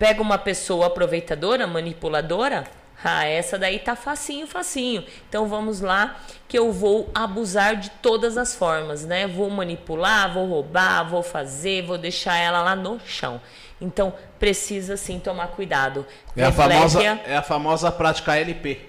pega 0.00 0.20
uma 0.20 0.36
pessoa 0.36 0.86
aproveitadora, 0.88 1.64
manipuladora, 1.64 2.64
ah, 3.04 3.26
essa 3.26 3.58
daí 3.58 3.78
tá 3.78 3.94
facinho, 3.94 4.46
facinho. 4.46 5.04
Então 5.28 5.46
vamos 5.46 5.82
lá 5.82 6.18
que 6.48 6.58
eu 6.58 6.72
vou 6.72 7.10
abusar 7.14 7.76
de 7.76 7.90
todas 7.90 8.38
as 8.38 8.54
formas, 8.54 9.04
né? 9.04 9.26
Vou 9.26 9.50
manipular, 9.50 10.32
vou 10.32 10.46
roubar, 10.46 11.06
vou 11.08 11.22
fazer, 11.22 11.82
vou 11.82 11.98
deixar 11.98 12.38
ela 12.38 12.62
lá 12.62 12.74
no 12.74 12.98
chão. 13.06 13.40
Então 13.78 14.14
precisa 14.38 14.96
sim 14.96 15.18
tomar 15.18 15.48
cuidado. 15.48 16.06
É 16.34 16.44
a 16.44 16.52
famosa 16.52 17.02
é 17.02 17.36
a 17.36 17.42
famosa 17.42 17.92
prática 17.92 18.36
LP. 18.36 18.80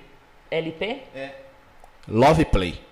LP? 0.49 1.01
É. 1.13 1.31
Love 2.07 2.45
Play. 2.45 2.79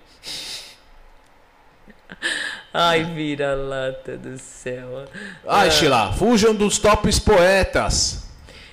Ai, 2.72 3.04
vira 3.04 3.54
lata 3.54 4.18
do 4.18 4.36
céu. 4.36 5.04
Ai, 5.46 5.68
ah. 5.68 5.70
Sheila, 5.70 6.12
fujam 6.12 6.54
dos 6.54 6.78
tops 6.78 7.18
poetas. 7.18 8.23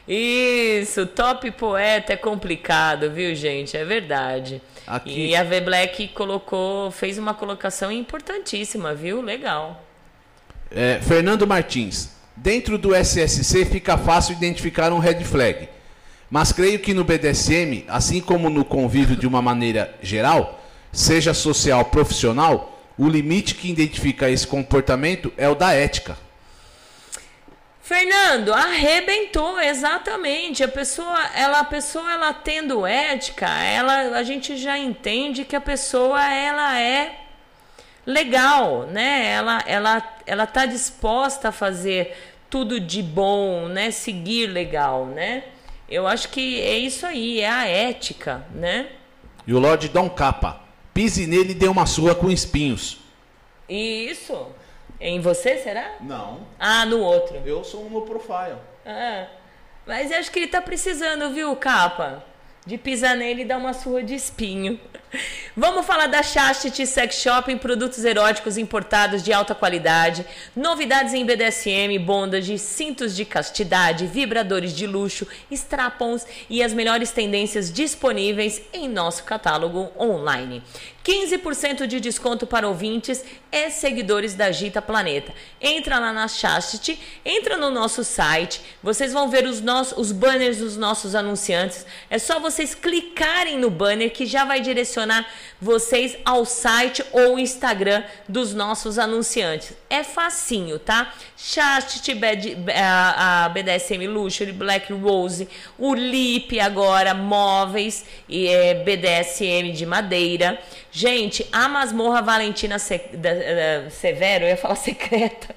Isso, 0.08 1.06
top 1.06 1.52
poeta 1.52 2.14
é 2.14 2.18
complicado, 2.18 3.12
viu, 3.12 3.34
gente? 3.36 3.78
É 3.78 3.86
verdade. 3.86 4.62
Aqui... 4.88 5.28
E 5.28 5.36
a 5.36 5.44
V 5.44 5.62
Black 5.62 6.08
colocou, 6.10 6.92
fez 6.92 7.18
uma 7.18 7.34
colocação 7.34 7.92
importantíssima, 7.92 8.94
viu? 8.94 9.22
Legal. 9.22 9.86
É, 10.70 11.00
Fernando 11.02 11.46
Martins. 11.46 12.12
Dentro 12.36 12.78
do 12.78 12.96
SSC 12.96 13.66
fica 13.66 13.98
fácil 13.98 14.34
identificar 14.34 14.92
um 14.92 15.00
red 15.00 15.24
flag. 15.24 15.70
Mas 16.30 16.52
creio 16.52 16.80
que 16.80 16.94
no 16.94 17.04
BDSM, 17.04 17.84
assim 17.88 18.22
como 18.22 18.50
no 18.50 18.64
convívio 18.64 19.18
de 19.18 19.28
uma 19.28 19.42
maneira 19.42 19.94
geral, 20.02 20.64
seja 20.92 21.34
social, 21.34 21.86
profissional, 21.86 22.82
o 22.98 23.08
limite 23.08 23.56
que 23.56 23.70
identifica 23.70 24.30
esse 24.30 24.48
comportamento 24.48 25.32
é 25.38 25.50
o 25.50 25.56
da 25.56 25.74
ética. 25.74 26.18
Fernando, 27.92 28.54
arrebentou 28.54 29.60
exatamente. 29.60 30.64
A 30.64 30.68
pessoa, 30.70 31.20
ela, 31.36 31.60
a 31.60 31.66
pessoa, 31.66 32.10
ela 32.10 32.34
tendo 32.34 32.86
ética, 32.86 33.50
ela, 33.50 34.18
a 34.18 34.24
gente 34.24 34.56
já 34.56 34.78
entende 34.78 35.44
que 35.44 35.58
a 35.58 35.60
pessoa, 35.60 36.24
ela 36.24 36.80
é 36.80 37.20
legal, 38.06 38.84
né? 38.84 39.30
Ela, 39.34 39.62
ela, 39.68 40.16
ela 40.26 40.48
tá 40.48 40.66
disposta 40.66 41.50
a 41.50 41.52
fazer 41.52 42.16
tudo 42.50 42.80
de 42.80 43.04
bom, 43.04 43.68
né? 43.68 43.92
Seguir 43.92 44.48
legal, 44.48 45.06
né? 45.08 45.44
Eu 45.90 46.08
acho 46.08 46.30
que 46.30 46.62
é 46.62 46.78
isso 46.78 47.06
aí, 47.06 47.42
é 47.42 47.50
a 47.50 47.68
ética, 47.68 48.48
né? 48.56 48.88
E 49.46 49.54
o 49.54 49.60
Lorde 49.60 49.90
Dom 49.90 50.10
Capa, 50.10 50.62
pise 50.94 51.28
nele 51.28 51.52
e 51.52 51.56
dê 51.56 51.68
uma 51.68 51.86
surra 51.86 52.16
com 52.16 52.32
espinhos. 52.32 53.00
Isso. 53.68 54.48
Em 55.02 55.20
você, 55.20 55.58
será? 55.58 55.96
Não. 56.00 56.42
Ah, 56.60 56.86
no 56.86 57.00
outro. 57.00 57.42
Eu 57.44 57.64
sou 57.64 57.88
um 57.88 57.90
no 57.90 58.04
profile. 58.04 58.58
Ah, 58.86 59.26
mas 59.86 60.12
acho 60.12 60.32
que 60.32 60.38
ele 60.38 60.48
tá 60.48 60.62
precisando, 60.62 61.34
viu, 61.34 61.56
capa? 61.56 62.24
De 62.64 62.78
pisar 62.78 63.18
nele 63.18 63.42
e 63.42 63.46
dar 63.46 63.58
uma 63.58 63.74
surra 63.74 64.04
de 64.04 64.14
espinho. 64.14 64.80
Vamos 65.58 65.86
falar 65.86 66.08
da 66.08 66.22
Chastity 66.22 66.86
Sex 66.86 67.16
Shop 67.16 67.52
em 67.52 67.58
produtos 67.58 68.06
eróticos 68.06 68.58
importados 68.58 69.24
de 69.24 69.34
alta 69.34 69.54
qualidade, 69.54 70.26
novidades 70.56 71.14
em 71.14 71.26
BDSM, 71.26 71.98
bondage, 72.00 72.58
cintos 72.58 73.16
de 73.16 73.26
castidade, 73.26 74.08
vibradores 74.08 74.74
de 74.74 74.88
luxo, 74.88 75.28
strapons 75.50 76.26
e 76.50 76.64
as 76.64 76.74
melhores 76.74 77.12
tendências 77.12 77.72
disponíveis 77.72 78.62
em 78.72 78.88
nosso 78.88 79.24
catálogo 79.24 79.92
online. 80.00 80.64
15% 81.04 81.88
de 81.88 82.00
desconto 82.00 82.46
para 82.46 82.68
ouvintes 82.68 83.24
e 83.52 83.70
seguidores 83.70 84.34
da 84.34 84.52
Gita 84.52 84.82
Planeta. 84.82 85.34
Entra 85.60 86.00
lá 86.00 86.14
na 86.14 86.28
Chastity, 86.28 87.00
entra 87.26 87.58
no 87.58 87.70
nosso 87.70 88.04
site, 88.04 88.62
vocês 88.82 89.12
vão 89.12 89.30
ver 89.30 89.46
os, 89.46 89.62
nossos, 89.62 89.98
os 89.98 90.12
banners 90.12 90.58
dos 90.58 90.78
nossos 90.78 91.16
anunciantes. 91.16 91.86
É 92.10 92.20
só 92.20 92.40
vocês 92.40 92.76
clicarem 92.76 93.58
no 93.58 93.70
banner 93.70 94.12
que 94.12 94.26
já 94.26 94.46
vai 94.46 94.62
direcionar 94.62 95.28
vocês 95.60 96.18
ao 96.24 96.46
site 96.46 97.04
ou 97.12 97.38
Instagram 97.38 98.04
dos 98.28 98.54
nossos 98.54 98.98
anunciantes. 98.98 99.74
É 99.90 100.04
facinho, 100.04 100.80
tá? 100.80 101.14
Chastity, 101.38 102.18
a 102.76 103.50
BDSM 103.50 104.08
Luxury, 104.08 104.52
Black 104.52 104.94
Rose, 104.94 105.48
o 105.78 105.94
Lip 105.94 106.60
agora, 106.60 107.14
móveis 107.14 108.06
e 108.30 108.48
é, 108.48 108.76
BDSM 108.76 109.72
de 109.74 109.86
madeira. 109.86 110.60
Gente, 110.92 111.48
a 111.52 111.68
masmorra 111.70 112.22
Valentina 112.22 112.78
Severo, 112.80 114.44
eu 114.46 114.50
ia 114.50 114.58
falar 114.58 114.76
secreta. 114.76 115.56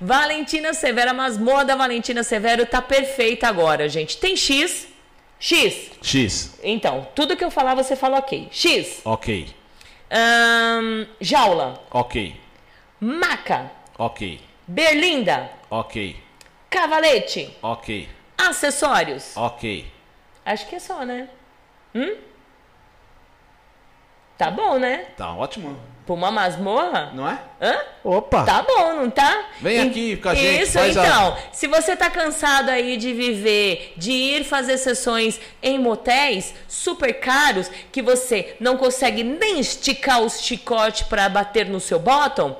Valentina 0.00 0.72
Severo, 0.74 1.10
a 1.10 1.14
masmorra 1.14 1.64
da 1.64 1.76
Valentina 1.76 2.22
Severo 2.22 2.64
tá 2.66 2.80
perfeita 2.80 3.48
agora, 3.48 3.88
gente. 3.88 4.16
Tem 4.18 4.36
X, 4.36 4.88
X. 5.38 5.90
X. 6.02 6.58
Então, 6.62 7.06
tudo 7.14 7.36
que 7.36 7.44
eu 7.44 7.50
falar 7.50 7.74
você 7.74 7.94
fala 7.96 8.18
ok. 8.18 8.48
X. 8.50 9.00
Ok. 9.04 9.54
Um, 10.10 11.06
jaula. 11.20 11.84
Ok. 11.90 12.34
Maca, 13.00 13.70
Ok, 13.96 14.40
berlinda, 14.66 15.50
ok, 15.70 16.16
cavalete, 16.68 17.48
ok, 17.62 18.08
acessórios. 18.36 19.36
ok. 19.36 19.86
Acho 20.44 20.66
que 20.68 20.74
é 20.74 20.78
só, 20.80 21.04
né? 21.04 21.28
Hum? 21.94 22.16
Tá 24.38 24.50
bom, 24.50 24.78
né? 24.78 25.06
Tá 25.16 25.34
ótimo, 25.34 25.76
Pra 26.06 26.14
uma 26.14 26.30
masmorra? 26.30 27.10
não 27.12 27.28
é? 27.28 27.38
Hã? 27.60 27.76
Opa! 28.02 28.42
Tá 28.44 28.62
bom, 28.62 28.94
não 28.94 29.10
tá? 29.10 29.44
Vem 29.60 29.76
E- 29.76 29.80
aqui 29.90 30.16
com 30.16 30.28
a 30.30 30.34
gente, 30.34 30.62
Isso, 30.62 30.72
faz 30.78 30.96
a- 30.96 31.04
então. 31.06 31.36
Se 31.52 31.66
você 31.66 31.94
tá 31.96 32.08
cansado 32.08 32.70
aí 32.70 32.96
de 32.96 33.12
viver, 33.12 33.92
de 33.96 34.10
ir 34.12 34.44
fazer 34.44 34.78
sessões 34.78 35.38
em 35.62 35.78
motéis 35.78 36.54
super 36.66 37.12
caros, 37.20 37.70
que 37.92 38.00
você 38.00 38.56
não 38.58 38.78
consegue 38.78 39.22
nem 39.22 39.60
esticar 39.60 40.22
os 40.22 40.40
chicote 40.40 41.04
pra 41.06 41.28
bater 41.28 41.66
no 41.66 41.78
seu 41.80 41.98
bottom, 41.98 42.56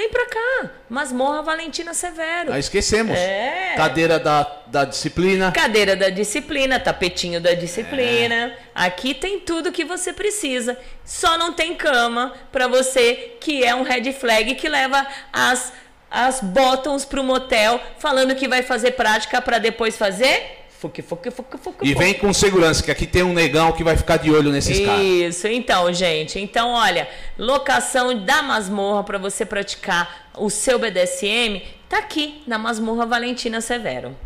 vem 0.00 0.08
pra 0.08 0.26
cá. 0.26 0.70
Masmorra 0.88 1.42
Valentina 1.42 1.92
Severo. 1.92 2.52
Ah, 2.52 2.58
esquecemos. 2.58 3.16
É. 3.16 3.74
Cadeira 3.76 4.18
da, 4.18 4.50
da 4.66 4.84
disciplina. 4.86 5.52
Cadeira 5.52 5.94
da 5.94 6.08
disciplina, 6.08 6.80
tapetinho 6.80 7.38
da 7.40 7.52
disciplina. 7.52 8.56
Aqui 8.74 9.12
tem 9.12 9.40
tudo 9.40 9.70
que 9.70 9.84
você 9.84 10.12
precisa. 10.12 10.78
Só 11.04 11.36
não 11.36 11.52
tem 11.52 11.74
cama 11.74 12.32
pra 12.50 12.66
você 12.66 13.36
que 13.40 13.62
é 13.62 13.74
um 13.74 13.82
red 13.82 14.12
flag 14.12 14.54
que 14.54 14.68
leva 14.68 15.06
as 15.32 15.72
as 16.12 16.40
bottoms 16.40 17.04
pro 17.04 17.22
motel 17.22 17.80
falando 18.00 18.34
que 18.34 18.48
vai 18.48 18.64
fazer 18.64 18.92
prática 18.92 19.40
pra 19.40 19.58
depois 19.58 19.96
fazer 19.96 20.59
fuque 20.80 21.02
fuque 21.02 21.30
fuque 21.30 21.58
fuque. 21.58 21.86
E 21.86 21.94
vem 21.94 22.14
com 22.14 22.32
segurança, 22.32 22.82
que 22.82 22.90
aqui 22.90 23.06
tem 23.06 23.22
um 23.22 23.34
negão 23.34 23.72
que 23.72 23.84
vai 23.84 23.96
ficar 23.96 24.16
de 24.16 24.30
olho 24.30 24.50
nesses 24.50 24.80
caras. 24.80 25.04
Isso, 25.04 25.46
então, 25.46 25.92
gente. 25.92 26.38
Então, 26.38 26.70
olha, 26.70 27.06
locação 27.38 28.24
da 28.24 28.42
masmorra 28.42 29.04
para 29.04 29.18
você 29.18 29.44
praticar 29.44 30.30
o 30.38 30.48
seu 30.48 30.78
BDSM 30.78 31.60
tá 31.88 31.98
aqui 31.98 32.42
na 32.46 32.56
Masmorra 32.56 33.04
Valentina 33.04 33.60
Severo. 33.60 34.16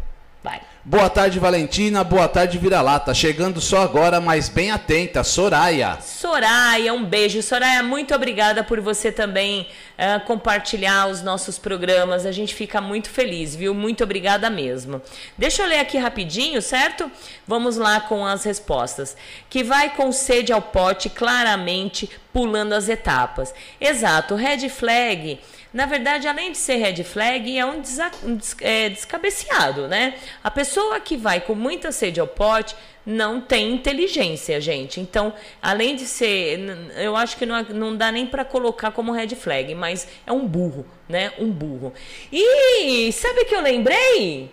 Vai. 0.45 0.61
Boa 0.85 1.09
tarde, 1.09 1.39
Valentina. 1.39 2.05
Boa 2.05 2.29
tarde, 2.29 2.59
Vira-Lata. 2.59 3.15
Chegando 3.15 3.63
só 3.63 3.81
agora, 3.81 4.21
mas 4.21 4.51
bem 4.51 4.71
atenta. 4.71 5.25
Soraya. 5.25 5.97
Soraya, 6.03 6.93
um 6.93 7.03
beijo. 7.03 7.43
Soraya, 7.43 7.83
muito 7.83 8.15
obrigada 8.15 8.63
por 8.63 8.79
você 8.79 9.11
também 9.11 9.67
ah, 9.97 10.21
compartilhar 10.21 11.09
os 11.09 11.23
nossos 11.23 11.59
programas. 11.59 12.27
A 12.27 12.31
gente 12.31 12.55
fica 12.55 12.79
muito 12.79 13.09
feliz, 13.09 13.57
viu? 13.57 13.73
Muito 13.73 14.05
obrigada 14.05 14.51
mesmo. 14.51 15.01
Deixa 15.39 15.63
eu 15.63 15.67
ler 15.67 15.79
aqui 15.79 15.97
rapidinho, 15.97 16.61
certo? 16.61 17.11
Vamos 17.49 17.79
lá 17.79 18.01
com 18.01 18.27
as 18.27 18.45
respostas. 18.45 19.17
Que 19.49 19.65
vai 19.65 19.97
com 19.97 20.13
sede 20.13 20.53
ao 20.53 20.61
pote, 20.61 21.09
claramente 21.09 22.11
pulando 22.35 22.75
as 22.75 22.91
etapas. 22.91 23.55
Exato, 23.81 24.35
red 24.35 24.69
flag. 24.69 25.41
Na 25.75 25.87
verdade, 25.87 26.29
além 26.29 26.53
de 26.53 26.59
ser 26.59 26.77
red 26.77 27.03
flag, 27.03 27.59
é 27.59 27.67
um, 27.67 27.81
desa- 27.81 28.11
um 28.23 28.37
des- 28.37 28.57
é, 28.61 28.89
descabeceado, 28.89 29.89
né? 29.89 30.15
A 30.43 30.49
pessoa 30.51 31.01
que 31.01 31.17
vai 31.17 31.41
com 31.41 31.55
muita 31.57 31.91
sede 31.91 32.21
ao 32.21 32.29
pote 32.29 32.77
não 33.05 33.41
tem 33.41 33.73
inteligência, 33.73 34.61
gente. 34.61 35.01
Então, 35.01 35.35
além 35.61 35.97
de 35.97 36.07
ser, 36.07 36.61
eu 36.97 37.17
acho 37.17 37.37
que 37.37 37.45
não, 37.45 37.61
não 37.65 37.97
dá 37.97 38.13
nem 38.13 38.25
para 38.25 38.45
colocar 38.45 38.93
como 38.93 39.11
red 39.11 39.29
flag, 39.35 39.75
mas 39.75 40.07
é 40.25 40.33
um 40.33 40.47
burro, 40.47 40.87
né? 41.09 41.33
Um 41.41 41.51
burro. 41.51 41.93
E 42.33 43.11
sabe 43.13 43.41
o 43.41 43.45
que 43.45 43.55
eu 43.57 43.61
lembrei? 43.61 44.51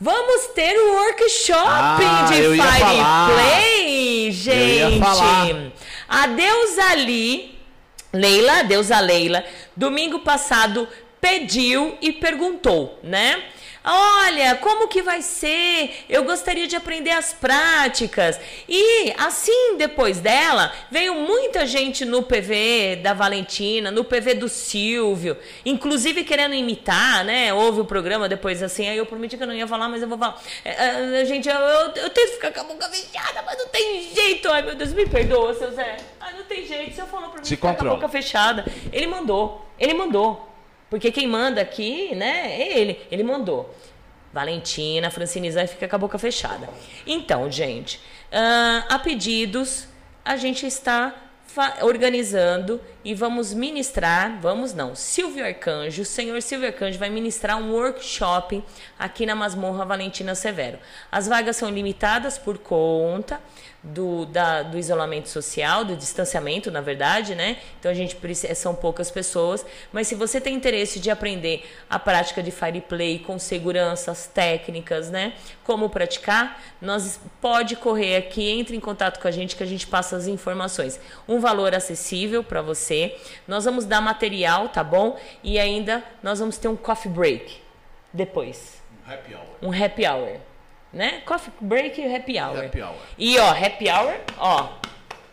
Vamos 0.00 0.48
ter 0.54 0.78
um 0.78 0.92
workshop 0.94 1.60
Ah, 1.66 2.26
de 2.30 2.34
Fire 2.42 2.56
falar. 2.56 3.30
Play, 3.32 4.30
gente. 4.30 4.78
Eu 4.80 4.90
ia 4.92 5.00
falar. 5.02 5.46
A 6.08 6.26
deusa 6.28 6.84
ali, 6.92 7.57
Leila, 8.12 8.62
deusa 8.62 9.00
Leila, 9.00 9.44
domingo 9.76 10.20
passado 10.20 10.88
pediu 11.20 11.96
e 12.00 12.12
perguntou, 12.12 12.98
né? 13.02 13.42
Olha, 13.84 14.56
como 14.56 14.88
que 14.88 15.02
vai 15.02 15.22
ser? 15.22 16.04
Eu 16.08 16.24
gostaria 16.24 16.66
de 16.66 16.76
aprender 16.76 17.10
as 17.10 17.32
práticas. 17.32 18.38
E 18.68 19.12
assim, 19.16 19.76
depois 19.76 20.20
dela, 20.20 20.72
veio 20.90 21.14
muita 21.14 21.66
gente 21.66 22.04
no 22.04 22.22
PV 22.22 22.96
da 23.02 23.14
Valentina, 23.14 23.90
no 23.90 24.04
PV 24.04 24.34
do 24.34 24.48
Silvio, 24.48 25.36
inclusive 25.64 26.24
querendo 26.24 26.54
imitar, 26.54 27.24
né? 27.24 27.52
Houve 27.54 27.80
o 27.80 27.84
programa 27.84 28.28
depois 28.28 28.62
assim, 28.62 28.88
aí 28.88 28.98
eu 28.98 29.06
prometi 29.06 29.36
que 29.36 29.42
eu 29.42 29.46
não 29.46 29.54
ia 29.54 29.66
falar, 29.66 29.88
mas 29.88 30.02
eu 30.02 30.08
vou 30.08 30.18
falar. 30.18 30.40
É, 30.64 31.20
é, 31.20 31.24
gente, 31.24 31.48
eu, 31.48 31.54
eu, 31.54 31.86
eu 31.94 32.10
tento 32.10 32.32
ficar 32.32 32.52
com 32.52 32.60
a 32.60 32.64
boca 32.64 32.88
fechada, 32.88 33.42
mas 33.46 33.58
não 33.58 33.68
tem 33.68 34.08
jeito. 34.14 34.50
Ai, 34.50 34.62
meu 34.62 34.74
Deus, 34.74 34.92
me 34.92 35.06
perdoa, 35.06 35.54
seu 35.54 35.70
Zé. 35.72 35.96
Ai, 36.20 36.34
não 36.36 36.44
tem 36.44 36.66
jeito. 36.66 36.94
Se 36.94 37.00
eu 37.00 37.06
falou 37.06 37.30
pra 37.30 37.40
mim 37.40 37.44
Se 37.46 37.54
ficar 37.56 37.68
com 37.68 37.72
a 37.72 37.76
controla. 37.76 37.94
boca 37.96 38.08
fechada, 38.08 38.64
ele 38.92 39.06
mandou. 39.06 39.64
Ele 39.78 39.94
mandou. 39.94 40.46
Porque 40.90 41.12
quem 41.12 41.26
manda 41.26 41.60
aqui, 41.60 42.14
né, 42.14 42.60
é 42.60 42.78
ele. 42.78 43.00
Ele 43.10 43.22
mandou. 43.22 43.74
Valentina, 44.32 45.10
Francine 45.10 45.50
Zé 45.50 45.66
fica 45.66 45.88
com 45.88 45.96
a 45.96 45.98
boca 45.98 46.18
fechada. 46.18 46.68
Então, 47.06 47.50
gente, 47.50 48.00
ah, 48.32 48.84
a 48.88 48.98
pedidos, 48.98 49.88
a 50.24 50.36
gente 50.36 50.66
está 50.66 51.14
organizando 51.82 52.80
e 53.04 53.14
vamos 53.14 53.54
ministrar, 53.54 54.38
vamos 54.40 54.74
não, 54.74 54.94
Silvio 54.94 55.44
Arcanjo, 55.44 56.02
o 56.02 56.04
senhor 56.04 56.42
Silvio 56.42 56.66
Arcanjo 56.68 56.98
vai 56.98 57.08
ministrar 57.08 57.56
um 57.56 57.72
workshop 57.72 58.62
aqui 58.98 59.24
na 59.24 59.34
Masmorra 59.34 59.84
Valentina 59.84 60.34
Severo. 60.34 60.78
As 61.10 61.28
vagas 61.28 61.56
são 61.56 61.70
limitadas 61.70 62.36
por 62.36 62.58
conta 62.58 63.40
do, 63.80 64.26
da- 64.26 64.64
do 64.64 64.76
isolamento 64.76 65.28
social, 65.28 65.84
do 65.84 65.94
distanciamento, 65.96 66.68
na 66.70 66.80
verdade, 66.80 67.36
né? 67.36 67.58
Então 67.78 67.88
a 67.90 67.94
gente 67.94 68.16
são 68.56 68.74
poucas 68.74 69.08
pessoas, 69.08 69.64
mas 69.92 70.08
se 70.08 70.16
você 70.16 70.40
tem 70.40 70.54
interesse 70.56 70.98
de 70.98 71.10
aprender 71.10 71.64
a 71.88 71.96
prática 71.98 72.42
de 72.42 72.50
fire 72.50 72.80
play 72.80 73.20
com 73.20 73.38
seguranças 73.38 74.26
técnicas, 74.26 75.08
né? 75.10 75.34
Como 75.62 75.88
praticar, 75.88 76.60
nós 76.82 77.20
pode 77.40 77.76
correr 77.76 78.16
aqui, 78.16 78.48
entre 78.50 78.76
em 78.76 78.80
contato 78.80 79.20
com 79.20 79.28
a 79.28 79.30
gente 79.30 79.54
que 79.54 79.62
a 79.62 79.66
gente 79.66 79.86
passa 79.86 80.16
as 80.16 80.26
informações. 80.26 80.98
Um 81.28 81.38
valor 81.38 81.72
acessível 81.72 82.42
para 82.42 82.60
você. 82.60 82.87
Nós 83.46 83.64
vamos 83.64 83.84
dar 83.84 84.00
material, 84.00 84.68
tá 84.68 84.82
bom? 84.84 85.18
E 85.42 85.58
ainda 85.58 86.02
nós 86.22 86.38
vamos 86.38 86.56
ter 86.58 86.68
um 86.68 86.76
coffee 86.76 87.10
break 87.10 87.60
depois 88.12 88.78
Happy 89.06 89.34
hour. 89.34 89.44
um 89.62 89.72
happy 89.84 90.06
hour, 90.06 90.36
né? 90.92 91.20
Coffee 91.24 91.52
break 91.60 92.00
e 92.00 92.14
happy 92.14 92.38
hour. 92.38 92.64
Happy 92.64 92.82
hour. 92.82 92.96
E 93.18 93.38
ó, 93.38 93.50
happy 93.50 93.88
hour, 93.90 94.14
ó, 94.38 94.68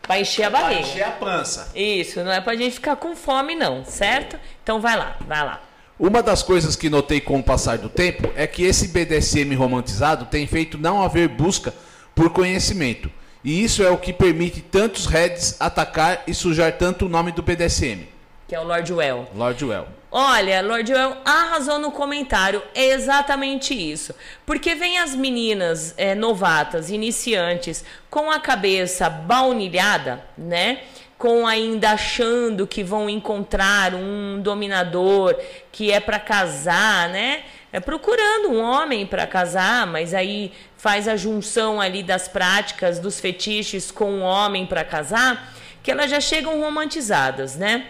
pra 0.02 0.20
encher 0.20 0.44
a 0.44 0.50
barriga. 0.50 0.82
encher 0.82 1.04
a 1.04 1.12
pança. 1.12 1.72
Isso, 1.76 2.24
não 2.24 2.32
é 2.32 2.40
pra 2.42 2.56
gente 2.56 2.74
ficar 2.74 2.96
com 2.96 3.16
fome 3.16 3.56
não, 3.56 3.84
certo? 3.84 4.40
Então 4.64 4.80
vai 4.80 4.96
lá, 4.98 5.18
vai 5.22 5.44
lá. 5.46 5.62
Uma 5.98 6.22
das 6.22 6.44
coisas 6.44 6.76
que 6.76 6.90
notei 6.90 7.22
com 7.22 7.40
o 7.40 7.44
passar 7.44 7.78
do 7.78 7.88
tempo 7.88 8.30
é 8.36 8.46
que 8.46 8.64
esse 8.64 8.90
BDSM 8.90 9.56
romantizado 9.56 10.26
tem 10.26 10.46
feito 10.46 10.78
não 10.78 11.02
haver 11.02 11.30
busca 11.30 11.74
por 12.14 12.30
conhecimento. 12.32 13.10
E 13.46 13.64
isso 13.64 13.84
é 13.84 13.90
o 13.92 13.98
que 14.00 14.12
permite 14.12 14.60
tantos 14.60 15.06
heads 15.06 15.56
atacar 15.60 16.24
e 16.26 16.34
sujar 16.34 16.72
tanto 16.80 17.06
o 17.06 17.10
nome 17.10 17.32
do 17.32 17.44
BDSM. 17.44 18.08
Que 18.48 18.56
é 18.56 18.60
o 18.60 18.64
Lord 18.64 18.92
Well. 18.92 19.28
Lord 19.36 19.64
Well. 19.64 19.86
Olha, 20.12 20.64
Lord 20.64 20.92
Well 20.92 21.18
arrasou 21.24 21.78
no 21.78 21.92
comentário. 21.92 22.64
É 22.74 22.86
exatamente 22.86 23.72
isso. 23.72 24.16
Porque 24.48 24.74
vem 24.74 24.98
as 24.98 25.14
meninas 25.14 25.94
é, 25.96 26.16
novatas, 26.16 26.90
iniciantes, 26.90 27.86
com 28.10 28.32
a 28.32 28.40
cabeça 28.40 29.08
baunilhada, 29.12 30.24
né? 30.36 30.80
Com 31.16 31.46
ainda 31.46 31.92
achando 31.92 32.66
que 32.66 32.84
vão 32.84 33.08
encontrar 33.08 33.94
um 33.94 34.42
dominador 34.42 35.36
que 35.72 35.92
é 35.92 36.00
para 36.00 36.18
casar, 36.18 37.10
né? 37.10 37.44
É 37.76 37.80
procurando 37.82 38.52
um 38.52 38.62
homem 38.62 39.06
para 39.06 39.28
casar, 39.28 39.86
mas 39.86 40.14
aí 40.14 40.54
faz 40.78 41.08
a 41.08 41.16
junção 41.16 41.82
ali 41.82 42.02
das 42.02 42.28
práticas, 42.28 43.00
dos 43.00 43.20
fetiches 43.20 43.92
com 43.92 44.10
um 44.12 44.22
homem 44.22 44.66
para 44.66 44.84
casar, 44.84 45.54
que 45.84 45.92
elas 45.92 46.10
já 46.10 46.22
chegam 46.22 46.62
romantizadas, 46.62 47.56
né? 47.56 47.88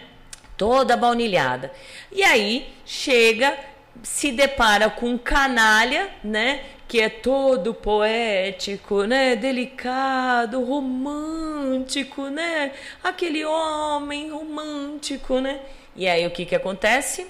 toda 0.56 0.96
baunilhada. 0.96 1.70
E 2.10 2.22
aí 2.22 2.68
chega, 2.84 3.56
se 4.02 4.32
depara 4.32 4.88
com 4.90 5.10
um 5.10 5.18
canalha, 5.18 6.08
né? 6.24 6.62
Que 6.88 7.00
é 7.00 7.08
todo 7.08 7.74
poético, 7.74 9.04
né? 9.04 9.36
Delicado, 9.36 10.62
romântico, 10.64 12.28
né? 12.28 12.72
Aquele 13.02 13.44
homem 13.44 14.30
romântico, 14.30 15.40
né? 15.40 15.60
E 15.94 16.08
aí 16.08 16.26
o 16.26 16.30
que 16.30 16.44
que 16.44 16.54
acontece? 16.54 17.26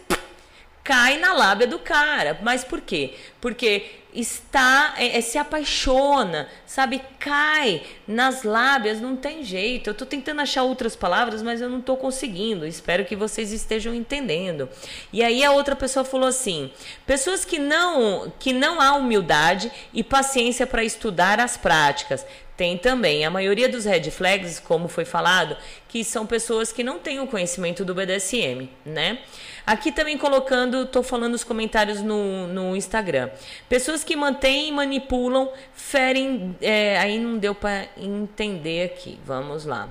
Cai 0.86 1.18
na 1.18 1.32
lábia 1.32 1.66
do 1.66 1.80
cara. 1.80 2.38
Mas 2.42 2.62
por 2.62 2.80
quê? 2.80 3.14
Porque 3.40 3.84
está 4.14 4.94
é, 4.96 5.18
é, 5.18 5.20
se 5.20 5.36
apaixona, 5.36 6.48
sabe? 6.64 7.02
Cai 7.18 7.82
nas 8.06 8.44
lábias, 8.44 9.00
não 9.00 9.16
tem 9.16 9.42
jeito. 9.42 9.90
Eu 9.90 9.94
tô 9.94 10.06
tentando 10.06 10.40
achar 10.42 10.62
outras 10.62 10.94
palavras, 10.94 11.42
mas 11.42 11.60
eu 11.60 11.68
não 11.68 11.80
tô 11.80 11.96
conseguindo. 11.96 12.64
Espero 12.64 13.04
que 13.04 13.16
vocês 13.16 13.50
estejam 13.50 13.92
entendendo. 13.92 14.68
E 15.12 15.24
aí 15.24 15.44
a 15.44 15.50
outra 15.50 15.74
pessoa 15.74 16.04
falou 16.04 16.28
assim: 16.28 16.70
pessoas 17.04 17.44
que 17.44 17.58
não 17.58 18.32
que 18.38 18.52
não 18.52 18.80
há 18.80 18.94
humildade 18.94 19.72
e 19.92 20.04
paciência 20.04 20.68
para 20.68 20.84
estudar 20.84 21.40
as 21.40 21.56
práticas, 21.56 22.24
Tem 22.56 22.78
também 22.78 23.24
a 23.24 23.30
maioria 23.30 23.68
dos 23.68 23.84
red 23.84 24.10
flags, 24.10 24.58
como 24.58 24.88
foi 24.88 25.04
falado, 25.04 25.56
que 25.88 26.02
são 26.02 26.26
pessoas 26.26 26.72
que 26.72 26.82
não 26.82 26.98
têm 26.98 27.20
o 27.20 27.26
conhecimento 27.26 27.84
do 27.84 27.94
BDSM, 27.94 28.70
né? 28.84 29.18
Aqui 29.66 29.90
também 29.90 30.16
colocando, 30.16 30.86
tô 30.86 31.02
falando 31.02 31.34
os 31.34 31.42
comentários 31.42 32.00
no, 32.00 32.46
no 32.46 32.76
Instagram. 32.76 33.30
Pessoas 33.68 34.04
que 34.04 34.14
mantêm, 34.14 34.72
manipulam, 34.72 35.50
ferem. 35.74 36.56
É, 36.62 36.98
aí 36.98 37.18
não 37.18 37.36
deu 37.36 37.54
para 37.54 37.86
entender 37.96 38.84
aqui. 38.84 39.18
Vamos 39.26 39.64
lá. 39.64 39.88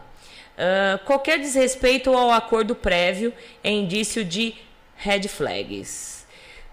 Uh, 0.55 1.03
qualquer 1.03 1.37
desrespeito 1.37 2.13
ao 2.13 2.31
acordo 2.31 2.73
prévio 2.73 3.33
é 3.61 3.69
indício 3.69 4.23
de 4.23 4.55
red 4.95 5.27
flags. 5.27 6.14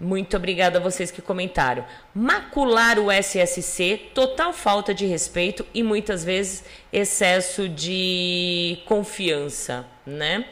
Muito 0.02 0.36
obrigada 0.36 0.80
a 0.80 0.82
vocês 0.82 1.12
que 1.12 1.22
comentaram. 1.22 1.84
Macular 2.12 2.98
o 2.98 3.08
SSC, 3.08 4.10
total 4.12 4.52
falta 4.52 4.92
de 4.92 5.06
respeito 5.06 5.64
e 5.72 5.80
muitas 5.80 6.24
vezes 6.24 6.64
excesso 6.92 7.68
de 7.68 8.80
confiança, 8.84 9.86
né? 10.04 10.44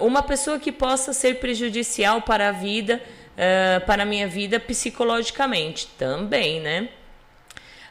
Uh, 0.00 0.06
uma 0.06 0.22
pessoa 0.22 0.58
que 0.58 0.72
possa 0.72 1.12
ser 1.12 1.40
prejudicial 1.40 2.22
para 2.22 2.48
a 2.48 2.52
vida, 2.52 3.02
uh, 3.34 3.84
para 3.84 4.04
a 4.04 4.06
minha 4.06 4.26
vida 4.26 4.58
psicologicamente, 4.58 5.86
também, 5.98 6.58
né? 6.58 6.88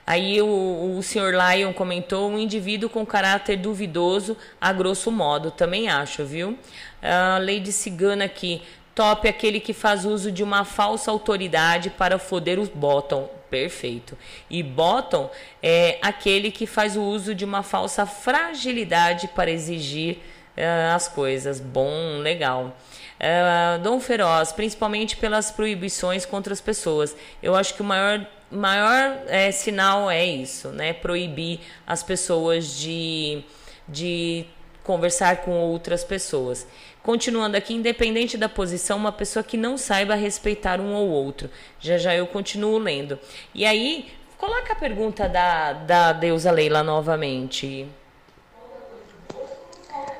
Aí 0.07 0.41
o, 0.41 0.95
o 0.97 1.03
senhor 1.03 1.33
Lyon 1.33 1.73
comentou 1.73 2.31
um 2.31 2.39
indivíduo 2.39 2.89
com 2.89 3.05
caráter 3.05 3.57
duvidoso, 3.57 4.37
a 4.59 4.71
grosso 4.71 5.11
modo, 5.11 5.51
também 5.51 5.89
acho, 5.89 6.23
viu? 6.23 6.57
A 7.01 7.37
Lady 7.39 7.73
Cigana 7.73 8.23
aqui, 8.23 8.61
Top 8.97 9.27
aquele 9.27 9.59
que 9.59 9.73
faz 9.73 10.05
uso 10.05 10.31
de 10.31 10.41
uma 10.41 10.65
falsa 10.65 11.11
autoridade 11.11 11.91
para 11.91 12.17
foder 12.17 12.57
os 12.57 12.67
bottom. 12.67 13.29
Perfeito. 13.47 14.17
E 14.49 14.63
bottom 14.63 15.29
é 15.61 15.99
aquele 16.01 16.49
que 16.49 16.65
faz 16.65 16.97
o 16.97 17.03
uso 17.03 17.35
de 17.35 17.45
uma 17.45 17.61
falsa 17.61 18.07
fragilidade 18.07 19.27
para 19.27 19.51
exigir 19.51 20.17
uh, 20.57 20.95
as 20.95 21.07
coisas. 21.07 21.59
Bom, 21.59 21.91
legal. 22.21 22.75
Uh, 23.19 23.79
Dom 23.83 23.99
Feroz, 23.99 24.51
principalmente 24.51 25.15
pelas 25.15 25.51
proibições 25.51 26.25
contra 26.25 26.51
as 26.51 26.59
pessoas. 26.59 27.15
Eu 27.41 27.55
acho 27.55 27.75
que 27.75 27.83
o 27.83 27.85
maior, 27.85 28.25
maior 28.49 29.15
é, 29.27 29.51
sinal 29.51 30.09
é 30.09 30.25
isso, 30.25 30.69
né? 30.69 30.91
Proibir 30.91 31.59
as 31.85 32.01
pessoas 32.01 32.75
de, 32.79 33.43
de 33.87 34.43
conversar 34.83 35.43
com 35.43 35.51
outras 35.51 36.03
pessoas. 36.03 36.65
Continuando 37.07 37.55
aqui, 37.55 37.73
independente 37.73 38.37
da 38.37 38.49
posição, 38.49 38.97
uma 38.97 39.13
pessoa 39.13 39.41
que 39.41 39.55
não 39.55 39.77
saiba 39.77 40.13
respeitar 40.13 40.81
um 40.81 40.93
ou 40.93 41.07
outro. 41.07 41.49
Já 41.79 41.97
já 41.97 42.13
eu 42.13 42.27
continuo 42.27 42.77
lendo. 42.77 43.17
E 43.55 43.65
aí, 43.65 44.11
coloca 44.37 44.73
a 44.73 44.75
pergunta 44.75 45.29
da, 45.29 45.71
da 45.71 46.11
deusa 46.11 46.51
Leila 46.51 46.83
novamente. 46.83 47.87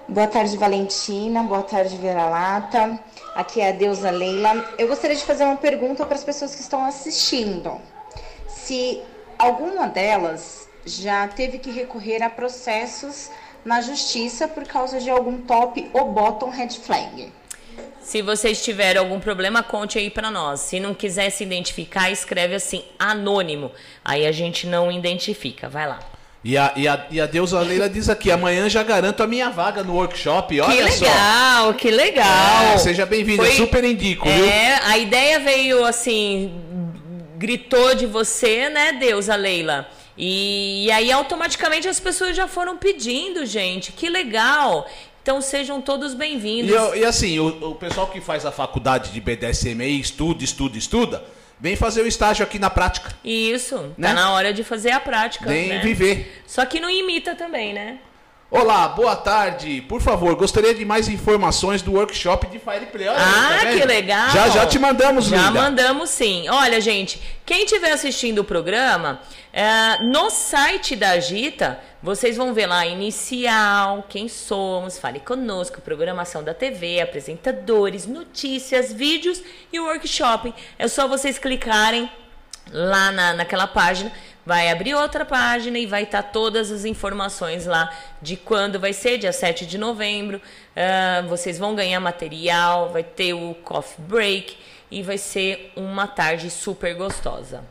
Boa 0.08 0.28
tarde, 0.28 0.56
Valentina. 0.56 1.44
Boa 1.44 1.62
tarde, 1.62 1.98
Vera 1.98 2.30
Lata. 2.30 2.98
Aqui 3.36 3.60
é 3.60 3.68
a 3.68 3.74
deusa 3.74 4.10
Leila. 4.10 4.74
Eu 4.78 4.88
gostaria 4.88 5.18
de 5.18 5.26
fazer 5.26 5.44
uma 5.44 5.58
pergunta 5.58 6.06
para 6.06 6.16
as 6.16 6.24
pessoas 6.24 6.56
que 6.56 6.62
estão 6.62 6.86
assistindo. 6.86 7.82
Se 8.48 9.02
alguma 9.38 9.90
delas 9.90 10.70
já 10.86 11.28
teve 11.28 11.60
que 11.60 11.70
recorrer 11.70 12.24
a 12.24 12.30
processos 12.30 13.30
na 13.66 13.82
justiça 13.82 14.48
por 14.48 14.66
causa 14.66 15.00
de 15.00 15.10
algum 15.10 15.38
top 15.42 15.90
ou 15.94 16.12
bottom 16.12 16.50
red 16.50 16.70
flag. 16.70 17.32
Se 18.02 18.22
vocês 18.22 18.64
tiverem 18.64 19.00
algum 19.00 19.20
problema, 19.20 19.62
conte 19.62 20.00
aí 20.00 20.10
para 20.10 20.32
nós. 20.32 20.62
Se 20.62 20.80
não 20.80 20.94
quiser 20.94 21.30
se 21.30 21.44
identificar, 21.44 22.10
escreve 22.10 22.56
assim, 22.56 22.84
anônimo. 22.98 23.70
Aí 24.04 24.26
a 24.26 24.32
gente 24.32 24.66
não 24.66 24.90
identifica. 24.90 25.68
Vai 25.68 25.88
lá. 25.88 26.00
E 26.42 26.58
a, 26.58 26.72
e, 26.78 26.88
a, 26.88 27.06
e 27.12 27.20
a 27.20 27.26
deusa 27.26 27.60
Leila 27.60 27.90
diz 27.90 28.08
aqui: 28.08 28.32
amanhã 28.32 28.70
já 28.70 28.82
garanto 28.82 29.22
a 29.22 29.28
minha 29.28 29.50
vaga 29.50 29.84
no 29.84 29.96
workshop. 29.96 30.62
Olha 30.62 30.74
que 30.74 30.84
legal, 30.84 31.66
só. 31.66 31.74
que 31.74 31.92
legal. 31.92 32.64
É, 32.74 32.78
seja 32.78 33.06
bem-vinda, 33.06 33.46
super 33.52 33.84
indico, 33.84 34.26
é, 34.30 34.36
viu? 34.38 34.46
A 34.86 34.98
ideia 34.98 35.40
veio 35.42 35.84
assim, 35.84 36.54
gritou 37.38 37.94
de 37.94 38.06
você, 38.06 38.70
né, 38.70 38.94
deusa 38.94 39.36
Leila? 39.36 39.90
E, 40.18 40.86
e 40.86 40.92
aí 40.92 41.12
automaticamente 41.12 41.88
as 41.88 42.00
pessoas 42.00 42.36
já 42.36 42.48
foram 42.48 42.78
pedindo, 42.78 43.46
gente. 43.46 43.92
Que 43.92 44.10
legal! 44.10 44.90
Então 45.22 45.42
sejam 45.42 45.82
todos 45.82 46.14
bem-vindos. 46.14 46.72
E, 46.72 47.00
e, 47.00 47.06
assim, 47.06 47.38
o, 47.38 47.72
o, 47.72 47.76
pessoal 47.76 48.08
que 48.08 48.22
faz 48.22 48.46
a 48.46 48.52
faculdade 48.52 49.12
de 49.12 49.20
BDSM 49.20 49.82
estuda, 50.00 50.44
estuda, 50.44 50.78
estuda, 50.78 51.26
vem 51.60 51.76
fazer 51.76 52.02
o 52.02 52.08
estágio 52.08 52.46
aqui 52.46 52.58
na 52.58 52.70
prática. 52.70 53.14
Isso, 53.24 53.78
tá 53.78 53.84
né? 53.98 54.08
tá 54.08 54.14
na 54.14 54.32
hora 54.32 54.54
de 54.54 54.64
fazer 54.64 54.92
a 54.92 55.00
prática. 55.00 55.46
Vem 55.46 55.68
né? 55.68 55.80
viver. 55.80 56.42
Só 56.48 56.66
que 56.66 56.80
não 56.80 56.90
imita 56.90 57.36
também, 57.36 57.74
né? 57.74 58.00
Olá, 58.50 58.88
boa 58.88 59.14
tarde. 59.14 59.82
Por 59.90 60.00
favor, 60.00 60.34
gostaria 60.36 60.74
de 60.74 60.86
mais 60.86 61.10
informações 61.10 61.82
do 61.82 61.92
workshop 61.92 62.48
de 62.48 62.58
Fireplay. 62.58 63.10
Olha 63.10 63.18
ah, 63.20 63.60
tá 63.62 63.72
que 63.72 63.84
legal. 63.86 64.30
Já 64.30 64.48
já 64.48 64.66
te 64.66 64.80
mandamos, 64.80 65.26
Já 65.26 65.50
linda. 65.50 65.62
mandamos 65.64 66.10
sim. 66.10 66.48
Olha, 66.48 66.80
gente, 66.80 67.22
quem 67.46 67.66
estiver 67.66 67.92
assistindo 67.92 68.40
o 68.40 68.46
programa, 68.46 69.20
é, 69.52 70.02
no 70.02 70.30
site 70.30 70.96
da 70.96 71.10
Agita, 71.10 71.78
vocês 72.02 72.38
vão 72.38 72.54
ver 72.54 72.68
lá 72.68 72.86
inicial, 72.86 74.06
quem 74.08 74.30
somos, 74.30 74.98
fale 74.98 75.20
conosco, 75.20 75.82
programação 75.82 76.42
da 76.42 76.54
TV, 76.54 77.02
apresentadores, 77.02 78.08
notícias, 78.08 78.94
vídeos 78.94 79.44
e 79.74 79.78
workshop. 79.78 80.54
É 80.80 80.88
só 80.88 81.06
vocês 81.06 81.38
clicarem 81.38 82.10
lá 82.72 83.12
na, 83.12 83.34
naquela 83.34 83.68
página 83.68 84.10
vai 84.48 84.72
abrir 84.72 84.96
outra 84.96 85.26
página 85.26 85.78
e 85.78 85.86
vai 85.86 86.04
estar 86.04 86.24
tá 86.24 86.30
todas 86.30 86.72
as 86.72 86.86
informações 86.86 87.66
lá 87.66 87.94
de 88.22 88.38
quando 88.38 88.80
vai 88.80 88.94
ser, 88.94 89.18
dia 89.18 89.34
7 89.34 89.66
de 89.66 89.78
novembro. 89.78 90.38
Uh, 90.38 91.28
vocês 91.28 91.60
vão 91.60 91.76
ganhar 91.76 92.00
material, 92.00 92.90
vai 92.90 93.04
ter 93.04 93.34
o 93.34 93.54
coffee 93.56 94.06
break 94.06 94.58
e 94.90 95.04
vai 95.04 95.18
ser 95.18 95.74
uma 95.76 96.08
tarde 96.08 96.50
super 96.50 96.96
gostosa. 96.96 97.62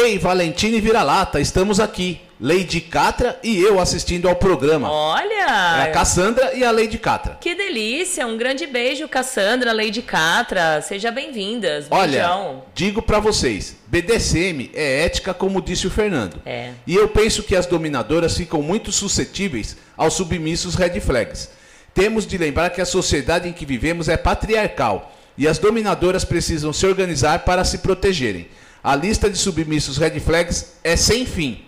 Ei, 0.00 0.16
Valentine 0.16 0.80
Vira-Lata, 0.80 1.40
estamos 1.40 1.80
aqui. 1.80 2.20
Lady 2.40 2.80
Catra 2.80 3.36
e 3.42 3.60
eu 3.60 3.80
assistindo 3.80 4.28
ao 4.28 4.36
programa. 4.36 4.88
Olha! 4.88 5.80
É 5.80 5.82
a 5.82 5.90
Cassandra 5.90 6.54
e 6.54 6.62
a 6.62 6.70
Lady 6.70 6.98
Catra. 6.98 7.36
Que 7.40 7.52
delícia! 7.52 8.24
Um 8.24 8.38
grande 8.38 8.64
beijo, 8.64 9.08
Cassandra, 9.08 9.72
Lady 9.72 10.00
Catra. 10.00 10.80
Seja 10.82 11.10
bem-vindas. 11.10 11.86
Olha, 11.90 12.30
digo 12.76 13.02
para 13.02 13.18
vocês, 13.18 13.76
BDSM 13.88 14.70
é 14.72 15.04
ética, 15.04 15.34
como 15.34 15.60
disse 15.60 15.88
o 15.88 15.90
Fernando. 15.90 16.40
É. 16.46 16.70
E 16.86 16.94
eu 16.94 17.08
penso 17.08 17.42
que 17.42 17.56
as 17.56 17.66
dominadoras 17.66 18.36
ficam 18.36 18.62
muito 18.62 18.92
suscetíveis 18.92 19.76
aos 19.96 20.14
submissos 20.14 20.76
red 20.76 21.00
flags. 21.00 21.50
Temos 21.92 22.24
de 22.24 22.38
lembrar 22.38 22.70
que 22.70 22.80
a 22.80 22.86
sociedade 22.86 23.48
em 23.48 23.52
que 23.52 23.66
vivemos 23.66 24.08
é 24.08 24.16
patriarcal 24.16 25.12
e 25.36 25.48
as 25.48 25.58
dominadoras 25.58 26.24
precisam 26.24 26.72
se 26.72 26.86
organizar 26.86 27.40
para 27.40 27.64
se 27.64 27.78
protegerem. 27.78 28.46
A 28.88 28.96
lista 28.96 29.28
de 29.28 29.36
submissos 29.36 29.98
red 29.98 30.18
flags 30.18 30.80
é 30.82 30.96
sem 30.96 31.26
fim. 31.26 31.62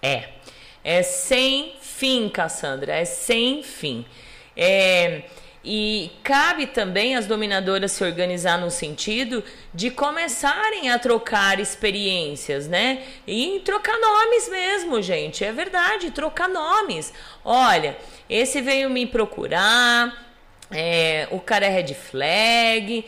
É. 0.00 0.28
É 0.84 1.02
sem 1.02 1.74
fim, 1.80 2.28
Cassandra. 2.28 2.94
É 2.94 3.04
sem 3.04 3.60
fim. 3.64 4.06
É, 4.56 5.22
e 5.64 6.12
cabe 6.22 6.68
também 6.68 7.16
às 7.16 7.26
dominadoras 7.26 7.90
se 7.90 8.04
organizar 8.04 8.56
no 8.56 8.70
sentido 8.70 9.42
de 9.74 9.90
começarem 9.90 10.92
a 10.92 10.98
trocar 11.00 11.58
experiências, 11.58 12.68
né? 12.68 13.02
E 13.26 13.60
trocar 13.64 13.98
nomes 13.98 14.48
mesmo, 14.48 15.02
gente. 15.02 15.44
É 15.44 15.50
verdade, 15.50 16.12
trocar 16.12 16.48
nomes. 16.48 17.12
Olha, 17.44 17.98
esse 18.30 18.62
veio 18.62 18.88
me 18.88 19.06
procurar. 19.06 20.24
É, 20.70 21.26
o 21.32 21.40
cara 21.40 21.66
é 21.66 21.68
red 21.68 21.94
flag. 21.94 23.04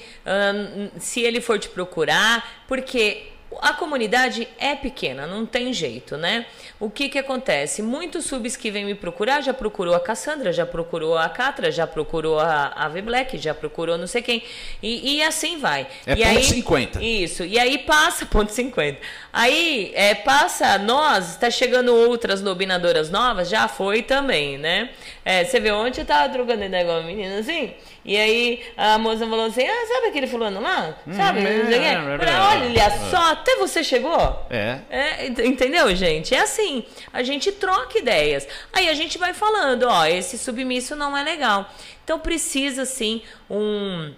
se 0.99 1.21
ele 1.21 1.41
for 1.41 1.61
te 1.61 1.69
procurar, 1.69 2.65
porque 2.67 3.36
a 3.61 3.73
comunidade 3.73 4.49
é 4.59 4.75
pequena, 4.75 5.27
não 5.27 5.47
tem 5.47 5.73
jeito, 5.73 6.17
né? 6.17 6.47
O 6.79 6.91
que 6.91 7.09
que 7.09 7.19
acontece? 7.19 7.83
Muitos 7.83 8.27
subs 8.27 8.57
que 8.57 8.71
vêm 8.71 8.85
me 8.85 8.95
procurar 8.95 9.41
já 9.41 9.55
procurou 9.55 9.95
a 9.95 10.01
Cassandra, 10.01 10.53
já 10.53 10.67
procurou 10.67 11.17
a 11.17 11.29
Catra, 11.29 11.71
já 11.71 11.87
procurou 11.87 12.39
a, 12.39 12.73
a 12.77 12.89
V 12.89 13.03
Black, 13.03 13.39
já 13.39 13.55
procurou 13.55 13.97
não 13.97 14.07
sei 14.07 14.23
quem. 14.23 14.43
E, 14.83 15.17
e 15.17 15.23
assim 15.23 15.59
vai. 15.59 15.87
É 16.07 16.13
e 16.13 16.17
ponto 16.17 16.29
aí, 16.29 16.45
50. 16.45 17.03
Isso. 17.03 17.45
E 17.45 17.59
aí 17.59 17.79
passa, 17.79 18.27
ponto 18.27 18.53
50. 18.53 19.01
Aí 19.33 19.93
é, 19.95 20.15
passa, 20.15 20.79
nós, 20.79 21.31
está 21.31 21.51
chegando 21.51 21.95
outras 21.95 22.43
dominadoras 22.43 23.11
novas, 23.11 23.49
já 23.49 23.69
foi 23.69 24.03
também, 24.03 24.59
né? 24.59 24.91
É, 25.25 25.45
você 25.45 25.59
vê 25.59 25.71
ontem 25.71 26.03
eu 26.03 26.07
tava 26.07 26.33
trocando 26.33 26.65
ideia 26.65 26.85
com 26.85 26.93
uma 26.93 27.03
menina 27.03 27.39
assim. 27.39 27.73
E 28.07 28.17
aí 28.17 28.63
a 28.77 28.97
moça 28.99 29.27
falou 29.27 29.47
assim: 29.47 29.67
Ah, 29.67 29.87
sabe 29.89 30.07
aquele 30.07 30.29
fulano 30.29 30.61
lá? 30.61 30.97
Sabe? 31.13 31.41
Hum, 31.41 31.45
é, 31.45 31.75
é, 31.75 31.93
é, 31.93 32.41
Olha 32.41 32.91
só, 33.11 33.33
até 33.33 33.57
você 33.57 33.83
chegou. 33.83 34.47
É. 34.49 34.79
é. 34.89 35.27
Entendeu, 35.27 35.95
gente? 35.97 36.33
É 36.33 36.43
assim. 36.43 36.85
A 37.13 37.25
gente 37.25 37.51
troca 37.51 37.99
ideias. 37.99 38.47
Aí 38.73 38.89
a 38.89 38.95
gente 38.95 39.19
vai 39.19 39.35
falando: 39.35 39.89
Ó, 39.89 40.07
esse 40.07 40.39
submisso 40.39 40.95
não 40.95 41.17
é 41.17 41.25
legal. 41.25 41.69
Então 42.05 42.21
precisa, 42.21 42.85
sim, 42.85 43.23
um, 43.51 44.15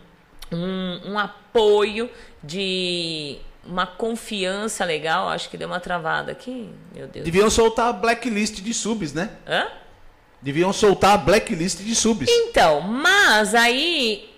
um, 0.53 1.13
um 1.13 1.19
apoio 1.19 2.11
de 2.45 3.39
uma 3.65 3.87
confiança 3.87 4.85
legal. 4.85 5.31
Acho 5.31 5.49
que 5.49 5.57
deu 5.57 5.67
uma 5.67 5.81
travada 5.81 6.31
aqui. 6.31 6.69
Meu 6.95 7.07
Deus. 7.07 7.25
Deviam 7.25 7.49
soltar 7.49 7.89
a 7.89 7.93
blacklist 7.95 8.61
de 8.61 8.75
subs, 8.75 9.15
né? 9.15 9.31
Hã? 9.47 9.67
Deviam 10.41 10.73
soltar 10.73 11.15
a 11.15 11.19
blacklist 11.19 11.81
de 11.81 11.95
subs. 11.95 12.29
Então, 12.31 12.81
mas 12.81 13.55
aí 13.55 14.31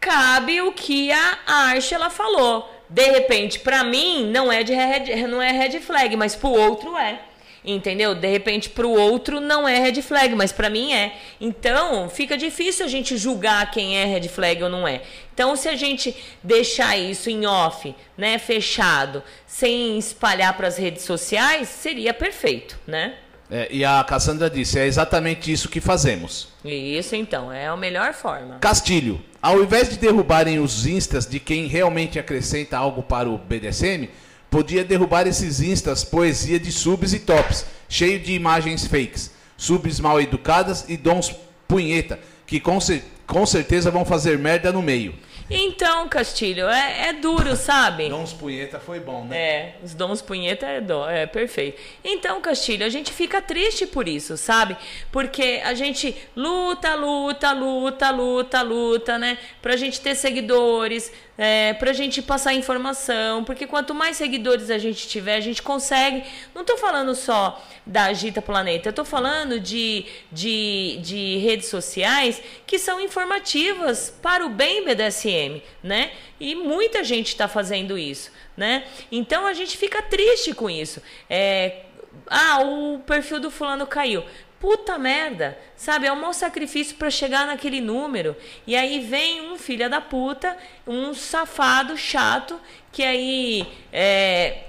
cabe 0.00 0.60
o 0.60 0.72
que 0.72 1.12
a 1.12 1.38
Arch 1.46 1.92
ela 1.92 2.10
falou. 2.10 2.70
De 2.88 3.10
repente, 3.10 3.58
pra 3.60 3.82
mim, 3.82 4.26
não 4.30 4.52
é 4.52 4.62
de 4.62 4.74
red, 4.74 5.26
não 5.26 5.40
é 5.40 5.50
red 5.50 5.80
flag, 5.80 6.16
mas 6.16 6.36
pro 6.36 6.50
outro 6.50 6.96
é. 6.96 7.20
Entendeu? 7.64 8.14
De 8.14 8.28
repente, 8.28 8.68
pro 8.68 8.90
outro 8.90 9.40
não 9.40 9.66
é 9.66 9.78
red 9.78 10.02
flag, 10.02 10.34
mas 10.34 10.52
pra 10.52 10.68
mim 10.68 10.92
é. 10.92 11.14
Então, 11.40 12.10
fica 12.10 12.36
difícil 12.36 12.84
a 12.84 12.88
gente 12.88 13.16
julgar 13.16 13.70
quem 13.70 13.96
é 13.96 14.04
red 14.04 14.28
flag 14.28 14.62
ou 14.62 14.68
não 14.68 14.86
é. 14.86 15.00
Então, 15.32 15.56
se 15.56 15.66
a 15.68 15.74
gente 15.74 16.14
deixar 16.42 16.98
isso 16.98 17.30
em 17.30 17.46
off, 17.46 17.94
né, 18.18 18.38
fechado, 18.38 19.22
sem 19.46 19.96
espalhar 19.96 20.54
para 20.56 20.68
as 20.68 20.76
redes 20.76 21.04
sociais, 21.04 21.68
seria 21.68 22.12
perfeito, 22.12 22.78
né? 22.86 23.14
É, 23.50 23.68
e 23.70 23.84
a 23.84 24.02
Cassandra 24.04 24.48
disse: 24.48 24.78
é 24.78 24.86
exatamente 24.86 25.52
isso 25.52 25.68
que 25.68 25.80
fazemos. 25.80 26.48
Isso 26.64 27.14
então, 27.14 27.52
é 27.52 27.66
a 27.66 27.76
melhor 27.76 28.14
forma. 28.14 28.58
Castilho, 28.58 29.20
ao 29.40 29.62
invés 29.62 29.88
de 29.88 29.96
derrubarem 29.96 30.58
os 30.58 30.86
instas 30.86 31.26
de 31.26 31.38
quem 31.38 31.66
realmente 31.66 32.18
acrescenta 32.18 32.78
algo 32.78 33.02
para 33.02 33.28
o 33.28 33.36
BDSM, 33.36 34.08
podia 34.50 34.84
derrubar 34.84 35.26
esses 35.26 35.60
instas 35.60 36.04
poesia 36.04 36.58
de 36.58 36.72
subs 36.72 37.12
e 37.12 37.18
tops, 37.18 37.66
cheio 37.88 38.18
de 38.20 38.32
imagens 38.32 38.86
fakes, 38.86 39.30
subs 39.56 40.00
mal 40.00 40.20
educadas 40.20 40.84
e 40.88 40.96
dons 40.96 41.34
punheta, 41.68 42.18
que 42.46 42.60
com, 42.60 42.80
cer 42.80 43.04
com 43.26 43.44
certeza 43.44 43.90
vão 43.90 44.04
fazer 44.04 44.38
merda 44.38 44.72
no 44.72 44.80
meio. 44.80 45.14
Então, 45.50 46.08
Castilho, 46.08 46.68
é, 46.68 47.08
é 47.08 47.12
duro, 47.12 47.54
sabe? 47.54 48.08
Dons 48.08 48.32
punheta 48.32 48.80
foi 48.80 48.98
bom, 48.98 49.24
né? 49.24 49.36
É, 49.36 49.74
os 49.82 49.94
dons 49.94 50.22
punheta 50.22 50.66
é, 50.66 50.80
do, 50.80 51.06
é 51.08 51.26
perfeito. 51.26 51.80
Então, 52.02 52.40
Castilho, 52.40 52.84
a 52.84 52.88
gente 52.88 53.12
fica 53.12 53.42
triste 53.42 53.86
por 53.86 54.08
isso, 54.08 54.36
sabe? 54.36 54.76
Porque 55.12 55.60
a 55.64 55.74
gente 55.74 56.16
luta, 56.34 56.94
luta, 56.94 57.52
luta, 57.52 58.10
luta, 58.10 58.62
luta, 58.62 59.18
né? 59.18 59.38
Pra 59.60 59.76
gente 59.76 60.00
ter 60.00 60.14
seguidores, 60.14 61.12
é, 61.36 61.74
pra 61.74 61.92
gente 61.92 62.22
passar 62.22 62.54
informação, 62.54 63.42
porque 63.44 63.66
quanto 63.66 63.94
mais 63.94 64.16
seguidores 64.16 64.70
a 64.70 64.78
gente 64.78 65.08
tiver, 65.08 65.36
a 65.36 65.40
gente 65.40 65.62
consegue. 65.62 66.24
Não 66.54 66.64
tô 66.64 66.76
falando 66.76 67.14
só 67.14 67.62
da 67.84 68.04
Agita 68.04 68.40
Planeta, 68.40 68.92
tô 68.92 69.04
falando 69.04 69.58
de, 69.58 70.06
de, 70.30 70.98
de 71.02 71.38
redes 71.38 71.68
sociais 71.68 72.40
que 72.66 72.78
são 72.78 73.00
informativas 73.00 74.14
para 74.22 74.46
o 74.46 74.48
bem 74.48 74.84
BDSM, 74.84 75.62
né? 75.82 76.12
E 76.38 76.54
muita 76.54 77.02
gente 77.02 77.28
está 77.28 77.48
fazendo 77.48 77.98
isso, 77.98 78.30
né? 78.56 78.84
Então 79.10 79.46
a 79.46 79.52
gente 79.52 79.76
fica 79.76 80.00
triste 80.02 80.54
com 80.54 80.70
isso. 80.70 81.02
É, 81.28 81.80
ah, 82.28 82.60
o 82.62 83.00
perfil 83.00 83.40
do 83.40 83.50
fulano 83.50 83.86
caiu 83.86 84.24
puta 84.64 84.98
merda, 84.98 85.58
sabe? 85.76 86.06
É 86.06 86.12
um 86.12 86.18
mau 86.18 86.32
sacrifício 86.32 86.96
para 86.96 87.10
chegar 87.10 87.46
naquele 87.46 87.82
número. 87.82 88.34
E 88.66 88.74
aí 88.74 88.98
vem 88.98 89.52
um 89.52 89.58
filho 89.58 89.90
da 89.90 90.00
puta, 90.00 90.56
um 90.86 91.12
safado 91.12 91.98
chato, 91.98 92.58
que 92.90 93.02
aí 93.02 93.66
é, 93.92 94.60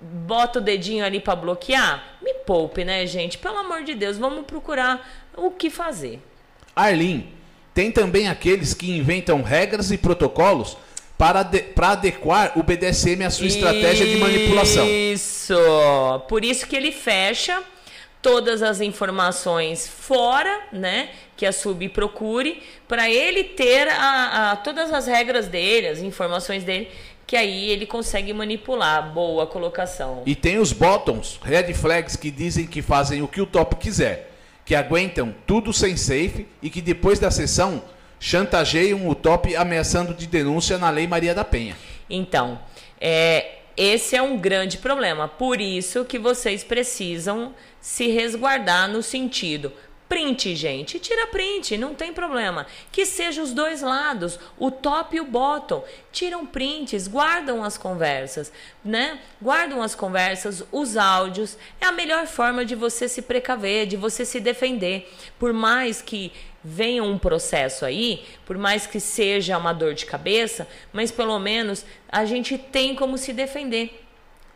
bota 0.00 0.58
o 0.58 0.62
dedinho 0.62 1.04
ali 1.04 1.20
para 1.20 1.36
bloquear. 1.36 2.16
Me 2.20 2.34
poupe, 2.44 2.84
né, 2.84 3.06
gente? 3.06 3.38
Pelo 3.38 3.58
amor 3.58 3.84
de 3.84 3.94
Deus, 3.94 4.18
vamos 4.18 4.44
procurar 4.44 5.08
o 5.36 5.52
que 5.52 5.70
fazer. 5.70 6.20
Arlin, 6.74 7.28
tem 7.72 7.92
também 7.92 8.26
aqueles 8.26 8.74
que 8.74 8.90
inventam 8.90 9.40
regras 9.40 9.92
e 9.92 9.96
protocolos 9.96 10.76
para, 11.16 11.44
para 11.44 11.90
adequar 11.90 12.58
o 12.58 12.62
BDSM 12.64 13.22
à 13.24 13.30
sua 13.30 13.46
estratégia 13.46 14.04
de 14.04 14.16
manipulação. 14.16 14.84
Isso! 14.84 15.54
Por 16.28 16.44
isso 16.44 16.66
que 16.66 16.74
ele 16.74 16.90
fecha 16.90 17.62
todas 18.24 18.62
as 18.62 18.80
informações 18.80 19.86
fora, 19.86 20.62
né? 20.72 21.10
Que 21.36 21.44
a 21.44 21.52
sub 21.52 21.86
procure, 21.90 22.62
para 22.88 23.10
ele 23.10 23.44
ter 23.44 23.86
a, 23.86 24.52
a, 24.52 24.56
todas 24.56 24.90
as 24.90 25.06
regras 25.06 25.46
dele, 25.46 25.88
as 25.88 25.98
informações 25.98 26.64
dele, 26.64 26.88
que 27.26 27.36
aí 27.36 27.68
ele 27.68 27.84
consegue 27.84 28.32
manipular. 28.32 29.12
Boa 29.12 29.46
colocação. 29.46 30.22
E 30.24 30.34
tem 30.34 30.58
os 30.58 30.72
bottoms, 30.72 31.38
red 31.44 31.74
flags, 31.74 32.16
que 32.16 32.30
dizem 32.30 32.66
que 32.66 32.80
fazem 32.80 33.20
o 33.20 33.28
que 33.28 33.42
o 33.42 33.46
top 33.46 33.76
quiser, 33.76 34.30
que 34.64 34.74
aguentam 34.74 35.34
tudo 35.46 35.70
sem 35.70 35.94
safe 35.94 36.46
e 36.62 36.70
que 36.70 36.80
depois 36.80 37.18
da 37.18 37.30
sessão 37.30 37.84
chantageiam 38.18 39.06
o 39.06 39.14
top 39.14 39.54
ameaçando 39.54 40.14
de 40.14 40.26
denúncia 40.26 40.78
na 40.78 40.88
Lei 40.88 41.06
Maria 41.06 41.34
da 41.34 41.44
Penha. 41.44 41.76
Então, 42.08 42.58
é, 42.98 43.56
esse 43.76 44.16
é 44.16 44.22
um 44.22 44.38
grande 44.38 44.78
problema. 44.78 45.28
Por 45.28 45.60
isso 45.60 46.06
que 46.06 46.18
vocês 46.18 46.64
precisam 46.64 47.52
se 47.84 48.08
resguardar 48.08 48.88
no 48.88 49.02
sentido 49.02 49.70
print, 50.14 50.54
gente, 50.54 51.00
tira 51.00 51.26
print, 51.26 51.76
não 51.76 51.92
tem 51.92 52.12
problema. 52.12 52.68
Que 52.92 53.04
seja 53.04 53.42
os 53.42 53.52
dois 53.52 53.82
lados, 53.82 54.38
o 54.56 54.70
top 54.70 55.16
e 55.16 55.20
o 55.20 55.24
bottom. 55.24 55.84
Tiram 56.12 56.46
prints, 56.46 57.08
guardam 57.08 57.64
as 57.64 57.76
conversas, 57.76 58.52
né? 58.84 59.18
Guardam 59.42 59.82
as 59.82 59.92
conversas, 59.92 60.62
os 60.70 60.96
áudios. 60.96 61.58
É 61.80 61.86
a 61.86 61.92
melhor 61.92 62.28
forma 62.28 62.64
de 62.64 62.76
você 62.76 63.08
se 63.08 63.22
precaver, 63.22 63.86
de 63.86 63.96
você 63.96 64.24
se 64.24 64.38
defender. 64.38 65.12
Por 65.36 65.52
mais 65.52 66.00
que 66.00 66.32
venha 66.62 67.02
um 67.02 67.18
processo 67.18 67.84
aí, 67.84 68.24
por 68.46 68.56
mais 68.56 68.86
que 68.86 69.00
seja 69.00 69.58
uma 69.58 69.72
dor 69.72 69.94
de 69.94 70.06
cabeça, 70.06 70.68
mas 70.92 71.10
pelo 71.10 71.38
menos 71.40 71.84
a 72.08 72.24
gente 72.24 72.56
tem 72.56 72.94
como 72.94 73.18
se 73.18 73.32
defender. 73.32 74.00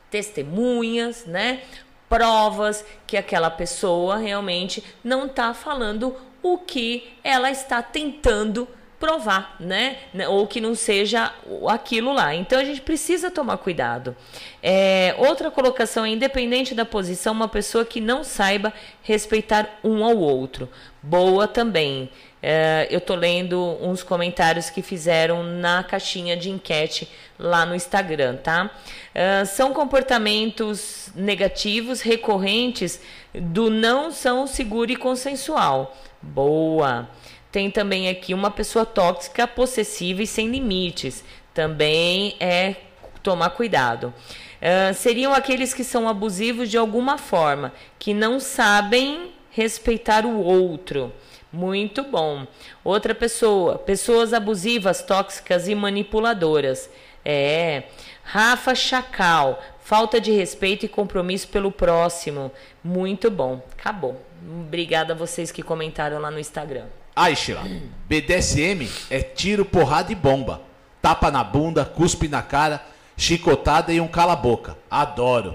Testemunhas, 0.09 1.26
né? 1.26 1.62
Provas 2.09 2.85
que 3.06 3.16
aquela 3.16 3.51
pessoa 3.51 4.16
realmente 4.16 4.82
não 5.05 5.26
está 5.26 5.52
falando 5.52 6.16
o 6.43 6.59
que 6.59 7.12
ela 7.22 7.51
está 7.51 7.82
tentando 7.82 8.66
provar, 8.98 9.55
né? 9.60 9.98
Ou 10.28 10.47
que 10.47 10.60
não 10.60 10.74
seja 10.74 11.32
aquilo 11.68 12.12
lá. 12.12 12.35
Então 12.35 12.59
a 12.59 12.64
gente 12.64 12.80
precisa 12.80 13.30
tomar 13.30 13.59
cuidado. 13.59 14.16
É, 14.62 15.14
outra 15.18 15.51
colocação 15.51 16.05
é 16.05 16.10
independente 16.10 16.74
da 16.74 16.85
posição, 16.85 17.32
uma 17.32 17.48
pessoa 17.48 17.85
que 17.85 18.01
não 18.01 18.24
saiba 18.24 18.72
respeitar 19.02 19.78
um 19.85 20.05
ao 20.05 20.16
outro. 20.16 20.68
Boa 21.01 21.47
também. 21.47 22.10
É, 22.43 22.86
eu 22.90 23.01
tô 23.01 23.14
lendo 23.14 23.76
uns 23.80 24.02
comentários 24.02 24.70
que 24.70 24.82
fizeram 24.82 25.43
na 25.43 25.82
caixinha 25.82 26.36
de 26.36 26.51
enquete 26.51 27.09
lá 27.39 27.65
no 27.65 27.74
Instagram, 27.74 28.36
tá? 28.36 28.70
É, 29.15 29.44
são 29.44 29.73
comportamentos 29.73 31.10
negativos 31.15 32.01
recorrentes 32.01 33.01
do 33.35 33.70
não 33.70 34.10
são 34.10 34.47
seguro 34.47 34.90
e 34.90 34.97
consensual. 34.97 35.97
Boa. 36.20 37.09
Tem 37.51 37.70
também 37.70 38.09
aqui 38.09 38.35
uma 38.35 38.51
pessoa 38.51 38.85
tóxica, 38.85 39.47
possessiva 39.47 40.23
e 40.23 40.27
sem 40.27 40.48
limites. 40.48 41.24
Também 41.55 42.36
é 42.40 42.77
tomar 43.23 43.51
cuidado. 43.51 44.12
Uh, 44.59 44.93
seriam 44.93 45.32
aqueles 45.32 45.73
que 45.73 45.85
são 45.85 46.09
abusivos 46.09 46.69
de 46.69 46.77
alguma 46.77 47.16
forma, 47.16 47.73
que 47.98 48.12
não 48.12 48.40
sabem 48.40 49.32
respeitar 49.51 50.27
o 50.27 50.40
outro. 50.40 51.12
Muito 51.52 52.02
bom. 52.02 52.47
Outra 52.85 53.15
pessoa, 53.15 53.78
pessoas 53.78 54.35
abusivas, 54.35 55.02
tóxicas 55.02 55.69
e 55.69 55.74
manipuladoras. 55.74 56.90
É. 57.30 57.82
Rafa 58.24 58.74
Chacal, 58.74 59.62
falta 59.80 60.18
de 60.18 60.32
respeito 60.32 60.86
e 60.86 60.88
compromisso 60.88 61.48
pelo 61.48 61.70
próximo. 61.70 62.50
Muito 62.82 63.30
bom. 63.30 63.62
Acabou. 63.78 64.24
Obrigada 64.42 65.12
a 65.12 65.16
vocês 65.16 65.52
que 65.52 65.62
comentaram 65.62 66.18
lá 66.18 66.30
no 66.30 66.38
Instagram. 66.38 66.86
Aishla, 67.14 67.64
BDSM 68.06 68.88
é 69.10 69.20
tiro, 69.20 69.66
porrada 69.66 70.10
e 70.10 70.14
bomba. 70.14 70.62
Tapa 71.02 71.30
na 71.30 71.44
bunda, 71.44 71.84
cuspe 71.84 72.28
na 72.28 72.40
cara, 72.40 72.82
chicotada 73.14 73.92
e 73.92 74.00
um 74.00 74.09
cala-boca. 74.09 74.78
Adoro. 74.90 75.55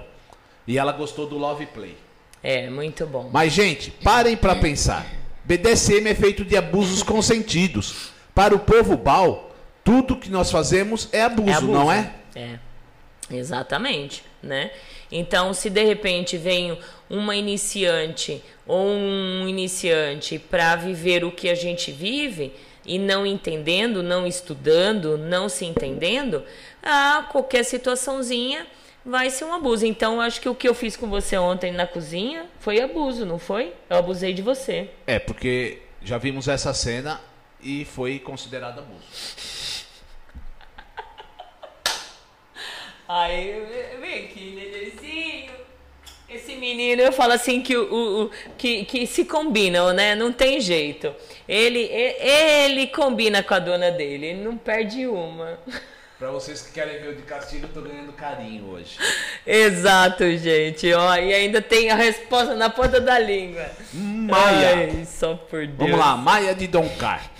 E 0.68 0.78
ela 0.78 0.92
gostou 0.92 1.26
do 1.26 1.36
Love 1.36 1.66
Play. 1.66 1.96
É, 2.40 2.70
muito 2.70 3.04
bom. 3.04 3.30
Mas, 3.32 3.52
gente, 3.52 3.90
parem 3.90 4.36
para 4.36 4.54
pensar. 4.54 5.06
BDSM 5.44 6.06
é 6.06 6.14
feito 6.14 6.44
de 6.44 6.56
abusos 6.56 7.02
consentidos. 7.02 8.12
Para 8.34 8.54
o 8.54 8.60
povo 8.60 8.96
Bal, 8.96 9.53
tudo 9.84 10.16
que 10.16 10.30
nós 10.30 10.50
fazemos 10.50 11.08
é 11.12 11.22
abuso, 11.22 11.50
é 11.50 11.54
abuso, 11.54 11.72
não 11.72 11.92
é? 11.92 12.12
É. 12.34 12.58
Exatamente, 13.30 14.22
né? 14.42 14.70
Então, 15.10 15.54
se 15.54 15.70
de 15.70 15.84
repente 15.84 16.36
vem 16.36 16.78
uma 17.08 17.36
iniciante 17.36 18.42
ou 18.66 18.86
um 18.86 19.46
iniciante 19.46 20.38
para 20.38 20.76
viver 20.76 21.24
o 21.24 21.30
que 21.30 21.48
a 21.48 21.54
gente 21.54 21.92
vive 21.92 22.52
e 22.84 22.98
não 22.98 23.24
entendendo, 23.24 24.02
não 24.02 24.26
estudando, 24.26 25.16
não 25.16 25.48
se 25.48 25.64
entendendo, 25.64 26.42
ah, 26.82 27.26
qualquer 27.30 27.64
situaçãozinha 27.64 28.66
vai 29.04 29.30
ser 29.30 29.44
um 29.44 29.52
abuso. 29.52 29.86
Então, 29.86 30.20
acho 30.20 30.40
que 30.40 30.48
o 30.48 30.54
que 30.54 30.68
eu 30.68 30.74
fiz 30.74 30.96
com 30.96 31.08
você 31.08 31.36
ontem 31.36 31.72
na 31.72 31.86
cozinha 31.86 32.46
foi 32.58 32.80
abuso, 32.80 33.24
não 33.24 33.38
foi? 33.38 33.72
Eu 33.88 33.98
abusei 33.98 34.32
de 34.34 34.42
você. 34.42 34.90
É, 35.06 35.18
porque 35.18 35.82
já 36.02 36.18
vimos 36.18 36.48
essa 36.48 36.74
cena 36.74 37.20
e 37.62 37.84
foi 37.84 38.18
considerado 38.18 38.80
abuso. 38.80 39.04
Aí, 43.08 43.62
vem 44.00 44.24
aqui, 44.24 44.54
nenenzinho. 44.54 45.52
Esse 46.28 46.56
menino, 46.56 47.02
eu 47.02 47.12
falo 47.12 47.32
assim 47.32 47.60
que, 47.60 47.76
o, 47.76 48.24
o, 48.24 48.30
que, 48.56 48.84
que 48.86 49.06
se 49.06 49.24
combinam, 49.24 49.92
né? 49.92 50.14
Não 50.14 50.32
tem 50.32 50.60
jeito. 50.60 51.14
Ele, 51.46 51.80
ele 51.80 52.86
combina 52.88 53.42
com 53.42 53.54
a 53.54 53.58
dona 53.58 53.90
dele, 53.90 54.26
ele 54.26 54.42
não 54.42 54.56
perde 54.56 55.06
uma. 55.06 55.58
Pra 56.18 56.30
vocês 56.30 56.62
que 56.62 56.72
querem 56.72 57.00
ver 57.00 57.08
o 57.08 57.14
de 57.16 57.22
castigo, 57.22 57.66
eu 57.66 57.72
tô 57.72 57.82
ganhando 57.82 58.12
carinho 58.12 58.70
hoje. 58.70 58.96
Exato, 59.46 60.24
gente. 60.38 60.92
Ó, 60.94 61.14
e 61.16 61.34
ainda 61.34 61.60
tem 61.60 61.90
a 61.90 61.94
resposta 61.94 62.54
na 62.54 62.70
ponta 62.70 63.00
da 63.00 63.18
língua. 63.18 63.68
Maia. 63.92 64.76
Ai, 64.76 65.04
só 65.04 65.34
por 65.34 65.66
Deus. 65.66 65.76
Vamos 65.76 65.98
lá, 65.98 66.16
Maia 66.16 66.54
de 66.54 66.66
Doncar. 66.66 67.30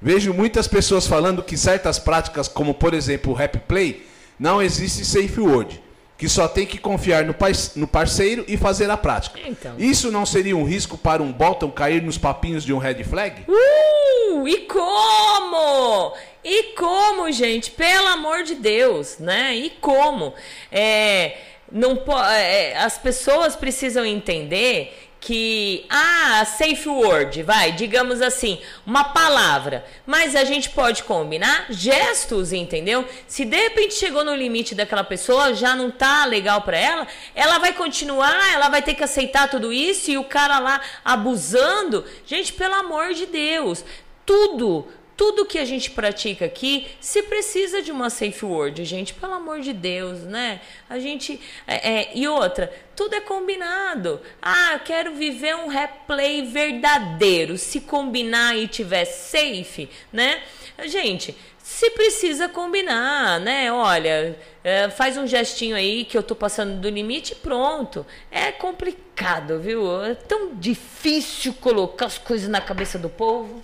Vejo 0.00 0.34
muitas 0.34 0.66
pessoas 0.66 1.06
falando 1.06 1.42
que 1.42 1.56
certas 1.56 1.98
práticas, 1.98 2.48
como 2.48 2.74
por 2.74 2.92
exemplo 2.94 3.32
o 3.32 3.34
rap 3.34 3.58
play, 3.60 4.04
não 4.42 4.60
existe 4.60 5.04
safe 5.04 5.40
word, 5.40 5.80
que 6.18 6.28
só 6.28 6.48
tem 6.48 6.66
que 6.66 6.76
confiar 6.76 7.24
no, 7.24 7.86
parceiro 7.86 8.44
e 8.48 8.56
fazer 8.56 8.90
a 8.90 8.96
prática. 8.96 9.38
Então. 9.46 9.76
Isso 9.78 10.10
não 10.10 10.26
seria 10.26 10.56
um 10.56 10.64
risco 10.64 10.98
para 10.98 11.22
um 11.22 11.32
bottom 11.32 11.70
cair 11.70 12.02
nos 12.02 12.18
papinhos 12.18 12.64
de 12.64 12.72
um 12.72 12.78
red 12.78 13.04
flag? 13.04 13.44
Uh, 13.46 14.48
e 14.48 14.66
como? 14.66 16.16
E 16.42 16.74
como, 16.74 17.30
gente? 17.30 17.70
Pelo 17.70 18.08
amor 18.08 18.42
de 18.42 18.56
Deus, 18.56 19.18
né? 19.20 19.54
E 19.54 19.70
como? 19.80 20.34
É, 20.72 21.36
não 21.70 22.02
é, 22.36 22.76
as 22.78 22.98
pessoas 22.98 23.54
precisam 23.54 24.04
entender 24.04 25.11
que 25.22 25.86
ah, 25.88 26.44
safe 26.44 26.88
word, 26.88 27.44
vai, 27.44 27.70
digamos 27.70 28.20
assim, 28.20 28.58
uma 28.84 29.04
palavra, 29.04 29.86
mas 30.04 30.34
a 30.34 30.42
gente 30.42 30.68
pode 30.70 31.04
combinar 31.04 31.66
gestos, 31.70 32.52
entendeu? 32.52 33.08
Se 33.28 33.44
de 33.44 33.56
repente 33.56 33.94
chegou 33.94 34.24
no 34.24 34.34
limite 34.34 34.74
daquela 34.74 35.04
pessoa, 35.04 35.54
já 35.54 35.76
não 35.76 35.92
tá 35.92 36.24
legal 36.24 36.62
para 36.62 36.76
ela, 36.76 37.06
ela 37.36 37.58
vai 37.60 37.72
continuar, 37.72 38.52
ela 38.52 38.68
vai 38.68 38.82
ter 38.82 38.94
que 38.94 39.04
aceitar 39.04 39.48
tudo 39.48 39.72
isso 39.72 40.10
e 40.10 40.18
o 40.18 40.24
cara 40.24 40.58
lá 40.58 40.80
abusando. 41.04 42.04
Gente, 42.26 42.52
pelo 42.52 42.74
amor 42.74 43.14
de 43.14 43.26
Deus, 43.26 43.84
tudo 44.26 44.88
tudo 45.22 45.46
que 45.46 45.60
a 45.60 45.64
gente 45.64 45.88
pratica 45.88 46.46
aqui 46.46 46.88
se 47.00 47.22
precisa 47.22 47.80
de 47.80 47.92
uma 47.92 48.10
safe 48.10 48.44
word, 48.44 48.84
gente, 48.84 49.14
pelo 49.14 49.34
amor 49.34 49.60
de 49.60 49.72
Deus, 49.72 50.24
né? 50.24 50.60
A 50.90 50.98
gente. 50.98 51.40
É, 51.64 51.92
é, 51.92 52.10
e 52.12 52.26
outra, 52.26 52.72
tudo 52.96 53.14
é 53.14 53.20
combinado. 53.20 54.20
Ah, 54.42 54.80
quero 54.84 55.14
viver 55.14 55.54
um 55.54 55.68
replay 55.68 56.44
verdadeiro. 56.44 57.56
Se 57.56 57.82
combinar 57.82 58.56
e 58.56 58.66
tiver 58.66 59.04
safe, 59.04 59.88
né? 60.12 60.42
Gente, 60.86 61.36
se 61.56 61.90
precisa 61.90 62.48
combinar, 62.48 63.38
né? 63.38 63.72
Olha, 63.72 64.36
é, 64.64 64.90
faz 64.90 65.16
um 65.16 65.24
gestinho 65.24 65.76
aí 65.76 66.04
que 66.04 66.18
eu 66.18 66.22
tô 66.24 66.34
passando 66.34 66.80
do 66.80 66.88
limite 66.88 67.36
pronto. 67.36 68.04
É 68.28 68.50
complicado, 68.50 69.60
viu? 69.60 70.02
É 70.02 70.16
tão 70.16 70.56
difícil 70.56 71.54
colocar 71.54 72.06
as 72.06 72.18
coisas 72.18 72.48
na 72.48 72.60
cabeça 72.60 72.98
do 72.98 73.08
povo. 73.08 73.62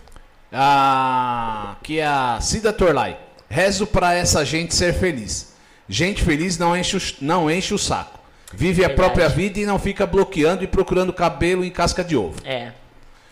Ah, 0.52 1.76
que 1.82 1.98
é 1.98 2.06
a 2.06 2.38
Cida 2.40 2.72
Torlai. 2.72 3.18
Rezo 3.48 3.86
para 3.86 4.14
essa 4.14 4.44
gente 4.44 4.74
ser 4.74 4.94
feliz. 4.94 5.54
Gente 5.88 6.22
feliz 6.22 6.58
não 6.58 6.76
enche 6.76 6.96
o, 6.96 7.00
não 7.20 7.50
enche 7.50 7.72
o 7.72 7.78
saco. 7.78 8.18
Vive 8.52 8.80
verdade. 8.80 8.92
a 8.92 8.96
própria 8.96 9.28
vida 9.28 9.60
e 9.60 9.66
não 9.66 9.78
fica 9.78 10.06
bloqueando 10.06 10.64
e 10.64 10.66
procurando 10.66 11.12
cabelo 11.12 11.64
em 11.64 11.70
casca 11.70 12.02
de 12.02 12.16
ovo. 12.16 12.40
É. 12.44 12.72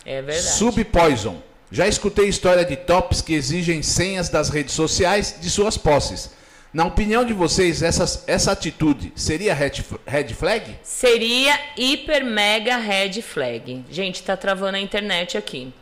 É 0.05 0.21
verdade. 0.21 0.41
Subpoison. 0.41 1.41
Já 1.71 1.87
escutei 1.87 2.27
história 2.29 2.63
de 2.63 2.75
tops 2.75 3.21
que 3.21 3.33
exigem 3.33 3.81
senhas 3.81 4.29
das 4.29 4.49
redes 4.49 4.73
sociais 4.73 5.37
de 5.41 5.49
suas 5.49 5.77
posses. 5.77 6.31
Na 6.73 6.85
opinião 6.85 7.25
de 7.25 7.33
vocês, 7.33 7.81
essa, 7.81 8.23
essa 8.27 8.51
atitude 8.51 9.11
seria 9.15 9.53
red, 9.53 9.71
red 10.05 10.27
flag? 10.29 10.75
Seria 10.83 11.59
hiper 11.75 12.23
mega 12.23 12.77
red 12.77 13.21
flag. 13.21 13.83
Gente, 13.89 14.23
tá 14.23 14.37
travando 14.37 14.77
a 14.77 14.79
internet 14.79 15.37
aqui. 15.37 15.73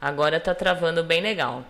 Agora 0.00 0.40
tá 0.40 0.54
travando 0.54 1.04
bem 1.04 1.20
legal. 1.20 1.64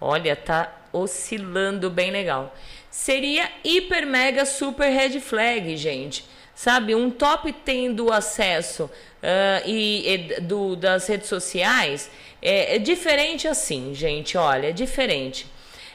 Olha, 0.00 0.36
tá 0.36 0.72
oscilando 0.92 1.90
bem 1.90 2.10
legal. 2.10 2.54
Seria 2.90 3.50
hiper 3.64 4.06
mega 4.06 4.44
super 4.44 4.88
red 4.88 5.18
flag, 5.20 5.76
gente. 5.76 6.24
Sabe, 6.54 6.94
um 6.94 7.10
top 7.10 7.52
tendo 7.64 8.12
acesso 8.12 8.84
uh, 8.84 9.68
e, 9.68 10.08
e, 10.08 10.40
do, 10.40 10.76
das 10.76 11.08
redes 11.08 11.28
sociais 11.28 12.08
é, 12.40 12.76
é, 12.76 12.78
diferente 12.78 13.48
assim, 13.48 13.92
gente. 13.92 14.38
Olha, 14.38 14.68
é 14.68 14.72
diferente. 14.72 15.48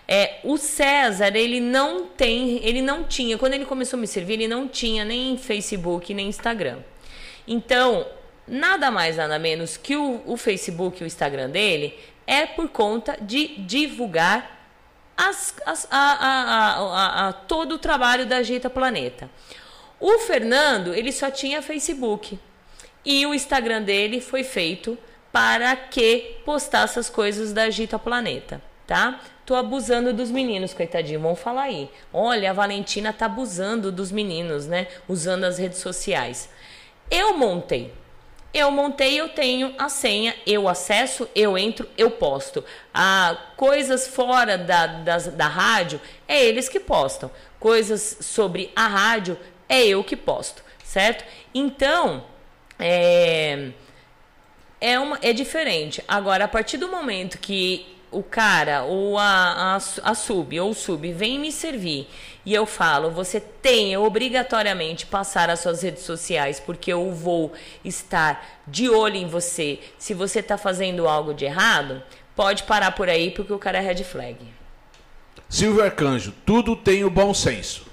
É, 0.05 0.39
o 0.43 0.57
César, 0.57 1.33
ele 1.35 1.61
não 1.61 2.07
tem, 2.07 2.59
ele 2.65 2.81
não 2.81 3.03
tinha, 3.05 3.37
quando 3.37 3.53
ele 3.53 3.63
começou 3.63 3.95
a 3.95 4.01
me 4.01 4.07
servir, 4.07 4.33
ele 4.33 4.47
não 4.47 4.67
tinha 4.67 5.05
nem 5.05 5.37
Facebook, 5.37 6.13
nem 6.13 6.27
Instagram. 6.27 6.79
Então, 7.47 8.05
nada 8.49 8.89
mais, 8.89 9.17
nada 9.17 9.37
menos 9.37 9.77
que 9.77 9.95
o, 9.95 10.21
o 10.25 10.35
Facebook 10.35 11.01
e 11.01 11.03
o 11.03 11.07
Instagram 11.07 11.49
dele 11.49 11.97
é 12.25 12.45
por 12.45 12.69
conta 12.69 13.17
de 13.21 13.47
divulgar 13.59 14.57
as, 15.15 15.55
as, 15.65 15.87
a, 15.91 15.97
a, 15.97 17.27
a, 17.27 17.33
todo 17.33 17.75
o 17.75 17.77
trabalho 17.77 18.25
da 18.25 18.37
Agita 18.37 18.69
Planeta. 18.69 19.29
O 19.99 20.19
Fernando, 20.19 20.93
ele 20.93 21.11
só 21.11 21.29
tinha 21.29 21.61
Facebook. 21.61 22.39
E 23.03 23.25
o 23.25 23.33
Instagram 23.33 23.81
dele 23.81 24.21
foi 24.21 24.43
feito 24.43 24.97
para 25.31 25.75
que 25.75 26.37
postasse 26.45 26.97
as 26.99 27.09
coisas 27.09 27.51
da 27.51 27.63
Agita 27.63 27.99
Planeta, 27.99 28.61
tá? 28.87 29.19
Tô 29.45 29.55
abusando 29.55 30.13
dos 30.13 30.31
meninos, 30.31 30.73
coitadinho, 30.73 31.19
vão 31.19 31.35
falar 31.35 31.63
aí. 31.63 31.89
Olha, 32.13 32.51
a 32.51 32.53
Valentina 32.53 33.11
tá 33.11 33.25
abusando 33.25 33.91
dos 33.91 34.11
meninos, 34.11 34.67
né? 34.67 34.87
Usando 35.07 35.43
as 35.43 35.57
redes 35.57 35.79
sociais. 35.79 36.49
Eu 37.09 37.35
montei 37.37 37.91
eu 38.53 38.71
montei, 38.71 39.19
eu 39.19 39.29
tenho 39.29 39.73
a 39.77 39.89
senha, 39.89 40.35
eu 40.45 40.67
acesso, 40.67 41.29
eu 41.35 41.57
entro, 41.57 41.87
eu 41.97 42.09
posto. 42.09 42.63
Ah, 42.93 43.37
coisas 43.55 44.07
fora 44.07 44.57
da, 44.57 44.87
da, 44.87 45.47
rádio, 45.47 46.01
é 46.27 46.43
eles 46.43 46.67
que 46.67 46.79
postam. 46.79 47.29
Coisas 47.59 48.17
sobre 48.21 48.71
a 48.75 48.87
rádio, 48.87 49.37
é 49.67 49.85
eu 49.85 50.03
que 50.03 50.15
posto, 50.15 50.63
certo? 50.83 51.23
Então, 51.53 52.23
é, 52.79 53.69
é, 54.81 54.99
uma, 54.99 55.19
é 55.21 55.31
diferente. 55.31 56.03
Agora, 56.07 56.45
a 56.45 56.47
partir 56.47 56.77
do 56.77 56.89
momento 56.89 57.37
que 57.37 57.85
o 58.11 58.23
cara 58.23 58.83
ou 58.83 59.19
a, 59.19 59.75
a, 59.75 59.75
a 59.75 60.15
sub 60.15 60.59
ou 60.59 60.71
o 60.71 60.73
sub 60.73 61.11
vem 61.13 61.37
me 61.37 61.51
servir 61.51 62.07
e 62.45 62.53
eu 62.53 62.65
falo, 62.65 63.11
você 63.11 63.39
tem 63.39 63.95
obrigatoriamente 63.97 65.05
passar 65.05 65.49
as 65.49 65.59
suas 65.59 65.81
redes 65.81 66.03
sociais 66.03 66.59
porque 66.59 66.91
eu 66.91 67.11
vou 67.11 67.51
estar 67.83 68.45
de 68.65 68.89
olho 68.89 69.17
em 69.17 69.27
você. 69.27 69.79
Se 69.97 70.13
você 70.13 70.39
está 70.39 70.57
fazendo 70.57 71.07
algo 71.07 71.33
de 71.33 71.45
errado, 71.45 72.01
pode 72.35 72.63
parar 72.63 72.91
por 72.91 73.09
aí 73.09 73.31
porque 73.31 73.51
o 73.51 73.59
cara 73.59 73.79
é 73.79 73.81
red 73.81 74.03
flag. 74.03 74.37
Silvio 75.49 75.83
Arcanjo, 75.83 76.33
tudo 76.45 76.75
tem 76.75 77.03
o 77.03 77.09
bom 77.09 77.33
senso. 77.33 77.89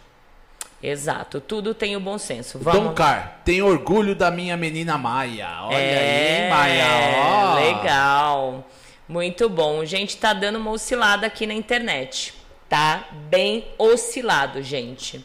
Exato, 0.83 1.41
tudo 1.41 1.75
tem 1.75 1.97
o 1.97 2.01
bom 2.01 2.19
senso. 2.19 2.59
Vamos... 2.59 2.83
Dom 2.83 2.95
Car, 2.95 3.41
tem 3.45 3.63
orgulho 3.63 4.15
da 4.15 4.31
minha 4.31 4.57
menina 4.57 4.97
Maia. 4.97 5.63
Olha 5.63 5.77
é, 5.77 6.45
aí, 6.45 6.51
Maia. 6.51 6.85
Ó. 7.17 7.55
Legal. 7.55 8.71
Muito 9.09 9.49
bom. 9.49 9.85
Gente, 9.85 10.17
tá 10.17 10.33
dando 10.33 10.59
uma 10.59 10.71
oscilada 10.71 11.27
aqui 11.27 11.47
na 11.47 11.55
internet. 11.55 12.35
Tá 12.69 13.09
bem 13.31 13.67
oscilado, 13.79 14.63
gente. 14.63 15.25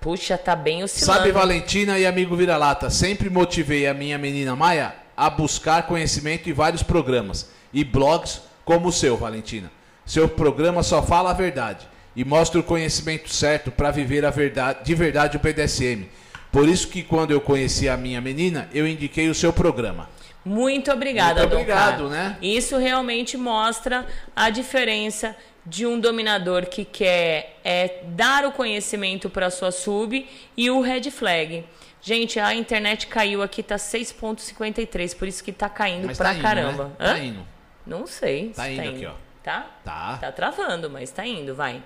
Puxa, 0.01 0.37
tá 0.39 0.55
bem 0.55 0.83
oscilando. 0.83 1.19
Sabe, 1.19 1.33
Valentina 1.33 1.99
e 1.99 2.07
amigo 2.07 2.37
vira-lata, 2.37 2.91
sempre 2.91 3.31
motivei 3.31 3.87
a 3.87 3.95
minha 3.95 4.19
menina 4.19 4.55
Maia 4.55 4.95
a 5.17 5.31
buscar 5.31 5.87
conhecimento 5.87 6.49
em 6.49 6.53
vários 6.53 6.83
programas 6.83 7.49
e 7.73 7.83
blogs 7.83 8.43
como 8.65 8.89
o 8.89 8.93
seu, 8.93 9.17
Valentina. 9.17 9.71
Seu 10.05 10.29
programa 10.29 10.83
só 10.83 11.03
fala 11.03 11.31
a 11.31 11.35
verdade 11.35 11.89
e 12.15 12.25
mostra 12.25 12.61
o 12.61 12.65
conhecimento 12.65 13.33
certo 13.33 13.71
para 13.71 13.91
viver 13.91 14.25
a 14.25 14.31
verdade, 14.31 14.85
de 14.85 14.95
verdade 14.95 15.37
o 15.37 15.41
BDSM. 15.41 16.07
Por 16.53 16.69
isso 16.69 16.89
que 16.89 17.03
quando 17.03 17.33
eu 17.33 17.41
conheci 17.41 17.89
a 17.89 17.97
minha 17.97 18.21
menina, 18.21 18.69
eu 18.73 18.87
indiquei 18.87 19.29
o 19.29 19.35
seu 19.35 19.53
programa. 19.53 20.09
Muito 20.47 20.93
obrigada, 20.93 21.41
Muito 21.41 21.55
obrigado, 21.55 22.09
né? 22.09 22.39
Isso 22.41 22.79
realmente 22.79 23.37
mostra 23.37 24.07
a 24.35 24.49
diferença 24.49 25.37
de 25.67 25.85
um 25.85 25.99
dominador 25.99 26.67
que 26.67 26.85
quer 26.85 27.59
é, 27.65 28.03
dar 28.05 28.45
o 28.45 28.53
conhecimento 28.53 29.29
para 29.29 29.51
sua 29.51 29.73
sub 29.73 30.25
e 30.57 30.71
o 30.71 30.81
red 30.81 31.11
flag. 31.11 31.65
Gente, 32.01 32.39
a 32.39 32.55
internet 32.55 33.09
caiu 33.09 33.43
aqui, 33.43 33.61
tá 33.61 33.75
6.53, 33.75 35.17
por 35.17 35.27
isso 35.27 35.43
que 35.43 35.51
tá 35.51 35.69
caindo 35.69 36.07
Mas 36.07 36.17
pra 36.17 36.29
tá 36.29 36.35
indo, 36.35 36.43
caramba. 36.43 36.85
né? 36.85 36.91
Hã? 37.01 37.13
Tá 37.15 37.19
indo. 37.19 37.47
Não 37.85 38.07
sei. 38.07 38.51
Tá 38.51 38.63
se 38.67 38.71
indo 38.71 38.89
aqui, 38.89 39.07
ó. 39.07 39.15
Tá? 39.43 39.67
Tá. 39.85 40.19
Tá 40.21 40.31
travando, 40.31 40.89
mas 40.89 41.11
tá 41.11 41.27
indo, 41.27 41.57
vai. 41.57 41.83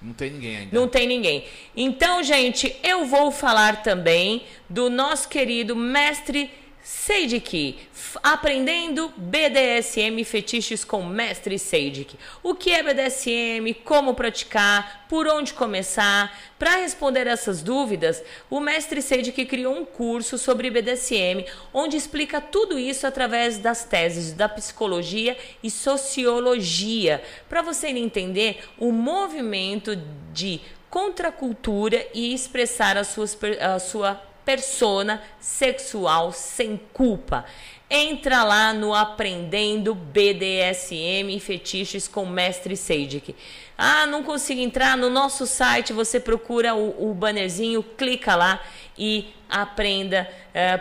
Não 0.00 0.14
tem 0.14 0.30
ninguém 0.30 0.56
ainda. 0.56 0.80
Não 0.80 0.88
tem 0.88 1.06
ninguém. 1.06 1.44
Então, 1.76 2.22
gente, 2.22 2.74
eu 2.82 3.04
vou 3.04 3.30
falar 3.30 3.82
também 3.82 4.46
do 4.66 4.88
nosso 4.88 5.28
querido 5.28 5.76
mestre 5.76 6.50
Seidik, 6.82 7.78
aprendendo 8.24 9.12
BDSM 9.16 10.24
fetiches 10.24 10.84
com 10.84 11.04
mestre 11.04 11.56
Seidik. 11.56 12.16
O 12.42 12.56
que 12.56 12.72
é 12.72 12.82
BDSM, 12.82 13.72
como 13.84 14.14
praticar, 14.14 15.06
por 15.08 15.28
onde 15.28 15.54
começar? 15.54 16.36
Para 16.58 16.76
responder 16.78 17.28
essas 17.28 17.62
dúvidas, 17.62 18.20
o 18.50 18.58
mestre 18.58 19.00
Seidik 19.00 19.44
criou 19.46 19.76
um 19.76 19.84
curso 19.84 20.36
sobre 20.36 20.70
BDSM, 20.70 21.44
onde 21.72 21.96
explica 21.96 22.40
tudo 22.40 22.76
isso 22.76 23.06
através 23.06 23.58
das 23.58 23.84
teses 23.84 24.32
da 24.32 24.48
psicologia 24.48 25.36
e 25.62 25.70
sociologia, 25.70 27.22
para 27.48 27.62
você 27.62 27.88
entender 27.90 28.60
o 28.76 28.90
movimento 28.90 29.94
de 30.32 30.60
contracultura 30.90 32.04
e 32.12 32.34
expressar 32.34 33.02
suas, 33.04 33.36
per- 33.36 33.62
a 33.62 33.78
sua 33.78 34.31
persona 34.44 35.22
sexual 35.40 36.32
sem 36.32 36.80
culpa. 36.92 37.44
Entra 37.90 38.42
lá 38.42 38.72
no 38.72 38.94
Aprendendo 38.94 39.94
BDSM 39.94 41.34
e 41.34 41.38
Fetiches 41.38 42.08
com 42.08 42.24
Mestre 42.24 42.76
Seidik. 42.76 43.34
Ah, 43.76 44.06
não 44.06 44.22
consigo 44.22 44.60
entrar 44.60 44.96
no 44.96 45.10
nosso 45.10 45.46
site, 45.46 45.92
você 45.92 46.18
procura 46.18 46.74
o, 46.74 47.10
o 47.10 47.14
bannerzinho, 47.14 47.82
clica 47.82 48.34
lá 48.34 48.62
e 48.96 49.26
aprenda 49.48 50.28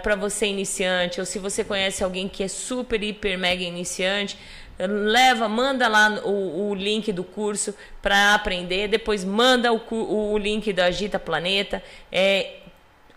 para 0.04 0.16
você 0.16 0.48
iniciante, 0.48 1.20
ou 1.20 1.26
se 1.26 1.40
você 1.40 1.64
conhece 1.64 2.04
alguém 2.04 2.28
que 2.28 2.44
é 2.44 2.48
super, 2.48 3.02
hiper, 3.02 3.38
mega 3.38 3.64
iniciante, 3.64 4.38
leva, 4.80 5.48
manda 5.48 5.88
lá 5.88 6.22
o, 6.24 6.70
o 6.70 6.76
link 6.76 7.12
do 7.12 7.24
curso 7.24 7.74
para 8.02 8.34
aprender, 8.34 8.88
depois 8.88 9.24
manda 9.24 9.72
o, 9.72 9.82
o 10.34 10.38
link 10.38 10.72
da 10.74 10.86
Agita 10.86 11.20
Planeta. 11.20 11.84
É, 12.12 12.61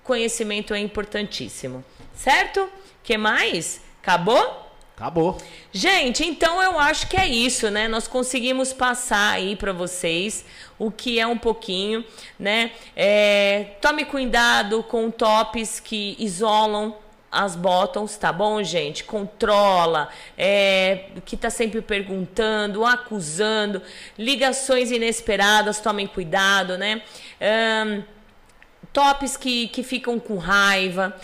conhecimento 0.05 0.75
é 0.75 0.79
importantíssimo, 0.79 1.85
certo? 2.15 2.69
Que 3.03 3.17
mais? 3.17 3.81
Acabou? 4.03 4.63
Acabou. 4.97 5.37
Gente, 5.73 6.25
então 6.25 6.63
eu 6.63 6.79
acho 6.79 7.09
que 7.09 7.17
é 7.17 7.27
isso, 7.27 7.69
né? 7.69 7.89
Nós 7.89 8.07
conseguimos 8.07 8.73
passar 8.73 9.33
aí 9.33 9.57
para 9.57 9.73
vocês 9.73 10.45
o 10.79 10.89
que 10.89 11.19
é 11.19 11.27
um 11.27 11.37
pouquinho, 11.37 12.05
né? 12.39 12.71
É, 12.95 13.73
tome 13.81 14.05
cuidado 14.05 14.85
com 14.85 15.11
tops 15.11 15.81
que 15.81 16.15
isolam 16.21 16.95
as 17.35 17.57
bottoms, 17.57 18.17
tá 18.17 18.33
bom, 18.33 18.63
gente? 18.63 19.03
Controla, 19.03 20.09
é, 20.39 21.07
que 21.25 21.37
tá 21.37 21.51
sempre 21.51 21.83
perguntando, 21.83 22.85
acusando, 22.85 23.83
ligações 24.17 24.93
inesperadas, 24.93 25.81
tomem 25.81 26.07
cuidado, 26.07 26.79
né? 26.79 27.03
Ahn, 27.41 28.05
tops 28.95 29.37
que, 29.37 29.67
que 29.69 29.83
ficam 29.83 30.21
com 30.21 30.39
raiva, 30.39 31.15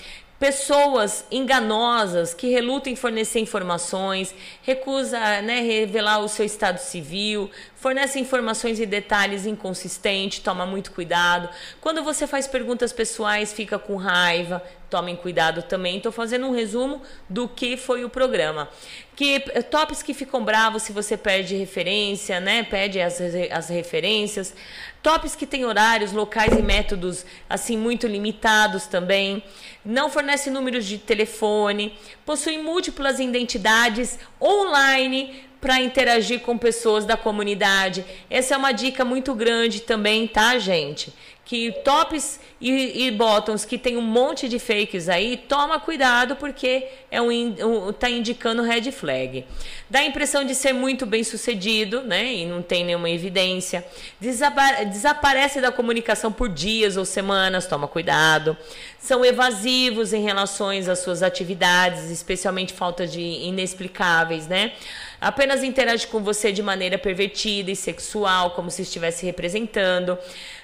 pessoas 0.40 1.24
enganosas 1.30 2.34
que 2.34 2.48
relutam 2.48 2.92
em 2.92 2.96
fornecer 2.96 3.38
informações, 3.38 4.34
recusa 4.62 5.18
né, 5.42 5.60
revelar 5.60 6.18
o 6.18 6.28
seu 6.28 6.44
estado 6.44 6.78
civil, 6.78 7.50
fornece 7.76 8.18
informações 8.18 8.80
e 8.80 8.86
detalhes 8.86 9.46
inconsistentes, 9.46 10.40
toma 10.40 10.66
muito 10.66 10.90
cuidado. 10.90 11.48
Quando 11.80 12.02
você 12.02 12.26
faz 12.26 12.46
perguntas 12.48 12.92
pessoais, 12.92 13.52
fica 13.52 13.78
com 13.78 13.96
raiva, 13.96 14.62
tomem 14.90 15.14
cuidado 15.14 15.62
também. 15.62 15.96
Estou 15.96 16.10
fazendo 16.10 16.46
um 16.46 16.52
resumo 16.52 17.00
do 17.28 17.48
que 17.48 17.76
foi 17.76 18.04
o 18.04 18.10
programa. 18.10 18.68
Que 19.14 19.38
tops 19.70 20.02
que 20.02 20.12
ficam 20.12 20.44
bravos 20.44 20.82
se 20.82 20.92
você 20.92 21.16
perde 21.16 21.56
referência, 21.56 22.40
né? 22.40 22.62
Pede 22.62 23.00
as, 23.00 23.20
as 23.50 23.68
referências. 23.68 24.54
Tops 25.02 25.36
que 25.36 25.46
têm 25.46 25.64
horários, 25.64 26.12
locais 26.12 26.52
e 26.52 26.62
métodos 26.62 27.24
assim 27.48 27.76
muito 27.76 28.06
limitados 28.06 28.86
também. 28.86 29.42
Não 29.84 30.10
fornece 30.10 30.50
números 30.50 30.84
de 30.84 30.98
telefone, 30.98 31.96
possui 32.26 32.58
múltiplas 32.58 33.18
identidades 33.18 34.18
online 34.40 35.48
para 35.60 35.80
interagir 35.80 36.40
com 36.40 36.56
pessoas 36.56 37.04
da 37.04 37.16
comunidade. 37.16 38.04
Essa 38.30 38.54
é 38.54 38.56
uma 38.56 38.72
dica 38.72 39.04
muito 39.04 39.34
grande 39.34 39.80
também, 39.80 40.26
tá, 40.26 40.58
gente? 40.58 41.12
Que 41.50 41.72
tops 41.82 42.38
e, 42.60 43.06
e 43.06 43.10
bottoms 43.10 43.64
que 43.64 43.76
tem 43.76 43.96
um 43.96 44.00
monte 44.00 44.48
de 44.48 44.60
fakes 44.60 45.08
aí, 45.08 45.36
toma 45.36 45.80
cuidado 45.80 46.36
porque 46.36 46.86
é 47.10 47.20
um, 47.20 47.28
um 47.28 47.92
tá 47.92 48.08
indicando 48.08 48.62
red 48.62 48.92
flag. 48.92 49.44
Dá 49.88 49.98
a 49.98 50.04
impressão 50.04 50.44
de 50.44 50.54
ser 50.54 50.72
muito 50.72 51.04
bem 51.04 51.24
sucedido, 51.24 52.02
né? 52.02 52.32
E 52.32 52.46
não 52.46 52.62
tem 52.62 52.84
nenhuma 52.84 53.10
evidência. 53.10 53.84
Desapa- 54.20 54.84
desaparece 54.84 55.60
da 55.60 55.72
comunicação 55.72 56.30
por 56.30 56.48
dias 56.48 56.96
ou 56.96 57.04
semanas, 57.04 57.66
toma 57.66 57.88
cuidado. 57.88 58.56
São 59.00 59.24
evasivos 59.24 60.12
em 60.12 60.22
relação 60.22 60.68
às 60.70 61.00
suas 61.00 61.20
atividades, 61.20 62.12
especialmente 62.12 62.72
falta 62.72 63.08
de 63.08 63.20
inexplicáveis, 63.20 64.46
né? 64.46 64.72
Apenas 65.20 65.64
interage 65.64 66.06
com 66.06 66.22
você 66.22 66.52
de 66.52 66.62
maneira 66.62 66.96
pervertida 66.96 67.72
e 67.72 67.76
sexual, 67.76 68.52
como 68.52 68.70
se 68.70 68.82
estivesse 68.82 69.26
representando. 69.26 70.16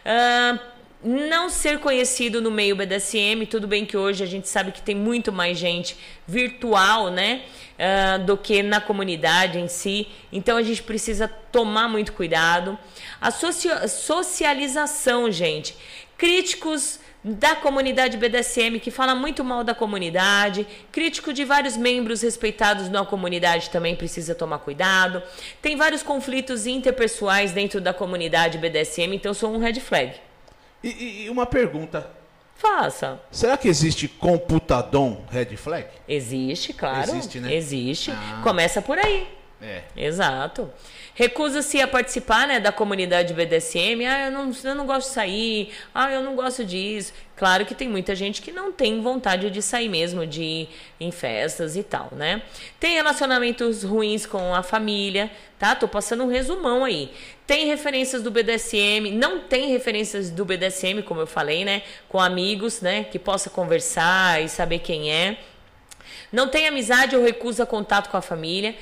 Ah, 0.05 0.59
não 1.03 1.49
ser 1.49 1.79
conhecido 1.79 2.41
no 2.41 2.51
meio 2.51 2.75
BDSM, 2.75 3.47
tudo 3.49 3.69
bem 3.69 3.85
que 3.85 3.97
hoje 3.97 4.25
a 4.25 4.27
gente 4.27 4.49
sabe 4.49 4.73
que 4.73 4.81
tem 4.81 4.95
muito 4.95 5.33
mais 5.33 5.59
gente 5.59 5.97
virtual, 6.27 7.11
né, 7.11 7.43
ah, 7.79 8.19
do 8.19 8.37
que 8.37 8.63
na 8.63 8.81
comunidade 8.81 9.59
em 9.59 9.69
si. 9.69 10.09
Então 10.33 10.57
a 10.57 10.63
gente 10.63 10.83
precisa 10.83 11.29
tomar 11.29 11.89
muito 11.89 12.13
cuidado. 12.13 12.79
A 13.21 13.31
socialização, 13.31 15.31
gente. 15.31 15.77
Críticos 16.17 16.99
da 17.23 17.57
comunidade 17.57 18.17
BDSM 18.17 18.79
que 18.79 18.91
fala 18.91 19.15
muito 19.15 19.43
mal 19.43 19.65
da 19.65 19.75
comunidade, 19.75 20.65
crítico 20.93 21.33
de 21.33 21.45
vários 21.45 21.77
membros 21.77 22.23
respeitados 22.23 22.89
na 22.89 23.05
comunidade 23.05 23.69
também 23.69 23.97
precisa 23.97 24.35
tomar 24.35 24.61
cuidado. 24.61 25.23
Tem 25.61 25.77
vários 25.77 26.05
conflitos 26.05 26.67
interpessoais 26.67 27.53
dentro 27.53 27.81
da 27.81 27.93
comunidade 27.93 28.59
BDSM, 28.59 29.15
então 29.15 29.35
sou 29.35 29.53
um 29.53 29.59
red 29.59 29.81
flag. 29.81 30.26
E, 30.89 31.25
e- 31.25 31.31
uma 31.31 31.47
pergunta. 31.47 32.09
Faça. 32.55 33.21
Será 33.31 33.57
que 33.57 33.69
existe 33.69 34.09
computador 34.09 35.19
red 35.29 35.57
flag? 35.57 35.87
Existe, 36.09 36.73
claro. 36.73 37.11
Existe, 37.11 37.41
né? 37.41 37.55
Existe. 37.55 38.11
Ah. 38.11 38.41
Começa 38.43 38.81
por 38.81 38.99
aí. 38.99 39.29
É. 39.61 39.83
Exato. 39.97 40.71
Recusa-se 41.17 41.81
a 41.81 41.89
participar 41.89 42.47
né, 42.47 42.61
da 42.61 42.71
comunidade 42.71 43.33
BDSM. 43.33 44.05
Ah, 44.07 44.27
eu 44.27 44.31
não, 44.31 44.53
eu 44.63 44.75
não 44.75 44.85
gosto 44.85 45.09
de 45.09 45.15
sair. 45.15 45.73
Ah, 45.95 46.13
eu 46.13 46.23
não 46.23 46.37
gosto 46.37 46.63
disso. 46.63 47.15
Claro 47.35 47.65
que 47.65 47.75
tem 47.75 47.89
muita 47.89 48.15
gente 48.15 48.43
que 48.43 48.53
não 48.53 48.71
tem 48.71 49.01
vontade 49.01 49.49
de 49.49 49.63
sair 49.63 49.89
mesmo, 49.89 50.27
de 50.27 50.43
ir 50.43 50.69
em 51.01 51.11
festas 51.11 51.75
e 51.75 51.83
tal, 51.83 52.11
né? 52.13 52.43
Tem 52.79 52.97
relacionamentos 52.97 53.83
ruins 53.83 54.27
com 54.27 54.55
a 54.55 54.63
família, 54.63 55.31
tá? 55.59 55.75
Tô 55.75 55.89
passando 55.89 56.23
um 56.23 56.29
resumão 56.29 56.85
aí. 56.85 57.11
Tem 57.47 57.67
referências 57.67 58.23
do 58.23 58.31
BDSM, 58.31 59.11
não 59.11 59.41
tem 59.41 59.71
referências 59.71 60.29
do 60.29 60.45
BDSM, 60.45 61.01
como 61.03 61.23
eu 61.23 61.27
falei, 61.27 61.65
né? 61.65 61.81
Com 62.11 62.21
amigos, 62.21 62.83
né? 62.83 63.05
Que 63.05 63.19
possa 63.19 63.49
conversar 63.49 64.43
e 64.43 64.51
saber 64.51 64.81
quem 64.81 65.11
é. 65.11 65.39
Não 66.31 66.49
tem 66.49 66.69
amizade 66.69 67.17
ou 67.17 67.23
recusa 67.23 67.65
contato 67.65 68.11
com 68.11 68.19
a 68.19 68.23
família. 68.23 68.75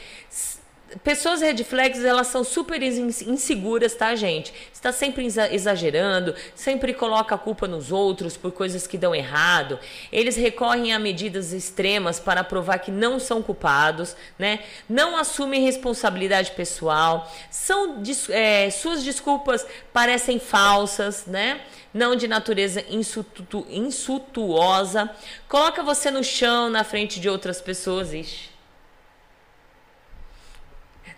Pessoas 1.03 1.41
red 1.41 1.65
flags, 1.65 2.05
elas 2.05 2.29
são 2.29 2.45
super 2.45 2.81
inseguras, 2.83 3.95
tá, 3.95 4.15
gente? 4.15 4.53
Está 4.73 4.93
sempre 4.93 5.27
exagerando, 5.51 6.35
sempre 6.55 6.95
coloca 6.95 7.35
a 7.35 7.39
culpa 7.39 7.67
nos 7.67 7.91
outros 7.91 8.37
por 8.37 8.53
coisas 8.53 8.87
que 8.87 8.97
dão 8.97 9.15
errado. 9.15 9.79
Eles 10.13 10.37
recorrem 10.37 10.93
a 10.93 10.99
medidas 10.99 11.53
extremas 11.53 12.21
para 12.21 12.45
provar 12.45 12.79
que 12.79 12.91
não 12.91 13.19
são 13.19 13.43
culpados, 13.43 14.15
né? 14.39 14.61
Não 14.89 15.17
assumem 15.17 15.65
responsabilidade 15.65 16.53
pessoal. 16.53 17.31
São 17.51 18.03
é, 18.29 18.71
suas 18.71 19.03
desculpas 19.03 19.67
parecem 19.93 20.39
falsas, 20.39 21.27
né? 21.27 21.61
Não 21.93 22.15
de 22.15 22.29
natureza 22.29 22.85
insultu, 22.91 23.67
insultuosa. 23.69 25.11
Coloca 25.49 25.83
você 25.83 26.11
no 26.11 26.23
chão 26.23 26.69
na 26.69 26.85
frente 26.85 27.19
de 27.19 27.29
outras 27.29 27.61
pessoas. 27.61 28.13
Ixi 28.13 28.54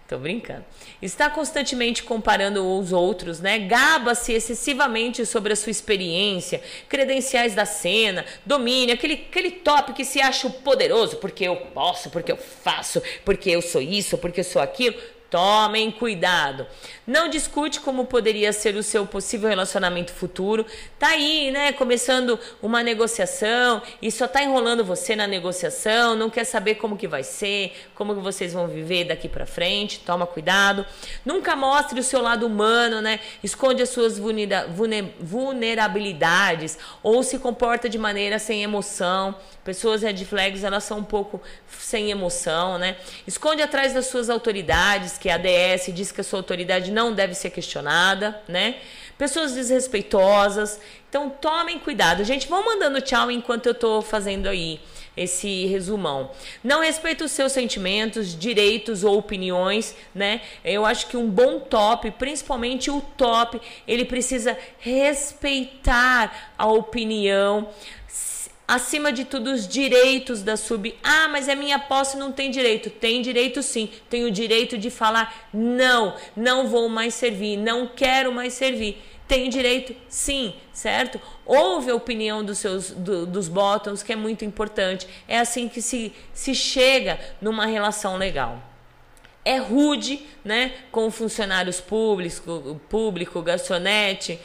Tô 0.08 0.18
brincando. 0.18 0.64
Está 1.02 1.28
constantemente 1.28 2.04
comparando 2.04 2.64
os 2.78 2.92
outros, 2.92 3.40
né? 3.40 3.58
Gaba-se 3.58 4.32
excessivamente 4.32 5.26
sobre 5.26 5.52
a 5.52 5.56
sua 5.56 5.70
experiência, 5.70 6.62
credenciais 6.88 7.56
da 7.56 7.66
cena, 7.66 8.24
domínio, 8.44 8.94
aquele, 8.94 9.14
aquele 9.14 9.50
top 9.50 9.92
que 9.94 10.04
se 10.04 10.20
acha 10.20 10.48
poderoso, 10.48 11.16
porque 11.16 11.42
eu 11.44 11.56
posso, 11.56 12.08
porque 12.10 12.30
eu 12.30 12.36
faço, 12.36 13.02
porque 13.24 13.50
eu 13.50 13.60
sou 13.60 13.82
isso, 13.82 14.16
porque 14.16 14.40
eu 14.40 14.44
sou 14.44 14.62
aquilo. 14.62 14.96
Tomem 15.30 15.90
cuidado. 15.90 16.66
Não 17.06 17.28
discute 17.28 17.80
como 17.80 18.06
poderia 18.06 18.52
ser 18.52 18.76
o 18.76 18.82
seu 18.82 19.04
possível 19.06 19.48
relacionamento 19.48 20.12
futuro. 20.12 20.64
Tá 20.98 21.08
aí, 21.08 21.50
né, 21.50 21.72
começando 21.72 22.38
uma 22.62 22.82
negociação 22.82 23.82
e 24.00 24.10
só 24.10 24.28
tá 24.28 24.42
enrolando 24.42 24.84
você 24.84 25.16
na 25.16 25.26
negociação, 25.26 26.14
não 26.14 26.30
quer 26.30 26.44
saber 26.44 26.76
como 26.76 26.96
que 26.96 27.08
vai 27.08 27.22
ser, 27.22 27.72
como 27.94 28.14
que 28.14 28.20
vocês 28.20 28.52
vão 28.52 28.68
viver 28.68 29.04
daqui 29.04 29.28
para 29.28 29.46
frente. 29.46 30.00
Toma 30.00 30.26
cuidado. 30.26 30.86
Nunca 31.24 31.56
mostre 31.56 31.98
o 31.98 32.04
seu 32.04 32.22
lado 32.22 32.46
humano, 32.46 33.00
né? 33.00 33.20
Esconde 33.42 33.82
as 33.82 33.88
suas 33.88 34.18
vulnerabilidades 35.20 36.78
ou 37.02 37.22
se 37.22 37.38
comporta 37.38 37.88
de 37.88 37.98
maneira 37.98 38.38
sem 38.38 38.62
emoção. 38.62 39.34
Pessoas 39.64 40.02
red 40.02 40.24
flags, 40.24 40.62
elas 40.62 40.84
são 40.84 40.98
um 40.98 41.04
pouco 41.04 41.42
sem 41.68 42.10
emoção, 42.10 42.78
né? 42.78 42.96
Esconde 43.26 43.62
atrás 43.62 43.92
das 43.92 44.06
suas 44.06 44.30
autoridades, 44.30 45.15
que 45.18 45.28
a 45.28 45.34
ADS 45.34 45.90
diz 45.94 46.12
que 46.12 46.20
a 46.20 46.24
sua 46.24 46.38
autoridade 46.38 46.90
não 46.90 47.14
deve 47.14 47.34
ser 47.34 47.50
questionada, 47.50 48.40
né? 48.48 48.76
Pessoas 49.18 49.54
desrespeitosas. 49.54 50.80
Então, 51.08 51.30
tomem 51.30 51.78
cuidado. 51.78 52.24
Gente, 52.24 52.48
vão 52.48 52.64
mandando 52.64 53.00
tchau 53.00 53.30
enquanto 53.30 53.66
eu 53.66 53.74
tô 53.74 54.02
fazendo 54.02 54.46
aí 54.48 54.80
esse 55.16 55.64
resumão. 55.66 56.30
Não 56.62 56.82
respeita 56.82 57.24
os 57.24 57.32
seus 57.32 57.52
sentimentos, 57.52 58.38
direitos 58.38 59.02
ou 59.02 59.16
opiniões, 59.16 59.96
né? 60.14 60.42
Eu 60.62 60.84
acho 60.84 61.06
que 61.06 61.16
um 61.16 61.30
bom 61.30 61.58
top, 61.58 62.10
principalmente 62.12 62.90
o 62.90 63.00
top, 63.00 63.58
ele 63.88 64.04
precisa 64.04 64.56
respeitar 64.78 66.52
a 66.58 66.66
opinião, 66.66 67.68
acima 68.66 69.12
de 69.12 69.24
tudo, 69.24 69.52
os 69.52 69.66
direitos 69.66 70.42
da 70.42 70.56
sub. 70.56 70.94
Ah, 71.02 71.28
mas 71.28 71.48
é 71.48 71.54
minha 71.54 71.78
posse, 71.78 72.16
não 72.16 72.32
tem 72.32 72.50
direito. 72.50 72.90
Tem 72.90 73.22
direito 73.22 73.62
sim. 73.62 73.90
Tem 74.10 74.24
o 74.24 74.30
direito 74.30 74.76
de 74.76 74.90
falar: 74.90 75.48
não, 75.52 76.16
não 76.36 76.66
vou 76.68 76.88
mais 76.88 77.14
servir, 77.14 77.56
não 77.56 77.86
quero 77.86 78.32
mais 78.32 78.54
servir. 78.54 79.02
Tem 79.28 79.48
direito 79.48 79.94
sim, 80.08 80.54
certo? 80.72 81.20
Ouve 81.44 81.90
a 81.90 81.94
opinião 81.94 82.44
dos 82.44 82.58
seus 82.58 82.90
do, 82.90 83.26
dos 83.26 83.48
bottoms, 83.48 84.02
que 84.02 84.12
é 84.12 84.16
muito 84.16 84.44
importante. 84.44 85.06
É 85.26 85.38
assim 85.38 85.68
que 85.68 85.82
se, 85.82 86.12
se 86.32 86.54
chega 86.54 87.18
numa 87.40 87.66
relação 87.66 88.16
legal. 88.16 88.62
É 89.44 89.58
rude, 89.58 90.24
né? 90.44 90.74
Com 90.92 91.10
funcionários 91.10 91.80
públicos, 91.80 92.40
público, 92.88 93.42
garçonete, 93.42 94.38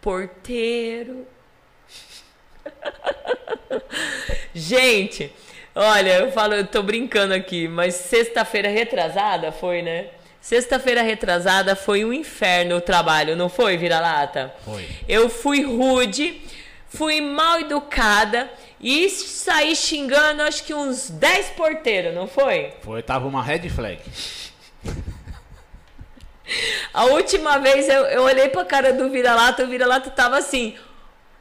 porteiro. 0.00 1.26
Gente, 4.54 5.32
olha, 5.74 6.18
eu 6.18 6.32
falo, 6.32 6.54
eu 6.54 6.66
tô 6.66 6.82
brincando 6.82 7.34
aqui, 7.34 7.68
mas 7.68 7.94
sexta-feira 7.94 8.68
retrasada 8.68 9.52
foi, 9.52 9.82
né? 9.82 10.06
Sexta-feira 10.40 11.02
retrasada 11.02 11.74
foi 11.74 12.04
um 12.04 12.12
inferno 12.12 12.76
o 12.76 12.80
trabalho, 12.80 13.34
não 13.34 13.48
foi, 13.48 13.76
vira-lata? 13.76 14.54
Foi. 14.64 14.86
Eu 15.08 15.28
fui 15.28 15.64
rude, 15.64 16.40
fui 16.88 17.20
mal 17.20 17.60
educada 17.60 18.48
e 18.80 19.10
saí 19.10 19.74
xingando 19.74 20.42
acho 20.42 20.62
que 20.62 20.72
uns 20.72 21.10
10 21.10 21.50
porteiros, 21.50 22.14
não 22.14 22.28
foi? 22.28 22.72
Foi, 22.82 23.02
tava 23.02 23.26
uma 23.26 23.42
red 23.42 23.68
flag. 23.68 23.98
A 26.94 27.06
última 27.06 27.58
vez 27.58 27.88
eu, 27.88 28.02
eu 28.04 28.22
olhei 28.22 28.48
pra 28.48 28.64
cara 28.64 28.92
do 28.92 29.10
vira-lata, 29.10 29.64
o 29.64 29.66
vira-lata 29.66 30.10
tava 30.10 30.38
assim, 30.38 30.76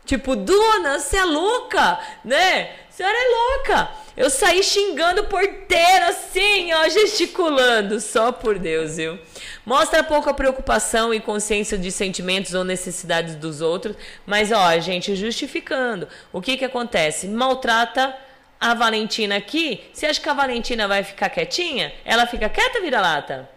Tipo, 0.05 0.35
dona, 0.35 0.99
você 0.99 1.17
é 1.17 1.25
louca, 1.25 1.99
né? 2.23 2.69
A 2.89 2.91
senhora 2.91 3.17
é 3.17 3.57
louca. 3.57 3.89
Eu 4.15 4.29
saí 4.29 4.63
xingando 4.63 5.21
o 5.21 5.27
porteiro 5.27 6.05
assim, 6.05 6.71
ó, 6.73 6.87
gesticulando. 6.87 7.99
Só 7.99 8.31
por 8.31 8.57
Deus, 8.59 8.97
viu? 8.97 9.19
Mostra 9.65 10.03
pouca 10.03 10.33
preocupação 10.33 11.13
e 11.13 11.19
consciência 11.19 11.77
de 11.77 11.91
sentimentos 11.91 12.53
ou 12.53 12.63
necessidades 12.63 13.35
dos 13.35 13.61
outros. 13.61 13.95
Mas, 14.25 14.51
ó, 14.51 14.79
gente, 14.79 15.15
justificando. 15.15 16.07
O 16.31 16.39
que 16.39 16.55
que 16.55 16.65
acontece? 16.65 17.27
Maltrata 17.27 18.15
a 18.61 18.73
Valentina 18.73 19.35
aqui. 19.35 19.83
Você 19.91 20.05
acha 20.05 20.21
que 20.21 20.29
a 20.29 20.33
Valentina 20.33 20.87
vai 20.87 21.03
ficar 21.03 21.29
quietinha? 21.29 21.93
Ela 22.05 22.25
fica 22.25 22.47
quieta, 22.47 22.79
vira-lata? 22.79 23.49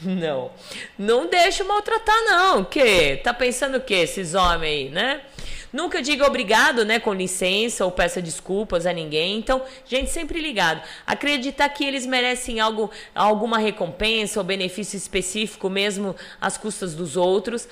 Não. 0.00 0.50
Não 0.98 1.26
deixa 1.26 1.64
maltratar, 1.64 2.24
não. 2.24 2.64
Que? 2.64 3.16
Tá 3.16 3.32
pensando 3.32 3.78
o 3.78 3.80
que, 3.80 3.94
esses 3.94 4.34
homens 4.34 4.70
aí, 4.70 4.88
né? 4.90 5.20
Nunca 5.72 6.00
diga 6.00 6.26
obrigado, 6.26 6.84
né, 6.84 6.98
com 6.98 7.12
licença 7.12 7.84
ou 7.84 7.90
peça 7.90 8.22
desculpas 8.22 8.86
a 8.86 8.92
ninguém. 8.92 9.38
Então, 9.38 9.62
gente, 9.84 10.10
sempre 10.10 10.40
ligado. 10.40 10.82
Acreditar 11.06 11.68
que 11.68 11.84
eles 11.84 12.06
merecem 12.06 12.60
algo, 12.60 12.90
alguma 13.14 13.58
recompensa 13.58 14.40
ou 14.40 14.44
benefício 14.44 14.96
específico, 14.96 15.68
mesmo 15.68 16.16
às 16.40 16.56
custas 16.56 16.94
dos 16.94 17.16
outros. 17.16 17.68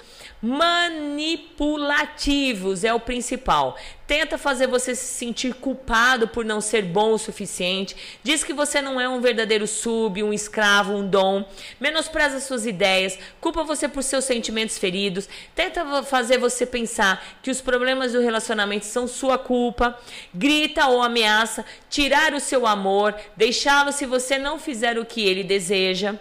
Manipulativos 0.47 2.85
é 2.85 2.95
o 2.95 3.01
principal. 3.01 3.77
Tenta 4.07 4.39
fazer 4.39 4.69
você 4.69 4.95
se 4.95 5.07
sentir 5.07 5.55
culpado 5.55 6.29
por 6.29 6.45
não 6.45 6.61
ser 6.61 6.83
bom 6.83 7.11
o 7.11 7.19
suficiente. 7.19 7.97
Diz 8.23 8.45
que 8.45 8.53
você 8.53 8.81
não 8.81 9.01
é 9.01 9.09
um 9.09 9.21
verdadeiro 9.21 9.67
sub, 9.67 10.23
um 10.23 10.33
escravo, 10.33 10.93
um 10.93 11.05
dom. 11.05 11.45
Menospreza 11.81 12.39
suas 12.39 12.65
ideias. 12.65 13.19
Culpa 13.41 13.65
você 13.65 13.89
por 13.89 14.05
seus 14.05 14.25
sentimentos 14.25 14.79
feridos. 14.79 15.29
Tenta 15.53 15.85
fazer 16.05 16.39
você 16.39 16.65
pensar 16.65 17.21
que 17.43 17.51
os 17.51 17.61
problemas 17.61 18.13
do 18.13 18.21
relacionamento 18.21 18.85
são 18.85 19.09
sua 19.09 19.37
culpa. 19.37 19.99
Grita 20.33 20.87
ou 20.87 21.03
ameaça 21.03 21.65
tirar 21.91 22.33
o 22.33 22.39
seu 22.39 22.69
amor, 22.69 23.17
deixá-lo 23.37 23.91
se 23.91 24.07
você 24.07 24.39
não 24.39 24.61
fizer 24.61 24.97
o 24.97 25.05
que 25.05 25.27
ele 25.27 25.43
deseja. 25.43 26.15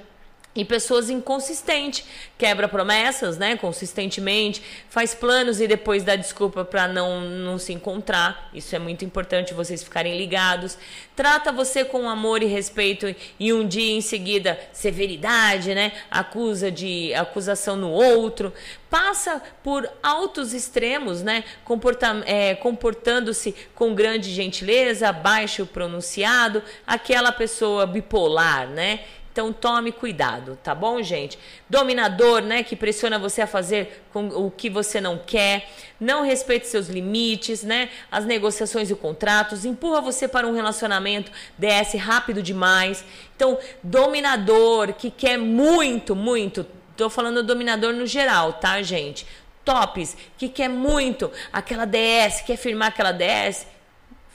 E 0.56 0.64
pessoas 0.64 1.10
inconsistentes, 1.10 2.06
quebra 2.38 2.70
promessas, 2.70 3.38
né, 3.38 3.58
consistentemente, 3.58 4.62
faz 4.90 5.14
planos 5.14 5.60
e 5.60 5.68
depois 5.68 6.04
dá 6.04 6.16
desculpa 6.16 6.64
para 6.64 6.88
não, 6.88 7.20
não 7.20 7.58
se 7.58 7.74
encontrar. 7.74 8.50
Isso 8.54 8.74
é 8.74 8.80
muito 8.80 9.04
importante 9.04 9.54
vocês 9.54 9.84
ficarem 9.84 10.18
ligados. 10.18 10.78
Trata 11.14 11.52
você 11.52 11.84
com 11.84 12.10
amor 12.10 12.42
e 12.42 12.46
respeito 12.46 13.14
e 13.38 13.52
um 13.52 13.68
dia 13.68 13.98
em 13.98 14.00
seguida 14.00 14.58
severidade, 14.72 15.76
né, 15.76 15.92
acusa 16.10 16.72
de 16.72 17.14
acusação 17.14 17.76
no 17.76 17.90
outro. 17.90 18.54
Passa 18.90 19.42
por 19.62 19.90
altos 20.02 20.54
extremos, 20.54 21.22
né, 21.22 21.44
comporta, 21.66 22.24
é, 22.26 22.56
comportando-se 22.56 23.54
com 23.76 23.94
grande 23.94 24.32
gentileza, 24.32 25.12
baixo 25.12 25.66
pronunciado, 25.66 26.64
aquela 26.88 27.34
pessoa 27.34 27.86
bipolar, 27.86 28.70
né? 28.70 29.02
Então 29.36 29.52
tome 29.52 29.92
cuidado, 29.92 30.58
tá 30.64 30.74
bom, 30.74 31.04
gente? 31.04 31.38
Dominador, 31.70 32.42
né, 32.42 32.64
que 32.64 32.74
pressiona 32.74 33.20
você 33.20 33.42
a 33.42 33.48
fazer 33.48 34.06
o 34.14 34.50
que 34.50 34.70
você 34.70 35.02
não 35.02 35.18
quer, 35.18 35.70
não 36.00 36.24
respeite 36.24 36.68
seus 36.68 36.88
limites, 36.88 37.62
né? 37.62 37.90
As 38.10 38.24
negociações 38.24 38.90
e 38.90 38.96
contratos, 38.96 39.66
empurra 39.66 40.00
você 40.00 40.26
para 40.26 40.48
um 40.48 40.54
relacionamento 40.54 41.34
DS 41.58 41.96
rápido 41.96 42.42
demais. 42.42 43.04
Então, 43.36 43.60
dominador 43.84 44.94
que 44.94 45.12
quer 45.12 45.38
muito, 45.38 46.16
muito, 46.16 46.66
tô 46.96 47.10
falando 47.10 47.44
dominador 47.44 47.92
no 47.92 48.06
geral, 48.06 48.54
tá, 48.54 48.82
gente? 48.82 49.28
Tops 49.66 50.16
que 50.38 50.48
quer 50.48 50.70
muito 50.70 51.30
aquela 51.52 51.84
DS, 51.84 52.40
quer 52.40 52.56
firmar 52.56 52.88
aquela 52.88 53.12
DS, 53.12 53.68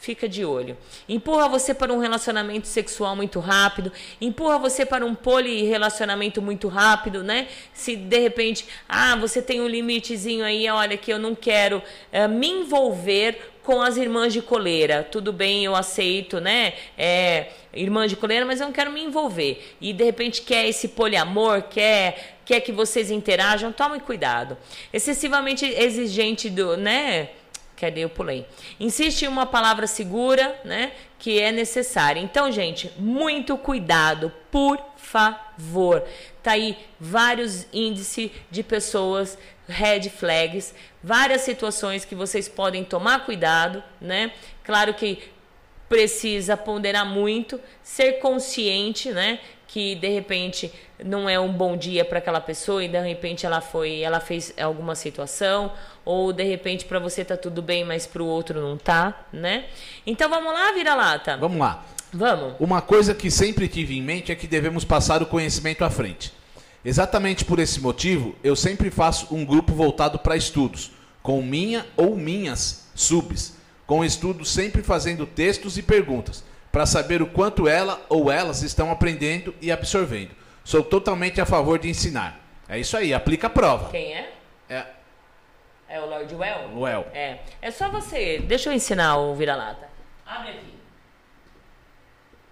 fica 0.00 0.26
de 0.26 0.44
olho. 0.44 0.76
Empurra 1.08 1.48
você 1.48 1.74
para 1.74 1.92
um 1.92 1.98
relacionamento 1.98 2.66
sexual 2.66 3.14
muito 3.14 3.38
rápido, 3.38 3.92
empurra 4.20 4.58
você 4.58 4.86
para 4.86 5.04
um 5.04 5.14
polirrelacionamento 5.14 6.40
muito 6.40 6.68
rápido, 6.68 7.22
né? 7.22 7.48
Se 7.74 7.94
de 7.94 8.18
repente, 8.18 8.66
ah, 8.88 9.14
você 9.16 9.42
tem 9.42 9.60
um 9.60 9.68
limitezinho 9.68 10.44
aí, 10.44 10.68
olha 10.70 10.96
que 10.96 11.12
eu 11.12 11.18
não 11.18 11.34
quero 11.34 11.78
uh, 12.12 12.28
me 12.28 12.48
envolver 12.48 13.52
com 13.62 13.82
as 13.82 13.98
irmãs 13.98 14.32
de 14.32 14.40
coleira. 14.40 15.06
Tudo 15.08 15.34
bem, 15.34 15.66
eu 15.66 15.76
aceito, 15.76 16.40
né? 16.40 16.72
É, 16.96 17.48
irmã 17.74 18.06
de 18.08 18.16
coleira, 18.16 18.46
mas 18.46 18.58
eu 18.58 18.66
não 18.66 18.72
quero 18.72 18.90
me 18.90 19.02
envolver. 19.04 19.76
E 19.80 19.92
de 19.92 20.02
repente 20.02 20.40
quer 20.42 20.66
esse 20.66 20.88
poliamor, 20.88 21.62
quer 21.64 22.38
quer 22.44 22.60
que 22.60 22.72
vocês 22.72 23.12
interajam, 23.12 23.70
tome 23.70 24.00
cuidado. 24.00 24.56
Excessivamente 24.92 25.64
exigente 25.64 26.50
do, 26.50 26.76
né? 26.76 27.28
Cadê? 27.80 28.04
Eu 28.04 28.10
pulei. 28.10 28.46
Insiste 28.78 29.22
em 29.22 29.28
uma 29.28 29.46
palavra 29.46 29.86
segura, 29.86 30.60
né? 30.66 30.92
Que 31.18 31.40
é 31.40 31.50
necessária. 31.50 32.20
Então, 32.20 32.52
gente, 32.52 32.92
muito 32.98 33.56
cuidado, 33.56 34.30
por 34.50 34.78
favor. 34.98 36.04
Tá 36.42 36.52
aí 36.52 36.76
vários 37.00 37.66
índices 37.72 38.30
de 38.50 38.62
pessoas, 38.62 39.38
red 39.66 40.10
flags, 40.10 40.74
várias 41.02 41.40
situações 41.40 42.04
que 42.04 42.14
vocês 42.14 42.48
podem 42.48 42.84
tomar 42.84 43.24
cuidado, 43.24 43.82
né? 43.98 44.32
Claro 44.62 44.92
que 44.92 45.30
precisa 45.88 46.58
ponderar 46.58 47.06
muito, 47.06 47.58
ser 47.82 48.20
consciente, 48.20 49.10
né? 49.10 49.40
Que 49.72 49.94
de 49.94 50.08
repente 50.08 50.72
não 51.04 51.28
é 51.28 51.38
um 51.38 51.52
bom 51.52 51.76
dia 51.76 52.04
para 52.04 52.18
aquela 52.18 52.40
pessoa 52.40 52.82
e 52.82 52.88
de 52.88 53.00
repente 53.00 53.46
ela 53.46 53.60
foi, 53.60 54.00
ela 54.00 54.18
fez 54.18 54.52
alguma 54.60 54.96
situação 54.96 55.72
ou 56.04 56.32
de 56.32 56.42
repente 56.42 56.84
para 56.84 56.98
você 56.98 57.24
tá 57.24 57.36
tudo 57.36 57.62
bem, 57.62 57.84
mas 57.84 58.04
para 58.04 58.20
o 58.20 58.26
outro 58.26 58.60
não 58.60 58.76
tá, 58.76 59.26
né? 59.32 59.66
Então 60.04 60.28
vamos 60.28 60.52
lá, 60.52 60.72
vira-lata. 60.72 61.36
Vamos 61.36 61.58
lá. 61.58 61.84
Vamos. 62.12 62.54
Uma 62.58 62.82
coisa 62.82 63.14
que 63.14 63.30
sempre 63.30 63.68
tive 63.68 63.96
em 63.96 64.02
mente 64.02 64.32
é 64.32 64.34
que 64.34 64.48
devemos 64.48 64.84
passar 64.84 65.22
o 65.22 65.26
conhecimento 65.26 65.84
à 65.84 65.90
frente. 65.90 66.32
Exatamente 66.84 67.44
por 67.44 67.60
esse 67.60 67.80
motivo, 67.80 68.34
eu 68.42 68.56
sempre 68.56 68.90
faço 68.90 69.32
um 69.32 69.44
grupo 69.44 69.72
voltado 69.72 70.18
para 70.18 70.36
estudos, 70.36 70.90
com 71.22 71.40
minha 71.42 71.86
ou 71.96 72.16
minhas 72.16 72.90
subs, 72.94 73.54
com 73.86 74.04
estudos 74.04 74.50
sempre 74.50 74.82
fazendo 74.82 75.26
textos 75.26 75.78
e 75.78 75.82
perguntas, 75.82 76.42
para 76.72 76.86
saber 76.86 77.20
o 77.22 77.26
quanto 77.26 77.66
ela 77.68 78.00
ou 78.08 78.30
elas 78.30 78.62
estão 78.62 78.90
aprendendo 78.90 79.54
e 79.60 79.70
absorvendo. 79.72 80.30
Sou 80.64 80.82
totalmente 80.84 81.40
a 81.40 81.46
favor 81.46 81.78
de 81.78 81.88
ensinar. 81.88 82.38
É 82.68 82.78
isso 82.78 82.96
aí, 82.96 83.12
aplica 83.12 83.48
a 83.48 83.50
prova. 83.50 83.90
Quem 83.90 84.14
é? 84.14 84.32
É, 84.68 84.84
É 85.88 86.00
o 86.00 86.06
Lord 86.06 86.32
Well? 86.34 86.70
Well. 86.76 87.06
É. 87.12 87.38
É 87.60 87.70
só 87.72 87.88
você. 87.90 88.38
Deixa 88.46 88.68
eu 88.70 88.72
ensinar 88.72 89.16
o 89.16 89.34
vira-lata. 89.34 89.88
Abre 90.24 90.50
aqui. 90.50 90.74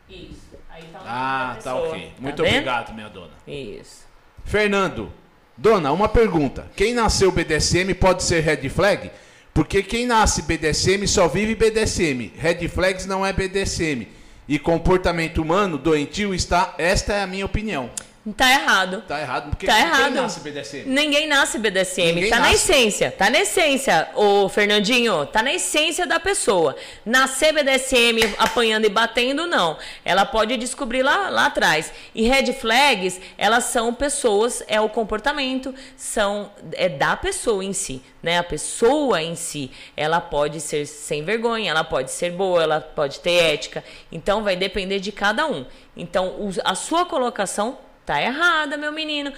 Isso. 0.08 0.56
Aí 0.70 0.82
tá 0.92 1.00
Ah, 1.04 1.56
tá 1.62 1.74
ok. 1.76 2.12
Muito 2.18 2.42
vendo? 2.42 2.52
obrigado, 2.52 2.92
minha 2.94 3.08
dona. 3.08 3.32
Isso. 3.46 4.06
Fernando, 4.44 5.12
dona, 5.56 5.92
uma 5.92 6.08
pergunta. 6.08 6.66
Quem 6.74 6.94
nasceu 6.94 7.30
BDSM 7.30 7.94
pode 7.94 8.22
ser 8.24 8.40
red 8.40 8.68
flag? 8.68 9.10
Porque 9.58 9.82
quem 9.82 10.06
nasce 10.06 10.42
BDSM 10.42 11.04
só 11.08 11.26
vive 11.26 11.56
BDSM. 11.56 12.30
Red 12.38 12.68
flags 12.68 13.06
não 13.06 13.26
é 13.26 13.32
BDSM. 13.32 14.06
E 14.48 14.56
comportamento 14.56 15.42
humano 15.42 15.76
doentio 15.76 16.32
está. 16.32 16.76
Esta 16.78 17.14
é 17.14 17.22
a 17.24 17.26
minha 17.26 17.44
opinião. 17.44 17.90
Tá 18.36 18.50
errado. 18.50 19.02
Tá 19.06 19.20
errado. 19.20 19.50
Porque 19.50 19.66
Tá 19.66 19.74
quem 19.74 19.82
errado. 19.84 20.14
nasce 20.14 20.40
BDSM? 20.40 20.84
Ninguém 20.86 21.26
nasce 21.28 21.58
BDSM. 21.58 22.12
Ninguém 22.14 22.30
tá 22.30 22.36
na 22.40 22.50
nasce. 22.50 22.54
essência. 22.72 23.10
Tá 23.10 23.30
na 23.30 23.38
essência, 23.40 24.08
ô 24.14 24.48
Fernandinho. 24.48 25.24
Tá 25.26 25.42
na 25.42 25.52
essência 25.52 26.06
da 26.06 26.18
pessoa. 26.18 26.74
Nascer 27.04 27.52
BDSM 27.52 28.34
apanhando 28.38 28.84
e 28.86 28.88
batendo, 28.88 29.46
não. 29.46 29.76
Ela 30.04 30.24
pode 30.26 30.56
descobrir 30.56 31.02
lá, 31.02 31.28
lá 31.30 31.46
atrás. 31.46 31.92
E 32.14 32.26
red 32.26 32.52
flags, 32.52 33.20
elas 33.36 33.64
são 33.64 33.94
pessoas, 33.94 34.62
é 34.66 34.80
o 34.80 34.88
comportamento, 34.88 35.74
são 35.96 36.50
é 36.72 36.88
da 36.88 37.16
pessoa 37.16 37.64
em 37.64 37.72
si. 37.72 38.02
Né? 38.22 38.38
A 38.38 38.42
pessoa 38.42 39.22
em 39.22 39.36
si, 39.36 39.70
ela 39.96 40.20
pode 40.20 40.60
ser 40.60 40.86
sem 40.86 41.22
vergonha, 41.22 41.70
ela 41.70 41.84
pode 41.84 42.10
ser 42.10 42.32
boa, 42.32 42.62
ela 42.62 42.80
pode 42.80 43.20
ter 43.20 43.34
ética. 43.54 43.84
Então 44.10 44.42
vai 44.42 44.56
depender 44.56 44.98
de 44.98 45.12
cada 45.12 45.46
um. 45.46 45.64
Então 45.96 46.34
a 46.64 46.74
sua 46.74 47.04
colocação 47.04 47.78
Tá 48.08 48.22
errada, 48.22 48.78
meu 48.78 48.90
menino. 48.90 49.30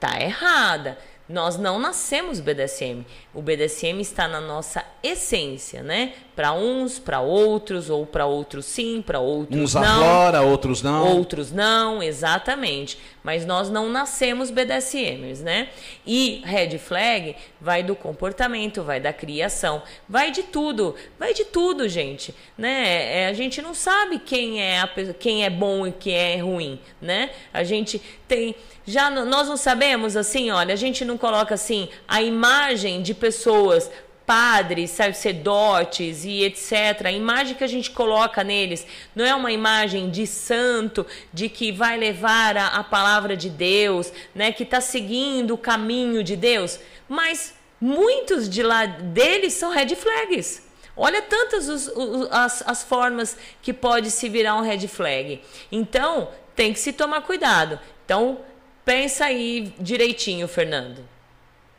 Tá 0.00 0.18
errada. 0.18 0.96
Nós 1.28 1.58
não 1.58 1.78
nascemos 1.78 2.40
BDSM. 2.40 3.04
O 3.34 3.42
BDSM 3.42 4.00
está 4.00 4.26
na 4.26 4.40
nossa 4.40 4.82
essência, 5.02 5.82
né? 5.82 6.14
Para 6.34 6.52
uns, 6.52 6.98
para 6.98 7.20
outros, 7.20 7.90
ou 7.90 8.04
para 8.04 8.26
outros 8.26 8.64
sim, 8.64 9.00
para 9.00 9.20
outros 9.20 9.60
Uns 9.60 9.74
não. 9.74 9.82
aflora, 9.82 10.42
outros 10.42 10.82
não. 10.82 11.16
Outros 11.16 11.52
não, 11.52 12.02
exatamente. 12.02 12.98
Mas 13.22 13.46
nós 13.46 13.70
não 13.70 13.88
nascemos 13.88 14.50
BDSMers, 14.50 15.40
né? 15.40 15.68
E 16.06 16.42
red 16.44 16.78
flag 16.78 17.36
vai 17.60 17.82
do 17.82 17.96
comportamento, 17.96 18.82
vai 18.82 19.00
da 19.00 19.12
criação, 19.12 19.82
vai 20.08 20.30
de 20.30 20.42
tudo, 20.42 20.94
vai 21.18 21.32
de 21.32 21.44
tudo, 21.44 21.88
gente, 21.88 22.34
né? 22.58 23.22
É, 23.22 23.28
a 23.28 23.32
gente 23.32 23.62
não 23.62 23.72
sabe 23.72 24.18
quem 24.18 24.60
é 24.60 24.80
a, 24.80 24.88
quem 25.18 25.44
é 25.44 25.50
bom 25.50 25.86
e 25.86 25.92
quem 25.92 26.14
é 26.14 26.36
ruim, 26.36 26.78
né? 27.00 27.30
A 27.52 27.64
gente 27.64 28.00
tem 28.28 28.54
já 28.86 29.08
nós 29.08 29.48
não 29.48 29.56
sabemos 29.56 30.16
assim, 30.16 30.50
olha, 30.50 30.74
a 30.74 30.76
gente 30.76 31.04
não 31.04 31.16
coloca 31.16 31.54
assim 31.54 31.88
a 32.06 32.20
imagem 32.20 33.02
de 33.02 33.14
pessoas 33.14 33.90
padres, 34.26 34.90
sacerdotes 34.90 36.24
e 36.24 36.42
etc. 36.44 37.06
A 37.06 37.12
imagem 37.12 37.54
que 37.54 37.64
a 37.64 37.68
gente 37.68 37.90
coloca 37.90 38.42
neles 38.42 38.86
não 39.14 39.24
é 39.24 39.34
uma 39.34 39.52
imagem 39.52 40.10
de 40.10 40.26
santo, 40.26 41.06
de 41.32 41.48
que 41.48 41.70
vai 41.72 41.96
levar 41.96 42.56
a, 42.56 42.66
a 42.68 42.84
palavra 42.84 43.36
de 43.36 43.50
Deus, 43.50 44.12
né, 44.34 44.52
que 44.52 44.62
está 44.62 44.80
seguindo 44.80 45.54
o 45.54 45.58
caminho 45.58 46.22
de 46.24 46.36
Deus, 46.36 46.78
mas 47.08 47.54
muitos 47.80 48.48
de 48.48 48.62
lá 48.62 48.86
deles 48.86 49.52
são 49.54 49.70
red 49.70 49.94
flags. 49.94 50.62
Olha 50.96 51.20
tantas 51.22 51.68
os- 51.68 51.88
os- 51.88 52.28
as, 52.30 52.62
as 52.66 52.84
formas 52.84 53.36
que 53.60 53.72
pode 53.72 54.10
se 54.10 54.28
virar 54.28 54.54
um 54.56 54.62
red 54.62 54.86
flag. 54.86 55.40
Então, 55.70 56.28
tem 56.54 56.72
que 56.72 56.78
se 56.78 56.92
tomar 56.92 57.22
cuidado. 57.22 57.80
Então, 58.04 58.38
pensa 58.84 59.24
aí 59.24 59.74
direitinho, 59.80 60.46
Fernando. 60.46 61.13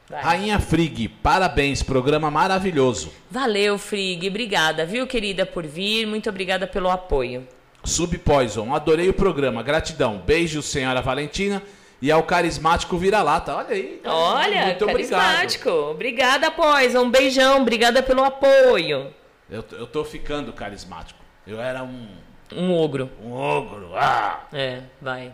Vai. 0.10 0.22
Rainha 0.22 0.60
Frig, 0.60 1.08
parabéns, 1.08 1.82
programa 1.82 2.30
maravilhoso. 2.30 3.12
Valeu, 3.30 3.78
Frig. 3.78 4.28
Obrigada, 4.28 4.86
viu, 4.86 5.08
querida, 5.08 5.46
por 5.46 5.66
vir. 5.66 6.06
Muito 6.06 6.30
obrigada 6.30 6.68
pelo 6.68 6.90
apoio. 6.92 7.48
Sub 7.84 8.16
Poison, 8.20 8.74
adorei 8.74 9.10
o 9.10 9.14
programa, 9.14 9.64
gratidão. 9.64 10.18
Beijo, 10.20 10.62
senhora 10.62 11.02
Valentina. 11.02 11.62
E 12.02 12.12
ao 12.12 12.24
carismático 12.24 12.98
vira-lata. 12.98 13.56
Olha 13.56 13.70
aí. 13.70 14.02
Olha, 14.06 14.66
muito 14.66 14.86
carismático. 14.86 15.70
Obrigada, 15.70 16.52
Pois. 16.52 16.94
Um 16.94 17.10
beijão. 17.10 17.62
Obrigada 17.62 18.04
pelo 18.04 18.24
apoio. 18.24 18.98
obrigado. 18.98 19.14
Eu, 19.50 19.64
tô- 19.64 19.76
eu 19.76 19.88
tô 19.88 20.04
ficando 20.04 20.52
carismático. 20.54 21.20
Eu 21.48 21.60
era 21.62 21.84
um, 21.84 22.08
Um 22.54 22.74
ogro. 22.74 23.10
um 23.24 23.32
ogro. 23.32 23.92
Ah. 23.96 24.42
É, 24.52 24.82
vai. 25.02 25.32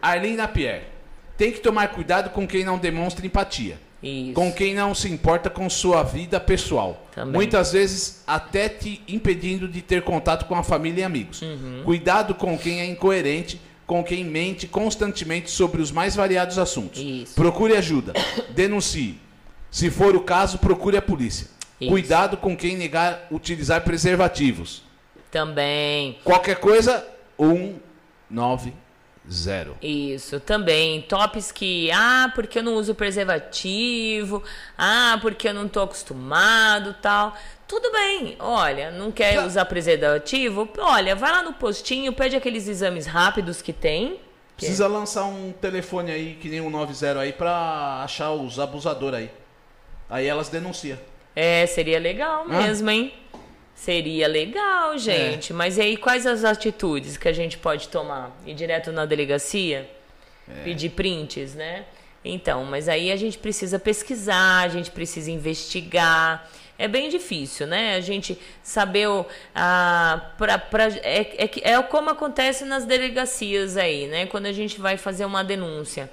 Arlene 0.00 0.46
Pierre, 0.48 0.84
tem 1.36 1.52
que 1.52 1.60
tomar 1.60 1.88
cuidado 1.88 2.30
com 2.30 2.46
quem 2.48 2.64
não 2.64 2.78
demonstra 2.78 3.26
empatia. 3.26 3.78
Isso. 4.02 4.34
Com 4.34 4.52
quem 4.52 4.74
não 4.74 4.94
se 4.94 5.08
importa 5.08 5.50
com 5.50 5.68
sua 5.68 6.02
vida 6.02 6.38
pessoal. 6.38 7.06
Também. 7.14 7.32
Muitas 7.32 7.72
vezes 7.72 8.22
até 8.26 8.68
te 8.68 9.02
impedindo 9.08 9.66
de 9.66 9.82
ter 9.82 10.02
contato 10.02 10.46
com 10.46 10.54
a 10.54 10.62
família 10.62 11.02
e 11.02 11.04
amigos. 11.04 11.42
Uhum. 11.42 11.82
Cuidado 11.84 12.34
com 12.34 12.56
quem 12.56 12.80
é 12.80 12.86
incoerente, 12.86 13.60
com 13.86 14.04
quem 14.04 14.24
mente 14.24 14.68
constantemente 14.68 15.50
sobre 15.50 15.82
os 15.82 15.90
mais 15.90 16.14
variados 16.14 16.58
assuntos. 16.58 17.00
Isso. 17.00 17.34
Procure 17.34 17.76
ajuda. 17.76 18.12
Denuncie. 18.54 19.18
Se 19.70 19.90
for 19.90 20.14
o 20.14 20.20
caso, 20.20 20.58
procure 20.58 20.96
a 20.96 21.02
polícia. 21.02 21.48
Isso. 21.80 21.90
Cuidado 21.90 22.36
com 22.36 22.56
quem 22.56 22.76
negar 22.76 23.26
utilizar 23.30 23.82
preservativos. 23.82 24.82
Também. 25.30 26.18
Qualquer 26.24 26.56
coisa, 26.56 27.06
190. 29.28 29.86
Isso, 29.86 30.40
também. 30.40 31.02
Tops 31.02 31.52
que, 31.52 31.90
ah, 31.92 32.32
porque 32.34 32.58
eu 32.58 32.62
não 32.62 32.74
uso 32.74 32.94
preservativo, 32.94 34.42
ah, 34.76 35.18
porque 35.20 35.48
eu 35.48 35.54
não 35.54 35.68
tô 35.68 35.80
acostumado, 35.80 36.94
tal. 37.00 37.36
Tudo 37.66 37.92
bem, 37.92 38.34
olha, 38.38 38.90
não 38.90 39.12
quer 39.12 39.44
usar 39.44 39.66
preservativo? 39.66 40.66
Olha, 40.78 41.14
vai 41.14 41.30
lá 41.30 41.42
no 41.42 41.52
postinho, 41.52 42.12
pede 42.14 42.34
aqueles 42.34 42.66
exames 42.66 43.06
rápidos 43.06 43.60
que 43.60 43.74
tem. 43.74 44.18
Precisa 44.56 44.88
lançar 44.88 45.24
um 45.24 45.52
telefone 45.52 46.10
aí, 46.10 46.38
que 46.40 46.48
nem 46.48 46.60
um 46.60 46.70
90 46.70 47.20
aí, 47.20 47.32
pra 47.32 48.02
achar 48.02 48.32
os 48.32 48.58
abusadores 48.58 49.20
aí. 49.20 49.30
Aí 50.10 50.26
elas 50.26 50.48
denunciam. 50.48 50.98
É, 51.36 51.66
seria 51.66 52.00
legal 52.00 52.46
Hã? 52.48 52.62
mesmo, 52.62 52.90
hein? 52.90 53.12
Seria 53.78 54.26
legal, 54.26 54.98
gente. 54.98 55.52
Mas 55.52 55.78
e 55.78 55.82
aí, 55.82 55.96
quais 55.96 56.26
as 56.26 56.42
atitudes 56.42 57.16
que 57.16 57.28
a 57.28 57.32
gente 57.32 57.56
pode 57.56 57.88
tomar? 57.88 58.36
Ir 58.44 58.52
direto 58.52 58.90
na 58.90 59.06
delegacia? 59.06 59.88
Pedir 60.64 60.90
prints, 60.90 61.54
né? 61.54 61.84
Então, 62.24 62.64
mas 62.64 62.88
aí 62.88 63.12
a 63.12 63.16
gente 63.16 63.38
precisa 63.38 63.78
pesquisar, 63.78 64.62
a 64.64 64.68
gente 64.68 64.90
precisa 64.90 65.30
investigar. 65.30 66.50
é 66.76 66.88
bem 66.88 67.08
difícil, 67.08 67.68
né? 67.68 67.94
A 67.94 68.00
gente 68.00 68.36
saber 68.64 69.08
o, 69.08 69.24
a, 69.54 70.32
pra, 70.36 70.58
pra, 70.58 70.88
é, 70.88 71.44
é, 71.44 71.72
é 71.72 71.82
como 71.82 72.10
acontece 72.10 72.64
nas 72.64 72.84
delegacias 72.84 73.76
aí, 73.76 74.08
né? 74.08 74.26
Quando 74.26 74.46
a 74.46 74.52
gente 74.52 74.80
vai 74.80 74.96
fazer 74.96 75.24
uma 75.24 75.44
denúncia. 75.44 76.10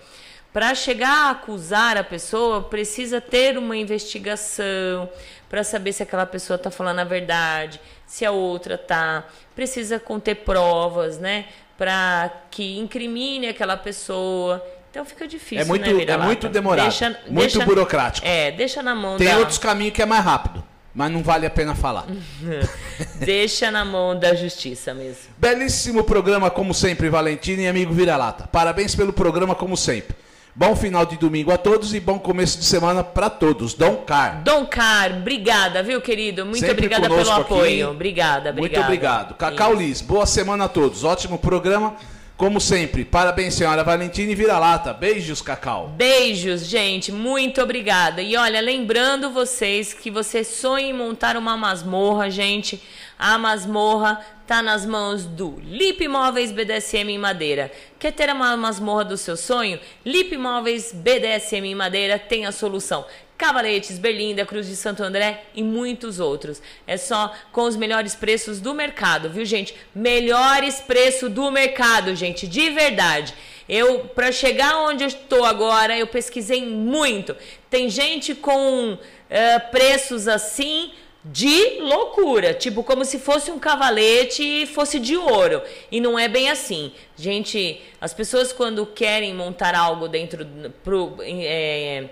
Para 0.54 0.74
chegar 0.74 1.10
a 1.10 1.30
acusar 1.32 1.98
a 1.98 2.04
pessoa, 2.04 2.62
precisa 2.62 3.20
ter 3.20 3.58
uma 3.58 3.76
investigação 3.76 5.10
para 5.56 5.64
saber 5.64 5.94
se 5.94 6.04
aquela 6.04 6.26
pessoa 6.26 6.56
está 6.58 6.70
falando 6.70 7.00
a 7.00 7.06
verdade, 7.06 7.80
se 8.06 8.26
a 8.26 8.32
outra 8.32 8.78
tá. 8.78 9.24
Precisa 9.56 9.98
conter 9.98 10.36
provas, 10.44 11.18
né? 11.18 11.46
Para 11.78 12.30
que 12.52 12.78
incrimine 12.78 13.48
aquela 13.48 13.78
pessoa. 13.78 14.62
Então 14.92 15.06
fica 15.06 15.26
difícil, 15.26 15.62
É 15.62 15.64
muito, 15.64 15.90
né, 15.94 16.04
é 16.06 16.18
muito 16.18 16.50
demorado, 16.50 16.90
Deixa- 16.90 17.10
muito 17.30 17.54
deixa- 17.54 17.66
burocrático. 17.66 18.28
É, 18.28 18.52
deixa 18.52 18.84
na 18.84 18.94
mão 18.94 19.16
Tem 19.16 19.30
da... 19.30 19.38
outros 19.38 19.58
caminhos 19.58 19.94
que 19.94 20.02
é 20.02 20.06
mais 20.06 20.26
rápido, 20.26 20.62
mas 20.94 21.10
não 21.10 21.24
vale 21.24 21.46
a 21.46 21.50
pena 21.50 21.74
falar. 21.74 22.06
Deixa 23.20 23.72
na 23.72 23.86
mão 23.86 24.20
da 24.20 24.36
justiça 24.36 24.94
mesmo. 24.94 25.24
Belíssimo 25.38 26.04
programa, 26.04 26.52
como 26.52 26.74
sempre, 26.74 27.08
Valentina 27.10 27.62
e 27.62 27.68
amigo 27.70 27.94
Vira-Lata. 27.94 28.46
Parabéns 28.48 28.94
pelo 28.94 29.14
programa, 29.14 29.56
como 29.56 29.78
sempre. 29.78 30.18
Bom 30.58 30.74
final 30.74 31.06
de 31.06 31.18
domingo 31.18 31.52
a 31.52 31.58
todos 31.58 31.94
e 31.94 32.00
bom 32.00 32.18
começo 32.18 32.58
de 32.58 32.64
semana 32.64 33.04
para 33.04 33.30
todos. 33.30 33.74
Dom 33.74 33.98
Car. 33.98 34.42
Dom 34.42 34.66
Car, 34.66 35.12
obrigada, 35.18 35.84
viu, 35.84 36.00
querido? 36.00 36.46
Muito 36.46 36.60
Sempre 36.60 36.86
obrigada 36.86 37.02
pelo 37.10 37.16
conosco 37.16 37.42
aqui. 37.42 37.54
apoio. 37.54 37.90
Obrigada, 37.90 38.52
obrigada. 38.52 38.60
Muito 38.62 38.80
obrigado. 38.80 39.36
Cacau 39.36 39.74
Isso. 39.74 39.82
Liz, 39.82 40.02
boa 40.02 40.26
semana 40.26 40.64
a 40.64 40.70
todos. 40.70 41.04
Ótimo 41.04 41.38
programa, 41.38 41.98
como 42.38 42.62
sempre. 42.62 43.04
Parabéns, 43.04 43.54
senhora 43.56 43.84
Valentina 43.84 44.32
e 44.32 44.36
Vira-Lata. 44.36 44.94
Beijos, 44.94 45.42
Cacau. 45.42 45.90
Beijos, 45.90 46.66
gente. 46.66 47.12
Muito 47.12 47.62
obrigada. 47.62 48.22
E 48.22 48.38
olha, 48.38 48.62
lembrando 48.62 49.32
vocês 49.32 49.94
que 49.94 50.10
você 50.10 50.42
sonha 50.42 50.88
em 50.88 50.94
montar 50.94 51.36
uma 51.36 51.58
masmorra, 51.58 52.30
gente. 52.30 52.82
A 53.18 53.38
masmorra 53.38 54.24
tá 54.46 54.62
nas 54.62 54.86
mãos 54.86 55.26
do 55.26 55.58
Lip 55.62 56.06
Móveis 56.08 56.52
BDSM 56.52 57.10
em 57.14 57.18
Madeira. 57.18 57.72
Quer 57.98 58.12
ter 58.12 58.30
uma 58.30 58.56
masmorra 58.58 59.06
do 59.06 59.18
seu 59.18 59.38
sonho? 59.38 59.80
Lip 60.06 60.36
Móveis 60.38 60.92
BDSM 60.92 61.66
em 61.66 61.76
Madeira 61.76 62.20
tem 62.20 62.46
a 62.46 62.52
solução. 62.52 63.06
Cavaletes, 63.38 63.98
Berlinda, 63.98 64.46
Cruz 64.46 64.68
de 64.68 64.76
Santo 64.76 65.04
André 65.04 65.44
e 65.54 65.64
muitos 65.64 66.20
outros. 66.20 66.62
É 66.88 66.98
só 66.98 67.34
com 67.52 67.64
os 67.64 67.76
melhores 67.76 68.16
preços 68.16 68.62
do 68.62 68.74
mercado, 68.74 69.30
viu, 69.30 69.46
gente? 69.46 69.76
Melhores 69.94 70.80
preços 70.80 71.32
do 71.32 71.52
mercado, 71.52 72.16
gente, 72.16 72.48
de 72.48 72.70
verdade. 72.70 73.34
Eu, 73.68 74.00
para 74.14 74.32
chegar 74.32 74.78
onde 74.78 75.04
eu 75.04 75.08
estou 75.08 75.44
agora, 75.44 75.98
eu 75.98 76.08
pesquisei 76.08 76.66
muito. 76.66 77.36
Tem 77.70 77.90
gente 77.90 78.36
com 78.36 78.98
eh, 79.30 79.60
preços 79.60 80.28
assim 80.28 80.92
de 81.26 81.80
loucura, 81.80 82.54
tipo 82.54 82.84
como 82.84 83.04
se 83.04 83.18
fosse 83.18 83.50
um 83.50 83.58
cavalete 83.58 84.44
e 84.44 84.68
fosse 84.68 85.00
de 85.00 85.18
ouro. 85.18 85.62
E 85.92 86.00
não 86.00 86.20
é 86.20 86.28
bem 86.28 86.52
assim. 86.52 86.92
Gente, 87.18 87.82
as 88.00 88.14
pessoas 88.14 88.54
quando 88.54 88.86
querem 88.86 89.34
montar 89.34 89.74
algo 89.74 90.08
dentro 90.08 90.46
pro, 90.84 91.18
é, 91.22 92.10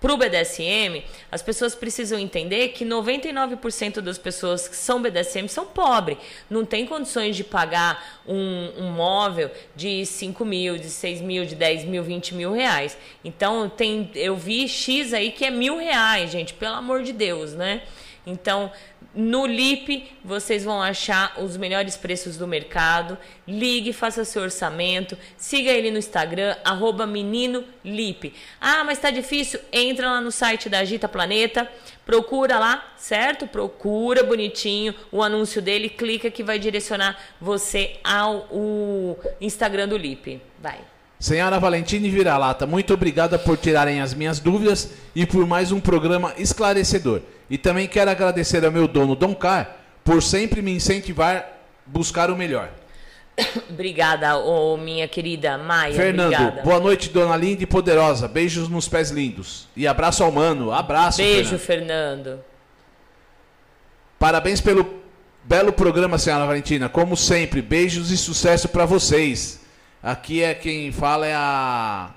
pro 0.00 0.16
BDSM, 0.16 1.02
as 1.30 1.42
pessoas 1.42 1.74
precisam 1.74 2.18
entender 2.18 2.68
que 2.68 2.82
99% 2.82 4.00
das 4.00 4.16
pessoas 4.16 4.66
que 4.66 4.76
são 4.76 5.02
BDSM 5.02 5.48
são 5.48 5.66
pobres. 5.66 6.16
Não 6.48 6.64
tem 6.64 6.86
condições 6.86 7.36
de 7.36 7.44
pagar 7.44 8.22
um, 8.26 8.72
um 8.78 8.90
móvel 8.90 9.50
de 9.74 10.06
5 10.06 10.42
mil, 10.46 10.78
de 10.78 10.88
6 10.88 11.20
mil, 11.20 11.44
de 11.44 11.54
10 11.54 11.84
mil, 11.84 12.02
20 12.02 12.34
mil 12.34 12.52
reais. 12.52 12.96
Então, 13.22 13.68
tem, 13.68 14.10
eu 14.14 14.34
vi 14.34 14.66
X 14.66 15.12
aí 15.12 15.30
que 15.30 15.44
é 15.44 15.50
mil 15.50 15.76
reais, 15.76 16.30
gente, 16.30 16.54
pelo 16.54 16.76
amor 16.76 17.02
de 17.02 17.12
Deus, 17.12 17.52
né? 17.52 17.82
Então, 18.26 18.72
no 19.14 19.46
LIP 19.46 20.10
vocês 20.24 20.64
vão 20.64 20.82
achar 20.82 21.34
os 21.38 21.56
melhores 21.56 21.96
preços 21.96 22.36
do 22.36 22.46
mercado. 22.46 23.16
Ligue, 23.46 23.92
faça 23.92 24.24
seu 24.24 24.42
orçamento. 24.42 25.16
Siga 25.36 25.70
ele 25.70 25.90
no 25.90 25.98
Instagram, 25.98 26.56
arroba 26.64 27.06
menino 27.06 27.64
Lip. 27.84 28.34
Ah, 28.60 28.82
mas 28.84 28.98
tá 28.98 29.10
difícil? 29.10 29.60
Entra 29.72 30.10
lá 30.10 30.20
no 30.20 30.32
site 30.32 30.68
da 30.68 30.80
Agita 30.80 31.08
Planeta, 31.08 31.70
procura 32.04 32.58
lá, 32.58 32.84
certo? 32.98 33.46
Procura 33.46 34.24
bonitinho 34.24 34.94
o 35.12 35.22
anúncio 35.22 35.62
dele, 35.62 35.88
clica 35.88 36.30
que 36.30 36.42
vai 36.42 36.58
direcionar 36.58 37.16
você 37.40 37.96
ao 38.02 38.48
Instagram 39.40 39.88
do 39.88 39.96
Lip. 39.96 40.42
Vai. 40.60 40.80
Senhora 41.18 41.58
Valentina 41.58 42.06
e 42.06 42.10
Vira-Lata, 42.10 42.66
muito 42.66 42.92
obrigada 42.92 43.38
por 43.38 43.56
tirarem 43.56 44.02
as 44.02 44.12
minhas 44.12 44.38
dúvidas 44.38 44.90
e 45.14 45.24
por 45.24 45.46
mais 45.46 45.72
um 45.72 45.80
programa 45.80 46.34
esclarecedor. 46.36 47.22
E 47.48 47.56
também 47.56 47.86
quero 47.86 48.10
agradecer 48.10 48.64
ao 48.64 48.72
meu 48.72 48.88
dono, 48.88 49.14
Dom 49.14 49.34
Car, 49.34 49.76
por 50.04 50.22
sempre 50.22 50.62
me 50.62 50.74
incentivar 50.74 51.36
a 51.36 51.44
buscar 51.86 52.30
o 52.30 52.36
melhor. 52.36 52.70
Obrigada, 53.70 54.36
ô, 54.36 54.76
minha 54.76 55.06
querida 55.06 55.58
Maia. 55.58 55.94
Fernando, 55.94 56.32
obrigada. 56.34 56.62
boa 56.62 56.80
noite, 56.80 57.10
dona 57.10 57.36
linda 57.36 57.62
e 57.62 57.66
poderosa. 57.66 58.26
Beijos 58.26 58.68
nos 58.68 58.88
pés 58.88 59.10
lindos. 59.10 59.68
E 59.76 59.86
abraço 59.86 60.24
ao 60.24 60.32
mano. 60.32 60.72
Abraço, 60.72 61.18
Beijo, 61.18 61.58
Fernando. 61.58 62.24
Fernando. 62.24 62.44
Parabéns 64.18 64.60
pelo 64.60 65.02
belo 65.44 65.72
programa, 65.72 66.18
senhora 66.18 66.46
Valentina. 66.46 66.88
Como 66.88 67.16
sempre, 67.16 67.60
beijos 67.60 68.10
e 68.10 68.16
sucesso 68.16 68.68
para 68.68 68.86
vocês. 68.86 69.60
Aqui 70.02 70.42
é 70.42 70.54
quem 70.54 70.90
fala 70.90 71.26
é 71.26 71.34
a. 71.34 72.10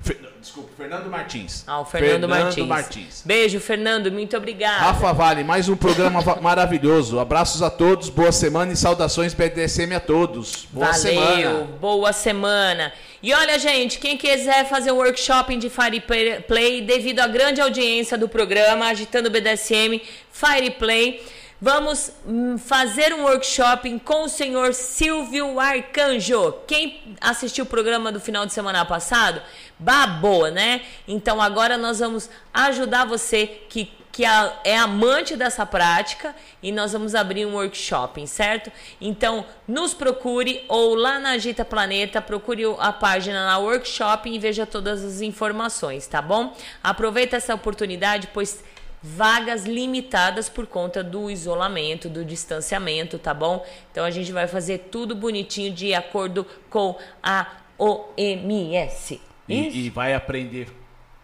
Fer- 0.00 0.28
Desculpa, 0.40 0.70
Fernando 0.76 1.10
Martins. 1.10 1.64
Ah, 1.66 1.80
o 1.80 1.84
Fernando, 1.84 2.28
Martins. 2.28 2.66
Martins. 2.66 3.22
Beijo, 3.24 3.58
Fernando. 3.60 4.10
Muito 4.10 4.36
obrigada. 4.36 4.78
Rafa 4.78 5.12
Vale, 5.12 5.42
mais 5.44 5.68
um 5.68 5.76
programa 5.76 6.22
maravilhoso. 6.40 7.18
Abraços 7.18 7.60
a 7.60 7.68
todos, 7.68 8.08
boa 8.08 8.30
semana 8.32 8.72
e 8.72 8.76
saudações 8.76 9.34
BDSM 9.34 9.92
a 9.94 10.00
todos. 10.00 10.66
Boa 10.70 10.86
Valeu, 10.92 11.00
semana. 11.02 11.68
boa 11.80 12.12
semana. 12.12 12.92
E 13.22 13.34
olha, 13.34 13.58
gente, 13.58 13.98
quem 13.98 14.16
quiser 14.16 14.68
fazer 14.68 14.92
um 14.92 14.96
workshop 14.96 15.54
de 15.56 15.68
Fire 15.68 16.00
Play, 16.46 16.82
devido 16.82 17.18
à 17.20 17.26
grande 17.26 17.60
audiência 17.60 18.16
do 18.16 18.28
programa 18.28 18.86
Agitando 18.86 19.28
BDSM, 19.28 20.00
Fire 20.32 20.70
Play, 20.78 21.20
vamos 21.60 22.12
hum, 22.24 22.56
fazer 22.56 23.12
um 23.12 23.24
workshop 23.24 24.00
com 24.04 24.22
o 24.22 24.28
senhor 24.28 24.72
Silvio 24.72 25.58
Arcanjo. 25.58 26.54
Quem 26.66 27.16
assistiu 27.20 27.64
o 27.64 27.66
programa 27.68 28.12
do 28.12 28.20
final 28.20 28.46
de 28.46 28.52
semana 28.52 28.84
passado, 28.84 29.42
babou, 29.78 30.50
né? 30.50 30.82
Então 31.06 31.40
agora 31.40 31.78
nós 31.78 31.98
vamos 32.00 32.28
ajudar 32.52 33.04
você 33.04 33.46
que 33.46 33.96
que 34.18 34.24
é 34.24 34.76
amante 34.76 35.36
dessa 35.36 35.64
prática 35.64 36.34
e 36.60 36.72
nós 36.72 36.92
vamos 36.92 37.14
abrir 37.14 37.46
um 37.46 37.54
workshop, 37.54 38.26
certo? 38.26 38.68
Então, 39.00 39.46
nos 39.68 39.94
procure 39.94 40.64
ou 40.66 40.96
lá 40.96 41.20
na 41.20 41.34
Agita 41.34 41.64
Planeta, 41.64 42.20
procure 42.20 42.64
a 42.80 42.92
página 42.92 43.46
na 43.46 43.58
workshop 43.58 44.28
e 44.28 44.36
veja 44.36 44.66
todas 44.66 45.04
as 45.04 45.20
informações, 45.20 46.08
tá 46.08 46.20
bom? 46.20 46.52
Aproveita 46.82 47.36
essa 47.36 47.54
oportunidade, 47.54 48.28
pois 48.34 48.64
vagas 49.00 49.64
limitadas 49.64 50.48
por 50.48 50.66
conta 50.66 51.04
do 51.04 51.30
isolamento, 51.30 52.08
do 52.08 52.24
distanciamento, 52.24 53.20
tá 53.20 53.32
bom? 53.32 53.64
Então 53.92 54.04
a 54.04 54.10
gente 54.10 54.32
vai 54.32 54.48
fazer 54.48 54.88
tudo 54.90 55.14
bonitinho 55.14 55.72
de 55.72 55.94
acordo 55.94 56.44
com 56.68 56.98
a 57.22 57.46
OMS. 57.78 59.27
E, 59.48 59.86
e 59.86 59.90
vai 59.90 60.14
aprender 60.14 60.68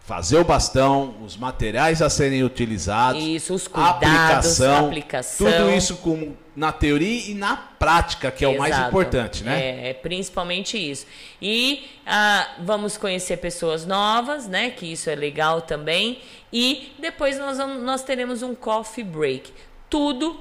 fazer 0.05 0.37
o 0.37 0.43
bastão, 0.43 1.15
os 1.25 1.35
materiais 1.35 1.99
a 1.99 2.09
serem 2.11 2.43
utilizados, 2.43 3.23
Isso, 3.23 3.55
os 3.55 3.65
a 3.65 3.69
cuidados, 3.69 4.07
aplicação, 4.07 4.85
aplicação. 4.85 5.51
tudo 5.51 5.71
isso 5.71 5.97
com, 5.97 6.33
na 6.55 6.71
teoria 6.71 7.31
e 7.31 7.33
na 7.33 7.57
prática, 7.57 8.29
que 8.29 8.45
é 8.45 8.47
o 8.47 8.55
mais 8.55 8.75
Exato. 8.75 8.89
importante, 8.89 9.43
né? 9.43 9.59
É, 9.59 9.89
é 9.89 9.93
principalmente 9.95 10.77
isso. 10.77 11.07
E 11.41 11.87
ah, 12.05 12.47
vamos 12.59 12.97
conhecer 12.97 13.37
pessoas 13.37 13.83
novas, 13.83 14.47
né? 14.47 14.69
Que 14.69 14.91
isso 14.91 15.09
é 15.09 15.15
legal 15.15 15.63
também. 15.63 16.19
E 16.53 16.93
depois 16.99 17.39
nós, 17.39 17.57
vamos, 17.57 17.81
nós 17.81 18.03
teremos 18.03 18.43
um 18.43 18.53
coffee 18.53 19.03
break. 19.03 19.51
Tudo 19.89 20.39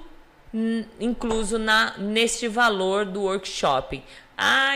hum, 0.53 0.85
incluso 1.01 1.59
na, 1.59 1.97
neste 1.97 2.49
valor 2.49 3.07
do 3.07 3.23
workshop. 3.23 4.03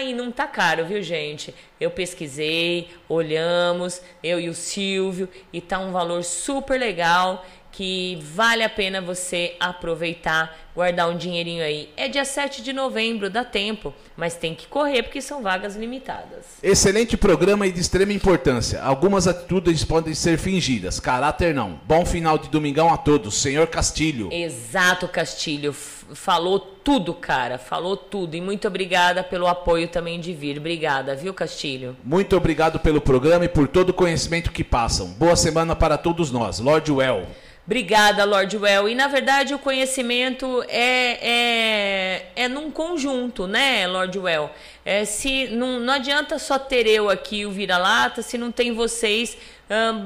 E 0.08 0.14
não 0.14 0.32
tá 0.32 0.46
caro, 0.46 0.86
viu, 0.86 1.02
gente? 1.02 1.54
Eu 1.78 1.90
pesquisei, 1.90 2.88
olhamos, 3.08 4.00
eu 4.22 4.40
e 4.40 4.48
o 4.48 4.54
Silvio, 4.54 5.28
e 5.52 5.60
tá 5.60 5.78
um 5.78 5.92
valor 5.92 6.24
super 6.24 6.80
legal 6.80 7.44
que 7.70 8.18
vale 8.34 8.64
a 8.64 8.68
pena 8.68 9.00
você 9.00 9.54
aproveitar, 9.60 10.58
guardar 10.74 11.08
um 11.08 11.16
dinheirinho 11.16 11.62
aí. 11.62 11.90
É 11.96 12.08
dia 12.08 12.24
7 12.24 12.62
de 12.62 12.72
novembro, 12.72 13.30
dá 13.30 13.44
tempo, 13.44 13.94
mas 14.16 14.34
tem 14.34 14.54
que 14.54 14.66
correr 14.66 15.02
porque 15.02 15.20
são 15.20 15.42
vagas 15.42 15.76
limitadas. 15.76 16.44
Excelente 16.62 17.16
programa 17.16 17.66
e 17.66 17.72
de 17.72 17.80
extrema 17.80 18.12
importância. 18.12 18.82
Algumas 18.82 19.28
atitudes 19.28 19.84
podem 19.84 20.14
ser 20.14 20.38
fingidas, 20.38 20.98
caráter 20.98 21.54
não. 21.54 21.80
Bom 21.84 22.04
final 22.04 22.38
de 22.38 22.48
domingão 22.48 22.92
a 22.92 22.96
todos, 22.96 23.40
senhor 23.40 23.66
Castilho. 23.68 24.28
Exato, 24.32 25.06
Castilho. 25.06 25.74
Falou 26.14 26.58
tudo, 26.58 27.14
cara. 27.14 27.58
Falou 27.58 27.96
tudo. 27.96 28.34
E 28.34 28.40
muito 28.40 28.66
obrigada 28.66 29.22
pelo 29.22 29.46
apoio 29.46 29.88
também 29.88 30.20
de 30.20 30.32
vir. 30.32 30.58
Obrigada, 30.58 31.14
viu, 31.14 31.34
Castilho? 31.34 31.96
Muito 32.04 32.36
obrigado 32.36 32.78
pelo 32.78 33.00
programa 33.00 33.44
e 33.44 33.48
por 33.48 33.68
todo 33.68 33.90
o 33.90 33.94
conhecimento 33.94 34.50
que 34.50 34.64
passam. 34.64 35.08
Boa 35.12 35.36
semana 35.36 35.76
para 35.76 35.98
todos 35.98 36.30
nós. 36.30 36.58
Lord 36.58 36.90
Well. 36.90 37.26
Obrigada, 37.68 38.24
Lord 38.24 38.56
Well. 38.56 38.88
E 38.88 38.94
na 38.94 39.08
verdade 39.08 39.52
o 39.52 39.58
conhecimento 39.58 40.64
é, 40.68 41.18
é, 41.20 42.26
é 42.34 42.48
num 42.48 42.70
conjunto, 42.70 43.46
né, 43.46 43.86
Lord 43.86 44.18
Well? 44.18 44.50
É, 44.86 45.04
se 45.04 45.48
não, 45.48 45.78
não 45.78 45.92
adianta 45.92 46.38
só 46.38 46.58
ter 46.58 46.86
eu 46.86 47.10
aqui 47.10 47.44
o 47.44 47.50
vira-lata 47.50 48.22
se 48.22 48.38
não 48.38 48.50
tem 48.50 48.72
vocês 48.72 49.36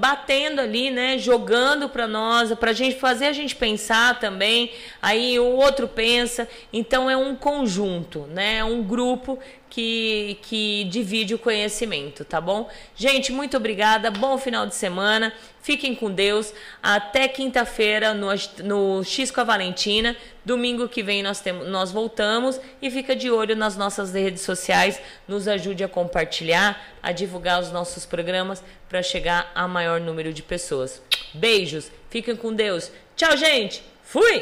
batendo 0.00 0.60
ali, 0.60 0.90
né, 0.90 1.18
jogando 1.18 1.88
para 1.88 2.08
nós, 2.08 2.52
para 2.54 2.72
gente 2.72 2.98
fazer 2.98 3.26
a 3.26 3.32
gente 3.32 3.54
pensar 3.54 4.18
também. 4.18 4.72
Aí 5.00 5.38
o 5.38 5.52
outro 5.52 5.86
pensa. 5.86 6.48
Então 6.72 7.08
é 7.08 7.16
um 7.16 7.36
conjunto, 7.36 8.26
né, 8.28 8.56
é 8.56 8.64
um 8.64 8.82
grupo 8.82 9.38
que, 9.70 10.36
que 10.42 10.84
divide 10.90 11.34
o 11.34 11.38
conhecimento, 11.38 12.24
tá 12.24 12.40
bom? 12.40 12.68
Gente, 12.94 13.32
muito 13.32 13.56
obrigada. 13.56 14.10
Bom 14.10 14.36
final 14.36 14.66
de 14.66 14.74
semana. 14.74 15.32
Fiquem 15.62 15.94
com 15.94 16.10
Deus. 16.10 16.52
Até 16.82 17.28
quinta-feira 17.28 18.12
no, 18.12 18.28
no 18.64 19.04
X 19.04 19.30
com 19.30 19.40
a 19.40 19.44
Valentina. 19.44 20.16
Domingo 20.44 20.88
que 20.88 21.02
vem 21.02 21.22
nós, 21.22 21.40
temos, 21.40 21.68
nós 21.68 21.92
voltamos. 21.92 22.60
E 22.82 22.90
fica 22.90 23.14
de 23.14 23.30
olho 23.30 23.54
nas 23.54 23.76
nossas 23.76 24.12
redes 24.12 24.42
sociais. 24.42 25.00
Nos 25.26 25.46
ajude 25.46 25.84
a 25.84 25.88
compartilhar, 25.88 26.84
a 27.00 27.12
divulgar 27.12 27.62
os 27.62 27.70
nossos 27.70 28.04
programas 28.04 28.62
para 28.88 29.02
chegar 29.02 29.52
a 29.54 29.68
maior 29.68 30.00
número 30.00 30.32
de 30.32 30.42
pessoas. 30.42 31.00
Beijos. 31.32 31.90
Fiquem 32.10 32.34
com 32.34 32.52
Deus. 32.52 32.90
Tchau, 33.16 33.36
gente. 33.36 33.82
Fui! 34.02 34.40